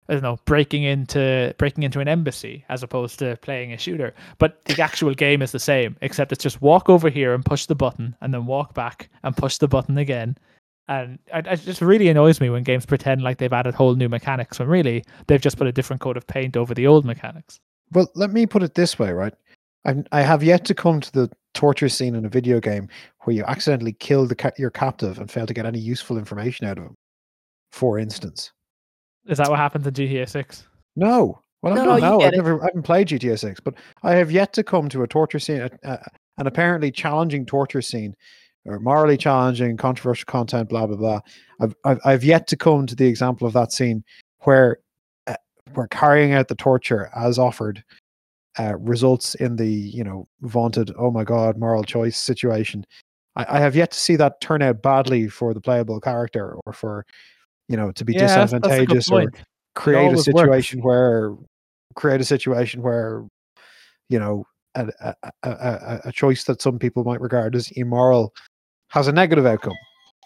I 0.08 0.14
don't 0.14 0.24
know, 0.24 0.38
breaking 0.44 0.82
into 0.82 1.54
breaking 1.56 1.84
into 1.84 2.00
an 2.00 2.08
embassy 2.08 2.64
as 2.68 2.82
opposed 2.82 3.20
to 3.20 3.36
playing 3.42 3.72
a 3.72 3.78
shooter. 3.78 4.12
But 4.38 4.64
the 4.64 4.82
actual 4.82 5.14
game 5.14 5.40
is 5.40 5.52
the 5.52 5.60
same, 5.60 5.96
except 6.00 6.32
it's 6.32 6.42
just 6.42 6.60
walk 6.60 6.88
over 6.88 7.08
here 7.08 7.32
and 7.32 7.44
push 7.44 7.66
the 7.66 7.76
button, 7.76 8.16
and 8.20 8.34
then 8.34 8.44
walk 8.44 8.74
back 8.74 9.08
and 9.22 9.36
push 9.36 9.58
the 9.58 9.68
button 9.68 9.98
again. 9.98 10.36
And 10.88 11.18
it, 11.34 11.46
it 11.46 11.60
just 11.60 11.82
really 11.82 12.08
annoys 12.08 12.40
me 12.40 12.48
when 12.50 12.62
games 12.62 12.86
pretend 12.86 13.22
like 13.22 13.38
they've 13.38 13.52
added 13.52 13.74
whole 13.74 13.94
new 13.94 14.08
mechanics 14.08 14.58
when 14.58 14.68
really 14.68 15.04
they've 15.26 15.40
just 15.40 15.58
put 15.58 15.66
a 15.66 15.72
different 15.72 16.00
coat 16.00 16.16
of 16.16 16.26
paint 16.26 16.56
over 16.56 16.74
the 16.74 16.86
old 16.86 17.04
mechanics. 17.04 17.60
Well, 17.92 18.10
let 18.14 18.30
me 18.30 18.46
put 18.46 18.62
it 18.62 18.74
this 18.74 18.98
way, 18.98 19.12
right? 19.12 19.34
I 19.84 20.02
I 20.12 20.22
have 20.22 20.42
yet 20.42 20.64
to 20.66 20.74
come 20.74 21.00
to 21.00 21.12
the 21.12 21.30
torture 21.54 21.88
scene 21.88 22.14
in 22.14 22.24
a 22.24 22.28
video 22.28 22.60
game 22.60 22.88
where 23.24 23.34
you 23.36 23.44
accidentally 23.44 23.92
kill 23.92 24.26
the 24.26 24.34
ca- 24.34 24.52
your 24.58 24.70
captive 24.70 25.18
and 25.18 25.30
fail 25.30 25.46
to 25.46 25.54
get 25.54 25.66
any 25.66 25.78
useful 25.78 26.16
information 26.18 26.66
out 26.66 26.78
of 26.78 26.84
him. 26.84 26.94
For 27.72 27.98
instance, 27.98 28.52
Is 29.26 29.38
that 29.38 29.50
what 29.50 29.58
happens 29.58 29.86
in 29.86 29.92
GTA 29.94 30.26
6? 30.28 30.66
no. 30.96 31.40
Well, 31.60 31.74
No, 31.74 31.82
I 31.82 31.84
no, 31.84 31.90
don't 31.90 32.00
know. 32.00 32.20
I've 32.26 32.32
never, 32.34 32.62
I 32.62 32.66
haven't 32.66 32.82
played 32.84 33.08
GTA 33.08 33.36
Six, 33.36 33.58
but 33.60 33.74
I 34.04 34.14
have 34.14 34.30
yet 34.30 34.52
to 34.54 34.62
come 34.62 34.88
to 34.90 35.02
a 35.02 35.08
torture 35.08 35.40
scene, 35.40 35.62
uh, 35.62 35.68
uh, 35.84 35.96
an 36.38 36.46
apparently 36.46 36.92
challenging 36.92 37.44
torture 37.44 37.82
scene, 37.82 38.14
or 38.64 38.78
morally 38.80 39.16
challenging, 39.16 39.76
controversial 39.76 40.26
content, 40.26 40.68
blah 40.68 40.86
blah 40.86 40.96
blah. 40.96 41.20
I've 41.60 41.74
I've, 41.84 42.00
I've 42.04 42.24
yet 42.24 42.46
to 42.48 42.56
come 42.56 42.86
to 42.86 42.94
the 42.96 43.06
example 43.06 43.46
of 43.46 43.52
that 43.54 43.72
scene 43.72 44.04
where 44.40 44.78
uh, 45.26 45.36
where 45.74 45.86
carrying 45.88 46.32
out 46.32 46.48
the 46.48 46.54
torture 46.54 47.10
as 47.16 47.38
offered 47.38 47.82
uh, 48.58 48.76
results 48.78 49.34
in 49.36 49.56
the 49.56 49.68
you 49.70 50.02
know 50.04 50.26
vaunted 50.42 50.92
oh 50.98 51.10
my 51.10 51.24
god 51.24 51.56
moral 51.58 51.84
choice 51.84 52.18
situation. 52.18 52.84
I, 53.36 53.46
I 53.56 53.60
have 53.60 53.76
yet 53.76 53.90
to 53.92 53.98
see 53.98 54.16
that 54.16 54.40
turn 54.40 54.62
out 54.62 54.82
badly 54.82 55.28
for 55.28 55.54
the 55.54 55.60
playable 55.60 56.00
character 56.00 56.56
or 56.66 56.72
for 56.72 57.06
you 57.68 57.76
know 57.76 57.92
to 57.92 58.04
be 58.04 58.12
Yeah, 58.14 58.26
that's- 58.26 58.50
that's 58.50 58.62
disadvantageous 58.62 59.10
or 59.10 59.32
create 59.74 59.98
a 59.98 60.00
always 60.08 60.28
works. 60.28 60.40
situation 60.40 60.80
where 60.82 61.34
create 61.94 62.20
a 62.20 62.24
situation 62.24 62.82
where 62.82 63.24
you 64.08 64.18
know 64.18 64.44
a, 64.78 65.14
a, 65.22 65.32
a, 65.42 65.50
a, 65.50 66.00
a 66.06 66.12
choice 66.12 66.44
that 66.44 66.62
some 66.62 66.78
people 66.78 67.04
might 67.04 67.20
regard 67.20 67.54
as 67.56 67.70
immoral 67.72 68.32
has 68.90 69.08
a 69.08 69.12
negative 69.12 69.46
outcome. 69.46 69.74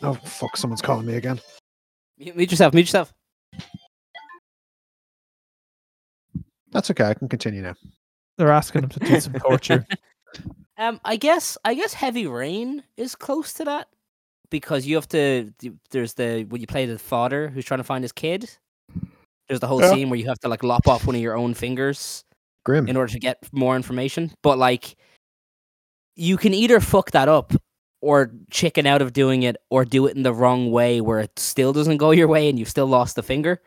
Oh 0.02 0.14
fuck! 0.14 0.56
Someone's 0.56 0.82
calling 0.82 1.06
me 1.06 1.14
again. 1.14 1.40
Mute 2.18 2.36
mute 2.36 2.50
yourself. 2.50 2.74
Mute 2.74 2.82
yourself. 2.82 3.12
That's 6.70 6.90
okay. 6.90 7.04
I 7.04 7.14
can 7.14 7.28
continue 7.28 7.62
now. 7.62 7.74
They're 8.38 8.50
asking 8.50 8.84
him 8.84 8.88
to 8.90 9.00
do 9.00 9.20
some 9.20 9.34
torture. 9.34 9.86
Um, 10.78 10.98
I 11.04 11.16
guess 11.16 11.58
I 11.66 11.74
guess 11.74 11.92
Heavy 11.92 12.26
Rain 12.26 12.82
is 12.96 13.14
close 13.14 13.52
to 13.54 13.64
that 13.66 13.88
because 14.50 14.86
you 14.86 14.94
have 14.94 15.06
to. 15.10 15.52
There's 15.90 16.14
the 16.14 16.44
when 16.48 16.62
you 16.62 16.66
play 16.66 16.86
the 16.86 16.98
father 16.98 17.48
who's 17.48 17.66
trying 17.66 17.80
to 17.80 17.84
find 17.84 18.02
his 18.02 18.10
kid. 18.12 18.48
There's 19.46 19.60
the 19.60 19.66
whole 19.66 19.82
Yeah. 19.82 19.92
scene 19.92 20.08
where 20.08 20.18
you 20.18 20.26
have 20.28 20.38
to 20.40 20.48
like 20.48 20.62
lop 20.64 20.88
off 20.88 21.06
one 21.06 21.14
of 21.14 21.20
your 21.20 21.36
own 21.36 21.52
fingers 21.52 22.24
Grim. 22.64 22.88
in 22.88 22.96
order 22.96 23.12
to 23.12 23.18
get 23.18 23.38
more 23.52 23.76
information. 23.76 24.32
But 24.42 24.58
like, 24.58 24.96
you 26.16 26.36
can 26.36 26.54
either 26.54 26.80
fuck 26.80 27.10
that 27.12 27.28
up 27.28 27.52
or 28.00 28.32
chicken 28.50 28.86
out 28.86 29.00
of 29.00 29.12
doing 29.12 29.44
it, 29.44 29.56
or 29.70 29.84
do 29.84 30.06
it 30.06 30.16
in 30.16 30.24
the 30.24 30.34
wrong 30.34 30.72
way 30.72 31.00
where 31.00 31.20
it 31.20 31.38
still 31.38 31.72
doesn't 31.72 31.98
go 31.98 32.10
your 32.10 32.26
way 32.26 32.48
and 32.48 32.58
you've 32.58 32.68
still 32.68 32.86
lost 32.86 33.14
the 33.16 33.22
finger. 33.22 33.60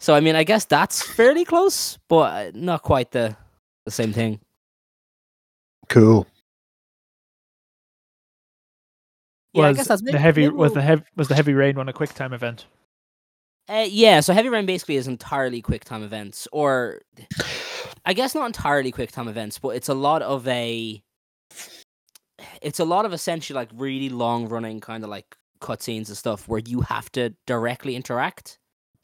So 0.00 0.14
I 0.14 0.20
mean, 0.20 0.36
I 0.36 0.44
guess 0.44 0.64
that's 0.64 1.02
fairly 1.02 1.44
close, 1.44 1.98
but 2.08 2.46
uh, 2.46 2.50
not 2.54 2.82
quite 2.82 3.10
the 3.10 3.36
the 3.84 3.90
same 3.90 4.12
thing. 4.12 4.40
Cool. 5.88 6.26
Yeah, 9.54 9.64
I 9.64 9.72
guess 9.72 9.88
that's 9.88 10.02
the 10.02 10.12
maybe- 10.12 10.18
heavy 10.18 10.42
maybe 10.42 10.54
was 10.54 10.72
the 10.72 10.82
heavy 10.82 11.02
was 11.16 11.28
the 11.28 11.34
heavy 11.34 11.52
rain 11.52 11.76
one 11.76 11.88
a 11.88 11.92
quick 11.92 12.14
time 12.14 12.32
event? 12.32 12.66
Uh, 13.68 13.86
yeah, 13.88 14.20
so 14.20 14.32
Heavy 14.32 14.48
Rain 14.48 14.64
basically 14.64 14.96
is 14.96 15.06
entirely 15.06 15.60
quick 15.60 15.84
time 15.84 16.02
events, 16.02 16.48
or 16.52 17.02
I 18.06 18.14
guess 18.14 18.34
not 18.34 18.46
entirely 18.46 18.90
quick 18.90 19.12
time 19.12 19.28
events, 19.28 19.58
but 19.58 19.70
it's 19.70 19.88
a 19.90 19.94
lot 19.94 20.22
of 20.22 20.48
a, 20.48 21.02
it's 22.62 22.80
a 22.80 22.84
lot 22.84 23.04
of 23.04 23.12
essentially 23.12 23.54
like 23.54 23.68
really 23.74 24.08
long 24.08 24.48
running 24.48 24.80
kind 24.80 25.04
of 25.04 25.10
like 25.10 25.36
cutscenes 25.60 26.08
and 26.08 26.16
stuff 26.16 26.48
where 26.48 26.60
you 26.64 26.80
have 26.80 27.10
to 27.12 27.34
directly 27.46 27.94
interact. 27.94 28.58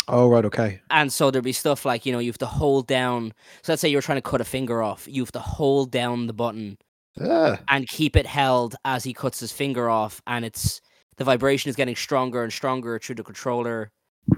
Oh 0.08 0.28
right. 0.28 0.44
Okay. 0.44 0.80
And 0.90 1.12
so 1.12 1.30
there'll 1.30 1.42
be 1.42 1.52
stuff 1.52 1.84
like, 1.84 2.04
you 2.06 2.12
know, 2.12 2.18
you 2.18 2.30
have 2.30 2.38
to 2.38 2.46
hold 2.46 2.86
down. 2.86 3.32
So 3.62 3.72
let's 3.72 3.80
say 3.82 3.88
you're 3.88 4.02
trying 4.02 4.18
to 4.18 4.22
cut 4.22 4.40
a 4.40 4.44
finger 4.44 4.82
off. 4.82 5.06
You 5.10 5.22
have 5.22 5.32
to 5.32 5.40
hold 5.40 5.90
down 5.90 6.26
the 6.26 6.32
button 6.34 6.76
Yeah. 7.18 7.56
and 7.68 7.88
keep 7.88 8.14
it 8.16 8.26
held 8.26 8.76
as 8.84 9.02
he 9.04 9.14
cuts 9.14 9.40
his 9.40 9.50
finger 9.52 9.88
off. 9.88 10.20
And 10.26 10.44
it's 10.44 10.80
the 11.16 11.24
vibration 11.24 11.70
is 11.70 11.76
getting 11.76 11.96
stronger 11.96 12.42
and 12.42 12.52
stronger 12.52 12.98
through 12.98 13.14
the 13.16 13.24
controller 13.24 13.90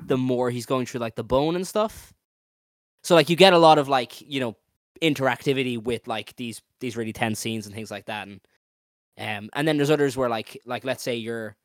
the 0.05 0.17
more 0.19 0.51
he's 0.51 0.67
going 0.67 0.87
through 0.87 1.01
like 1.01 1.15
the 1.17 1.25
bone 1.25 1.57
and 1.57 1.67
stuff. 1.67 2.13
So 3.03 3.15
like 3.15 3.29
you 3.31 3.37
get 3.37 3.53
a 3.53 3.59
lot 3.59 3.79
of 3.79 3.89
like, 3.89 4.21
you 4.21 4.41
know, 4.41 4.57
interactivity 5.03 5.81
with 5.83 6.07
like 6.09 6.35
these 6.37 6.63
these 6.81 6.97
really 6.97 7.13
tense 7.13 7.39
scenes 7.39 7.67
and 7.67 7.75
things 7.75 7.91
like 7.91 8.07
that. 8.07 8.29
And 8.29 8.41
um 9.19 9.51
and 9.55 9.67
then 9.69 9.77
there's 9.77 9.91
others 9.91 10.17
where 10.17 10.29
like 10.29 10.61
like 10.67 10.85
let's 10.85 11.03
say 11.03 11.15
you're 11.15 11.57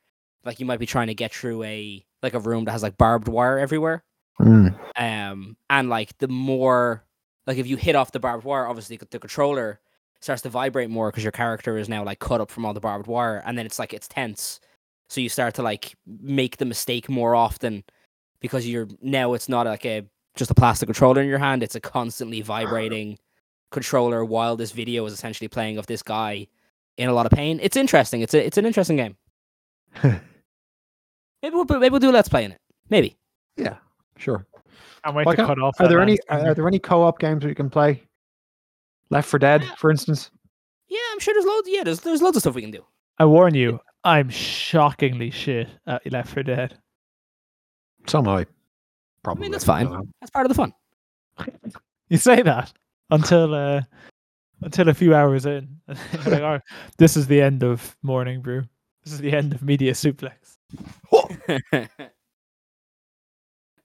like 0.43 0.59
you 0.59 0.65
might 0.65 0.79
be 0.79 0.85
trying 0.85 1.07
to 1.07 1.13
get 1.15 1.33
through 1.33 1.63
a 1.63 2.05
like 2.23 2.33
a 2.33 2.39
room 2.39 2.65
that 2.65 2.71
has 2.71 2.83
like 2.83 2.97
barbed 2.97 3.27
wire 3.27 3.57
everywhere 3.59 4.03
Mm. 4.39 4.75
um 4.95 5.55
and 5.69 5.89
like 5.89 6.17
the 6.17 6.27
more 6.27 7.03
like 7.45 7.57
if 7.57 7.67
you 7.67 7.75
hit 7.75 7.95
off 7.95 8.11
the 8.13 8.19
barbed 8.19 8.43
wire 8.45 8.65
obviously 8.65 8.97
the 8.97 9.19
controller 9.19 9.79
starts 10.21 10.41
to 10.43 10.49
vibrate 10.49 10.89
more 10.89 11.11
because 11.11 11.23
your 11.23 11.33
character 11.33 11.77
is 11.77 11.89
now 11.89 12.03
like 12.03 12.19
cut 12.19 12.41
up 12.41 12.49
from 12.49 12.65
all 12.65 12.73
the 12.73 12.79
barbed 12.79 13.05
wire 13.07 13.43
and 13.45 13.55
then 13.57 13.65
it's 13.67 13.77
like 13.77 13.93
it's 13.93 14.07
tense 14.07 14.59
so 15.09 15.21
you 15.21 15.29
start 15.29 15.53
to 15.55 15.61
like 15.61 15.95
make 16.07 16.57
the 16.57 16.65
mistake 16.65 17.07
more 17.09 17.35
often 17.35 17.83
because 18.41 18.67
you're 18.67 18.87
now 19.01 19.33
it's 19.33 19.47
not 19.47 19.65
like 19.65 19.85
a 19.85 20.03
just 20.35 20.51
a 20.51 20.53
plastic 20.55 20.87
controller 20.87 21.21
in 21.21 21.27
your 21.27 21.39
hand 21.39 21.63
it's 21.63 21.75
a 21.75 21.79
constantly 21.79 22.41
vibrating 22.41 23.17
controller 23.71 24.25
while 24.25 24.55
this 24.57 24.71
video 24.71 25.05
is 25.05 25.13
essentially 25.13 25.47
playing 25.47 25.77
of 25.77 25.85
this 25.87 26.03
guy 26.03 26.45
in 26.97 27.07
a 27.09 27.13
lot 27.13 27.25
of 27.25 27.31
pain 27.31 27.59
it's 27.61 27.77
interesting 27.77 28.21
it's 28.21 28.33
a, 28.33 28.45
it's 28.45 28.57
an 28.57 28.65
interesting 28.65 28.97
game 28.97 29.15
maybe 30.03 31.55
we'll 31.55 31.65
maybe 31.65 31.89
we'll 31.89 31.99
do 31.99 32.09
a 32.09 32.11
let's 32.11 32.29
play 32.29 32.43
in 32.45 32.51
it 32.51 32.59
maybe 32.89 33.15
yeah. 33.57 33.75
Sure. 34.17 34.45
I'm 35.03 35.15
waiting 35.15 35.29
Like, 35.29 35.37
to 35.37 35.45
cut 35.45 35.59
off. 35.59 35.75
Are 35.79 35.87
there 35.87 35.99
any 35.99 36.17
man's 36.29 36.43
are, 36.45 36.53
there 36.53 36.67
any 36.67 36.77
co-op 36.79 37.17
games 37.19 37.41
that 37.41 37.49
you 37.49 37.55
can 37.55 37.69
play? 37.71 38.03
Left 39.09 39.27
4 39.27 39.39
Dead, 39.39 39.63
Yeah. 39.63 39.75
for 39.75 39.89
instance. 39.91 40.29
yeah 40.87 40.99
i'm 41.11 41.19
sure 41.19 41.33
there's 41.33 41.45
loads 41.45 41.67
yeah 41.69 41.83
there's, 41.83 41.99
there's 42.01 42.21
loads 42.21 42.37
of 42.37 42.41
stuff 42.41 42.55
we 42.55 42.61
can 42.61 42.71
do 42.71 42.85
I 43.17 43.25
warn 43.25 43.53
you, 43.55 43.79
I'm 44.03 44.29
shockingly 44.29 45.29
shit 45.31 45.67
at 45.85 46.09
Left 46.11 46.33
4 46.33 46.43
Dead. 46.43 46.77
So 48.07 48.19
am 48.19 48.27
I. 48.27 48.45
Probably. 49.23 49.49
that's 49.49 49.63
I 49.65 49.83
fine. 49.83 49.85
don't 49.91 50.09
that's 50.19 50.31
part 50.31 50.45
of 50.45 50.49
the 50.49 50.55
fun 50.55 50.73
You 52.09 52.17
say 52.17 52.41
that 52.41 52.73
until 53.11 53.53
uh, 53.53 53.81
until 54.61 54.89
a 54.89 54.93
few 54.93 55.13
hours 55.15 55.45
in. 55.45 55.67
Like, 56.25 56.41
"Oh, 56.41 56.59
this 56.97 57.15
is 57.17 57.27
the 57.27 57.41
end 57.41 57.63
of 57.63 57.95
Morning 58.03 58.41
Brew. 58.41 58.63
This 59.03 59.13
is 59.13 59.19
the 59.19 59.31
end 59.31 59.53
of 59.53 59.61
Media 59.63 59.93
Suplex. 59.93 60.57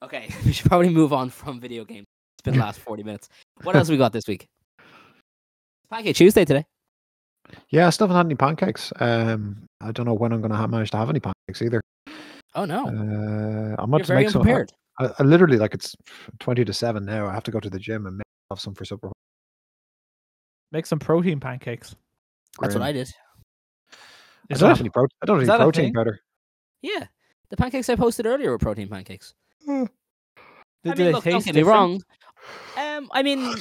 Okay, 0.03 0.29
we 0.45 0.53
should 0.53 0.67
probably 0.69 0.91
move 0.91 1.13
on 1.15 1.31
from 1.31 1.59
video 1.59 1.85
games. 1.85 2.07
It's 2.37 2.43
been 2.45 2.55
the 2.55 2.61
last 2.61 2.79
forty 2.81 3.03
minutes. 3.03 3.29
What 3.63 3.75
else 3.77 3.89
we 3.89 3.97
got 3.97 4.13
this 4.13 4.27
week? 4.29 4.47
Pancake 5.91 6.15
Tuesday 6.17 6.45
today. 6.45 6.65
Yeah, 7.71 7.87
I 7.87 7.91
still 7.91 8.07
haven't 8.07 8.17
had 8.19 8.27
any 8.27 8.35
pancakes. 8.35 8.93
Um, 9.01 9.65
I 9.81 9.93
don't 9.93 10.05
know 10.05 10.15
when 10.15 10.33
I'm 10.33 10.41
going 10.43 10.51
to 10.51 10.57
have, 10.57 10.69
manage 10.69 10.91
to 10.91 10.97
have 10.99 11.09
any 11.11 11.21
pancakes 11.21 11.63
either. 11.63 11.81
Oh 12.57 12.65
no, 12.65 12.87
Uh, 12.87 12.91
I'm 12.91 13.91
you're 13.91 13.97
about 13.97 14.05
to 14.07 14.15
make 14.15 14.31
some. 14.31 14.49
I. 14.49 14.65
I, 14.99 15.11
I 15.19 15.23
literally 15.23 15.59
like 15.59 15.75
it's 15.75 15.95
twenty 16.41 16.65
to 16.65 16.73
seven 16.73 17.05
now. 17.05 17.27
I 17.27 17.35
have 17.35 17.45
to 17.45 17.51
go 17.51 17.61
to 17.61 17.69
the 17.71 17.79
gym 17.79 18.07
and 18.07 18.17
make 18.17 18.25
have 18.51 18.59
some 18.61 18.75
for 18.75 18.85
supper. 18.85 19.13
Make 20.73 20.87
some 20.87 20.99
protein 20.99 21.39
pancakes. 21.39 21.95
That's 22.61 22.75
what 22.75 22.83
I 22.83 22.93
Grim. 22.93 23.05
did. 23.05 23.13
I 24.51 24.55
Is 24.55 24.61
don't 24.61 24.69
have 24.71 24.79
that- 24.79 24.83
any 24.83 24.89
protein. 24.91 25.17
I 25.23 25.27
don't 25.27 25.41
is 25.43 25.49
have 25.49 25.55
any 25.55 25.59
that 25.59 25.63
a 25.63 25.67
protein 25.67 25.85
thing? 25.87 25.93
powder. 25.95 26.19
Yeah, 26.83 27.05
the 27.51 27.57
pancakes 27.57 27.89
I 27.91 27.97
posted 27.97 28.27
earlier 28.27 28.51
were 28.51 28.59
protein 28.59 28.89
pancakes. 28.89 29.35
Did, 29.67 29.73
I 29.73 29.85
do 29.85 30.89
mean, 30.91 30.97
they 30.97 31.13
look, 31.13 31.25
don't 31.25 31.33
taste 31.35 31.47
get 31.47 31.55
me 31.55 31.61
different? 31.61 31.77
wrong. 31.79 32.03
Um, 32.79 33.09
I 33.13 33.23
mean, 33.23 33.41
y- 33.47 33.57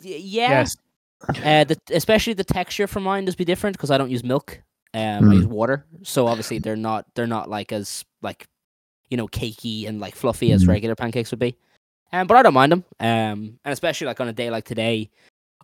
yeah, 0.00 0.50
Yes. 0.50 0.76
Uh, 1.44 1.64
the, 1.64 1.76
especially 1.92 2.32
the 2.32 2.44
texture 2.44 2.86
for 2.86 2.98
mine 2.98 3.26
does 3.26 3.36
be 3.36 3.44
different 3.44 3.76
because 3.76 3.90
I 3.90 3.98
don't 3.98 4.10
use 4.10 4.24
milk. 4.24 4.62
Um, 4.94 5.28
I 5.28 5.34
Mm. 5.34 5.36
use 5.36 5.46
water, 5.46 5.86
so 6.02 6.26
obviously 6.26 6.58
they're 6.58 6.76
not 6.76 7.06
they're 7.14 7.26
not 7.26 7.48
like 7.48 7.70
as 7.72 8.04
like 8.22 8.46
you 9.08 9.16
know 9.16 9.28
cakey 9.28 9.86
and 9.88 10.00
like 10.00 10.14
fluffy 10.14 10.52
as 10.52 10.64
Mm. 10.64 10.68
regular 10.68 10.94
pancakes 10.96 11.30
would 11.30 11.38
be. 11.40 11.56
Um, 12.12 12.26
but 12.26 12.36
I 12.36 12.42
don't 12.42 12.54
mind 12.54 12.72
them. 12.72 12.84
Um, 12.98 13.58
and 13.64 13.72
especially 13.72 14.08
like 14.08 14.20
on 14.20 14.26
a 14.28 14.32
day 14.32 14.50
like 14.50 14.64
today, 14.64 15.10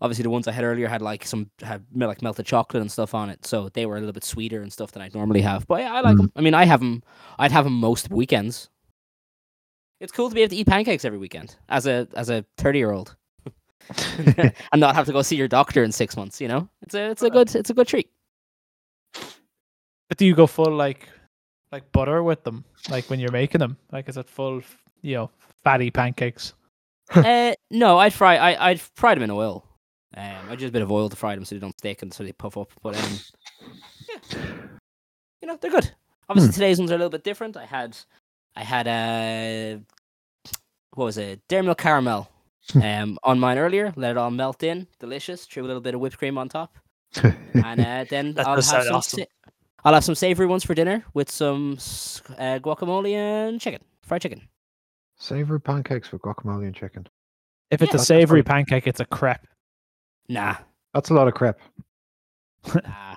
obviously 0.01 0.23
the 0.23 0.31
ones 0.31 0.47
I 0.47 0.53
had 0.53 0.63
earlier 0.65 0.87
had 0.87 1.03
like 1.03 1.25
some 1.27 1.51
had 1.61 1.85
like 1.95 2.23
melted 2.23 2.47
chocolate 2.47 2.81
and 2.81 2.91
stuff 2.93 3.15
on 3.15 3.31
it, 3.31 3.45
so 3.45 3.69
they 3.71 3.85
were 3.87 3.97
a 3.97 4.01
little 4.01 4.13
bit 4.13 4.23
sweeter 4.25 4.63
and 4.63 4.73
stuff 4.73 4.93
than 4.93 5.03
I'd 5.03 5.15
normally 5.15 5.41
have. 5.41 5.67
But 5.67 5.81
yeah, 5.81 5.93
I 5.95 6.01
like 6.03 6.15
Mm. 6.17 6.19
them. 6.19 6.33
I 6.37 6.41
mean, 6.43 6.55
I 6.55 6.65
have 6.65 6.79
them. 6.81 7.03
I'd 7.39 7.51
have 7.53 7.65
them 7.65 7.75
most 7.75 8.11
weekends. 8.11 8.71
It's 9.99 10.13
cool 10.13 10.29
to 10.29 10.35
be 10.35 10.43
able 10.43 10.51
to 10.51 10.57
eat 10.57 10.67
pancakes 10.69 11.05
every 11.05 11.19
weekend 11.19 11.57
as 11.69 11.87
a 11.87 12.07
as 12.15 12.31
a 12.31 12.45
thirty 12.59 12.79
year 12.79 12.93
old. 12.93 13.17
and 14.37 14.53
not 14.81 14.95
have 14.97 15.07
to 15.07 15.13
go 15.13 15.23
see 15.23 15.37
your 15.37 15.47
doctor 15.49 15.85
in 15.85 15.93
six 15.93 16.17
months. 16.17 16.41
You 16.41 16.49
know, 16.49 16.69
it's 16.83 16.95
a 16.95 17.11
it's 17.11 17.23
a 17.23 17.31
good 17.31 17.55
it's 17.55 17.71
a 17.71 17.75
good 17.75 17.87
treat. 17.89 18.11
But 20.09 20.19
do 20.19 20.25
you 20.27 20.35
go 20.35 20.47
full 20.47 20.73
like 20.73 21.09
like 21.73 21.91
butter 21.93 22.23
with 22.23 22.45
them? 22.45 22.65
Like 22.91 23.09
when 23.11 23.19
you're 23.21 23.33
making 23.33 23.59
them? 23.61 23.77
Like 23.93 24.09
is 24.09 24.17
it 24.17 24.29
full 24.29 24.63
you 25.03 25.15
know, 25.17 25.31
fatty 25.65 25.91
pancakes? 25.91 26.55
uh, 27.15 27.55
no, 27.71 27.99
I'd 27.99 28.13
fry 28.13 28.37
I 28.37 28.71
I'd 28.71 28.81
fry 28.81 29.15
them 29.15 29.23
in 29.25 29.31
oil. 29.31 29.65
Um, 30.17 30.35
I 30.49 30.53
use 30.55 30.65
a 30.65 30.73
bit 30.73 30.83
of 30.83 30.91
oil 30.91 31.09
to 31.09 31.17
fry 31.17 31.35
them 31.35 31.45
so 31.45 31.55
they 31.55 31.61
don't 31.61 31.77
stick 31.79 32.03
and 32.03 32.13
so 32.13 32.25
they 32.25 32.33
puff 32.33 32.57
up. 32.57 32.71
But 32.83 32.97
um, 32.97 33.19
yeah, 34.09 34.39
you 35.43 35.49
know 35.49 35.57
they're 35.61 35.71
good. 35.71 35.91
Obviously 36.29 36.53
today's 36.53 36.79
ones 36.79 36.91
are 36.91 36.95
a 36.95 36.99
little 36.99 37.11
bit 37.11 37.25
different. 37.25 37.57
I 37.57 37.65
had 37.67 37.97
I 38.57 38.63
had 38.65 38.87
a 38.87 39.81
what 40.95 41.05
was 41.05 41.19
it? 41.19 41.41
Dairy 41.49 41.63
milk 41.65 41.79
caramel 41.79 42.29
um 42.83 43.19
on 43.23 43.39
mine 43.39 43.59
earlier. 43.59 43.93
Let 43.97 44.13
it 44.13 44.17
all 44.17 44.31
melt 44.31 44.63
in, 44.63 44.87
delicious. 44.99 45.45
Threw 45.47 45.65
a 45.65 45.67
little 45.67 45.83
bit 45.83 45.95
of 45.95 46.01
whipped 46.01 46.19
cream 46.19 46.39
on 46.39 46.49
top. 46.49 46.77
and 47.23 47.81
uh, 47.81 48.05
then 48.09 48.35
That 48.35 48.47
I'll 48.47 48.55
have 48.57 48.65
some. 48.65 48.95
awesome. 48.97 49.21
sa- 49.21 49.46
I'll 49.87 49.95
have 49.95 50.03
some 50.05 50.17
savory 50.17 50.47
ones 50.47 50.65
for 50.65 50.75
dinner 50.75 51.05
with 51.15 51.31
some 51.31 51.75
uh, 52.39 52.59
guacamole 52.59 53.13
and 53.13 53.61
chicken, 53.61 53.81
fried 54.03 54.21
chicken. 54.21 54.43
Savory 55.17 55.61
pancakes 55.61 56.11
with 56.11 56.23
guacamole 56.23 56.67
and 56.67 56.75
chicken. 56.75 57.07
If 57.71 57.83
it's 57.83 57.95
Yeah. 57.95 58.01
a 58.01 58.05
savory 58.05 58.43
pancake, 58.43 58.89
it's 58.89 58.99
a 58.99 59.05
crepe. 59.05 59.47
Nah, 60.29 60.57
That's 60.93 61.11
a 61.11 61.15
lot 61.15 61.29
of 61.29 61.35
crepe. 61.35 61.61
nah, 62.75 63.15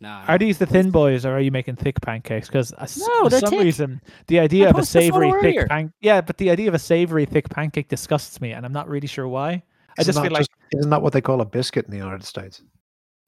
nah. 0.00 0.24
Are 0.26 0.38
these 0.38 0.56
the 0.56 0.64
thin 0.64 0.90
boys, 0.90 1.26
or 1.26 1.32
are 1.32 1.40
you 1.40 1.50
making 1.50 1.76
thick 1.76 2.00
pancakes? 2.00 2.48
Because 2.48 2.72
No, 2.72 3.24
for 3.28 3.30
some 3.38 3.50
thick. 3.50 3.60
reason, 3.60 4.00
the 4.28 4.38
idea 4.40 4.70
of 4.70 4.76
a 4.76 4.78
posted 4.78 5.02
a 5.02 5.10
photo 5.10 5.30
savory 5.30 5.42
thick 5.42 5.56
earlier. 5.58 5.66
pan 5.68 5.92
yeah, 6.00 6.22
but 6.22 6.38
the 6.38 6.48
idea 6.48 6.68
of 6.68 6.74
a 6.74 6.78
savory 6.78 7.26
thick 7.26 7.50
pancake 7.50 7.88
disgusts 7.88 8.40
me, 8.40 8.52
and 8.52 8.64
I'm 8.64 8.72
not 8.72 8.88
really 8.88 9.08
sure 9.08 9.28
why. 9.28 9.50
I 9.50 10.00
Isn't 10.00 10.08
just 10.08 10.16
that 10.16 10.22
feel 10.22 10.32
like 10.32 10.46
isn't 10.72 10.88
that 10.88 11.02
what 11.02 11.12
they 11.12 11.20
call 11.20 11.42
a 11.42 11.44
biscuit 11.44 11.84
in 11.84 11.90
the 11.90 11.98
United 11.98 12.24
States? 12.24 12.62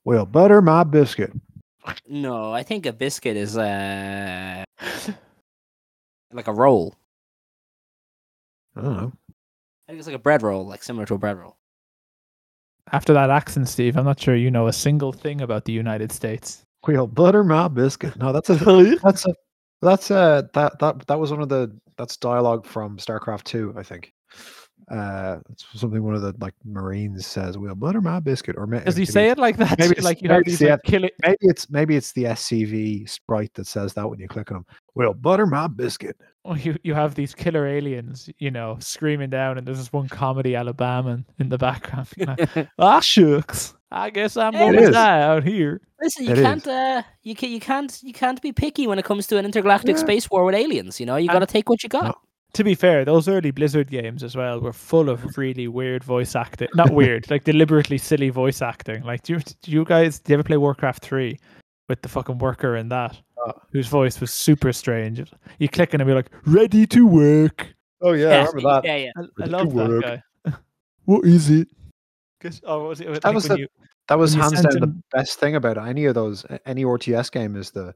Well, 0.07 0.25
butter 0.25 0.63
my 0.63 0.83
biscuit. 0.85 1.31
No, 2.09 2.53
I 2.53 2.63
think 2.63 2.87
a 2.87 2.93
biscuit 2.93 3.37
is 3.37 3.57
uh 3.57 4.65
like 6.33 6.49
a 6.49 6.53
roll. 6.53 6.95
I 8.77 8.81
don't 8.83 8.97
know. 8.97 9.13
I 9.89 9.93
think 9.93 9.99
it's 9.99 10.07
like 10.07 10.17
a 10.17 10.19
bread 10.19 10.43
roll, 10.43 10.67
like 10.67 10.83
similar 10.83 11.07
to 11.07 11.15
a 11.15 11.19
bread 11.19 11.39
roll. 11.39 11.57
after 12.93 13.13
that 13.13 13.31
accent, 13.31 13.69
Steve, 13.69 13.97
I'm 13.97 14.05
not 14.05 14.21
sure 14.21 14.37
you 14.37 14.51
know 14.51 14.67
a 14.67 14.73
single 14.73 15.13
thing 15.13 15.41
about 15.41 15.65
the 15.65 15.73
United 15.73 16.13
States. 16.13 16.65
Well, 16.87 17.07
butter 17.07 17.45
my 17.45 17.69
biscuit. 17.69 18.17
No, 18.17 18.33
that's 18.33 18.51
a 18.51 18.55
that's 19.03 19.27
a 19.27 19.35
that's 19.83 20.11
a 20.11 20.49
that 20.55 20.79
that 20.79 21.07
that 21.07 21.19
was 21.19 21.31
one 21.31 21.43
of 21.43 21.49
the 21.49 21.77
that's 21.97 22.17
dialogue 22.17 22.67
from 22.67 22.97
StarCraft 22.99 23.45
Two, 23.45 23.75
I 23.77 23.83
think. 23.83 24.13
Uh, 24.91 25.39
something 25.75 26.03
one 26.03 26.15
of 26.17 26.23
the 26.23 26.35
like 26.41 26.55
Marines 26.65 27.25
says. 27.27 27.57
Well, 27.57 27.75
butter 27.77 28.01
my 28.01 28.19
biscuit, 28.19 28.57
or 28.59 28.67
ma- 28.67 28.81
Does 28.81 28.97
he 28.97 29.03
maybe 29.03 29.13
say 29.13 29.21
it's- 29.31 29.39
it 29.39 29.41
like 29.41 29.57
that? 29.59 29.79
maybe 29.79 29.91
it's- 29.99 30.05
like 30.05 30.21
you 30.21 30.29
have 30.31 30.43
these 30.45 30.55
it's 30.55 30.61
the 30.63 30.71
like, 30.71 30.83
kill 30.83 31.05
it. 31.05 31.15
Maybe 31.23 31.37
it's 31.43 31.71
maybe 31.71 31.97
it's 31.97 32.13
the 32.13 32.25
SCV 32.25 33.09
sprite 33.09 33.55
that 33.55 33.67
says 33.69 33.95
that 33.95 34.09
when 34.11 34.19
you 34.19 34.27
click 34.29 34.51
on 34.51 34.57
them. 34.59 34.67
Well, 34.97 35.15
butter 35.15 35.47
my 35.47 35.69
biscuit. 35.69 36.17
Oh, 36.45 36.55
you 36.57 36.77
you 36.83 36.95
have 36.95 37.15
these 37.15 37.35
killer 37.35 37.67
aliens, 37.67 38.29
you 38.39 38.51
know, 38.51 38.79
screaming 38.81 39.31
down, 39.31 39.59
and 39.59 39.67
there's 39.67 39.79
this 39.79 39.93
one 39.93 40.09
comedy 40.09 40.57
Alabama 40.57 41.23
in 41.39 41.49
the 41.51 41.59
background. 41.59 42.09
being 42.17 42.29
like, 42.57 42.69
ah, 42.79 42.99
shucks. 43.01 43.75
I 43.93 44.11
guess 44.11 44.37
I'm 44.37 44.55
It 44.55 44.59
gonna 44.59 44.81
is. 44.83 44.91
die 44.91 45.21
out 45.23 45.45
here. 45.45 45.81
Listen, 46.03 46.25
you 46.25 46.33
It 46.33 46.39
is. 46.39 46.45
can't 46.45 46.67
uh 46.67 47.03
you 47.23 47.35
can 47.35 47.51
you 47.51 47.61
can't 47.61 47.97
you 48.03 48.13
can't 48.13 48.41
be 48.41 48.53
picky 48.53 48.87
when 48.87 48.99
it 48.99 49.05
comes 49.05 49.27
to 49.29 49.37
an 49.37 49.45
intergalactic 49.45 49.97
Yeah. 49.97 50.03
space 50.03 50.31
war 50.31 50.45
with 50.45 50.55
aliens, 50.55 50.99
you 50.99 51.07
know? 51.07 51.17
You 51.17 51.29
got 51.29 51.41
to 51.41 51.47
take 51.47 51.69
what 51.69 51.83
you 51.83 51.89
got. 51.89 52.05
No. 52.05 52.15
To 52.55 52.65
be 52.65 52.75
fair, 52.75 53.05
those 53.05 53.29
early 53.29 53.51
Blizzard 53.53 53.89
games 53.91 54.23
as 54.23 54.37
well 54.37 54.61
were 54.61 54.73
full 54.73 55.09
of 55.09 55.23
really 55.39 55.69
weird 55.69 56.03
voice 56.05 56.35
acting. 56.35 56.69
Not 56.75 56.91
weird, 56.93 57.31
like 57.31 57.45
deliberately 57.45 57.99
silly 57.99 58.29
voice 58.31 58.61
acting. 58.63 59.03
Like, 59.05 59.23
do 59.23 59.35
you, 59.35 59.41
do 59.63 59.71
you 59.71 59.85
guys 59.85 60.19
do 60.19 60.33
you 60.33 60.35
ever 60.35 60.43
play 60.43 60.57
Warcraft 60.57 61.03
three 61.03 61.39
with 61.89 62.03
the 62.03 62.09
fucking 62.09 62.39
worker 62.39 62.77
in 62.77 62.89
that, 62.89 63.17
Uh. 63.47 63.53
whose 63.73 63.87
voice 63.89 64.21
was 64.21 64.33
super 64.33 64.73
strange? 64.73 65.23
You 65.59 65.69
click 65.69 65.95
and 65.95 66.01
it'd 66.01 66.11
be 66.11 66.15
like, 66.15 66.31
"Ready 66.47 66.87
to 66.89 67.07
work." 67.07 67.75
Oh 68.03 68.13
yeah, 68.13 68.29
I 68.29 68.37
remember 68.47 68.61
that. 68.63 68.85
Yeah, 68.85 68.97
yeah. 68.97 69.11
I, 69.17 69.43
I 69.43 69.47
love 69.47 69.69
to 69.69 69.75
that 69.77 69.89
work. 69.89 70.03
guy. 70.03 70.23
what 71.05 71.25
is 71.25 71.51
it? 71.51 71.69
'Cause- 72.41 72.61
oh, 72.65 72.81
what 72.81 72.89
was 72.89 73.01
it? 73.01 73.09
I 73.09 73.13
think 73.19 73.35
was 73.35 73.45
the- 73.49 73.59
you- 73.61 73.69
That 74.09 74.19
was 74.19 74.35
hands 74.35 74.55
sent 74.61 74.71
down 74.73 74.81
the 74.81 75.03
best 75.13 75.39
thing 75.39 75.55
about 75.57 75.79
any 75.79 76.07
of 76.07 76.15
those 76.15 76.45
any 76.67 76.85
RTS 76.85 77.31
game 77.31 77.55
is 77.55 77.71
the 77.71 77.95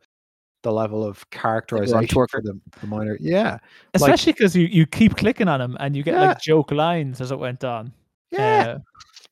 the 0.64 0.72
level 0.72 1.04
of 1.04 1.28
characterization 1.30 2.08
twerker. 2.08 2.28
for 2.30 2.42
the, 2.42 2.60
the 2.80 2.86
minor. 2.88 3.16
Yeah, 3.20 3.58
especially 3.94 4.32
because 4.32 4.56
you, 4.56 4.66
you 4.66 4.84
keep 4.86 5.16
clicking 5.16 5.46
on 5.46 5.60
them 5.60 5.76
and 5.78 5.94
you 5.94 6.02
get 6.02 6.14
Yeah. 6.14 6.28
like 6.28 6.40
joke 6.40 6.72
lines 6.72 7.20
as 7.20 7.30
it 7.30 7.38
went 7.38 7.62
on. 7.62 7.92
yeah. 8.32 8.74
Uh, 8.76 8.78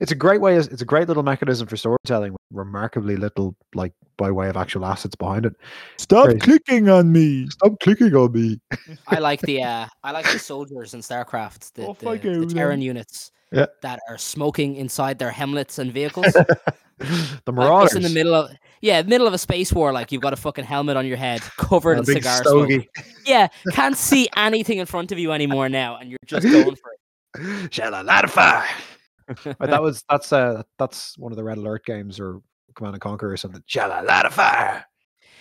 it's 0.01 0.11
a 0.11 0.17
great 0.17 0.41
way. 0.41 0.57
It's 0.57 0.83
a 0.83 0.85
great 0.85 1.07
little 1.07 1.23
mechanism 1.23 1.69
for 1.69 1.77
storytelling. 1.77 2.33
With 2.33 2.41
remarkably 2.51 3.15
little, 3.17 3.55
like 3.75 3.93
by 4.17 4.31
way 4.33 4.49
of 4.49 4.57
actual 4.57 4.85
assets 4.85 5.15
behind 5.15 5.47
it. 5.47 5.55
Stop 5.97 6.25
Crazy. 6.25 6.41
clicking 6.41 6.89
on 6.89 7.13
me. 7.13 7.49
Stop 7.51 7.79
clicking 7.81 8.13
on 8.17 8.33
me. 8.33 8.61
I 9.07 9.19
like 9.21 9.41
the 9.51 9.63
uh 9.63 9.87
I 10.03 10.11
like 10.11 10.31
the 10.33 10.39
soldiers 10.41 10.95
in 10.95 11.01
StarCraft, 11.01 11.73
the, 11.75 11.87
Off 11.87 11.99
the, 12.01 12.17
the. 12.19 12.47
Terran 12.53 12.83
units 12.83 13.31
Yeah. 13.53 13.67
that 13.83 14.01
are 14.09 14.19
smoking 14.19 14.75
inside 14.77 15.19
their 15.21 15.31
helmets 15.31 15.79
and 15.79 15.93
vehicles. 15.93 16.35
the 17.45 17.53
Like, 17.53 17.57
Marauders 17.57 17.93
just 17.93 17.97
in 17.97 18.03
the 18.03 18.11
middle 18.11 18.35
of 18.35 18.51
yeah, 18.81 19.03
middle 19.03 19.29
of 19.29 19.33
a 19.33 19.39
space 19.39 19.73
war, 19.73 19.93
like 19.93 20.11
you've 20.11 20.23
got 20.23 20.33
a 20.33 20.37
fucking 20.37 20.65
helmet 20.65 20.97
on 20.97 21.07
your 21.07 21.17
head, 21.17 21.41
covered 21.57 21.99
a 21.99 21.99
in 22.01 22.05
big 22.05 22.17
cigar 22.17 22.43
smoke. 22.43 22.71
Yeah, 23.25 23.49
can't 23.71 23.97
see 23.97 24.29
anything 24.37 24.79
in 24.79 24.87
front 24.87 25.13
of 25.13 25.19
you 25.19 25.31
anymore 25.33 25.69
now, 25.69 25.97
and 25.97 26.11
you're 26.11 26.19
just 26.27 26.45
going 26.45 26.77
for 26.77 26.91
it. 26.93 27.73
Shall 27.73 27.95
I 27.95 28.03
light 28.03 28.25
a 28.25 28.29
fire? 28.29 28.69
But 29.45 29.71
that 29.71 29.83
was 29.83 30.05
that's 30.09 30.33
uh 30.33 30.63
that's 30.79 31.17
one 31.17 31.33
of 31.33 31.37
the 31.37 31.45
Red 31.45 31.59
Alert 31.59 31.87
games 31.87 32.19
or 32.19 32.41
Command 32.75 32.97
and 32.97 33.01
Conquer 33.01 33.33
or 33.33 33.37
something. 33.37 33.63
Shall 33.67 33.93
I 33.93 34.01
light 34.01 34.27
a 34.27 34.31
fire? 34.31 34.85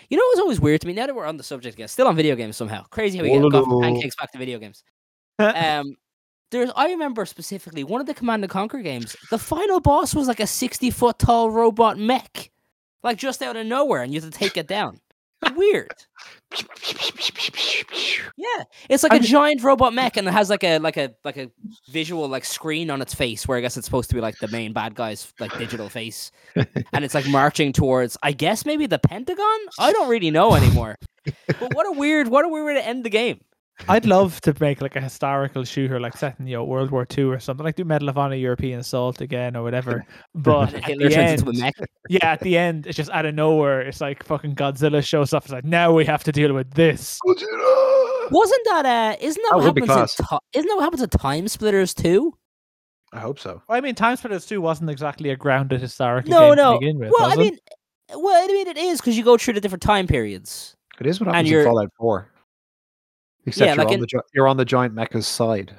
You 0.10 0.18
know, 0.18 0.24
it 0.24 0.38
was 0.38 0.40
always 0.40 0.60
weird 0.60 0.82
to 0.82 0.88
me. 0.88 0.94
Now 0.94 1.08
that 1.08 1.16
we're 1.16 1.26
on 1.26 1.38
the 1.38 1.44
subject 1.44 1.76
again, 1.76 1.88
still 1.88 2.08
on 2.08 2.16
video 2.16 2.36
games 2.36 2.58
somehow. 2.58 2.84
Crazy 2.92 3.18
how 3.18 3.24
we 3.24 3.30
get 3.30 3.52
got 3.52 3.64
from 3.64 3.82
pancakes 3.82 4.16
back 4.16 4.32
to 4.34 4.38
video 4.38 4.60
games. 4.60 4.84
Um, 5.40 5.96
there's 6.52 6.72
I 6.76 6.90
remember 6.92 7.26
specifically 7.26 7.84
one 7.84 8.02
of 8.02 8.08
the 8.08 8.14
Command 8.14 8.44
and 8.44 8.52
Conquer 8.52 8.82
games. 8.82 9.16
The 9.30 9.40
final 9.40 9.80
boss 9.80 10.14
was 10.14 10.28
like 10.28 10.40
a 10.40 10.48
sixty 10.48 10.92
foot 10.92 11.18
tall 11.18 11.50
robot 11.50 11.98
mech, 11.98 12.52
like 13.04 13.18
just 13.18 13.42
out 13.42 13.56
of 13.56 13.66
nowhere, 13.66 14.04
and 14.04 14.14
you 14.14 14.22
had 14.22 14.32
to 14.32 14.38
take 14.38 14.58
it 14.58 14.68
down. 14.68 15.00
Weird. 15.56 15.90
Yeah, 18.38 18.64
it's 18.90 19.04
like 19.04 19.14
a 19.14 19.20
giant 19.20 19.64
robot 19.64 19.94
mech, 19.94 20.18
and 20.18 20.28
it 20.28 20.32
has 20.32 20.50
like 20.50 20.64
a 20.64 20.78
like 20.78 20.98
a 20.98 21.14
like 21.24 21.38
a 21.38 21.50
visual 21.90 22.28
like 22.28 22.46
screen 22.46 22.92
on 22.92 23.02
its 23.02 23.16
face, 23.16 23.48
where 23.48 23.58
I 23.58 23.62
guess 23.62 23.78
it's 23.78 23.86
supposed 23.86 24.10
to 24.10 24.16
be 24.16 24.22
like 24.22 24.38
the 24.38 24.50
main 24.50 24.74
bad 24.74 24.94
guy's 24.94 25.34
like 25.40 25.58
digital 25.58 25.90
face, 25.90 26.32
and 26.56 27.06
it's 27.06 27.16
like 27.16 27.28
marching 27.28 27.74
towards, 27.74 28.18
I 28.22 28.34
guess 28.34 28.66
maybe 28.66 28.86
the 28.86 29.00
Pentagon. 29.00 29.60
I 29.80 29.92
don't 29.94 30.10
really 30.10 30.32
know 30.32 30.54
anymore. 30.54 30.98
but 31.60 31.74
what 31.74 31.88
a 31.88 31.92
weird, 31.92 32.28
what 32.28 32.46
a 32.46 32.50
weird 32.50 32.66
way 32.66 32.74
to 32.76 32.86
end 32.86 33.04
the 33.04 33.10
game. 33.10 33.40
I'd 33.90 34.06
love 34.06 34.40
to 34.42 34.56
make 34.60 34.82
like 34.82 34.96
a 34.96 35.02
historical 35.02 35.64
shooter, 35.64 36.00
like 36.00 36.16
set 36.18 36.40
in 36.40 36.48
you 36.48 36.56
know 36.58 36.64
World 36.64 36.92
War 36.92 37.06
Two 37.06 37.30
or 37.32 37.40
something, 37.40 37.64
like 37.64 37.76
do 37.76 37.84
Medal 37.84 38.10
of 38.10 38.18
Honor 38.18 38.36
European 38.36 38.80
Assault 38.80 39.22
again 39.22 39.56
or 39.56 39.64
whatever. 39.64 40.06
But 40.36 40.74
And 40.74 40.84
at 40.86 40.98
the 41.10 41.16
end, 41.16 41.40
into 41.40 41.50
a 41.50 41.54
mech. 41.54 41.74
yeah, 42.10 42.32
at 42.32 42.40
the 42.42 42.58
end, 42.58 42.88
it's 42.88 42.96
just 42.96 43.10
out 43.12 43.26
of 43.26 43.36
nowhere. 43.36 43.82
It's 43.82 44.00
like 44.02 44.24
fucking 44.24 44.56
Godzilla 44.56 45.04
shows 45.04 45.34
up. 45.34 45.44
It's 45.44 45.52
like 45.52 45.66
now 45.66 45.92
we 45.94 46.06
have 46.06 46.24
to 46.26 46.32
deal 46.32 46.54
with 46.54 46.72
this. 46.74 47.20
Wasn't 47.26 48.62
that 48.66 48.86
uh? 48.86 49.16
Isn't 49.20 49.42
that 49.44 49.50
That 49.52 49.56
what 49.58 49.66
would 49.66 49.76
be 49.76 49.86
happens? 49.86 50.16
In 50.20 50.26
class. 50.26 50.42
ti- 50.42 50.60
isn't 50.60 50.68
that 50.70 50.76
what 50.76 50.84
happens 50.84 51.02
in 51.02 51.10
Time 51.10 51.48
Splitters 51.48 51.94
too? 51.94 52.34
I 53.14 53.20
hope 53.20 53.40
so. 53.40 53.62
I 53.68 53.82
mean, 53.82 53.94
Time 53.94 54.16
Splitters 54.16 54.46
2 54.46 54.62
wasn't 54.62 54.90
exactly 54.90 55.32
a 55.32 55.36
grounded 55.36 55.82
historical 55.82 56.32
No, 56.32 56.50
game 56.50 56.56
no. 56.56 56.74
to 56.74 56.80
begin 56.80 56.98
with. 56.98 57.12
Well, 57.12 57.28
was 57.28 57.38
I 57.38 57.42
it? 57.42 57.44
mean, 57.44 57.58
well, 58.16 58.42
I 58.42 58.48
mean, 58.48 58.68
it 58.68 58.78
is 58.78 59.02
because 59.02 59.18
you 59.18 59.24
go 59.26 59.38
through 59.38 59.56
the 59.56 59.60
different 59.62 59.82
time 59.82 60.08
periods. 60.08 60.78
It 60.98 61.08
is 61.08 61.20
what 61.20 61.28
And 61.28 61.36
happens 61.36 61.52
in 61.52 61.66
Fallout 61.66 61.90
4. 61.98 62.32
Except 63.46 63.68
Yeah, 63.68 63.74
you're, 63.74 63.84
like 63.84 63.88
on 63.88 63.94
in- 63.96 64.00
the, 64.02 64.24
you're 64.34 64.48
on 64.48 64.58
the 64.58 64.66
giant 64.66 64.94
mecha's 64.94 65.28
side. 65.28 65.76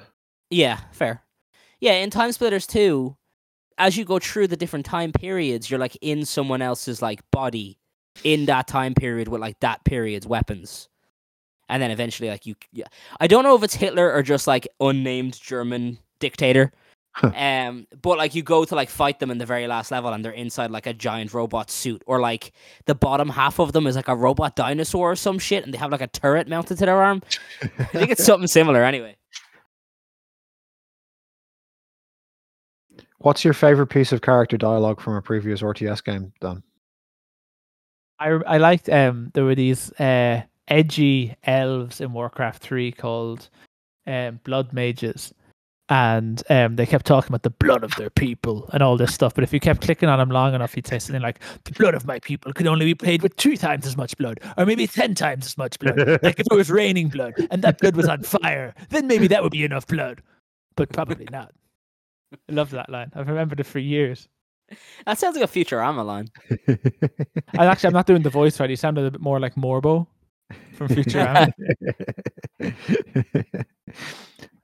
Yeah, 0.49 0.79
fair. 0.91 1.23
Yeah, 1.79 1.93
in 1.93 2.09
Time 2.09 2.31
Splitters 2.31 2.67
2, 2.67 3.15
as 3.77 3.97
you 3.97 4.05
go 4.05 4.19
through 4.19 4.47
the 4.47 4.57
different 4.57 4.85
time 4.85 5.11
periods, 5.11 5.69
you're 5.69 5.79
like 5.79 5.97
in 6.01 6.25
someone 6.25 6.61
else's 6.61 7.01
like 7.01 7.19
body 7.31 7.79
in 8.23 8.45
that 8.45 8.67
time 8.67 8.93
period 8.93 9.27
with 9.27 9.41
like 9.41 9.59
that 9.61 9.83
period's 9.83 10.27
weapons. 10.27 10.89
And 11.69 11.81
then 11.81 11.91
eventually 11.91 12.29
like 12.29 12.45
you 12.45 12.55
yeah. 12.71 12.85
I 13.19 13.27
don't 13.27 13.43
know 13.43 13.55
if 13.55 13.63
it's 13.63 13.73
Hitler 13.73 14.13
or 14.13 14.21
just 14.21 14.47
like 14.47 14.67
unnamed 14.79 15.39
German 15.41 15.97
dictator. 16.19 16.71
Um 17.21 17.85
but 18.01 18.17
like 18.17 18.33
you 18.33 18.41
go 18.41 18.65
to 18.65 18.73
like 18.73 18.89
fight 18.89 19.19
them 19.19 19.29
in 19.29 19.37
the 19.37 19.45
very 19.45 19.67
last 19.67 19.91
level 19.91 20.11
and 20.11 20.25
they're 20.25 20.31
inside 20.31 20.71
like 20.71 20.87
a 20.87 20.93
giant 20.93 21.33
robot 21.33 21.69
suit 21.69 22.01
or 22.07 22.19
like 22.19 22.53
the 22.85 22.95
bottom 22.95 23.29
half 23.29 23.59
of 23.59 23.71
them 23.71 23.85
is 23.85 23.95
like 23.95 24.07
a 24.07 24.15
robot 24.15 24.55
dinosaur 24.55 25.11
or 25.11 25.15
some 25.15 25.37
shit 25.37 25.63
and 25.63 25.73
they 25.73 25.77
have 25.77 25.91
like 25.91 26.01
a 26.01 26.07
turret 26.07 26.47
mounted 26.47 26.77
to 26.77 26.85
their 26.85 27.01
arm. 27.01 27.21
I 27.61 27.83
think 27.85 28.09
it's 28.09 28.25
something 28.25 28.47
similar 28.47 28.83
anyway. 28.83 29.15
What's 33.19 33.45
your 33.45 33.53
favorite 33.53 33.87
piece 33.87 34.11
of 34.11 34.21
character 34.21 34.57
dialogue 34.57 34.99
from 34.99 35.15
a 35.15 35.21
previous 35.21 35.61
RTS 35.61 36.03
game, 36.03 36.33
Dan? 36.41 36.63
I 38.19 38.29
I 38.29 38.57
liked 38.57 38.89
um 38.89 39.31
there 39.33 39.45
were 39.45 39.55
these 39.55 39.91
uh 39.93 40.41
edgy 40.67 41.35
elves 41.43 42.01
in 42.01 42.11
Warcraft 42.13 42.61
3 42.63 42.91
called 42.91 43.49
um 44.07 44.39
blood 44.43 44.73
mages 44.73 45.33
and 45.89 46.43
um 46.49 46.77
they 46.77 46.85
kept 46.85 47.05
talking 47.05 47.29
about 47.29 47.43
the 47.43 47.49
blood 47.49 47.83
of 47.83 47.93
their 47.95 48.09
people 48.09 48.69
and 48.73 48.81
all 48.81 48.97
this 48.97 49.13
stuff. 49.13 49.33
But 49.35 49.43
if 49.43 49.51
you 49.53 49.59
kept 49.59 49.81
clicking 49.81 50.09
on 50.09 50.19
them 50.19 50.29
long 50.29 50.53
enough 50.53 50.75
you'd 50.75 50.87
say 50.87 50.99
something 50.99 51.21
like 51.21 51.39
the 51.65 51.73
blood 51.73 51.93
of 51.93 52.05
my 52.05 52.19
people 52.19 52.53
could 52.53 52.67
only 52.67 52.85
be 52.85 52.95
paid 52.95 53.21
with 53.21 53.35
two 53.35 53.57
times 53.57 53.85
as 53.85 53.97
much 53.97 54.17
blood 54.17 54.39
or 54.57 54.65
maybe 54.65 54.87
ten 54.87 55.15
times 55.15 55.45
as 55.45 55.57
much 55.57 55.79
blood. 55.79 55.97
Like 56.23 56.39
if 56.39 56.47
it 56.49 56.55
was 56.55 56.69
raining 56.71 57.09
blood 57.09 57.33
and 57.51 57.61
that 57.63 57.79
blood 57.79 57.95
was 57.95 58.07
on 58.07 58.23
fire 58.23 58.73
then 58.89 59.07
maybe 59.07 59.27
that 59.27 59.43
would 59.43 59.51
be 59.51 59.63
enough 59.63 59.87
blood. 59.87 60.21
But 60.75 60.91
probably 60.91 61.27
not. 61.31 61.53
I 62.49 62.53
love 62.53 62.71
that 62.71 62.89
line. 62.89 63.11
I've 63.13 63.27
remembered 63.27 63.59
it 63.59 63.65
for 63.65 63.79
years. 63.79 64.27
That 65.05 65.19
sounds 65.19 65.37
like 65.37 65.43
a 65.43 65.47
Futurama 65.47 66.05
line. 66.05 66.29
and 66.67 67.61
actually 67.61 67.87
I'm 67.87 67.93
not 67.93 68.07
doing 68.07 68.23
the 68.23 68.29
voice 68.29 68.59
right. 68.59 68.69
You 68.69 68.75
sound 68.75 68.97
a 68.97 69.11
bit 69.11 69.21
more 69.21 69.39
like 69.39 69.55
Morbo 69.55 70.07
from 70.73 70.87
Futurama 70.87 71.51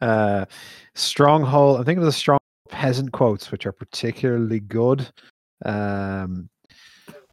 uh, 0.01 0.45
stronghold. 0.95 1.79
I 1.79 1.83
think 1.83 1.99
of 1.99 2.05
the 2.05 2.11
strong 2.11 2.39
peasant 2.69 3.11
quotes, 3.11 3.51
which 3.51 3.65
are 3.65 3.71
particularly 3.71 4.59
good. 4.59 5.09
Um, 5.65 6.49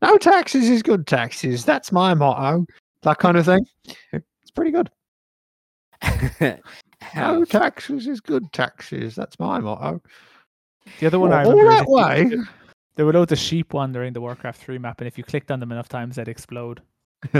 no 0.03 0.19
taxes 0.19 0.69
is 0.69 0.83
good 0.83 1.07
taxes. 1.07 1.65
That's 1.65 1.93
my 1.93 2.15
motto. 2.15 2.67
That 3.03 3.19
kind 3.19 3.37
of 3.37 3.45
thing. 3.45 3.67
It's 4.13 4.51
pretty 4.55 4.71
good. 4.71 4.91
No 7.15 7.45
taxes 7.45 8.07
is 8.07 8.21
good 8.21 8.51
taxes. 8.53 9.15
That's 9.15 9.39
my 9.39 9.61
motto. 9.61 10.03
The 10.99 11.07
other 11.07 11.21
one 11.21 11.33
I 11.33 11.45
All 11.45 11.51
remember 11.51 11.71
is 11.73 11.79
that 11.81 11.89
way. 11.89 12.25
click- 12.25 12.49
there 12.97 13.05
were 13.07 13.13
loads 13.13 13.33
of 13.33 13.39
sheep 13.39 13.75
wandering 13.75 14.13
the 14.15 14.21
Warcraft 14.21 14.61
3 14.63 14.79
map, 14.79 15.01
and 15.01 15.07
if 15.07 15.19
you 15.19 15.23
clicked 15.23 15.51
on 15.51 15.61
them 15.61 15.71
enough 15.71 15.89
times, 15.89 16.17
they'd 16.17 16.27
explode. 16.29 16.81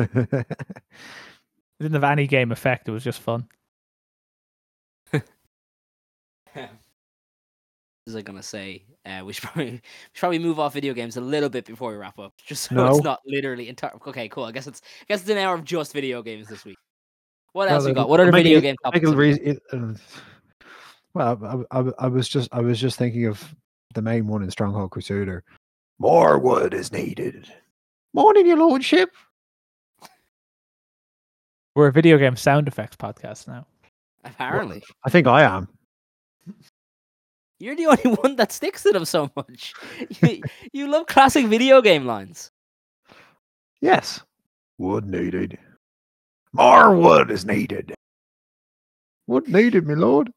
It 1.79 1.83
didn't 1.83 1.95
have 2.01 2.05
any 2.11 2.27
game 2.27 2.53
effect. 2.53 2.89
It 2.89 2.93
was 2.93 3.05
just 3.05 3.21
fun. 3.21 3.49
Was 8.07 8.17
I 8.17 8.23
gonna 8.23 8.43
say? 8.43 8.85
Uh, 9.05 9.23
we 9.25 9.33
should 9.33 9.43
probably 9.51 9.71
we 9.73 9.81
should 10.13 10.21
probably 10.21 10.39
move 10.39 10.59
off 10.59 10.73
video 10.73 10.95
games 10.95 11.17
a 11.17 11.21
little 11.21 11.49
bit 11.49 11.65
before 11.67 11.91
we 11.91 11.97
wrap 11.97 12.19
up, 12.19 12.33
just 12.47 12.65
so 12.65 12.75
No. 12.75 12.87
it's 12.89 13.03
not 13.05 13.21
literally 13.27 13.69
entire. 13.69 13.93
Okay, 14.07 14.29
cool. 14.29 14.45
I 14.45 14.53
guess 14.53 14.67
it's 14.67 14.81
I 15.03 15.05
guess 15.09 15.21
it's 15.21 15.31
an 15.31 15.39
hour 15.39 15.55
of 15.55 15.65
just 15.65 15.93
video 15.93 16.23
games 16.23 16.49
this 16.49 16.65
week. 16.65 16.79
What 17.53 17.67
Well, 17.67 17.75
else 17.77 17.85
we 17.87 17.93
got? 17.93 18.09
What 18.09 18.21
other 18.21 18.33
make 18.33 18.45
video 18.45 18.59
it- 18.59 18.63
game 18.63 18.77
topics? 18.85 19.03
it 19.05 19.09
have 19.09 19.19
we 19.19 19.33
re- 19.33 19.41
it, 19.41 19.63
uh, 19.73 19.95
well, 21.15 21.65
I, 21.71 21.79
I, 21.81 21.85
I 22.01 22.07
was 22.09 22.29
just 22.29 22.49
I 22.53 22.61
was 22.61 22.81
just 22.81 22.99
thinking 22.99 23.27
of 23.27 23.55
the 23.95 24.03
main 24.03 24.27
one 24.27 24.43
in 24.43 24.51
Stronghold 24.51 24.91
Crusader. 24.91 25.43
More 25.99 26.39
wood 26.39 26.75
is 26.75 26.93
needed. 26.93 27.51
Morning, 28.13 28.47
your 28.47 28.59
lordship. 28.59 29.11
We're 31.75 31.89
a 31.89 31.93
video 31.93 32.19
game 32.19 32.37
sound 32.37 32.69
effects 32.69 32.97
podcast 32.97 33.49
now. 33.49 33.67
Apparently, 34.25 34.83
I 35.05 35.11
think 35.11 35.27
I 35.27 35.43
am. 35.43 35.69
You're 37.59 37.77
the 37.77 37.87
only 37.87 38.17
one 38.21 38.37
that 38.37 38.53
sticks 38.53 38.83
to 38.83 38.93
them 38.93 39.05
so 39.05 39.31
much. 39.37 39.75
You, 40.23 40.43
you 40.73 40.89
love 40.89 41.07
classic 41.07 41.47
video 41.47 41.81
game 41.83 42.07
lines. 42.07 42.51
Yes. 43.81 44.21
Wood 44.79 45.07
needed. 45.07 45.59
More 46.53 46.97
wood 46.97 47.31
is 47.31 47.45
needed. 47.45 47.95
Wood 49.27 49.49
needed, 49.49 49.87
my 49.87 49.95
lord. 49.95 50.31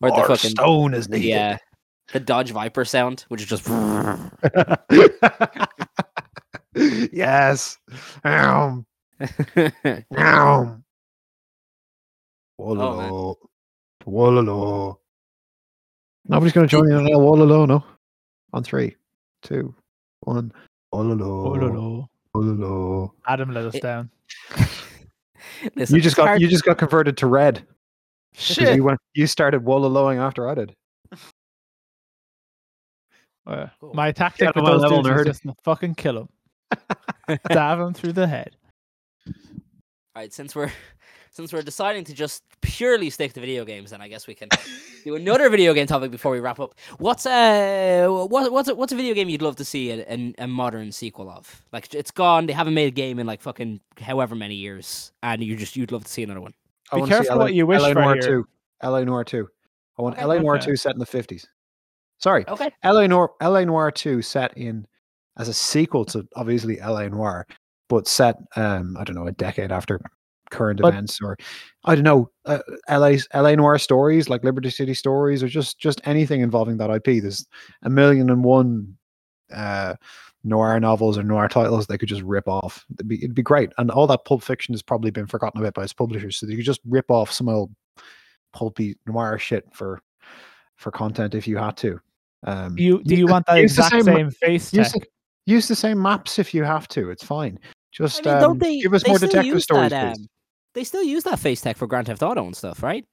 Or 0.00 0.10
the 0.10 0.16
More 0.16 0.26
fucking 0.26 0.50
stone 0.50 0.94
is 0.94 1.08
needed. 1.08 1.28
yeah, 1.28 1.58
the 2.12 2.20
Dodge 2.20 2.50
Viper 2.50 2.84
sound, 2.84 3.24
which 3.28 3.42
is 3.42 3.48
just 3.48 3.66
yes. 7.12 7.78
Um, 8.24 8.84
um. 10.16 10.84
Wololo. 12.60 13.36
Wololo. 14.06 14.98
Nobody's 16.26 16.52
going 16.52 16.66
to 16.66 16.70
join 16.70 16.88
in 16.90 16.94
on 16.96 17.04
that 17.04 17.12
Wololo, 17.12 17.66
no? 17.68 17.84
On 18.52 18.62
three, 18.64 18.96
two, 19.42 19.74
one. 20.20 20.52
Wololo. 20.92 22.08
Wololo. 22.34 23.10
Adam 23.26 23.52
let 23.52 23.64
us 23.66 23.74
It- 23.74 23.82
down. 23.82 24.10
Listen, 25.76 25.96
You 25.96 26.02
just 26.02 26.12
it's 26.12 26.14
got 26.14 26.26
hard- 26.28 26.40
you 26.40 26.48
just 26.48 26.64
got 26.64 26.78
converted 26.78 27.16
to 27.18 27.26
red 27.26 27.66
Shit. 28.34 28.74
you 28.76 28.82
went 28.84 28.98
you 29.14 29.26
started 29.26 29.64
wallaloing 29.64 30.18
after 30.18 30.48
I 30.48 30.54
did. 30.54 30.74
Uh, 33.46 33.66
my 33.92 34.10
tactic 34.10 34.46
Get 34.46 34.56
with 34.56 34.64
on 34.64 34.64
my 34.64 34.70
those 34.72 34.82
level, 34.82 35.02
dudes 35.02 35.20
is 35.20 35.40
just 35.40 35.60
fucking 35.64 35.94
kill 35.96 36.18
him, 36.22 36.28
stab 37.50 37.78
him 37.78 37.92
through 37.92 38.12
the 38.14 38.26
head. 38.26 38.56
Right, 40.16 40.32
since 40.32 40.54
we're 40.56 40.72
since 41.34 41.52
we're 41.52 41.62
deciding 41.62 42.04
to 42.04 42.14
just 42.14 42.44
purely 42.60 43.10
stick 43.10 43.32
to 43.32 43.40
video 43.40 43.64
games, 43.64 43.90
then 43.90 44.00
I 44.00 44.06
guess 44.06 44.28
we 44.28 44.34
can 44.34 44.48
do 45.02 45.16
another 45.16 45.50
video 45.50 45.74
game 45.74 45.86
topic 45.88 46.12
before 46.12 46.30
we 46.30 46.38
wrap 46.38 46.60
up. 46.60 46.76
What's 46.98 47.26
uh 47.26 48.06
what 48.08 48.52
what's 48.52 48.68
a, 48.68 48.74
what's 48.74 48.92
a 48.92 48.96
video 48.96 49.14
game 49.14 49.28
you'd 49.28 49.42
love 49.42 49.56
to 49.56 49.64
see 49.64 49.90
a, 49.90 50.04
a, 50.08 50.34
a 50.38 50.46
modern 50.46 50.92
sequel 50.92 51.28
of? 51.28 51.62
Like 51.72 51.92
it's 51.92 52.12
gone, 52.12 52.46
they 52.46 52.52
haven't 52.52 52.74
made 52.74 52.86
a 52.86 52.92
game 52.92 53.18
in 53.18 53.26
like 53.26 53.42
fucking 53.42 53.80
however 54.00 54.36
many 54.36 54.54
years, 54.54 55.12
and 55.24 55.42
you 55.42 55.56
just 55.56 55.76
you'd 55.76 55.90
love 55.90 56.04
to 56.04 56.10
see 56.10 56.22
another 56.22 56.40
one. 56.40 56.54
I 56.92 57.00
Be 57.00 57.06
careful 57.08 57.38
what 57.38 57.52
you 57.52 57.66
wish 57.66 57.82
LA 57.82 57.88
for 57.88 58.00
Noire 58.00 58.14
here. 58.14 58.22
2. 58.22 58.48
LA 58.84 59.04
Noire 59.04 59.24
2. 59.24 59.48
I 59.98 60.02
want 60.02 60.16
Okay, 60.16 60.24
LA 60.24 60.38
Noire 60.38 60.56
okay. 60.56 60.66
2 60.66 60.76
set 60.76 60.92
in 60.94 61.00
the 61.00 61.06
50s. 61.06 61.46
Sorry, 62.18 62.44
Okay. 62.46 62.70
LA 62.84 63.08
Noire 63.08 63.30
LA 63.42 63.64
Noire 63.64 63.90
2 63.90 64.22
set 64.22 64.56
in 64.56 64.86
as 65.36 65.48
a 65.48 65.54
sequel 65.54 66.04
to 66.04 66.28
obviously 66.36 66.76
LA 66.78 67.08
Noire, 67.08 67.44
but 67.88 68.06
set 68.06 68.36
um 68.54 68.96
I 68.96 69.02
don't 69.02 69.16
know 69.16 69.26
a 69.26 69.32
decade 69.32 69.72
after 69.72 70.00
current 70.50 70.80
But- 70.80 70.88
events 70.94 71.20
or 71.22 71.36
I 71.84 71.94
don't 71.94 72.04
know 72.04 72.30
uh, 72.44 72.58
LA's 72.88 73.28
LA 73.34 73.54
Noire 73.54 73.78
stories 73.78 74.28
like 74.28 74.44
Liberty 74.44 74.70
City 74.70 74.94
stories 74.94 75.42
or 75.42 75.48
just 75.48 75.78
just 75.78 76.00
anything 76.04 76.40
involving 76.40 76.76
that 76.78 76.90
IP. 76.90 77.22
There's 77.22 77.46
a 77.82 77.90
million 77.90 78.30
and 78.30 78.44
one 78.44 78.96
uh 79.52 79.94
noir 80.46 80.78
novels 80.80 81.16
or 81.16 81.22
noir 81.22 81.48
titles 81.48 81.86
they 81.86 81.96
could 81.98 82.08
just 82.08 82.22
rip 82.22 82.46
off. 82.46 82.84
It'd 82.94 83.08
be, 83.08 83.16
it'd 83.16 83.34
be 83.34 83.42
great. 83.42 83.70
And 83.78 83.90
all 83.90 84.06
that 84.08 84.24
Pulp 84.26 84.42
Fiction 84.42 84.74
has 84.74 84.82
probably 84.82 85.10
been 85.10 85.26
forgotten 85.26 85.60
about 85.60 85.74
by 85.74 85.84
its 85.84 85.92
publishers. 85.94 86.36
So 86.36 86.46
you 86.46 86.56
could 86.56 86.66
just 86.66 86.80
rip 86.86 87.10
off 87.10 87.30
some 87.32 87.48
old 87.48 87.70
pulpy 88.52 88.96
noir 89.06 89.38
shit 89.38 89.64
for 89.72 90.00
for 90.76 90.90
content 90.90 91.34
if 91.34 91.46
you 91.48 91.56
had 91.56 91.76
to. 91.78 92.00
Um, 92.46 92.74
Do 92.76 92.82
you 92.82 93.02
do 93.04 93.14
you 93.16 93.26
want 93.26 93.46
that 93.46 93.56
use 93.60 93.76
the 93.76 93.82
exact 93.84 94.04
same- 94.04 94.14
same 94.16 94.30
face 94.30 94.72
use 94.72 94.92
the, 94.92 95.00
use 95.46 95.68
the 95.68 95.76
same 95.76 96.00
maps 96.00 96.38
if 96.38 96.52
you 96.54 96.62
have 96.64 96.88
to. 96.88 97.10
It's 97.10 97.24
fine. 97.24 97.58
Just 97.92 98.26
I 98.26 98.34
mean, 98.34 98.44
um, 98.44 98.58
they 98.58 98.80
give 98.80 98.92
us 98.92 99.06
more 99.06 99.18
detective 99.18 99.62
stories, 99.62 99.90
that, 99.90 100.16
please. 100.16 100.28
They 100.74 100.84
still 100.84 101.02
use 101.02 101.24
that 101.24 101.38
face 101.38 101.60
tech 101.60 101.76
for 101.76 101.86
Grand 101.86 102.06
Theft 102.06 102.22
Auto 102.22 102.44
and 102.44 102.56
stuff, 102.56 102.82
right? 102.82 103.04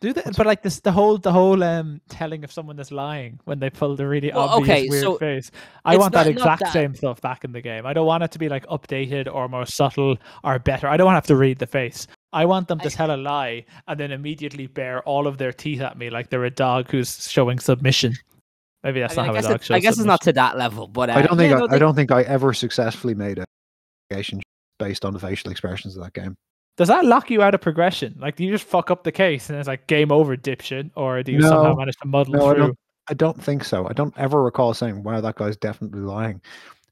Do 0.00 0.14
they? 0.14 0.22
But 0.34 0.46
like 0.46 0.62
this, 0.62 0.80
the 0.80 0.92
whole 0.92 1.18
the 1.18 1.30
whole 1.30 1.62
um 1.62 2.00
telling 2.08 2.42
of 2.42 2.50
someone 2.50 2.76
that's 2.76 2.90
lying 2.90 3.38
when 3.44 3.58
they 3.58 3.68
pull 3.68 3.96
the 3.96 4.08
really 4.08 4.32
Well, 4.32 4.48
obvious 4.48 4.78
okay, 4.78 4.88
weird 4.88 5.02
so 5.02 5.18
face. 5.18 5.50
I 5.84 5.98
want 5.98 6.14
that 6.14 6.26
not- 6.26 6.34
not 6.36 6.38
exact 6.38 6.60
that. 6.60 6.72
same 6.72 6.94
stuff 6.94 7.20
back 7.20 7.44
in 7.44 7.52
the 7.52 7.60
game. 7.60 7.84
I 7.84 7.92
don't 7.92 8.06
want 8.06 8.22
it 8.22 8.30
to 8.30 8.38
be 8.38 8.48
like 8.48 8.64
updated 8.68 9.32
or 9.32 9.46
more 9.48 9.66
subtle 9.66 10.16
or 10.42 10.58
better. 10.58 10.88
I 10.88 10.96
don't 10.96 11.04
want 11.04 11.14
to 11.14 11.18
have 11.18 11.26
to 11.26 11.36
read 11.36 11.58
the 11.58 11.66
face. 11.66 12.06
I 12.32 12.46
want 12.46 12.68
them 12.68 12.78
to 12.78 12.86
I- 12.86 12.90
tell 12.90 13.14
a 13.14 13.18
lie 13.18 13.66
and 13.88 14.00
then 14.00 14.10
immediately 14.10 14.68
bare 14.68 15.02
all 15.02 15.26
of 15.26 15.36
their 15.36 15.52
teeth 15.52 15.82
at 15.82 15.98
me 15.98 16.08
like 16.08 16.30
they're 16.30 16.44
a 16.44 16.50
dog 16.50 16.90
who's 16.90 17.28
showing 17.30 17.58
submission. 17.58 18.14
Maybe 18.82 19.00
that's 19.00 19.18
I, 19.18 19.24
mean, 19.24 19.34
not 19.34 19.36
I 19.36 19.40
how 19.42 19.46
a 19.46 19.50
dog 19.52 19.60
it, 19.60 19.64
shows 19.64 19.74
I 19.74 19.80
guess 19.80 19.98
it's 19.98 20.06
not 20.06 20.22
to 20.22 20.32
that 20.32 20.56
level, 20.56 20.88
but 20.88 21.10
uh, 21.10 21.14
I 21.14 21.22
don't 21.22 21.36
think 21.36 21.50
yeah, 21.50 21.56
I, 21.58 21.60
no, 21.60 21.68
I 21.72 21.78
don't 21.78 21.94
think 21.94 22.10
I 22.10 22.22
ever 22.22 22.54
successfully 22.54 23.14
made 23.14 23.38
a 23.40 23.44
investigation 24.10 24.40
based 24.78 25.04
on 25.04 25.12
the 25.12 25.18
facial 25.18 25.50
expressions 25.50 25.94
of 25.94 26.02
that 26.04 26.14
game. 26.14 26.34
Does 26.80 26.88
that 26.88 27.04
lock 27.04 27.30
you 27.30 27.42
out 27.42 27.54
of 27.54 27.60
progression? 27.60 28.16
Like, 28.18 28.36
do 28.36 28.44
you 28.44 28.50
just 28.52 28.64
fuck 28.66 28.90
up 28.90 29.04
the 29.04 29.12
case 29.12 29.50
and 29.50 29.58
it's 29.58 29.68
like 29.68 29.86
game 29.86 30.10
over, 30.10 30.34
dipshit, 30.34 30.90
or 30.96 31.22
do 31.22 31.30
you 31.30 31.42
somehow 31.42 31.74
manage 31.74 31.96
to 31.98 32.08
muddle 32.08 32.32
No, 32.32 32.46
I 32.46 32.54
through? 32.54 32.62
don't. 32.68 32.78
I 33.10 33.12
don't 33.12 33.44
think 33.44 33.64
so. 33.64 33.86
I 33.86 33.92
don't 33.92 34.16
ever 34.16 34.42
recall 34.42 34.72
saying, 34.72 35.02
"Wow, 35.02 35.20
that 35.20 35.34
guy's 35.34 35.58
definitely 35.58 36.00
lying." 36.00 36.40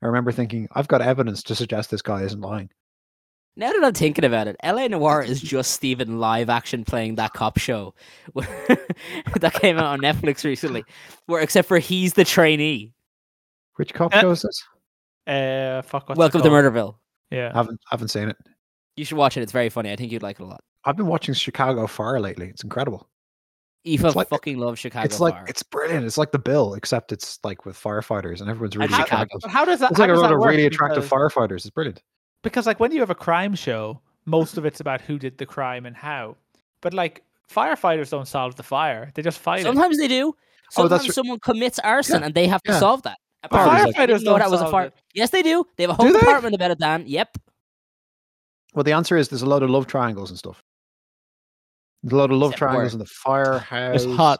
I 0.02 0.06
remember 0.06 0.30
thinking, 0.30 0.68
"I've 0.72 0.88
got 0.88 1.00
evidence 1.00 1.42
to 1.44 1.54
suggest 1.54 1.90
this 1.90 2.02
guy 2.02 2.20
isn't 2.20 2.42
lying." 2.42 2.68
Now 3.56 3.72
that 3.72 3.82
I'm 3.82 3.94
thinking 3.94 4.26
about 4.26 4.46
it, 4.46 4.56
LA 4.62 4.88
Noire 4.88 5.22
is 5.22 5.40
just 5.40 5.70
Steven 5.70 6.20
live 6.20 6.50
action 6.50 6.84
playing 6.84 7.14
that 7.14 7.32
cop 7.32 7.56
show 7.58 7.94
that 8.34 9.54
came 9.54 9.78
out 9.78 9.86
on 9.86 10.00
Netflix 10.00 10.44
recently, 10.44 10.84
where 11.24 11.40
except 11.40 11.66
for 11.66 11.78
he's 11.78 12.12
the 12.12 12.24
trainee. 12.26 12.92
Which 13.76 13.94
cop 13.94 14.14
Uh, 14.14 14.20
show 14.20 14.30
is 14.32 14.42
this? 14.42 14.64
Uh, 15.26 15.80
fuck. 15.80 16.10
Welcome 16.10 16.42
to? 16.42 16.48
Murderville. 16.50 16.96
Yeah. 17.30 17.52
haven't 17.54 17.80
haven't 17.90 18.08
seen 18.08 18.28
it. 18.28 18.36
You 18.98 19.04
should 19.04 19.16
watch 19.18 19.36
it. 19.36 19.42
It's 19.42 19.52
very 19.52 19.68
funny. 19.68 19.90
I 19.92 19.96
think 19.96 20.12
you'd 20.12 20.22
like 20.22 20.40
it 20.40 20.42
a 20.42 20.46
lot. 20.46 20.60
I've 20.84 20.96
been 20.96 21.06
watching 21.06 21.34
Chicago 21.34 21.86
Fire 21.86 22.20
lately. 22.20 22.48
It's 22.48 22.64
incredible. 22.64 23.08
Eva 23.84 24.10
like- 24.10 24.28
fucking 24.28 24.58
loves 24.58 24.80
Chicago 24.80 25.04
it's 25.04 25.20
like 25.20 25.34
Fire. 25.34 25.44
it's 25.48 25.62
brilliant. 25.62 26.04
It's 26.04 26.18
like 26.18 26.32
the 26.32 26.38
Bill, 26.38 26.74
except 26.74 27.12
it's 27.12 27.38
like 27.44 27.64
with 27.64 27.76
firefighters, 27.80 28.40
and 28.40 28.50
everyone's 28.50 28.76
really 28.76 28.92
how- 28.92 29.04
attractive. 29.04 29.40
How 29.50 29.64
does 29.64 29.80
that? 29.80 29.90
It's 29.92 30.00
like 30.00 30.10
a 30.10 30.14
lot 30.14 30.32
of 30.32 30.38
really 30.40 30.66
attractive 30.66 31.04
Because- 31.08 31.32
firefighters. 31.32 31.56
It's 31.58 31.70
brilliant. 31.70 32.02
because 32.42 32.66
like 32.66 32.80
when 32.80 32.92
you 32.92 33.00
have 33.00 33.10
a 33.10 33.14
crime 33.14 33.54
show, 33.54 34.00
most 34.26 34.58
of 34.58 34.66
it's 34.66 34.80
about 34.80 35.00
who 35.00 35.18
did 35.18 35.38
the 35.38 35.46
crime 35.46 35.86
and 35.86 35.96
how. 35.96 36.36
But 36.80 36.92
like 36.92 37.22
firefighters 37.50 38.10
don't 38.10 38.26
solve 38.28 38.56
the 38.56 38.62
fire; 38.62 39.10
they 39.14 39.22
just 39.22 39.38
fight 39.38 39.60
it. 39.60 39.64
Sometimes 39.64 39.96
they 39.98 40.08
do. 40.08 40.34
Oh, 40.76 40.86
that's 40.88 41.04
Sometimes 41.04 41.06
r- 41.08 41.12
someone 41.12 41.38
commits 41.40 41.78
arson 41.78 42.20
Yeah, 42.20 42.26
and 42.26 42.34
they 42.34 42.46
have 42.48 42.62
to 42.64 42.72
yeah. 42.72 42.78
solve 42.80 43.02
that. 43.04 43.18
But 43.42 43.52
Barbie's 43.52 43.66
like- 43.84 43.90
Apparently, 43.94 44.02
I 44.02 44.06
didn't 44.06 44.20
firefighters 44.20 44.24
know 44.24 44.38
that 44.38 44.50
was 44.50 44.60
a 44.60 44.70
fire. 44.70 44.86
it. 44.86 44.94
Yes, 45.14 45.30
they 45.30 45.42
do. 45.42 45.64
They 45.76 45.84
have 45.84 45.90
a 45.90 45.94
whole 45.94 46.06
Do 46.08 46.12
they? 46.12 46.18
department 46.18 46.54
about 46.56 46.72
it, 46.72 46.78
Dan. 46.80 47.04
Yep. 47.06 47.38
Well, 48.78 48.84
the 48.84 48.92
answer 48.92 49.16
is 49.16 49.28
there's 49.28 49.42
a 49.42 49.46
lot 49.46 49.64
of 49.64 49.70
love 49.70 49.88
triangles 49.88 50.30
and 50.30 50.38
stuff. 50.38 50.62
There's 52.04 52.12
a 52.12 52.16
lot 52.16 52.30
of 52.30 52.36
love 52.38 52.52
Except 52.52 52.58
triangles 52.60 52.92
where? 52.92 52.92
in 52.92 52.98
the 53.00 53.06
firehouse. 53.06 54.04
It's 54.04 54.14
hot. 54.14 54.38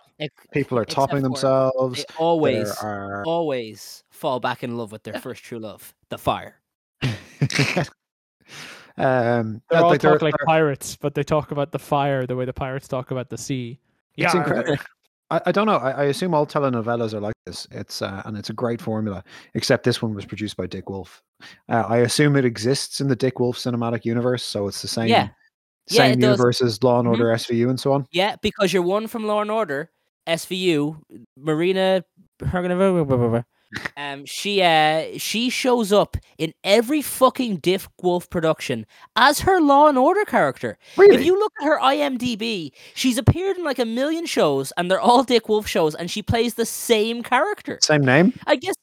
People 0.53 0.78
are 0.78 0.82
except 0.82 0.95
topping 0.95 1.16
for 1.16 1.22
themselves. 1.22 1.99
They 2.09 2.14
always, 2.18 2.72
There 2.80 2.89
are 2.89 3.24
always 3.26 4.05
fall 4.12 4.39
back 4.39 4.62
in 4.62 4.76
love 4.76 4.93
with 4.93 5.03
their 5.03 5.14
first 5.18 5.43
true 5.43 5.59
love, 5.59 5.93
the 6.11 6.18
fire. 6.18 6.55
um, 7.03 7.09
They 8.97 9.76
yeah, 9.76 9.82
all 9.82 9.89
like 9.91 10.01
there- 10.01 10.12
talk 10.12 10.22
like 10.22 10.34
there- 10.39 10.47
pirates, 10.47 10.95
but 10.95 11.14
they 11.16 11.24
talk 11.24 11.51
about 11.51 11.72
the 11.72 11.80
fire 11.80 12.24
the 12.24 12.36
way 12.36 12.45
the 12.45 12.53
pirates 12.53 12.86
talk 12.86 13.11
about 13.11 13.30
the 13.30 13.39
sea. 13.39 13.80
It's 14.16 14.32
Yarr. 14.32 14.39
incredible. 14.47 14.76
I, 15.31 15.41
I 15.47 15.53
don't 15.53 15.66
know. 15.66 15.76
I, 15.76 15.91
I 15.91 16.05
assume 16.05 16.35
all 16.35 16.47
telenovelas 16.47 17.12
are 17.14 17.20
like 17.20 17.35
this. 17.47 17.66
It's 17.70 18.01
uh, 18.03 18.22
and 18.24 18.37
it's 18.37 18.51
a 18.51 18.55
great 18.55 18.81
formula. 18.81 19.22
Except 19.55 19.85
this 19.85 20.01
one 20.03 20.14
was 20.14 20.24
produced 20.24 20.57
by 20.57 20.66
Dick 20.66 20.89
Wolf. 20.89 21.22
Uh, 21.68 21.85
I 21.89 21.99
assume 21.99 22.37
it 22.37 22.45
exists 22.45 23.01
in 23.01 23.09
the 23.09 23.16
Dick 23.16 23.39
Wolf 23.41 23.57
cinematic 23.59 24.05
universe, 24.05 24.43
so 24.43 24.68
it's 24.68 24.83
the 24.83 24.89
same 24.89 25.09
Yeah. 25.09 25.29
Yeah, 25.91 25.97
same 26.05 26.20
does. 26.20 26.31
universe 26.31 26.61
as 26.61 26.83
Law 26.83 26.99
and 26.99 27.09
Mhm. 27.09 27.12
Order, 27.12 27.26
SVU, 27.33 27.70
and 27.70 27.81
so 27.81 27.93
on. 27.93 28.07
Yeah, 28.11 28.37
because 28.43 28.72
you're 28.72 28.83
one 28.83 29.07
from 29.07 29.26
Law 29.26 29.41
and 29.41 29.51
Order, 29.51 29.91
SVU, 30.26 31.01
Marina 31.37 32.05
um 33.97 34.25
she 34.25 34.62
uh 34.62 35.05
she 35.19 35.51
shows 35.51 35.93
up 35.93 36.16
in 36.39 36.55
every 36.64 37.03
fucking 37.03 37.57
Dick 37.57 37.83
Wolf 38.03 38.31
production 38.31 38.87
as 39.16 39.41
her 39.41 39.61
Law 39.61 39.89
and 39.89 39.99
Order 39.99 40.25
character. 40.25 40.79
Really? 40.97 41.16
If 41.16 41.25
you 41.25 41.39
look 41.39 41.53
at 41.61 41.66
her 41.66 41.79
IMDb, 41.79 42.73
she's 42.95 43.19
appeared 43.19 43.59
in 43.59 43.64
like 43.64 43.79
a 43.79 43.85
million 43.85 44.27
shows 44.27 44.73
and 44.77 44.91
they're 44.91 45.01
all 45.01 45.23
Dick 45.23 45.49
Wolf 45.49 45.66
shows 45.66 45.95
and 45.95 46.11
she 46.11 46.23
plays 46.23 46.55
the 46.55 46.66
same 46.66 47.23
character. 47.23 47.79
Same 47.83 48.05
name? 48.05 48.33
I 48.47 48.57
guess 48.57 48.75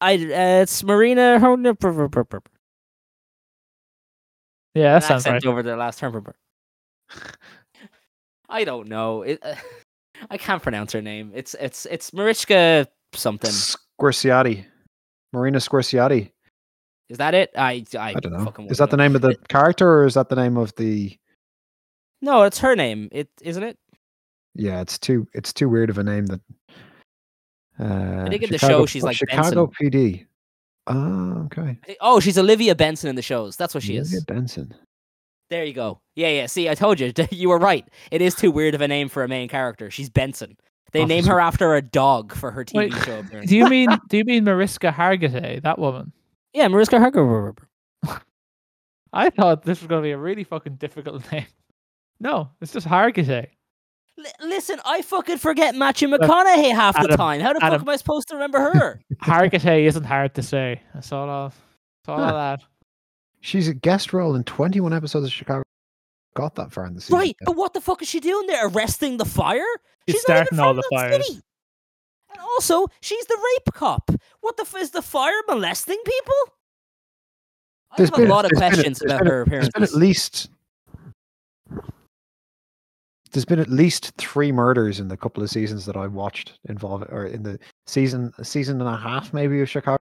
I 0.00 0.14
uh, 0.14 0.62
it's 0.62 0.82
Marina 0.82 1.38
Yeah, 4.74 4.94
that 4.94 5.04
sounds 5.04 5.26
right. 5.26 5.44
over 5.44 5.62
the 5.62 5.76
last 5.76 5.98
term. 5.98 6.24
I 8.48 8.64
don't 8.64 8.88
know. 8.88 9.22
It, 9.22 9.38
uh, 9.42 9.54
I 10.30 10.36
can't 10.36 10.62
pronounce 10.62 10.92
her 10.92 11.02
name. 11.02 11.32
It's 11.34 11.54
it's 11.58 11.86
it's 11.86 12.10
Marichka 12.10 12.86
something. 13.14 13.50
Squerciati. 14.00 14.64
Marina 15.32 15.58
Squerciati. 15.58 16.30
Is 17.08 17.18
that 17.18 17.34
it? 17.34 17.50
I 17.56 17.84
I, 17.94 17.98
I 17.98 18.12
don't 18.14 18.32
know. 18.32 18.66
Is 18.68 18.78
that 18.78 18.90
the 18.90 18.96
name 18.96 19.14
of 19.16 19.22
the 19.22 19.36
character 19.48 19.88
or 19.88 20.06
is 20.06 20.14
that 20.14 20.28
the 20.28 20.36
name 20.36 20.56
of 20.56 20.74
the. 20.76 21.16
No, 22.22 22.42
it's 22.42 22.58
her 22.58 22.76
name. 22.76 23.08
It 23.12 23.28
isn't 23.42 23.62
it. 23.62 23.78
Yeah, 24.54 24.80
it's 24.80 24.98
too 24.98 25.26
it's 25.32 25.52
too 25.52 25.68
weird 25.68 25.90
of 25.90 25.98
a 25.98 26.04
name 26.04 26.26
that 26.26 26.40
uh 27.78 28.24
I 28.26 28.28
think 28.28 28.42
in 28.42 28.50
the 28.50 28.58
show 28.58 28.86
she's 28.86 29.02
like 29.02 29.16
Chicago 29.16 29.70
PD. 29.80 30.26
Oh, 30.86 31.46
okay. 31.46 31.78
Oh, 32.00 32.20
she's 32.20 32.38
Olivia 32.38 32.74
Benson 32.74 33.10
in 33.10 33.16
the 33.16 33.22
shows. 33.22 33.56
That's 33.56 33.74
what 33.74 33.82
she 33.82 33.98
Olivia 33.98 34.18
is. 34.18 34.24
Benson. 34.24 34.74
There 35.50 35.64
you 35.64 35.72
go. 35.72 36.00
Yeah, 36.14 36.28
yeah. 36.28 36.46
See, 36.46 36.68
I 36.68 36.74
told 36.74 37.00
you. 37.00 37.12
You 37.30 37.48
were 37.48 37.58
right. 37.58 37.86
It 38.10 38.22
is 38.22 38.34
too 38.34 38.50
weird 38.50 38.74
of 38.74 38.80
a 38.80 38.88
name 38.88 39.08
for 39.08 39.24
a 39.24 39.28
main 39.28 39.48
character. 39.48 39.90
She's 39.90 40.08
Benson. 40.08 40.56
They 40.92 41.04
name 41.04 41.24
her 41.26 41.40
after 41.40 41.74
a 41.74 41.82
dog 41.82 42.34
for 42.34 42.50
her 42.50 42.64
TV 42.64 42.74
Wait, 42.76 42.92
show. 43.04 43.20
appearance. 43.20 43.48
Do 43.50 43.56
you 43.56 43.68
mean 43.68 43.88
do 44.08 44.16
you 44.18 44.24
mean 44.24 44.44
Mariska 44.44 44.90
Hargitay, 44.90 45.62
that 45.62 45.78
woman? 45.78 46.12
yeah, 46.52 46.68
Mariska 46.68 46.96
Hargitay. 46.96 47.56
I 49.12 49.30
thought 49.30 49.62
this 49.64 49.80
was 49.80 49.88
going 49.88 50.02
to 50.02 50.06
be 50.06 50.12
a 50.12 50.18
really 50.18 50.44
fucking 50.44 50.76
difficult 50.76 51.30
name. 51.32 51.46
No, 52.20 52.50
it's 52.60 52.72
just 52.72 52.86
Hargitay. 52.86 53.46
L- 54.18 54.48
listen, 54.48 54.78
I 54.84 55.02
fucking 55.02 55.38
forget 55.38 55.74
Matthew 55.74 56.08
McConaughey 56.08 56.72
half 56.74 57.00
the 57.00 57.08
time. 57.16 57.40
How 57.40 57.52
the 57.52 57.64
Adam. 57.64 57.80
fuck 57.80 57.88
am 57.88 57.92
I 57.92 57.96
supposed 57.96 58.28
to 58.28 58.34
remember 58.36 58.58
her? 58.72 59.00
Hargitay 59.22 59.84
isn't 59.84 60.04
hard 60.04 60.34
to 60.34 60.42
say. 60.42 60.80
That's 60.94 61.10
all. 61.12 61.28
I'll, 61.28 61.48
that's 61.48 62.08
all 62.08 62.18
Huh. 62.18 62.24
I'll 62.24 62.38
add. 62.38 62.62
She's 63.40 63.68
a 63.68 63.74
guest 63.74 64.12
role 64.12 64.34
in 64.34 64.44
21 64.44 64.92
episodes 64.92 65.24
of 65.26 65.32
Chicago. 65.32 65.62
Got 66.34 66.54
that 66.56 66.72
far 66.72 66.86
in 66.86 66.94
the 66.94 67.00
season. 67.00 67.16
right, 67.18 67.36
yeah. 67.40 67.44
but 67.46 67.56
what 67.56 67.74
the 67.74 67.80
fuck 67.80 68.02
is 68.02 68.08
she 68.08 68.20
doing 68.20 68.46
there? 68.46 68.66
Arresting 68.68 69.16
the 69.16 69.24
fire? 69.24 69.64
She's 70.08 70.16
She's 70.16 70.28
not 70.28 70.36
even 70.36 70.46
starting 70.46 70.58
all 70.60 70.68
from 70.72 70.76
the 70.76 70.82
that 70.90 70.96
fires. 71.10 71.26
city. 71.26 71.40
And 72.32 72.40
also, 72.40 72.86
she's 73.00 73.26
the 73.26 73.36
rape 73.36 73.74
cop. 73.74 74.10
What 74.40 74.56
the 74.56 74.62
f- 74.62 74.76
is 74.76 74.90
the 74.92 75.02
fire 75.02 75.34
molesting 75.48 75.98
people? 76.04 76.34
I 77.90 77.96
There's 77.96 78.10
have 78.10 78.16
been- 78.18 78.26
a 78.28 78.30
lot 78.30 78.44
of 78.44 78.50
there's 78.52 78.60
been- 78.60 78.70
questions 78.72 78.98
there's 79.00 79.10
about 79.10 79.18
been- 79.24 79.32
her 79.32 79.44
There's 79.46 79.68
been 79.70 79.82
at 79.82 79.94
least 79.94 80.48
there's 83.32 83.44
been 83.44 83.60
at 83.60 83.68
least 83.68 84.12
three 84.18 84.50
murders 84.50 84.98
in 84.98 85.06
the 85.08 85.16
couple 85.16 85.40
of 85.42 85.50
seasons 85.50 85.86
that 85.86 85.96
I 85.96 86.08
watched 86.08 86.58
involving, 86.68 87.08
or 87.10 87.26
in 87.26 87.44
the 87.44 87.60
season, 87.86 88.32
season 88.42 88.80
and 88.80 88.88
a 88.88 88.96
half 88.96 89.32
maybe 89.32 89.60
of 89.60 89.68
Chicago 89.68 89.99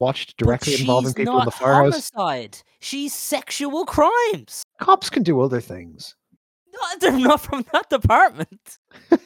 watched 0.00 0.36
directly 0.36 0.74
involving 0.80 1.14
people 1.14 1.38
in 1.38 1.44
the 1.44 1.50
firehouse. 1.50 2.10
homicide. 2.14 2.58
She's 2.80 3.14
sexual 3.14 3.84
crimes. 3.84 4.64
Cops 4.80 5.10
can 5.10 5.22
do 5.22 5.40
other 5.40 5.60
things. 5.60 6.16
No, 6.72 6.80
they're 6.98 7.18
not 7.18 7.40
from 7.40 7.64
that 7.72 7.90
department. 7.90 8.78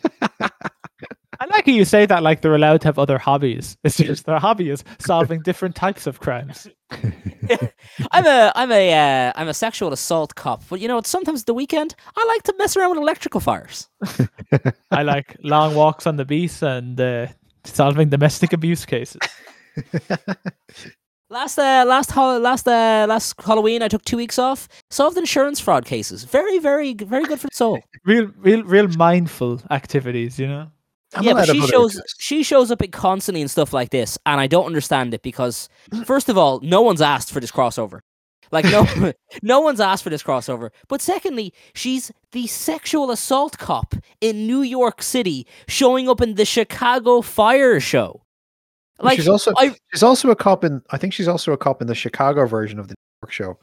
I 1.40 1.46
like 1.46 1.66
how 1.66 1.72
you 1.72 1.84
say 1.84 2.06
that 2.06 2.22
like 2.22 2.40
they're 2.40 2.54
allowed 2.54 2.80
to 2.82 2.88
have 2.88 2.98
other 2.98 3.18
hobbies. 3.18 3.76
It's 3.84 3.96
just 3.96 4.24
their 4.24 4.38
hobby 4.38 4.70
is 4.70 4.84
solving 4.98 5.40
different 5.44 5.74
types 5.74 6.06
of 6.06 6.20
crimes. 6.20 6.68
I'm 6.90 8.26
a 8.26 8.52
I'm 8.54 8.72
a 8.72 8.92
uh, 8.92 9.32
I'm 9.36 9.48
a 9.48 9.54
sexual 9.54 9.92
assault 9.92 10.34
cop, 10.34 10.62
but 10.68 10.80
you 10.80 10.88
know? 10.88 11.00
Sometimes 11.04 11.44
the 11.44 11.54
weekend 11.54 11.94
I 12.16 12.24
like 12.28 12.42
to 12.44 12.54
mess 12.58 12.76
around 12.76 12.90
with 12.90 12.98
electrical 12.98 13.40
fires. 13.40 13.88
I 14.90 15.02
like 15.02 15.36
long 15.42 15.74
walks 15.74 16.06
on 16.06 16.16
the 16.16 16.24
beach 16.24 16.62
and 16.62 17.00
uh, 17.00 17.26
solving 17.64 18.08
domestic 18.08 18.52
abuse 18.52 18.84
cases. 18.86 19.20
Last 21.30 21.58
uh, 21.58 21.84
last 21.86 22.10
hol- 22.12 22.38
last 22.38 22.68
uh, 22.68 23.06
last 23.08 23.34
Halloween, 23.40 23.82
I 23.82 23.88
took 23.88 24.04
two 24.04 24.18
weeks 24.18 24.38
off. 24.38 24.68
Solved 24.90 25.16
insurance 25.16 25.58
fraud 25.58 25.86
cases. 25.86 26.22
Very 26.24 26.58
very 26.58 26.92
very 26.94 27.24
good 27.24 27.40
for 27.40 27.48
the 27.48 27.56
soul. 27.56 27.80
Real, 28.04 28.30
real, 28.36 28.62
real 28.62 28.88
mindful 28.88 29.62
activities. 29.70 30.38
You 30.38 30.46
know. 30.46 30.70
I'm 31.14 31.24
yeah, 31.24 31.32
but 31.32 31.48
she 31.48 31.66
shows 31.66 31.94
this. 31.94 32.14
she 32.18 32.42
shows 32.42 32.70
up 32.70 32.82
in 32.82 32.90
constantly 32.90 33.40
and 33.40 33.50
stuff 33.50 33.72
like 33.72 33.90
this, 33.90 34.18
and 34.26 34.40
I 34.40 34.46
don't 34.46 34.66
understand 34.66 35.14
it 35.14 35.22
because 35.22 35.68
first 36.04 36.28
of 36.28 36.36
all, 36.36 36.60
no 36.60 36.82
one's 36.82 37.00
asked 37.00 37.32
for 37.32 37.40
this 37.40 37.50
crossover. 37.50 38.00
Like 38.52 38.66
no, 38.66 38.86
no 39.42 39.60
one's 39.60 39.80
asked 39.80 40.04
for 40.04 40.10
this 40.10 40.22
crossover. 40.22 40.70
But 40.88 41.00
secondly, 41.00 41.54
she's 41.74 42.12
the 42.32 42.46
sexual 42.46 43.10
assault 43.10 43.56
cop 43.58 43.94
in 44.20 44.46
New 44.46 44.60
York 44.60 45.02
City, 45.02 45.46
showing 45.66 46.08
up 46.08 46.20
in 46.20 46.34
the 46.34 46.44
Chicago 46.44 47.22
Fire 47.22 47.80
Show. 47.80 48.23
Like 49.00 49.16
she's 49.16 49.28
also 49.28 49.52
I, 49.56 49.74
she's 49.92 50.02
also 50.02 50.30
a 50.30 50.36
cop 50.36 50.62
in. 50.64 50.80
I 50.90 50.98
think 50.98 51.12
she's 51.12 51.28
also 51.28 51.52
a 51.52 51.56
cop 51.56 51.80
in 51.82 51.88
the 51.88 51.94
Chicago 51.94 52.46
version 52.46 52.78
of 52.78 52.88
the 52.88 52.92
New 52.94 53.26
York 53.26 53.32
show. 53.32 53.58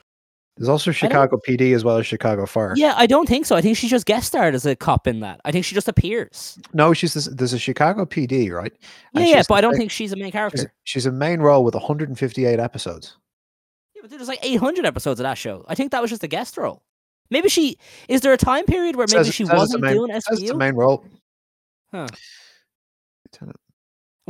There's 0.57 0.67
also 0.67 0.91
Chicago 0.91 1.39
PD 1.47 1.73
as 1.73 1.85
well 1.85 1.97
as 1.97 2.05
Chicago 2.05 2.45
Fire. 2.45 2.73
yeah, 2.75 2.93
I 2.97 3.07
don't 3.07 3.27
think 3.27 3.45
so. 3.45 3.55
I 3.55 3.61
think 3.61 3.77
she 3.77 3.87
just 3.87 4.05
guest 4.05 4.27
starred 4.27 4.53
as 4.53 4.65
a 4.65 4.75
cop 4.75 5.07
in 5.07 5.21
that. 5.21 5.39
I 5.45 5.51
think 5.53 5.63
she 5.63 5.73
just 5.73 5.87
appears. 5.87 6.59
No, 6.73 6.93
she's 6.93 7.13
this, 7.13 7.25
there's 7.27 7.53
a 7.53 7.57
Chicago 7.57 8.03
PD, 8.05 8.51
right? 8.51 8.73
Yeah, 9.13 9.21
And 9.21 9.29
yeah, 9.29 9.37
she's 9.37 9.47
but 9.47 9.55
I 9.55 9.61
don't 9.61 9.71
the- 9.71 9.77
think 9.77 9.91
she's 9.91 10.11
a 10.11 10.17
main 10.17 10.31
character. 10.31 10.73
she's 10.83 11.05
a 11.05 11.11
main 11.11 11.39
role 11.39 11.63
with 11.63 11.73
158 11.73 12.59
episodes. 12.59 13.15
Yeah, 13.95 14.01
but 14.03 14.11
there's 14.11 14.27
like 14.27 14.39
800 14.45 14.85
episodes 14.85 15.21
of 15.21 15.23
that 15.23 15.37
show. 15.37 15.63
I 15.69 15.73
think 15.75 15.91
that 15.91 16.01
was 16.01 16.09
just 16.11 16.23
a 16.23 16.27
guest 16.27 16.57
role. 16.57 16.83
Maybe 17.29 17.47
she 17.47 17.77
is 18.09 18.19
there 18.19 18.33
a 18.33 18.37
time 18.37 18.65
period 18.65 18.97
where 18.97 19.07
maybe 19.09 19.23
Says- 19.23 19.33
she 19.33 19.45
wasn't 19.45 19.81
main- 19.83 19.93
doing 19.95 20.11
says 20.11 20.23
it's 20.41 20.51
a 20.51 20.53
SVU? 20.53 20.57
main 20.57 20.75
role. 20.75 21.05
Huh. 21.93 22.07
Lieutenant- 23.25 23.55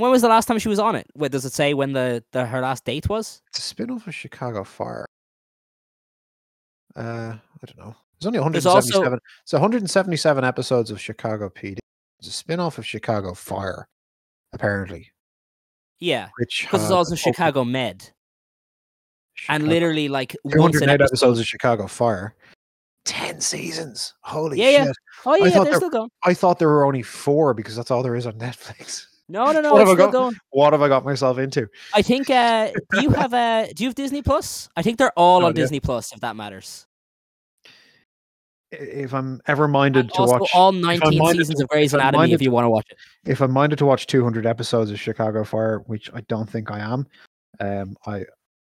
When 0.02 0.12
was 0.12 0.22
the 0.24 0.28
last 0.30 0.48
time 0.48 0.58
she 0.60 0.68
was 0.70 0.80
on 0.80 0.96
it? 0.96 1.06
Wait, 1.16 1.32
does 1.32 1.46
it 1.46 1.54
say 1.54 1.74
when 1.74 1.94
the, 1.94 2.24
the 2.32 2.46
her 2.46 2.60
last 2.62 2.84
date 2.86 3.08
was? 3.08 3.42
It's 3.50 3.60
a 3.60 3.62
spin-off 3.62 4.08
of 4.08 4.16
Chicago 4.16 4.64
Fire. 4.64 5.06
Uh, 6.96 7.36
I 7.38 7.66
don't 7.66 7.78
know. 7.78 7.96
There's 8.20 8.28
only 8.36 8.52
There's 8.52 8.66
also- 8.66 9.00
177. 9.00 9.20
So 9.46 9.58
177 9.58 10.44
episodes 10.44 10.92
of 10.92 11.00
Chicago 11.00 11.50
PD. 11.50 11.78
It's 12.20 12.28
a 12.28 12.32
spin-off 12.32 12.78
of 12.78 12.86
Chicago 12.86 13.34
Fire, 13.34 13.88
apparently. 14.54 15.12
Yeah, 16.00 16.30
Which 16.40 16.62
because 16.64 16.82
it's 16.82 16.90
has 16.90 16.92
also 16.92 17.12
opened 17.14 17.20
Chicago 17.20 17.64
Med, 17.64 18.12
and 19.50 19.68
literally 19.68 20.08
like 20.10 20.36
once 20.44 20.74
208 20.80 20.84
an 20.84 20.90
episode. 20.90 21.04
episodes 21.14 21.40
of 21.40 21.46
Chicago 21.46 21.88
Fire. 21.88 22.36
10 23.06 23.40
seasons. 23.42 24.14
Holy 24.22 24.60
Yeah, 24.60 24.70
yeah. 24.70 24.86
shit. 24.86 24.96
Oh 25.26 25.36
yeah, 25.36 25.50
thought 25.50 25.54
they're 25.64 25.64
there- 25.72 25.76
still 25.80 25.90
going. 25.90 26.10
I 26.24 26.34
thought 26.34 26.60
there 26.60 26.68
were 26.70 26.86
only 26.86 27.02
four 27.04 27.54
because 27.54 27.76
that's 27.76 27.92
all 27.92 28.02
there 28.04 28.16
is 28.16 28.26
on 28.28 28.34
Netflix. 28.40 29.06
No, 29.32 29.52
no, 29.52 29.62
no, 29.62 29.72
What 29.74 29.80
have 29.88 29.90
I 29.90 29.96
got? 29.96 30.12
going. 30.12 30.36
What 30.52 30.74
have 30.74 30.82
I 30.82 30.88
got 30.90 31.06
myself 31.06 31.38
into? 31.38 31.68
I 31.94 32.02
think. 32.02 32.30
Uh, 32.30 32.72
do 32.92 33.02
you 33.02 33.10
have 33.12 33.34
uh, 33.34 33.68
Do 33.76 33.84
you 33.84 33.90
have 33.90 33.96
Disney 33.96 34.22
Plus? 34.22 34.70
I 34.76 34.82
think 34.82 34.98
they're 34.98 35.18
all 35.18 35.40
No 35.40 35.46
on 35.48 35.52
idea. 35.52 35.64
Disney 35.64 35.80
Plus. 35.80 36.12
If 36.14 36.20
that 36.20 36.36
matters. 36.36 36.86
If 38.74 39.14
I'm 39.14 39.42
ever 39.48 39.68
minded 39.68 40.00
And 40.06 40.14
to 40.14 40.22
watch 40.24 40.50
all 40.54 40.72
19 40.72 41.18
minded 41.20 41.40
seasons 41.42 41.60
to- 41.60 41.64
of 41.66 41.70
Grey's 41.70 41.94
Anatomy 41.94 42.32
if 42.32 42.42
you 42.42 42.52
want 42.52 42.66
to 42.66 42.70
watch 42.70 42.86
it. 42.90 42.98
if 43.26 43.42
I'm 43.42 43.52
minded 43.52 43.78
to 43.80 43.86
watch 43.86 44.08
200 44.08 44.46
episodes 44.46 44.92
of 44.92 45.00
Chicago 45.00 45.44
Fire, 45.44 45.80
which 45.88 46.10
I 46.14 46.22
don't 46.22 46.50
think 46.50 46.72
I 46.72 46.80
am, 46.80 47.06
um, 47.60 47.98
I 48.06 48.24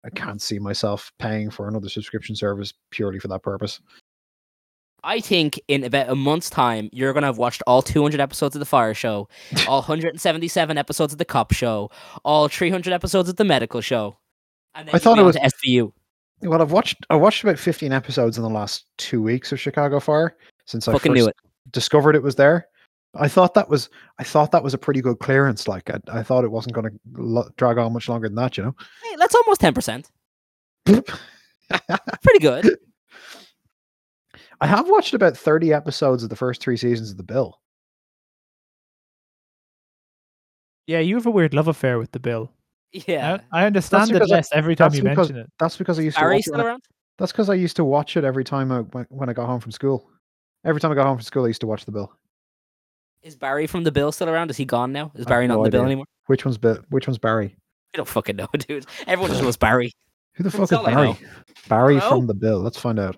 I 0.06 0.10
can't 0.16 0.42
see 0.42 0.58
myself 0.60 1.12
paying 1.20 1.50
for 1.50 1.68
another 1.68 1.90
subscription 1.90 2.34
service 2.34 2.74
purely 2.92 3.20
for 3.20 3.28
that 3.28 3.44
purpose. 3.44 3.82
I 5.04 5.20
think 5.20 5.60
in 5.68 5.84
about 5.84 6.10
a 6.10 6.16
month's 6.16 6.50
time, 6.50 6.90
you're 6.92 7.14
gonna 7.14 7.28
have 7.28 7.38
watched 7.38 7.62
all 7.68 7.82
200 7.82 8.20
episodes 8.20 8.56
of 8.56 8.60
the 8.60 8.66
Fire 8.66 8.94
Show, 8.94 9.28
all 9.68 9.80
177 9.82 10.78
episodes 10.78 11.14
of 11.14 11.20
the 11.20 11.26
Cop 11.26 11.54
Show, 11.54 11.90
all 12.24 12.48
300 12.48 12.92
episodes 12.94 13.30
of 13.30 13.36
the 13.38 13.46
Medical 13.46 13.82
Show. 13.82 14.18
And 14.76 14.88
then 14.88 14.96
I 14.96 15.00
thought 15.00 15.20
it 15.20 15.24
was- 15.24 15.36
to 15.36 15.42
SVU. 15.42 15.92
Well, 16.42 16.62
I've 16.62 16.72
watched 16.72 17.06
I 17.10 17.16
watched 17.18 17.44
about 17.44 17.60
15 17.60 17.92
episodes 17.92 18.38
in 18.38 18.44
the 18.44 18.50
last 18.50 18.86
two 18.98 19.22
weeks 19.22 19.52
of 19.52 19.60
Chicago 19.60 20.00
Fire 20.00 20.38
since 20.66 20.88
I 20.88 20.94
Fucking 20.94 21.12
first 21.12 21.22
knew 21.24 21.28
it. 21.28 21.36
discovered 21.72 22.16
it 22.16 22.24
was 22.24 22.36
there. 22.36 22.66
I 23.16 23.28
thought 23.28 23.54
that 23.56 23.68
was 23.68 23.90
I 24.20 24.24
thought 24.24 24.52
that 24.52 24.64
was 24.64 24.74
a 24.74 24.78
pretty 24.78 25.02
good 25.02 25.20
clearance. 25.20 25.68
Like 25.68 25.90
I, 25.90 26.00
I 26.20 26.24
thought 26.24 26.46
it 26.46 26.52
wasn't 26.52 26.76
going 26.76 26.90
to 26.92 27.00
lo- 27.22 27.50
drag 27.58 27.78
on 27.78 27.92
much 27.92 28.08
longer 28.08 28.30
than 28.30 28.36
that. 28.36 28.56
You 28.56 28.64
know. 28.66 28.76
Hey, 29.04 29.16
that's 29.18 29.36
almost 29.36 29.60
10%. 29.60 30.06
Pretty 32.24 32.40
good. 32.40 32.78
I 34.62 34.68
have 34.68 34.90
watched 34.90 35.14
about 35.14 35.38
30 35.38 35.74
episodes 35.74 36.24
of 36.24 36.30
the 36.30 36.36
first 36.36 36.62
three 36.62 36.78
seasons 36.78 37.12
of 37.12 37.18
The 37.18 37.24
Bill. 37.24 37.60
Yeah, 40.88 41.00
you 41.00 41.16
have 41.16 41.26
a 41.26 41.32
weird 41.32 41.54
love 41.54 41.68
affair 41.68 42.00
with 42.00 42.12
the 42.12 42.20
bill. 42.20 42.52
Yeah. 42.92 43.38
I, 43.52 43.62
I 43.64 43.66
understand 43.68 44.10
it 44.10 44.14
because 44.14 44.32
I- 44.32 44.36
less 44.36 44.50
every 44.52 44.76
time 44.76 44.94
you 44.94 45.04
because- 45.04 45.30
mention 45.30 45.46
it. 45.46 45.52
That's 45.60 45.78
because 45.78 46.00
I 46.00 46.02
used 46.02 46.18
to 46.18 46.22
Barry 46.24 46.36
watch 46.36 46.40
it 46.40 46.44
still 46.46 46.62
I- 46.62 46.66
around? 46.66 46.84
That's 47.20 47.32
because 47.32 47.50
I 47.50 47.54
used 47.54 47.76
to 47.76 47.84
watch 47.84 48.18
it 48.18 48.24
every 48.24 48.44
time 48.46 48.72
I, 48.72 48.80
when 48.80 49.06
when 49.10 49.30
I 49.30 49.34
got 49.34 49.46
home 49.46 49.60
from 49.60 49.72
school. 49.72 50.10
Every 50.66 50.82
time 50.82 50.92
I 50.92 50.96
got 50.96 51.06
home 51.06 51.18
from 51.18 51.24
school, 51.24 51.44
I 51.44 51.48
used 51.48 51.62
to 51.62 51.68
watch 51.68 51.86
The 51.86 51.92
Bill. 51.92 52.12
Is 53.22 53.36
Barry 53.36 53.68
from 53.68 53.84
the 53.84 53.92
Bill 53.92 54.12
still 54.12 54.30
around? 54.30 54.50
Is 54.50 54.58
he 54.58 54.66
gone 54.66 54.92
now? 54.94 55.12
Is 55.16 55.26
Barry 55.26 55.46
not 55.48 55.56
no 55.56 55.60
in 55.66 55.72
the 55.72 55.78
Bill 55.78 55.86
anymore? 55.86 56.06
Which 56.28 56.46
one's 56.46 56.58
Bill? 56.58 56.80
Which 56.90 57.06
one's 57.08 57.18
Barry? 57.18 57.56
I 57.94 57.98
don't 57.98 58.08
fucking 58.08 58.36
know, 58.38 58.48
dude. 58.68 58.86
Everyone 59.06 59.30
just 59.32 59.44
knows 59.44 59.58
Barry. 59.58 59.92
Who 60.36 60.44
the 60.44 60.50
That's 60.50 60.72
fuck 60.72 60.80
is 60.88 60.94
Barry? 60.94 61.18
Barry 61.68 62.00
from 62.00 62.26
The 62.28 62.34
Bill. 62.34 62.60
Let's 62.62 62.80
find 62.80 62.98
out. 63.00 63.18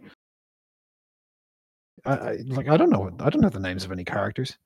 I, 2.05 2.13
I 2.13 2.37
like. 2.47 2.67
I 2.67 2.77
don't 2.77 2.89
know. 2.89 3.11
I 3.19 3.29
don't 3.29 3.41
know 3.41 3.49
the 3.49 3.59
names 3.59 3.83
of 3.83 3.91
any 3.91 4.03
characters. 4.03 4.57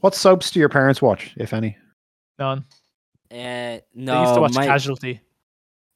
What 0.00 0.14
soaps 0.14 0.50
do 0.50 0.60
your 0.60 0.68
parents 0.68 1.00
watch, 1.02 1.32
if 1.36 1.52
any? 1.52 1.76
None. 2.38 2.64
Uh, 3.30 3.78
no, 3.94 4.14
I 4.14 4.22
used 4.22 4.34
to 4.34 4.40
watch 4.40 4.54
my, 4.54 4.66
Casualty. 4.66 5.20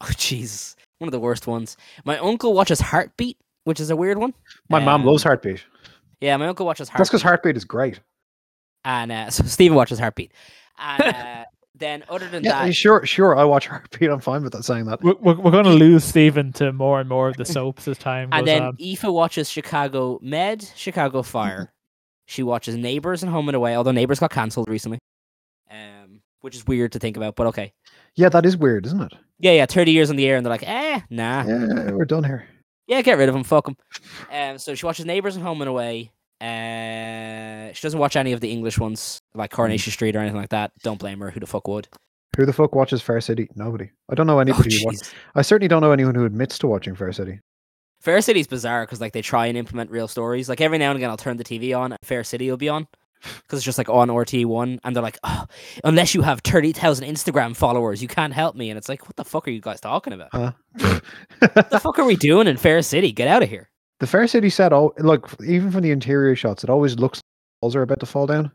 Oh, 0.01 0.11
Jesus. 0.17 0.77
One 0.99 1.09
of 1.09 1.13
the 1.13 1.19
worst 1.19 1.49
ones. 1.49 1.77
My 2.05 2.19
uncle 2.19 2.55
watches 2.55 2.81
Heartbeat, 2.81 3.37
which 3.65 3.81
is 3.81 3.91
a 3.91 3.97
weird 3.97 4.17
one. 4.17 4.33
My 4.69 4.79
mom 4.79 5.01
Um, 5.01 5.07
loves 5.09 5.25
Heartbeat. 5.25 5.65
Yeah, 6.21 6.37
my 6.37 6.47
uncle 6.47 6.67
watches 6.67 6.89
Heartbeat. 6.89 6.99
That's 6.99 7.11
because 7.11 7.23
Heartbeat 7.23 7.57
is 7.57 7.65
great. 7.65 7.99
and 8.85 9.11
uh, 9.11 9.31
so 9.31 9.43
Stephen 9.47 9.77
watches 9.77 9.99
Heartbeat. 9.99 10.31
And 10.79 11.03
uh, 11.17 11.45
then 11.79 12.05
other 12.09 12.29
than 12.29 12.45
Yeah, 12.45 12.67
that, 12.67 12.75
sure, 12.75 13.05
sure. 13.07 13.37
I 13.37 13.45
watch 13.45 13.67
Heartbeat. 13.69 14.11
I'm 14.11 14.21
fine 14.21 14.43
with 14.43 14.53
that 14.53 14.65
saying 14.65 14.87
that. 14.87 15.03
We're, 15.03 15.15
we're, 15.21 15.41
we're 15.41 15.51
going 15.51 15.65
to 15.65 15.71
lose 15.71 16.05
Stephen 16.05 16.53
to 16.55 16.73
more 16.73 17.01
and 17.01 17.09
more 17.09 17.29
of 17.29 17.37
the 17.37 17.45
soaps 17.45 17.87
as 17.89 17.99
time 17.99 18.31
goes 18.31 18.39
and 18.39 18.49
then 18.49 18.63
on. 18.63 18.77
Aoife 18.81 19.05
watches 19.05 19.49
Chicago 19.51 20.19
Med, 20.23 20.71
Chicago 20.75 21.23
Fire. 21.23 21.73
she 22.27 22.43
watches 22.43 22.77
Neighbours 22.77 23.23
and 23.23 23.31
Home 23.33 23.49
and 23.49 23.57
Away, 23.57 23.77
although 23.77 23.93
Neighbours 23.93 24.19
got 24.21 24.31
cancelled 24.31 24.69
recently. 24.69 24.99
Um, 25.71 26.21
which 26.41 26.55
is 26.57 26.67
weird 26.67 26.93
to 26.93 26.99
think 26.99 27.17
about, 27.17 27.37
but 27.37 27.47
okay. 27.49 27.73
Yeah, 28.15 28.29
that 28.31 28.47
is 28.47 28.57
weird, 28.57 28.87
isn't 28.87 29.01
it? 29.03 29.13
Yeah, 29.39 29.53
yeah, 29.53 29.67
30 29.67 29.93
years 29.93 30.11
in 30.11 30.17
the 30.17 30.27
air, 30.27 30.37
and 30.37 30.45
they're 30.45 30.51
like, 30.53 30.65
eh, 30.67 31.01
nah. 31.11 31.45
Yeah, 31.45 31.91
we're 31.93 32.05
done 32.05 32.25
here. 32.25 32.47
Yeah, 32.87 33.03
get 33.03 33.19
rid 33.19 33.29
of 33.29 33.35
them. 33.35 33.45
Fuck 33.45 33.67
them. 33.67 33.77
Um, 34.33 34.57
so 34.59 34.75
she 34.75 34.87
watches 34.87 35.05
Neighbours 35.05 35.37
and 35.37 35.45
Home 35.45 35.61
and 35.61 35.69
Away. 35.69 36.11
Uh, 36.41 37.73
she 37.73 37.83
doesn't 37.83 37.99
watch 38.01 38.17
any 38.17 38.33
of 38.33 38.41
the 38.41 38.51
English 38.51 38.79
ones, 38.79 39.21
like 39.35 39.51
Coronation 39.51 39.93
Street 39.93 40.15
or 40.17 40.21
anything 40.21 40.37
like 40.41 40.51
that. 40.51 40.73
Don't 40.83 40.99
blame 40.99 41.21
her. 41.21 41.31
Who 41.31 41.41
the 41.41 41.47
fuck 41.47 41.67
would? 41.69 41.89
Who 42.37 42.47
the 42.47 42.53
fuck 42.53 42.75
watches 42.75 43.03
Fair 43.03 43.21
City? 43.21 43.49
Nobody. 43.57 43.91
I 44.09 44.15
don't 44.15 44.27
know 44.27 44.37
Oh, 44.37 44.41
anybody. 44.41 44.79
who 44.79 44.85
watch- 44.87 45.11
I 45.35 45.43
certainly 45.43 45.69
don't 45.69 45.81
know 45.83 45.93
anyone 45.93 46.15
who 46.15 46.25
admits 46.25 46.59
to 46.61 46.67
watching 46.69 46.95
Fair 46.95 47.13
City. 47.13 47.41
Fair 48.01 48.21
City's 48.21 48.47
bizarre 48.47 48.85
because 48.87 49.01
like 49.01 49.13
they 49.13 49.23
try 49.23 49.47
and 49.47 49.59
implement 49.59 49.91
real 49.91 50.07
stories. 50.07 50.49
Like 50.49 50.61
every 50.61 50.79
now 50.79 50.91
and 50.91 50.97
again, 50.97 51.11
I'll 51.11 51.17
turn 51.17 51.37
the 51.37 51.45
TV 51.45 51.77
on, 51.77 51.91
and 51.93 51.99
Fair 52.05 52.23
City 52.23 52.49
will 52.49 52.57
be 52.57 52.69
on 52.69 52.87
because 53.21 53.59
it's 53.59 53.65
just 53.65 53.79
like 53.79 53.89
on 53.89 54.09
RTE 54.09 54.47
one, 54.47 54.79
and 54.85 54.95
they're 54.95 55.03
like, 55.03 55.19
oh, 55.25 55.47
unless 55.83 56.15
you 56.15 56.23
have 56.23 56.41
thirty 56.45 56.71
thousand 56.73 57.09
Instagram 57.09 57.57
followers, 57.57 58.01
you 58.01 58.07
can't 58.07 58.33
help 58.33 58.55
me. 58.55 58.71
And 58.71 58.79
it's 58.79 58.89
like, 58.89 59.05
what 59.09 59.17
the 59.17 59.25
fuck 59.25 59.49
are 59.49 59.51
you 59.51 59.61
guys 59.61 59.81
talking 59.81 60.13
about? 60.13 60.29
Huh? 60.33 60.53
What 61.41 61.71
the 61.71 61.81
fuck 61.81 61.99
are 61.99 62.05
we 62.05 62.15
doing 62.15 62.47
in 62.47 62.57
Fair 62.57 62.81
City? 62.83 63.11
Get 63.11 63.27
out 63.27 63.43
of 63.43 63.49
here. 63.49 63.69
The 64.01 64.07
Fair 64.07 64.27
City 64.27 64.51
set, 64.51 64.73
oh, 64.73 64.93
look, 64.99 65.35
even 65.45 65.71
from 65.71 65.83
the 65.83 65.91
interior 65.91 66.37
shots, 66.37 66.63
it 66.65 66.71
always 66.71 66.99
looks 66.99 67.19
like 67.19 67.63
walls 67.63 67.77
are 67.77 67.83
about 67.83 68.01
to 68.01 68.07
fall 68.07 68.27
down. 68.27 68.51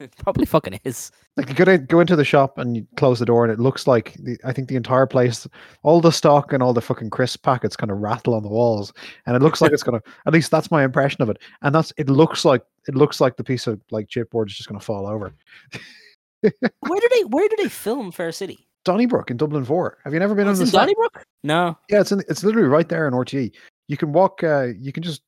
It 0.00 0.12
probably 0.16 0.46
fucking 0.46 0.80
is. 0.82 1.12
Like 1.36 1.56
you 1.56 1.64
in, 1.64 1.86
go 1.86 2.00
into 2.00 2.16
the 2.16 2.24
shop 2.24 2.58
and 2.58 2.76
you 2.76 2.84
close 2.96 3.20
the 3.20 3.24
door, 3.26 3.44
and 3.44 3.52
it 3.52 3.60
looks 3.60 3.86
like 3.86 4.14
the, 4.14 4.36
I 4.44 4.52
think 4.52 4.68
the 4.68 4.74
entire 4.74 5.06
place, 5.06 5.46
all 5.84 6.00
the 6.00 6.10
stock 6.10 6.52
and 6.52 6.60
all 6.60 6.72
the 6.72 6.80
fucking 6.80 7.10
crisp 7.10 7.44
packets 7.44 7.76
kind 7.76 7.92
of 7.92 7.98
rattle 7.98 8.34
on 8.34 8.42
the 8.42 8.48
walls, 8.48 8.92
and 9.26 9.36
it 9.36 9.42
looks 9.42 9.60
like 9.60 9.70
it's 9.70 9.84
gonna. 9.84 10.00
At 10.26 10.32
least 10.32 10.50
that's 10.50 10.72
my 10.72 10.82
impression 10.82 11.22
of 11.22 11.30
it, 11.30 11.38
and 11.62 11.72
that's 11.72 11.92
it. 11.98 12.10
Looks 12.10 12.44
like 12.44 12.62
it 12.88 12.96
looks 12.96 13.20
like 13.20 13.36
the 13.36 13.44
piece 13.44 13.68
of 13.68 13.80
like 13.92 14.08
chipboard 14.08 14.48
is 14.48 14.56
just 14.56 14.68
gonna 14.68 14.80
fall 14.80 15.06
over. 15.06 15.32
Where 16.40 16.52
do 17.00 17.08
they? 17.12 17.22
Where 17.24 17.48
do 17.48 17.56
they 17.62 17.68
film 17.68 18.10
Fair 18.10 18.32
City? 18.32 18.66
Donnybrook 18.84 19.30
in 19.30 19.36
Dublin 19.36 19.64
Four. 19.64 19.98
Have 20.02 20.12
you 20.12 20.18
never 20.18 20.34
been 20.34 20.48
Oh, 20.48 20.50
on 20.50 20.56
the? 20.58 20.66
Donnybrook? 20.66 21.24
No. 21.44 21.78
Yeah, 21.88 22.00
it's 22.00 22.10
in, 22.10 22.20
it's 22.28 22.42
literally 22.42 22.66
right 22.68 22.88
there 22.88 23.06
in 23.06 23.14
RTE. 23.14 23.52
You 23.88 23.96
can 23.96 24.12
walk. 24.12 24.42
Uh, 24.42 24.68
you 24.78 24.92
can 24.92 25.02
just, 25.02 25.22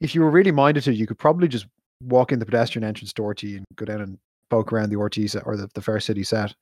if 0.00 0.14
you 0.14 0.20
were 0.22 0.30
really 0.30 0.50
minded 0.52 0.84
to, 0.84 0.94
you 0.94 1.06
could 1.06 1.18
probably 1.18 1.48
just 1.48 1.66
walk 2.02 2.32
in 2.32 2.38
the 2.38 2.44
pedestrian 2.46 2.84
entrance 2.84 3.12
to 3.14 3.22
RTE 3.22 3.56
and 3.58 3.64
go 3.76 3.84
down 3.84 4.00
and 4.00 4.18
poke 4.50 4.72
around 4.72 4.90
the 4.90 4.96
RTE 4.96 5.30
set 5.30 5.46
or 5.46 5.56
the, 5.56 5.68
the 5.74 5.80
Fair 5.80 6.00
City 6.00 6.24
set. 6.24 6.54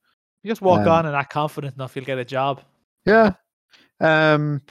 You 0.43 0.49
just 0.51 0.61
walk 0.61 0.81
um, 0.81 0.87
on 0.87 1.05
and 1.05 1.15
act 1.15 1.33
confident 1.33 1.75
enough, 1.75 1.95
you'll 1.95 2.05
get 2.05 2.17
a 2.17 2.25
job. 2.25 2.61
Yeah. 3.05 3.33
Um, 3.99 4.61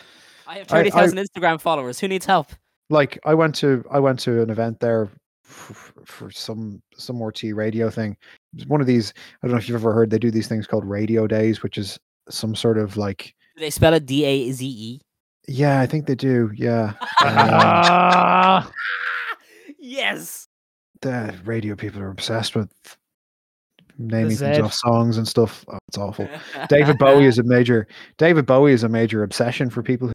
I 0.46 0.58
have 0.58 0.72
I- 0.72 0.76
I- 0.76 0.78
thirty 0.78 0.90
thousand 0.90 1.18
Instagram 1.18 1.60
followers. 1.60 1.98
Who 2.00 2.08
needs 2.08 2.26
help? 2.26 2.52
like 2.92 3.20
I 3.24 3.34
went 3.34 3.54
to 3.56 3.84
I 3.90 4.00
went 4.00 4.18
to 4.20 4.42
an 4.42 4.50
event 4.50 4.80
there 4.80 5.08
for, 5.44 5.74
for 6.04 6.30
some 6.32 6.82
some 6.94 7.18
RTE 7.18 7.54
radio 7.54 7.88
thing. 7.88 8.16
It 8.52 8.56
was 8.56 8.66
one 8.66 8.80
of 8.80 8.86
these. 8.88 9.12
I 9.42 9.46
don't 9.46 9.52
know 9.52 9.58
if 9.58 9.68
you've 9.68 9.80
ever 9.80 9.92
heard. 9.92 10.10
They 10.10 10.18
do 10.18 10.30
these 10.32 10.48
things 10.48 10.66
called 10.66 10.84
radio 10.84 11.26
days, 11.28 11.62
which 11.62 11.78
is 11.78 11.98
some 12.28 12.56
sort 12.56 12.78
of 12.78 12.96
like. 12.96 13.32
Do 13.56 13.60
they 13.60 13.70
spell 13.70 13.94
it 13.94 14.06
D 14.06 14.24
A 14.24 14.50
Z 14.50 14.66
E? 14.66 15.00
Yeah, 15.48 15.80
I 15.80 15.86
think 15.86 16.06
they 16.06 16.14
do. 16.14 16.50
Yeah. 16.54 16.92
Um, 17.24 17.36
Ah, 17.36 18.70
yes. 19.78 20.46
the 21.02 21.34
radio 21.44 21.74
people 21.74 22.00
are 22.02 22.10
obsessed 22.10 22.54
with 22.54 22.70
naming 23.98 24.36
things 24.36 24.58
off 24.58 24.72
songs 24.74 25.16
and 25.18 25.26
stuff. 25.26 25.64
Oh, 25.68 25.78
it's 25.88 25.98
awful. 25.98 26.28
David 26.68 26.98
Bowie 26.98 27.26
is 27.26 27.38
a 27.40 27.42
major 27.42 27.86
David 28.18 28.46
Bowie 28.46 28.72
is 28.72 28.82
a 28.84 28.88
major 28.88 29.22
obsession 29.22 29.70
for 29.70 29.82
people 29.82 30.08
who 30.08 30.12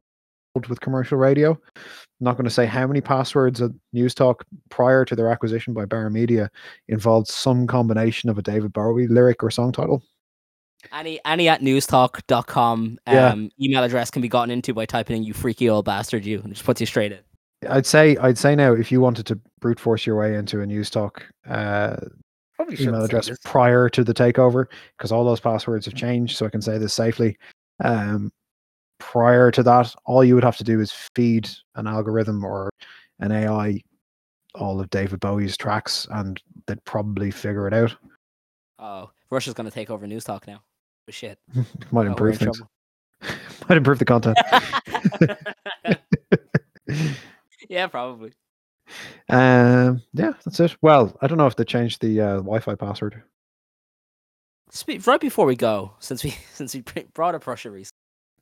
involved 0.55 0.69
with 0.69 0.80
commercial 0.82 1.17
radio. 1.17 1.51
I'm 1.76 2.23
not 2.23 2.34
going 2.38 2.45
to 2.45 2.49
say 2.51 2.65
how 2.65 2.88
many 2.88 3.01
passwords 3.01 3.61
at 3.61 3.71
Newstalk 3.93 4.41
prior 4.69 5.03
to 5.05 5.15
their 5.15 5.30
acquisition 5.30 5.73
by 5.73 5.86
Bauer 5.86 6.09
Media 6.09 6.49
involved 6.88 7.28
some 7.28 7.67
combination 7.67 8.30
of 8.30 8.38
a 8.38 8.41
David 8.41 8.71
Bowie 8.71 9.07
lyric 9.07 9.43
or 9.43 9.51
song 9.51 9.71
title. 9.73 10.01
Any 10.93 11.19
any 11.25 11.47
at 11.47 11.61
newstalk.com 11.61 12.99
Yeah. 13.07 13.29
um, 13.29 13.49
email 13.61 13.83
address 13.83 14.11
can 14.11 14.21
be 14.21 14.27
gotten 14.27 14.51
into 14.51 14.73
by 14.73 14.86
typing 14.86 15.17
in 15.17 15.23
you 15.23 15.33
freaky 15.33 15.69
old 15.69 15.86
bastard 15.86 16.25
you 16.25 16.38
and 16.39 16.47
it 16.51 16.55
just 16.55 16.65
puts 16.65 16.79
you 16.81 16.88
straight 16.88 17.11
in. 17.11 17.19
I'd 17.69 17.86
say 17.86 18.15
I'd 18.17 18.38
say 18.38 18.55
now 18.55 18.73
if 18.73 18.91
you 18.91 19.01
wanted 19.01 19.25
to 19.27 19.39
brute 19.59 19.79
force 19.79 20.05
your 20.05 20.17
way 20.17 20.36
into 20.36 20.61
a 20.61 20.65
Newstalk 20.65 21.21
uh, 21.47 21.95
Probably 22.55 22.81
email 22.81 23.03
address 23.03 23.29
prior 23.43 23.89
to 23.89 24.03
the 24.03 24.13
takeover 24.13 24.65
because 24.97 25.11
all 25.11 25.25
those 25.25 25.39
passwords 25.39 25.86
have 25.86 25.95
changed 25.95 26.38
so 26.38 26.45
i 26.45 26.49
can 26.49 26.61
say 26.61 26.77
this 26.77 26.93
safely 26.93 27.38
um 27.83 28.31
prior 28.99 29.51
to 29.51 29.61
that 29.63 29.93
all 30.05 30.23
you 30.23 30.36
would 30.36 30.43
have 30.43 30.55
to 30.57 30.63
do 30.63 30.79
is 30.79 30.93
feed 31.15 31.49
an 31.75 31.86
algorithm 31.86 32.45
or 32.45 32.69
an 33.19 33.31
ai 33.33 33.81
all 34.53 34.79
of 34.79 34.89
david 34.89 35.19
bowie's 35.19 35.57
tracks 35.57 36.07
and 36.11 36.41
they'd 36.67 36.83
probably 36.86 37.29
figure 37.31 37.67
it 37.67 37.73
out 37.73 37.93
Oh, 38.77 39.09
Russia's 39.31 39.53
gonna 39.53 39.71
take 39.71 39.89
over 39.89 40.05
Newstalk 40.05 40.47
now. 40.47 40.61
But 41.05 41.13
shit. 41.15 41.37
might 41.91 42.05
Oh, 42.07 42.11
improve 42.11 42.37
things 42.37 42.57
trouble. 42.57 42.71
Might 43.69 43.77
improve 43.77 43.97
the 43.99 44.05
content. 44.05 44.37
yeah, 47.69 47.87
probably. 47.87 48.33
Um, 49.29 50.01
yeah, 50.13 50.33
that's 50.43 50.59
it. 50.59 50.75
Well, 50.81 51.17
I 51.21 51.27
don't 51.27 51.37
know 51.37 51.47
if 51.47 51.55
they 51.55 51.63
changed 51.63 52.01
the 52.01 52.21
uh, 52.21 52.35
Wi-Fi 52.37 52.75
password. 52.75 53.23
Spe- 54.69 55.05
right 55.07 55.19
before 55.19 55.45
we 55.45 55.55
go, 55.55 55.93
since 55.99 56.23
we 56.23 56.31
since 56.53 56.75
we 56.75 56.83
brought 57.13 57.33
up 57.35 57.47
Russia 57.47 57.71
recently, 57.71 57.91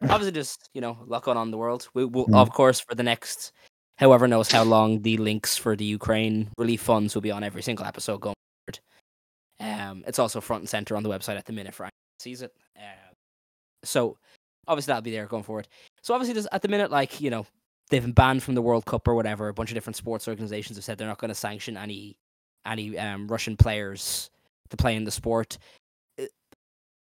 obviously 0.01 0.31
just 0.31 0.69
you 0.73 0.81
know 0.81 0.93
going 1.21 1.37
on 1.37 1.47
in 1.47 1.51
the 1.51 1.57
world. 1.57 1.87
We 1.93 2.05
will, 2.05 2.25
Mm. 2.27 2.35
of 2.35 2.51
course, 2.51 2.79
for 2.81 2.95
the 2.95 3.03
next, 3.03 3.53
however 3.97 4.27
knows 4.27 4.51
how 4.51 4.63
long, 4.63 5.01
the 5.03 5.17
links 5.17 5.55
for 5.57 5.75
the 5.75 5.85
Ukraine 5.85 6.49
relief 6.57 6.81
funds 6.81 7.13
will 7.15 7.21
be 7.21 7.31
on 7.31 7.43
every 7.43 7.61
single 7.61 7.85
episode 7.85 8.19
going 8.19 8.35
forward. 8.67 8.79
Um, 9.59 10.03
it's 10.07 10.19
also 10.19 10.41
front 10.41 10.61
and 10.63 10.69
center 10.69 10.95
on 10.97 11.03
the 11.03 11.09
website 11.09 11.37
at 11.37 11.45
the 11.45 11.53
minute 11.53 11.73
for 11.73 11.87
sees 12.23 12.41
it. 12.41 12.53
Uh, 12.77 13.13
so 13.83 14.17
obviously 14.67 14.91
that'll 14.91 15.03
be 15.03 15.11
there 15.11 15.27
going 15.27 15.43
forward. 15.43 15.67
So 16.01 16.13
obviously, 16.13 16.43
at 16.51 16.61
the 16.61 16.67
minute, 16.67 16.91
like 16.91 17.21
you 17.21 17.29
know, 17.29 17.45
they've 17.89 18.01
been 18.01 18.13
banned 18.13 18.43
from 18.43 18.55
the 18.55 18.61
World 18.61 18.85
Cup 18.85 19.07
or 19.07 19.15
whatever. 19.15 19.47
A 19.47 19.53
bunch 19.53 19.69
of 19.69 19.75
different 19.75 19.95
sports 19.95 20.27
organizations 20.27 20.77
have 20.77 20.83
said 20.83 20.97
they're 20.97 21.07
not 21.07 21.19
going 21.19 21.29
to 21.29 21.35
sanction 21.35 21.77
any 21.77 22.17
any 22.65 22.97
um, 22.97 23.27
Russian 23.27 23.57
players 23.57 24.29
to 24.69 24.77
play 24.77 24.95
in 24.95 25.03
the 25.03 25.11
sport. 25.11 25.57
Uh, 26.19 26.25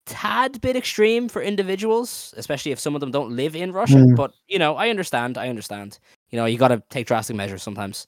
Tad 0.07 0.61
bit 0.61 0.77
extreme 0.77 1.29
for 1.29 1.43
individuals, 1.43 2.35
especially 2.37 2.73
if 2.73 2.79
some 2.79 2.95
of 2.95 3.01
them 3.01 3.11
don't 3.11 3.35
live 3.35 3.57
in 3.57 3.73
Russia. 3.73 3.97
Mm. 3.97 4.17
But 4.17 4.33
you 4.47 4.59
know, 4.59 4.77
I 4.77 4.91
understand. 4.91 5.39
I 5.39 5.49
understand. 5.49 5.99
You 6.31 6.39
know, 6.39 6.45
you 6.45 6.59
got 6.59 6.69
to 6.69 6.83
take 6.91 7.07
drastic 7.07 7.37
measures 7.37 7.63
sometimes. 7.63 8.07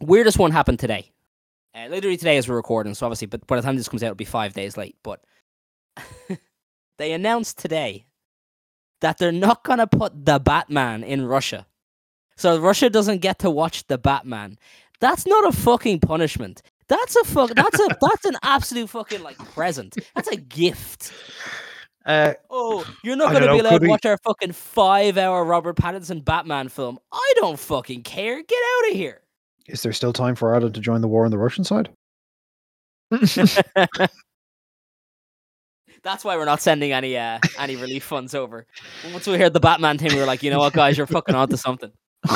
Weirdest 0.00 0.38
one 0.38 0.50
happened 0.50 0.78
today. 0.78 1.10
Uh, 1.74 1.86
literally 1.88 2.18
today 2.18 2.36
as 2.36 2.48
we're 2.48 2.56
recording, 2.56 2.92
so 2.92 3.06
obviously, 3.06 3.26
but 3.26 3.46
by 3.46 3.56
the 3.56 3.62
time 3.62 3.76
this 3.76 3.88
comes 3.88 4.02
out, 4.02 4.08
it'll 4.08 4.16
be 4.16 4.26
five 4.26 4.52
days 4.52 4.76
late. 4.76 4.96
But 5.02 5.20
they 6.98 7.12
announced 7.12 7.58
today 7.58 8.06
that 9.00 9.18
they're 9.18 9.32
not 9.32 9.64
gonna 9.64 9.86
put 9.86 10.24
the 10.24 10.38
Batman 10.38 11.02
in 11.02 11.26
Russia, 11.26 11.66
so 12.36 12.58
Russia 12.60 12.88
doesn't 12.90 13.18
get 13.18 13.38
to 13.40 13.50
watch 13.50 13.86
the 13.86 13.98
Batman. 13.98 14.58
That's 15.00 15.26
not 15.26 15.46
a 15.46 15.52
fucking 15.52 16.00
punishment. 16.00 16.62
That's 16.88 17.16
a 17.16 17.24
fuck. 17.24 17.50
That's 17.54 17.78
a 17.80 17.88
that's 18.00 18.24
an 18.24 18.36
absolute 18.42 18.88
fucking 18.90 19.22
like 19.22 19.38
present. 19.54 19.96
That's 20.14 20.28
a 20.28 20.36
gift. 20.36 21.12
Uh, 22.04 22.34
Oh, 22.50 22.84
you're 23.04 23.14
not 23.16 23.32
gonna 23.32 23.46
don't 23.46 23.56
be 23.56 23.60
allowed 23.60 23.80
to 23.80 23.88
watch 23.88 24.04
our 24.06 24.18
fucking 24.24 24.52
five-hour 24.52 25.44
Robert 25.44 25.76
Pattinson 25.76 26.24
Batman 26.24 26.68
film. 26.68 26.98
I 27.12 27.32
don't 27.36 27.58
fucking 27.58 28.02
care. 28.02 28.42
Get 28.42 28.58
out 28.58 28.90
of 28.90 28.96
here. 28.96 29.20
is 29.68 29.82
there 29.82 29.92
still 29.92 30.12
time 30.12 30.34
for 30.34 30.52
Ireland 30.52 30.74
to 30.74 30.80
join 30.80 31.00
the 31.00 31.08
war 31.08 31.24
on 31.24 31.30
the 31.30 31.38
Russian 31.38 31.62
side? 31.64 31.90
That's 36.02 36.24
why 36.24 36.36
we're 36.36 36.44
not 36.44 36.60
sending 36.60 36.92
any 36.92 37.16
uh, 37.16 37.38
any 37.58 37.76
relief 37.76 38.04
funds 38.04 38.34
over. 38.34 38.66
Once 39.12 39.26
we 39.26 39.38
heard 39.38 39.52
the 39.52 39.60
Batman 39.60 39.98
thing, 39.98 40.12
we 40.12 40.18
were 40.18 40.26
like, 40.26 40.42
you 40.42 40.50
know 40.50 40.58
what, 40.58 40.72
guys, 40.72 40.98
you're 40.98 41.06
fucking 41.06 41.34
onto 41.34 41.56
something. 41.56 41.92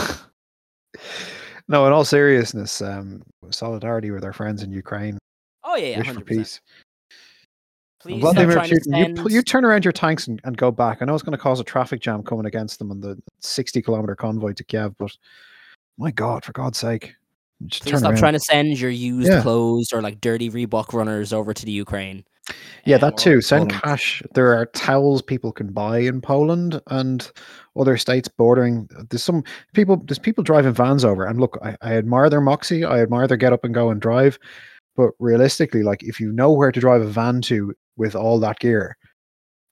no, 1.68 1.86
in 1.86 1.92
all 1.92 2.04
seriousness, 2.04 2.80
um, 2.80 3.22
solidarity 3.50 4.10
with 4.10 4.24
our 4.24 4.32
friends 4.32 4.62
in 4.62 4.70
Ukraine. 4.70 5.18
Oh 5.64 5.76
yeah, 5.76 5.86
yeah, 5.86 5.98
wish 5.98 6.06
for 6.06 6.12
hundred 6.14 6.26
percent. 6.26 6.44
peace. 6.44 6.60
Please 8.00 8.20
Vladimir 8.20 8.56
Putin, 8.56 9.18
you, 9.18 9.36
you 9.36 9.42
turn 9.42 9.64
around 9.64 9.84
your 9.84 9.92
tanks 9.92 10.28
and, 10.28 10.40
and 10.44 10.56
go 10.56 10.70
back. 10.70 11.02
I 11.02 11.06
know 11.06 11.14
it's 11.14 11.24
going 11.24 11.32
to 11.32 11.42
cause 11.42 11.58
a 11.58 11.64
traffic 11.64 12.00
jam 12.00 12.22
coming 12.22 12.46
against 12.46 12.78
them 12.78 12.92
on 12.92 13.00
the 13.00 13.20
60 13.40 13.82
kilometer 13.82 14.14
convoy 14.14 14.52
to 14.52 14.62
Kiev, 14.62 14.96
but 14.96 15.16
my 15.98 16.12
God, 16.12 16.44
for 16.44 16.52
God's 16.52 16.78
sake, 16.78 17.16
just 17.66 17.82
Please 17.84 17.98
stop 17.98 18.10
around. 18.12 18.18
trying 18.18 18.32
to 18.34 18.40
send 18.40 18.78
your 18.80 18.90
used 18.90 19.28
Yeah. 19.28 19.42
clothes 19.42 19.92
or 19.92 20.02
like 20.02 20.20
dirty 20.20 20.50
Reebok 20.50 20.92
runners 20.92 21.32
over 21.32 21.54
to 21.54 21.64
the 21.64 21.72
Ukraine. 21.72 22.24
Yeah, 22.84 22.98
that 22.98 23.16
too. 23.16 23.40
Send 23.40 23.70
Poland. 23.70 23.82
cash. 23.82 24.22
There 24.34 24.54
are 24.56 24.66
towels 24.66 25.20
people 25.22 25.50
can 25.50 25.72
buy 25.72 25.98
in 25.98 26.20
Poland 26.20 26.80
and 26.88 27.28
other 27.76 27.96
states 27.96 28.28
bordering. 28.28 28.88
There's 29.10 29.24
some 29.24 29.42
people. 29.74 29.96
There's 30.06 30.18
people 30.20 30.44
driving 30.44 30.72
vans 30.72 31.04
over, 31.04 31.24
and 31.26 31.40
look, 31.40 31.58
I, 31.62 31.76
I 31.82 31.96
admire 31.96 32.30
their 32.30 32.40
moxie. 32.40 32.84
I 32.84 33.00
admire 33.02 33.26
their 33.26 33.36
get 33.36 33.52
up 33.52 33.64
and 33.64 33.74
go 33.74 33.90
and 33.90 34.00
drive. 34.00 34.38
But 34.94 35.10
realistically, 35.18 35.82
like 35.82 36.02
if 36.04 36.20
you 36.20 36.30
know 36.30 36.52
where 36.52 36.70
to 36.70 36.78
drive 36.80 37.02
a 37.02 37.06
van 37.08 37.42
to 37.42 37.74
with 37.96 38.14
all 38.14 38.38
that 38.40 38.60
gear, 38.60 38.96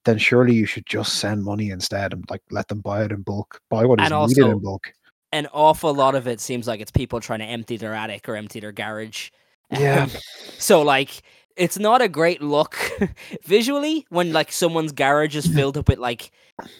then 0.05 0.18
surely 0.18 0.55
you 0.55 0.66
should 0.66 0.85
just 0.87 1.14
send 1.16 1.45
money 1.45 1.70
instead 1.70 2.12
and 2.12 2.24
like 2.28 2.43
let 2.51 2.66
them 2.68 2.80
buy 2.80 3.05
it 3.05 3.12
in 3.12 3.22
bulk. 3.22 3.61
Buy 3.70 3.85
what 3.85 4.01
is 4.01 4.11
And 4.11 4.28
needed 4.28 4.43
also- 4.43 4.51
in 4.51 4.62
bulk. 4.62 4.93
An 5.35 5.49
awful 5.53 5.93
lot 5.93 6.14
of 6.14 6.28
it 6.28 6.41
seems 6.41 6.68
like 6.68 6.80
it's 6.80 6.93
people 6.93 7.18
trying 7.18 7.41
to 7.41 7.45
empty 7.45 7.76
their 7.76 7.93
attic 7.93 8.28
or 8.28 8.37
empty 8.37 8.61
their 8.61 8.70
garage. 8.70 9.30
Yeah. 9.70 10.05
Um, 10.05 10.11
so 10.59 10.82
like 10.82 11.22
it's 11.57 11.76
not 11.76 12.01
a 12.01 12.09
great 12.09 12.41
look 12.41 12.76
visually 13.45 14.07
when 14.11 14.32
like 14.32 14.53
someone's 14.53 14.93
garage 14.93 15.35
is 15.35 15.47
filled 15.47 15.76
up 15.76 15.89
with 15.89 15.99
like 15.99 16.30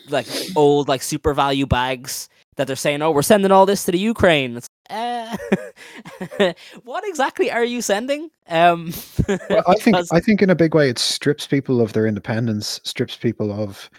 like 0.09 0.29
old 0.55 0.89
like 0.89 1.01
SuperValu 1.01 1.69
bags 1.69 2.29
that 2.57 2.69
they're 2.69 2.77
saying, 2.77 3.03
"Oh, 3.03 3.11
we're 3.11 3.23
sending 3.23 3.51
all 3.51 3.67
this 3.67 3.85
to 3.85 3.93
the 3.93 3.99
Ukraine." 3.99 4.57
It's, 4.57 4.69
uh, 4.91 5.37
what 6.85 7.03
exactly 7.07 7.51
are 7.51 7.65
you 7.65 7.83
sending? 7.83 8.31
Um, 8.49 8.93
Well, 9.29 9.65
I 9.67 9.75
think 9.75 9.97
I 10.13 10.21
think 10.21 10.43
in 10.43 10.51
a 10.51 10.55
big 10.55 10.75
way 10.75 10.89
it 10.89 10.99
strips 10.99 11.47
people 11.47 11.81
of 11.81 11.93
their 11.93 12.07
independence, 12.07 12.81
strips 12.85 13.17
people 13.17 13.51
of 13.53 13.91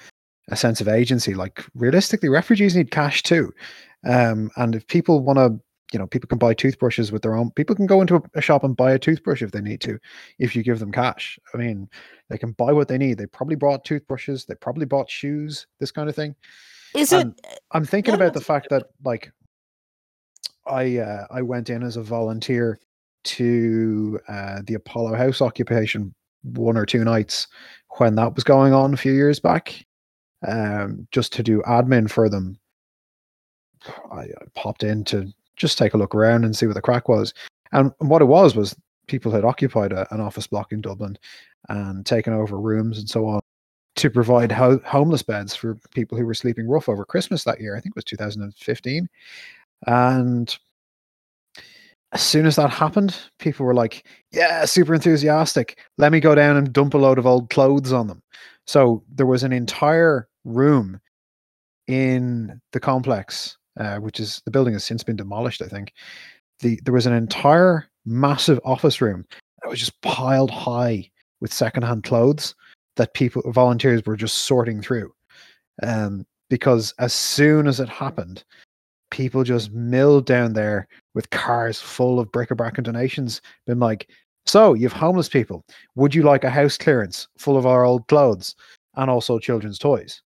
a 0.49 0.55
sense 0.55 0.79
of 0.79 0.87
agency. 0.87 1.33
Like 1.33 1.65
realistically, 1.75 2.29
refugees 2.29 2.75
need 2.75 2.91
cash 2.91 3.23
too. 3.23 3.53
Um, 4.03 4.51
and 4.57 4.75
if 4.75 4.85
people 4.87 5.21
want 5.21 5.37
to, 5.37 5.59
you 5.93 5.99
know, 5.99 6.07
people 6.07 6.27
can 6.27 6.39
buy 6.39 6.53
toothbrushes 6.53 7.11
with 7.11 7.21
their 7.21 7.35
own. 7.35 7.51
People 7.51 7.75
can 7.75 7.85
go 7.85 8.01
into 8.01 8.15
a, 8.15 8.21
a 8.35 8.41
shop 8.41 8.63
and 8.63 8.75
buy 8.75 8.91
a 8.91 8.99
toothbrush 8.99 9.41
if 9.41 9.51
they 9.51 9.61
need 9.61 9.81
to, 9.81 9.99
if 10.39 10.55
you 10.55 10.63
give 10.63 10.79
them 10.79 10.91
cash. 10.91 11.39
I 11.53 11.57
mean, 11.57 11.89
they 12.29 12.37
can 12.37 12.51
buy 12.53 12.71
what 12.73 12.87
they 12.87 12.97
need. 12.97 13.17
They 13.17 13.27
probably 13.27 13.55
bought 13.55 13.85
toothbrushes. 13.85 14.45
They 14.45 14.55
probably 14.55 14.85
bought 14.85 15.09
shoes. 15.09 15.67
This 15.79 15.91
kind 15.91 16.09
of 16.09 16.15
thing. 16.15 16.35
is 16.93 17.13
it? 17.13 17.27
I'm 17.71 17.85
thinking 17.85 18.13
Yeah, 18.13 18.15
about 18.15 18.33
the 18.33 18.41
fact 18.41 18.69
that 18.69 18.87
like 19.03 19.31
I 20.65 20.97
uh, 20.97 21.27
I 21.31 21.41
went 21.41 21.69
in 21.69 21.83
as 21.83 21.97
a 21.97 22.03
volunteer 22.03 22.79
to 23.25 24.19
uh, 24.27 24.61
the 24.65 24.75
Apollo 24.75 25.15
House 25.15 25.41
occupation 25.41 26.13
one 26.43 26.77
or 26.77 26.85
two 26.85 27.03
nights 27.03 27.47
when 27.97 28.15
that 28.15 28.35
was 28.35 28.43
going 28.43 28.73
on 28.73 28.93
a 28.93 28.97
few 28.97 29.13
years 29.13 29.39
back, 29.39 29.85
um, 30.47 31.07
just 31.11 31.33
to 31.33 31.43
do 31.43 31.61
admin 31.63 32.09
for 32.09 32.29
them. 32.29 32.59
I, 34.11 34.21
I 34.21 34.45
popped 34.55 34.83
in 34.83 35.03
to 35.05 35.31
just 35.55 35.77
take 35.77 35.93
a 35.93 35.97
look 35.97 36.13
around 36.13 36.43
and 36.43 36.55
see 36.55 36.65
what 36.65 36.75
the 36.75 36.81
crack 36.81 37.07
was, 37.09 37.33
and 37.71 37.91
what 37.99 38.21
it 38.21 38.25
was 38.25 38.55
was 38.55 38.75
people 39.07 39.31
had 39.31 39.45
occupied 39.45 39.91
a, 39.91 40.11
an 40.13 40.21
office 40.21 40.47
block 40.47 40.71
in 40.71 40.81
Dublin 40.81 41.17
and 41.69 42.05
taken 42.05 42.33
over 42.33 42.59
rooms 42.59 42.97
and 42.99 43.09
so 43.09 43.27
on 43.27 43.39
to 43.95 44.09
provide 44.09 44.51
ho- 44.51 44.81
homeless 44.85 45.23
beds 45.23 45.55
for 45.55 45.77
people 45.91 46.17
who 46.17 46.25
were 46.25 46.33
sleeping 46.33 46.67
rough 46.67 46.89
over 46.89 47.05
Christmas 47.05 47.43
that 47.43 47.61
year. 47.61 47.75
I 47.75 47.79
think 47.79 47.93
it 47.93 47.97
was 47.97 48.03
2015. 48.05 49.07
And 49.87 50.57
as 52.11 52.21
soon 52.21 52.45
as 52.45 52.55
that 52.55 52.69
happened, 52.69 53.15
people 53.39 53.65
were 53.65 53.73
like, 53.73 54.05
yeah, 54.31 54.65
super 54.65 54.93
enthusiastic. 54.93 55.79
Let 55.97 56.11
me 56.11 56.19
go 56.19 56.35
down 56.35 56.57
and 56.57 56.71
dump 56.71 56.93
a 56.93 56.97
load 56.97 57.17
of 57.17 57.25
old 57.25 57.49
clothes 57.49 57.93
on 57.93 58.07
them. 58.07 58.21
So 58.67 59.03
there 59.13 59.25
was 59.25 59.43
an 59.43 59.53
entire 59.53 60.27
room 60.43 60.99
in 61.87 62.59
the 62.71 62.79
complex, 62.79 63.57
uh, 63.79 63.97
which 63.97 64.19
is 64.19 64.41
the 64.45 64.51
building 64.51 64.73
has 64.73 64.83
since 64.83 65.03
been 65.03 65.15
demolished, 65.15 65.61
I 65.61 65.67
think. 65.67 65.93
The, 66.59 66.79
there 66.83 66.93
was 66.93 67.05
an 67.05 67.13
entire 67.13 67.87
massive 68.05 68.59
office 68.63 69.01
room 69.01 69.25
that 69.61 69.69
was 69.69 69.79
just 69.79 69.99
piled 70.01 70.51
high 70.51 71.09
with 71.41 71.51
secondhand 71.53 72.03
clothes 72.03 72.55
that 72.95 73.13
people 73.13 73.41
volunteers 73.51 74.05
were 74.05 74.15
just 74.15 74.39
sorting 74.39 74.81
through. 74.81 75.11
Um, 75.83 76.25
because 76.49 76.93
as 76.99 77.13
soon 77.13 77.67
as 77.67 77.79
it 77.79 77.89
happened 77.89 78.43
people 79.11 79.43
just 79.43 79.71
milled 79.71 80.25
down 80.25 80.53
there 80.53 80.87
with 81.13 81.29
cars 81.29 81.79
full 81.79 82.19
of 82.19 82.31
bric-a-brac 82.31 82.77
and 82.77 82.85
donations 82.85 83.41
been 83.65 83.79
like 83.79 84.09
so 84.45 84.73
you've 84.73 84.93
homeless 84.93 85.29
people. 85.29 85.63
Would 85.95 86.13
you 86.13 86.21
like 86.21 86.43
a 86.43 86.49
house 86.49 86.77
clearance 86.77 87.27
full 87.37 87.57
of 87.57 87.65
our 87.65 87.83
old 87.83 88.07
clothes 88.07 88.55
and 88.95 89.09
also 89.09 89.39
children's 89.39 89.79
toys 89.79 90.21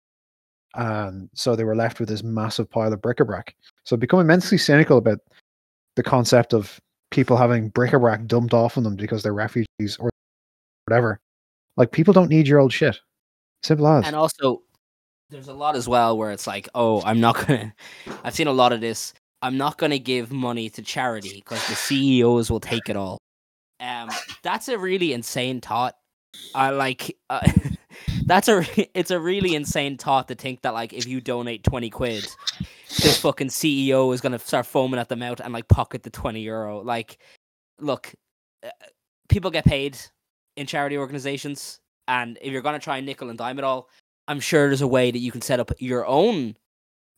and 0.76 1.30
so 1.34 1.56
they 1.56 1.64
were 1.64 1.76
left 1.76 2.00
with 2.00 2.10
this 2.10 2.24
massive 2.24 2.70
pile 2.70 2.94
of 2.94 3.02
bric-a-brac. 3.02 3.56
So 3.84 3.98
become 3.98 4.20
immensely 4.20 4.58
cynical 4.58 4.98
about 4.98 5.20
the 5.96 6.04
concept 6.04 6.54
of 6.54 6.80
people 7.12 7.38
having 7.38 7.70
bric-a-brac 7.70 8.28
dumped 8.28 8.54
off 8.54 8.78
on 8.78 8.84
them 8.84 8.96
because 8.96 9.24
they're 9.24 9.34
refugees 9.34 9.98
or 10.00 10.10
whatever. 10.86 11.20
Like 11.76 11.92
people 11.92 12.14
don't 12.14 12.30
need 12.30 12.48
your 12.48 12.60
old 12.60 12.74
shit. 12.74 13.00
Simple 13.64 13.88
as. 13.88 14.06
and 14.06 14.16
also 14.16 14.62
there's 15.30 15.50
a 15.50 15.54
lot 15.54 15.76
as 15.76 15.88
well 15.88 16.18
where 16.18 16.32
it's 16.32 16.48
like 16.48 16.70
oh 16.76 17.02
i'm 17.04 17.20
not 17.20 17.36
gonna 17.48 17.74
i've 18.24 18.34
seen 18.34 18.48
a 18.48 18.54
lot 18.54 18.72
of 18.72 18.82
this. 18.82 19.14
I'm 19.42 19.58
not 19.58 19.78
gonna 19.78 20.00
give 20.00 20.32
money 20.32 20.70
to 20.72 20.82
charity 20.82 21.36
because 21.36 21.66
the 21.68 21.76
ceos 21.76 22.50
will 22.50 22.60
take 22.60 22.90
it 22.90 22.96
all. 22.96 23.18
Um 23.80 24.10
that's 24.44 24.68
a 24.70 24.78
really 24.78 25.14
insane 25.14 25.62
thought. 25.62 25.96
I 26.54 26.70
like 26.70 27.18
uh, 27.30 27.42
that's 28.30 28.48
a 28.48 28.66
it's 28.98 29.12
a 29.12 29.20
really 29.20 29.56
insane 29.56 29.98
thought 29.98 30.28
to 30.28 30.36
think 30.36 30.62
that 30.62 30.74
like 30.74 30.94
if 30.94 31.06
you 31.08 31.22
donate 31.22 31.64
20 31.64 31.90
quid 31.90 32.28
this 33.02 33.20
fucking 33.20 33.48
ceo 33.48 34.14
is 34.14 34.22
gonna 34.22 34.40
start 34.40 34.66
foaming 34.66 35.00
at 35.00 35.10
the 35.10 35.16
mouth 35.16 35.40
and 35.40 35.54
like 35.54 35.68
pocket 35.68 36.04
the 36.04 36.10
20 36.10 36.42
euro 36.42 36.82
like 36.82 37.18
look 37.80 38.14
uh, 38.64 38.70
people 39.28 39.52
get 39.52 39.66
paid 39.66 39.98
in 40.56 40.66
charity 40.66 40.98
organizations 40.98 41.80
and 42.08 42.38
if 42.42 42.52
you're 42.52 42.62
gonna 42.62 42.80
try 42.80 42.98
and 42.98 43.06
nickel 43.06 43.30
and 43.30 43.38
dime 43.38 43.58
it 43.58 43.64
all 43.64 43.90
I'm 44.30 44.40
sure 44.40 44.68
there's 44.68 44.82
a 44.82 44.88
way 44.88 45.10
that 45.10 45.18
you 45.18 45.32
can 45.32 45.42
set 45.42 45.60
up 45.60 45.72
your 45.80 46.06
own 46.06 46.56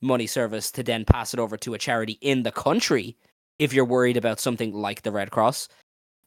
money 0.02 0.28
service 0.28 0.72
to 0.72 0.82
then 0.82 1.04
pass 1.04 1.34
it 1.34 1.42
over 1.42 1.58
to 1.58 1.74
a 1.74 1.78
charity 1.78 2.18
in 2.22 2.44
the 2.44 2.54
country 2.54 3.18
if 3.60 3.74
you're 3.74 3.86
worried 3.86 4.16
about 4.16 4.40
something 4.40 4.74
like 4.74 5.02
the 5.02 5.12
Red 5.12 5.30
Cross. 5.30 5.68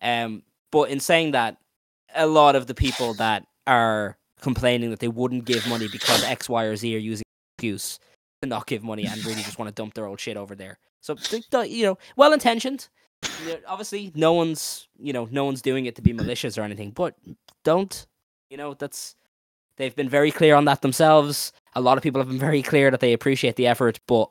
Um, 0.02 0.42
but 0.70 0.90
in 0.90 1.00
saying 1.00 1.32
that, 1.32 1.56
a 2.14 2.26
lot 2.26 2.54
of 2.54 2.66
the 2.66 2.74
people 2.74 3.14
that 3.14 3.46
are 3.66 4.18
complaining 4.40 4.90
that 4.90 5.00
they 5.00 5.08
wouldn't 5.08 5.44
give 5.44 5.66
money 5.68 5.88
because 5.88 6.22
X, 6.24 6.48
Y, 6.48 6.64
or 6.64 6.76
Z 6.76 6.94
are 6.94 6.98
using 6.98 7.24
excuse 7.56 7.98
to 8.42 8.48
not 8.48 8.66
give 8.66 8.82
money 8.82 9.06
and 9.06 9.24
really 9.24 9.42
just 9.42 9.58
want 9.58 9.68
to 9.68 9.74
dump 9.74 9.94
their 9.94 10.06
old 10.06 10.20
shit 10.20 10.36
over 10.36 10.54
there. 10.54 10.78
So 11.00 11.16
you 11.62 11.84
know, 11.84 11.98
well 12.16 12.32
intentioned. 12.32 12.88
Obviously, 13.66 14.12
no 14.14 14.32
one's 14.32 14.88
you 14.98 15.12
know 15.12 15.28
no 15.30 15.44
one's 15.44 15.62
doing 15.62 15.86
it 15.86 15.96
to 15.96 16.02
be 16.02 16.12
malicious 16.12 16.58
or 16.58 16.62
anything, 16.62 16.90
but 16.90 17.14
don't 17.64 18.06
you 18.50 18.56
know 18.56 18.74
that's 18.74 19.16
they've 19.76 19.96
been 19.96 20.08
very 20.08 20.30
clear 20.30 20.54
on 20.54 20.66
that 20.66 20.82
themselves. 20.82 21.52
A 21.74 21.80
lot 21.80 21.96
of 21.96 22.02
people 22.02 22.20
have 22.20 22.28
been 22.28 22.38
very 22.38 22.62
clear 22.62 22.90
that 22.90 23.00
they 23.00 23.12
appreciate 23.12 23.56
the 23.56 23.66
effort, 23.66 23.98
but 24.06 24.30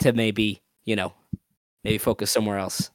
to 0.00 0.12
maybe 0.12 0.60
you 0.84 0.96
know 0.96 1.12
maybe 1.84 1.98
focus 1.98 2.30
somewhere 2.30 2.58
else. 2.58 2.90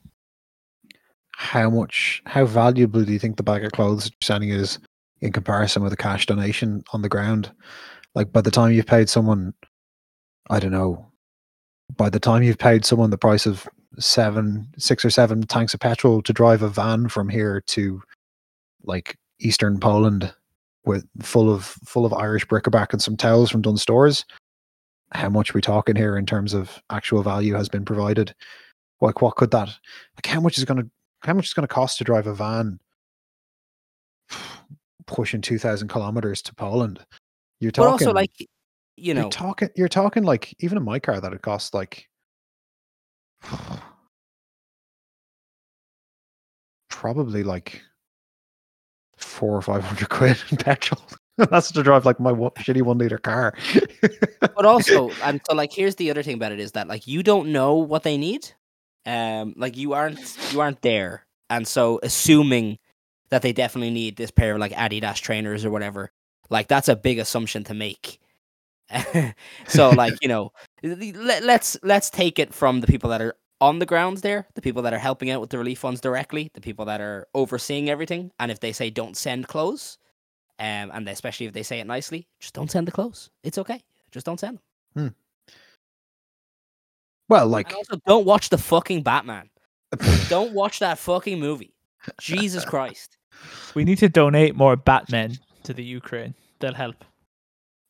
How 1.36 1.70
much, 1.70 2.22
how 2.26 2.46
valuable 2.46 3.04
do 3.04 3.12
you 3.12 3.20
think 3.20 3.38
the 3.38 3.44
bag 3.44 3.66
of 3.66 3.72
clothes 3.72 4.12
sending 4.22 4.50
is 4.50 4.78
in 5.24 5.32
comparison 5.32 5.82
with 5.82 5.94
a 5.94 5.98
cash 5.98 6.26
donation 6.26 6.84
on 6.92 7.02
the 7.02 7.10
ground? 7.10 7.52
Like 8.14 8.32
by 8.32 8.42
the 8.42 8.52
time 8.52 8.72
you've 8.72 8.86
paid 8.86 9.10
someone, 9.10 9.54
I 10.50 10.60
don't 10.60 10.72
know, 10.72 11.12
by 11.96 12.10
the 12.10 12.20
time 12.20 12.44
you've 12.44 12.60
paid 12.60 12.86
someone 12.86 13.10
the 13.10 13.18
price 13.18 13.46
of 13.46 13.68
seven, 13.98 14.68
six 14.78 15.06
or 15.06 15.10
seven 15.10 15.44
tanks 15.44 15.74
of 15.74 15.80
petrol 15.80 16.22
to 16.22 16.34
drive 16.34 16.62
a 16.62 16.70
van 16.70 17.08
from 17.10 17.30
here 17.30 17.62
to 17.68 18.02
like 18.84 19.18
eastern 19.40 19.80
Poland 19.80 20.34
with 20.86 21.08
full 21.22 21.54
of 21.54 21.64
full 21.64 22.06
of 22.06 22.14
Irish 22.14 22.46
bric-a-brac 22.46 22.92
and 22.92 23.02
some 23.02 23.16
towels 23.16 23.50
from 23.50 23.62
Dunnes 23.62 23.82
Stores, 23.82 24.26
how 25.14 25.30
much 25.30 25.54
we 25.54 25.62
talking 25.62 25.96
here 25.96 26.18
in 26.18 26.26
terms 26.26 26.54
of 26.54 26.82
actual 26.90 27.24
value 27.24 27.54
has 27.54 27.70
been 27.70 27.86
provided? 27.86 28.36
Like 29.00 29.22
what 29.22 29.36
could 29.36 29.52
that 29.52 29.70
like 30.16 30.26
how 30.26 30.42
much 30.42 30.58
is 30.58 30.66
gonna 30.66 30.84
how 31.22 31.34
much 31.34 31.48
is 31.48 31.54
gonna 31.54 31.68
cost 31.68 31.98
to 31.98 32.04
drive 32.04 32.28
a 32.28 32.34
van 32.34 32.80
pushing 35.08 35.42
two 35.42 35.58
thousand 35.58 35.88
kilometers 35.88 36.42
to 36.44 36.56
Poland? 36.56 37.06
You're 37.60 37.72
talking 37.72 37.88
but 37.88 37.92
also 37.92 38.14
like 38.14 38.32
you 38.96 39.14
know 39.14 39.22
you're 39.22 39.30
talking 39.30 39.70
you're 39.76 39.88
talking 39.88 40.24
like 40.24 40.54
even 40.60 40.78
in 40.78 40.84
my 40.84 41.00
car 41.00 41.20
that 41.22 41.34
it 41.34 41.42
costs 41.42 41.74
like 41.74 42.08
probably 46.90 47.44
like 47.44 47.82
four 49.18 49.56
or 49.56 49.62
five 49.62 49.84
hundred 49.84 50.10
quid 50.18 50.38
in 50.52 50.58
petrol. 50.58 51.02
That's 51.38 51.72
to 51.72 51.82
drive 51.82 52.06
like 52.06 52.20
my 52.20 52.32
one, 52.32 52.52
shitty 52.52 52.84
one 52.84 53.00
liter 53.00 53.18
car. 53.18 53.56
but 54.40 54.66
also, 54.66 55.10
and 55.24 55.42
so 55.48 55.56
like, 55.56 55.74
here's 55.74 55.96
the 55.96 56.12
other 56.12 56.22
thing 56.22 56.36
about 56.36 56.52
it 56.52 56.60
is 56.60 56.74
that 56.74 56.88
like 56.88 57.08
you 57.08 57.24
don't 57.24 57.52
know 57.52 57.76
what 57.78 58.04
they 58.04 58.18
need. 58.18 58.52
Um, 59.06 59.54
like 59.58 59.76
you 59.76 59.94
aren't 59.94 60.38
you 60.52 60.62
aren't 60.62 60.82
there, 60.82 61.26
and 61.50 61.68
so 61.68 62.00
assuming 62.04 62.78
that 63.34 63.42
they 63.42 63.52
definitely 63.52 63.90
need 63.90 64.16
this 64.16 64.30
pair 64.30 64.54
of 64.54 64.60
like 64.60 64.74
Adidas 64.74 65.16
trainers 65.16 65.66
or 65.66 65.72
whatever, 65.72 66.12
like 66.52 66.68
that's 66.68 66.88
a 66.88 66.96
big 66.96 67.18
assumption 67.18 67.64
to 67.64 67.74
make. 67.74 68.20
so 69.68 69.90
like 69.98 70.14
you 70.22 70.28
know, 70.28 70.52
let, 70.84 71.44
let's 71.44 71.76
let's 71.82 72.12
take 72.12 72.38
it 72.38 72.54
from 72.54 72.82
the 72.82 72.86
people 72.86 73.10
that 73.10 73.24
are 73.24 73.36
on 73.60 73.80
the 73.80 73.88
ground 73.88 74.18
there, 74.18 74.46
the 74.54 74.62
people 74.62 74.84
that 74.84 74.94
are 74.94 75.00
helping 75.00 75.32
out 75.32 75.42
with 75.42 75.50
the 75.50 75.58
relief 75.58 75.80
funds 75.80 76.00
directly, 76.00 76.52
the 76.54 76.62
people 76.62 76.86
that 76.86 77.02
are 77.02 77.28
overseeing 77.34 77.90
everything, 77.90 78.30
and 78.40 78.52
if 78.52 78.60
they 78.60 78.72
say 78.72 78.92
don't 78.92 79.18
send 79.18 79.48
clothes, 79.48 79.98
um, 80.60 80.92
and 80.94 81.10
especially 81.10 81.48
if 81.48 81.54
they 81.54 81.64
say 81.64 81.80
it 81.80 81.88
nicely, 81.88 82.28
just 82.40 82.54
don't 82.54 82.70
send 82.70 82.88
the 82.88 82.92
clothes. 82.92 83.32
It's 83.42 83.58
okay. 83.58 83.82
Just 84.12 84.28
don't 84.28 84.40
send 84.40 84.60
them. 84.60 84.64
Hmm. 84.96 85.54
Well, 87.30 87.48
like 87.48 87.70
and 87.70 87.78
also 87.78 88.00
don't 88.06 88.28
watch 88.28 88.50
the 88.50 88.60
fucking 88.60 89.02
Batman. 89.02 89.50
don't 90.30 90.54
watch 90.54 90.78
that 90.80 91.00
fucking 91.00 91.40
movie. 91.40 91.74
Jesus 92.20 92.66
Christ. 92.66 93.18
We 93.76 93.84
need 93.84 93.98
to 94.00 94.10
donate 94.10 94.56
more 94.56 94.76
Batmen 94.76 95.38
to 95.64 95.74
the 95.74 95.84
Ukraine. 95.84 96.36
They'll 96.60 96.74
help. 96.74 97.04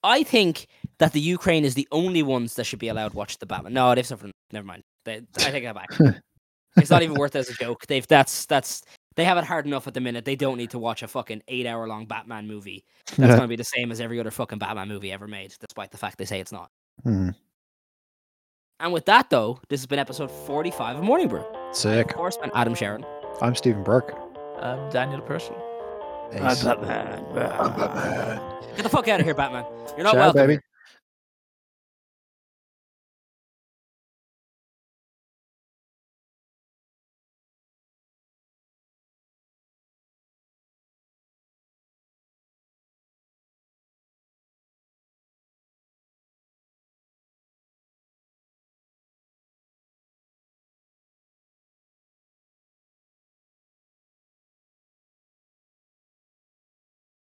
I 0.03 0.23
think 0.23 0.67
that 0.99 1.13
the 1.13 1.19
Ukraine 1.19 1.65
is 1.65 1.75
the 1.75 1.87
only 1.91 2.23
ones 2.23 2.55
that 2.55 2.65
should 2.65 2.79
be 2.79 2.89
allowed 2.89 3.11
to 3.11 3.17
watch 3.17 3.37
the 3.39 3.45
Batman. 3.45 3.73
No, 3.73 3.95
they've 3.95 4.05
suffered. 4.05 4.31
Never 4.51 4.65
mind. 4.65 4.83
They, 5.05 5.21
I 5.37 5.51
take 5.51 5.63
that 5.63 5.75
back. 5.75 5.89
it's 6.77 6.89
not 6.89 7.03
even 7.03 7.15
worth 7.17 7.35
it 7.35 7.39
as 7.39 7.49
a 7.49 7.53
joke. 7.53 7.85
They've 7.87 8.07
that's 8.07 8.45
that's 8.45 8.83
they 9.15 9.25
have 9.25 9.37
it 9.37 9.43
hard 9.43 9.65
enough 9.65 9.87
at 9.87 9.93
the 9.93 10.01
minute. 10.01 10.25
They 10.25 10.35
don't 10.35 10.57
need 10.57 10.71
to 10.71 10.79
watch 10.79 11.03
a 11.03 11.07
fucking 11.07 11.43
eight 11.47 11.65
hour 11.65 11.87
long 11.87 12.05
Batman 12.05 12.47
movie. 12.47 12.83
That's 13.07 13.19
yeah. 13.19 13.27
going 13.27 13.41
to 13.41 13.47
be 13.47 13.55
the 13.55 13.63
same 13.63 13.91
as 13.91 14.01
every 14.01 14.19
other 14.19 14.31
fucking 14.31 14.59
Batman 14.59 14.87
movie 14.87 15.11
ever 15.11 15.27
made, 15.27 15.53
despite 15.59 15.91
the 15.91 15.97
fact 15.97 16.17
they 16.17 16.25
say 16.25 16.39
it's 16.39 16.51
not. 16.51 16.69
Hmm. 17.03 17.29
And 18.79 18.91
with 18.91 19.05
that, 19.05 19.29
though, 19.29 19.59
this 19.69 19.79
has 19.79 19.85
been 19.85 19.99
episode 19.99 20.31
45 20.31 20.97
of 20.97 21.03
Morning 21.03 21.27
Brew. 21.27 21.45
Sick. 21.71 22.09
Of 22.09 22.15
course, 22.17 22.37
I'm 22.43 22.51
Adam 22.53 22.75
Sharon. 22.75 23.05
I'm 23.41 23.55
Stephen 23.55 23.83
Burke. 23.83 24.22
I'm 24.63 24.89
Daniel 24.91 25.19
Purcell. 25.19 25.61
I'm 26.31 26.55
Batman. 26.63 27.25
I'm 27.35 27.75
Batman. 27.75 28.41
Get 28.77 28.83
the 28.83 28.89
fuck 28.89 29.09
out 29.09 29.19
of 29.19 29.25
here, 29.25 29.35
Batman. 29.35 29.65
You're 29.97 30.05
not 30.05 30.13
Ciao, 30.13 30.19
welcome. 30.19 30.47
baby. 30.47 30.61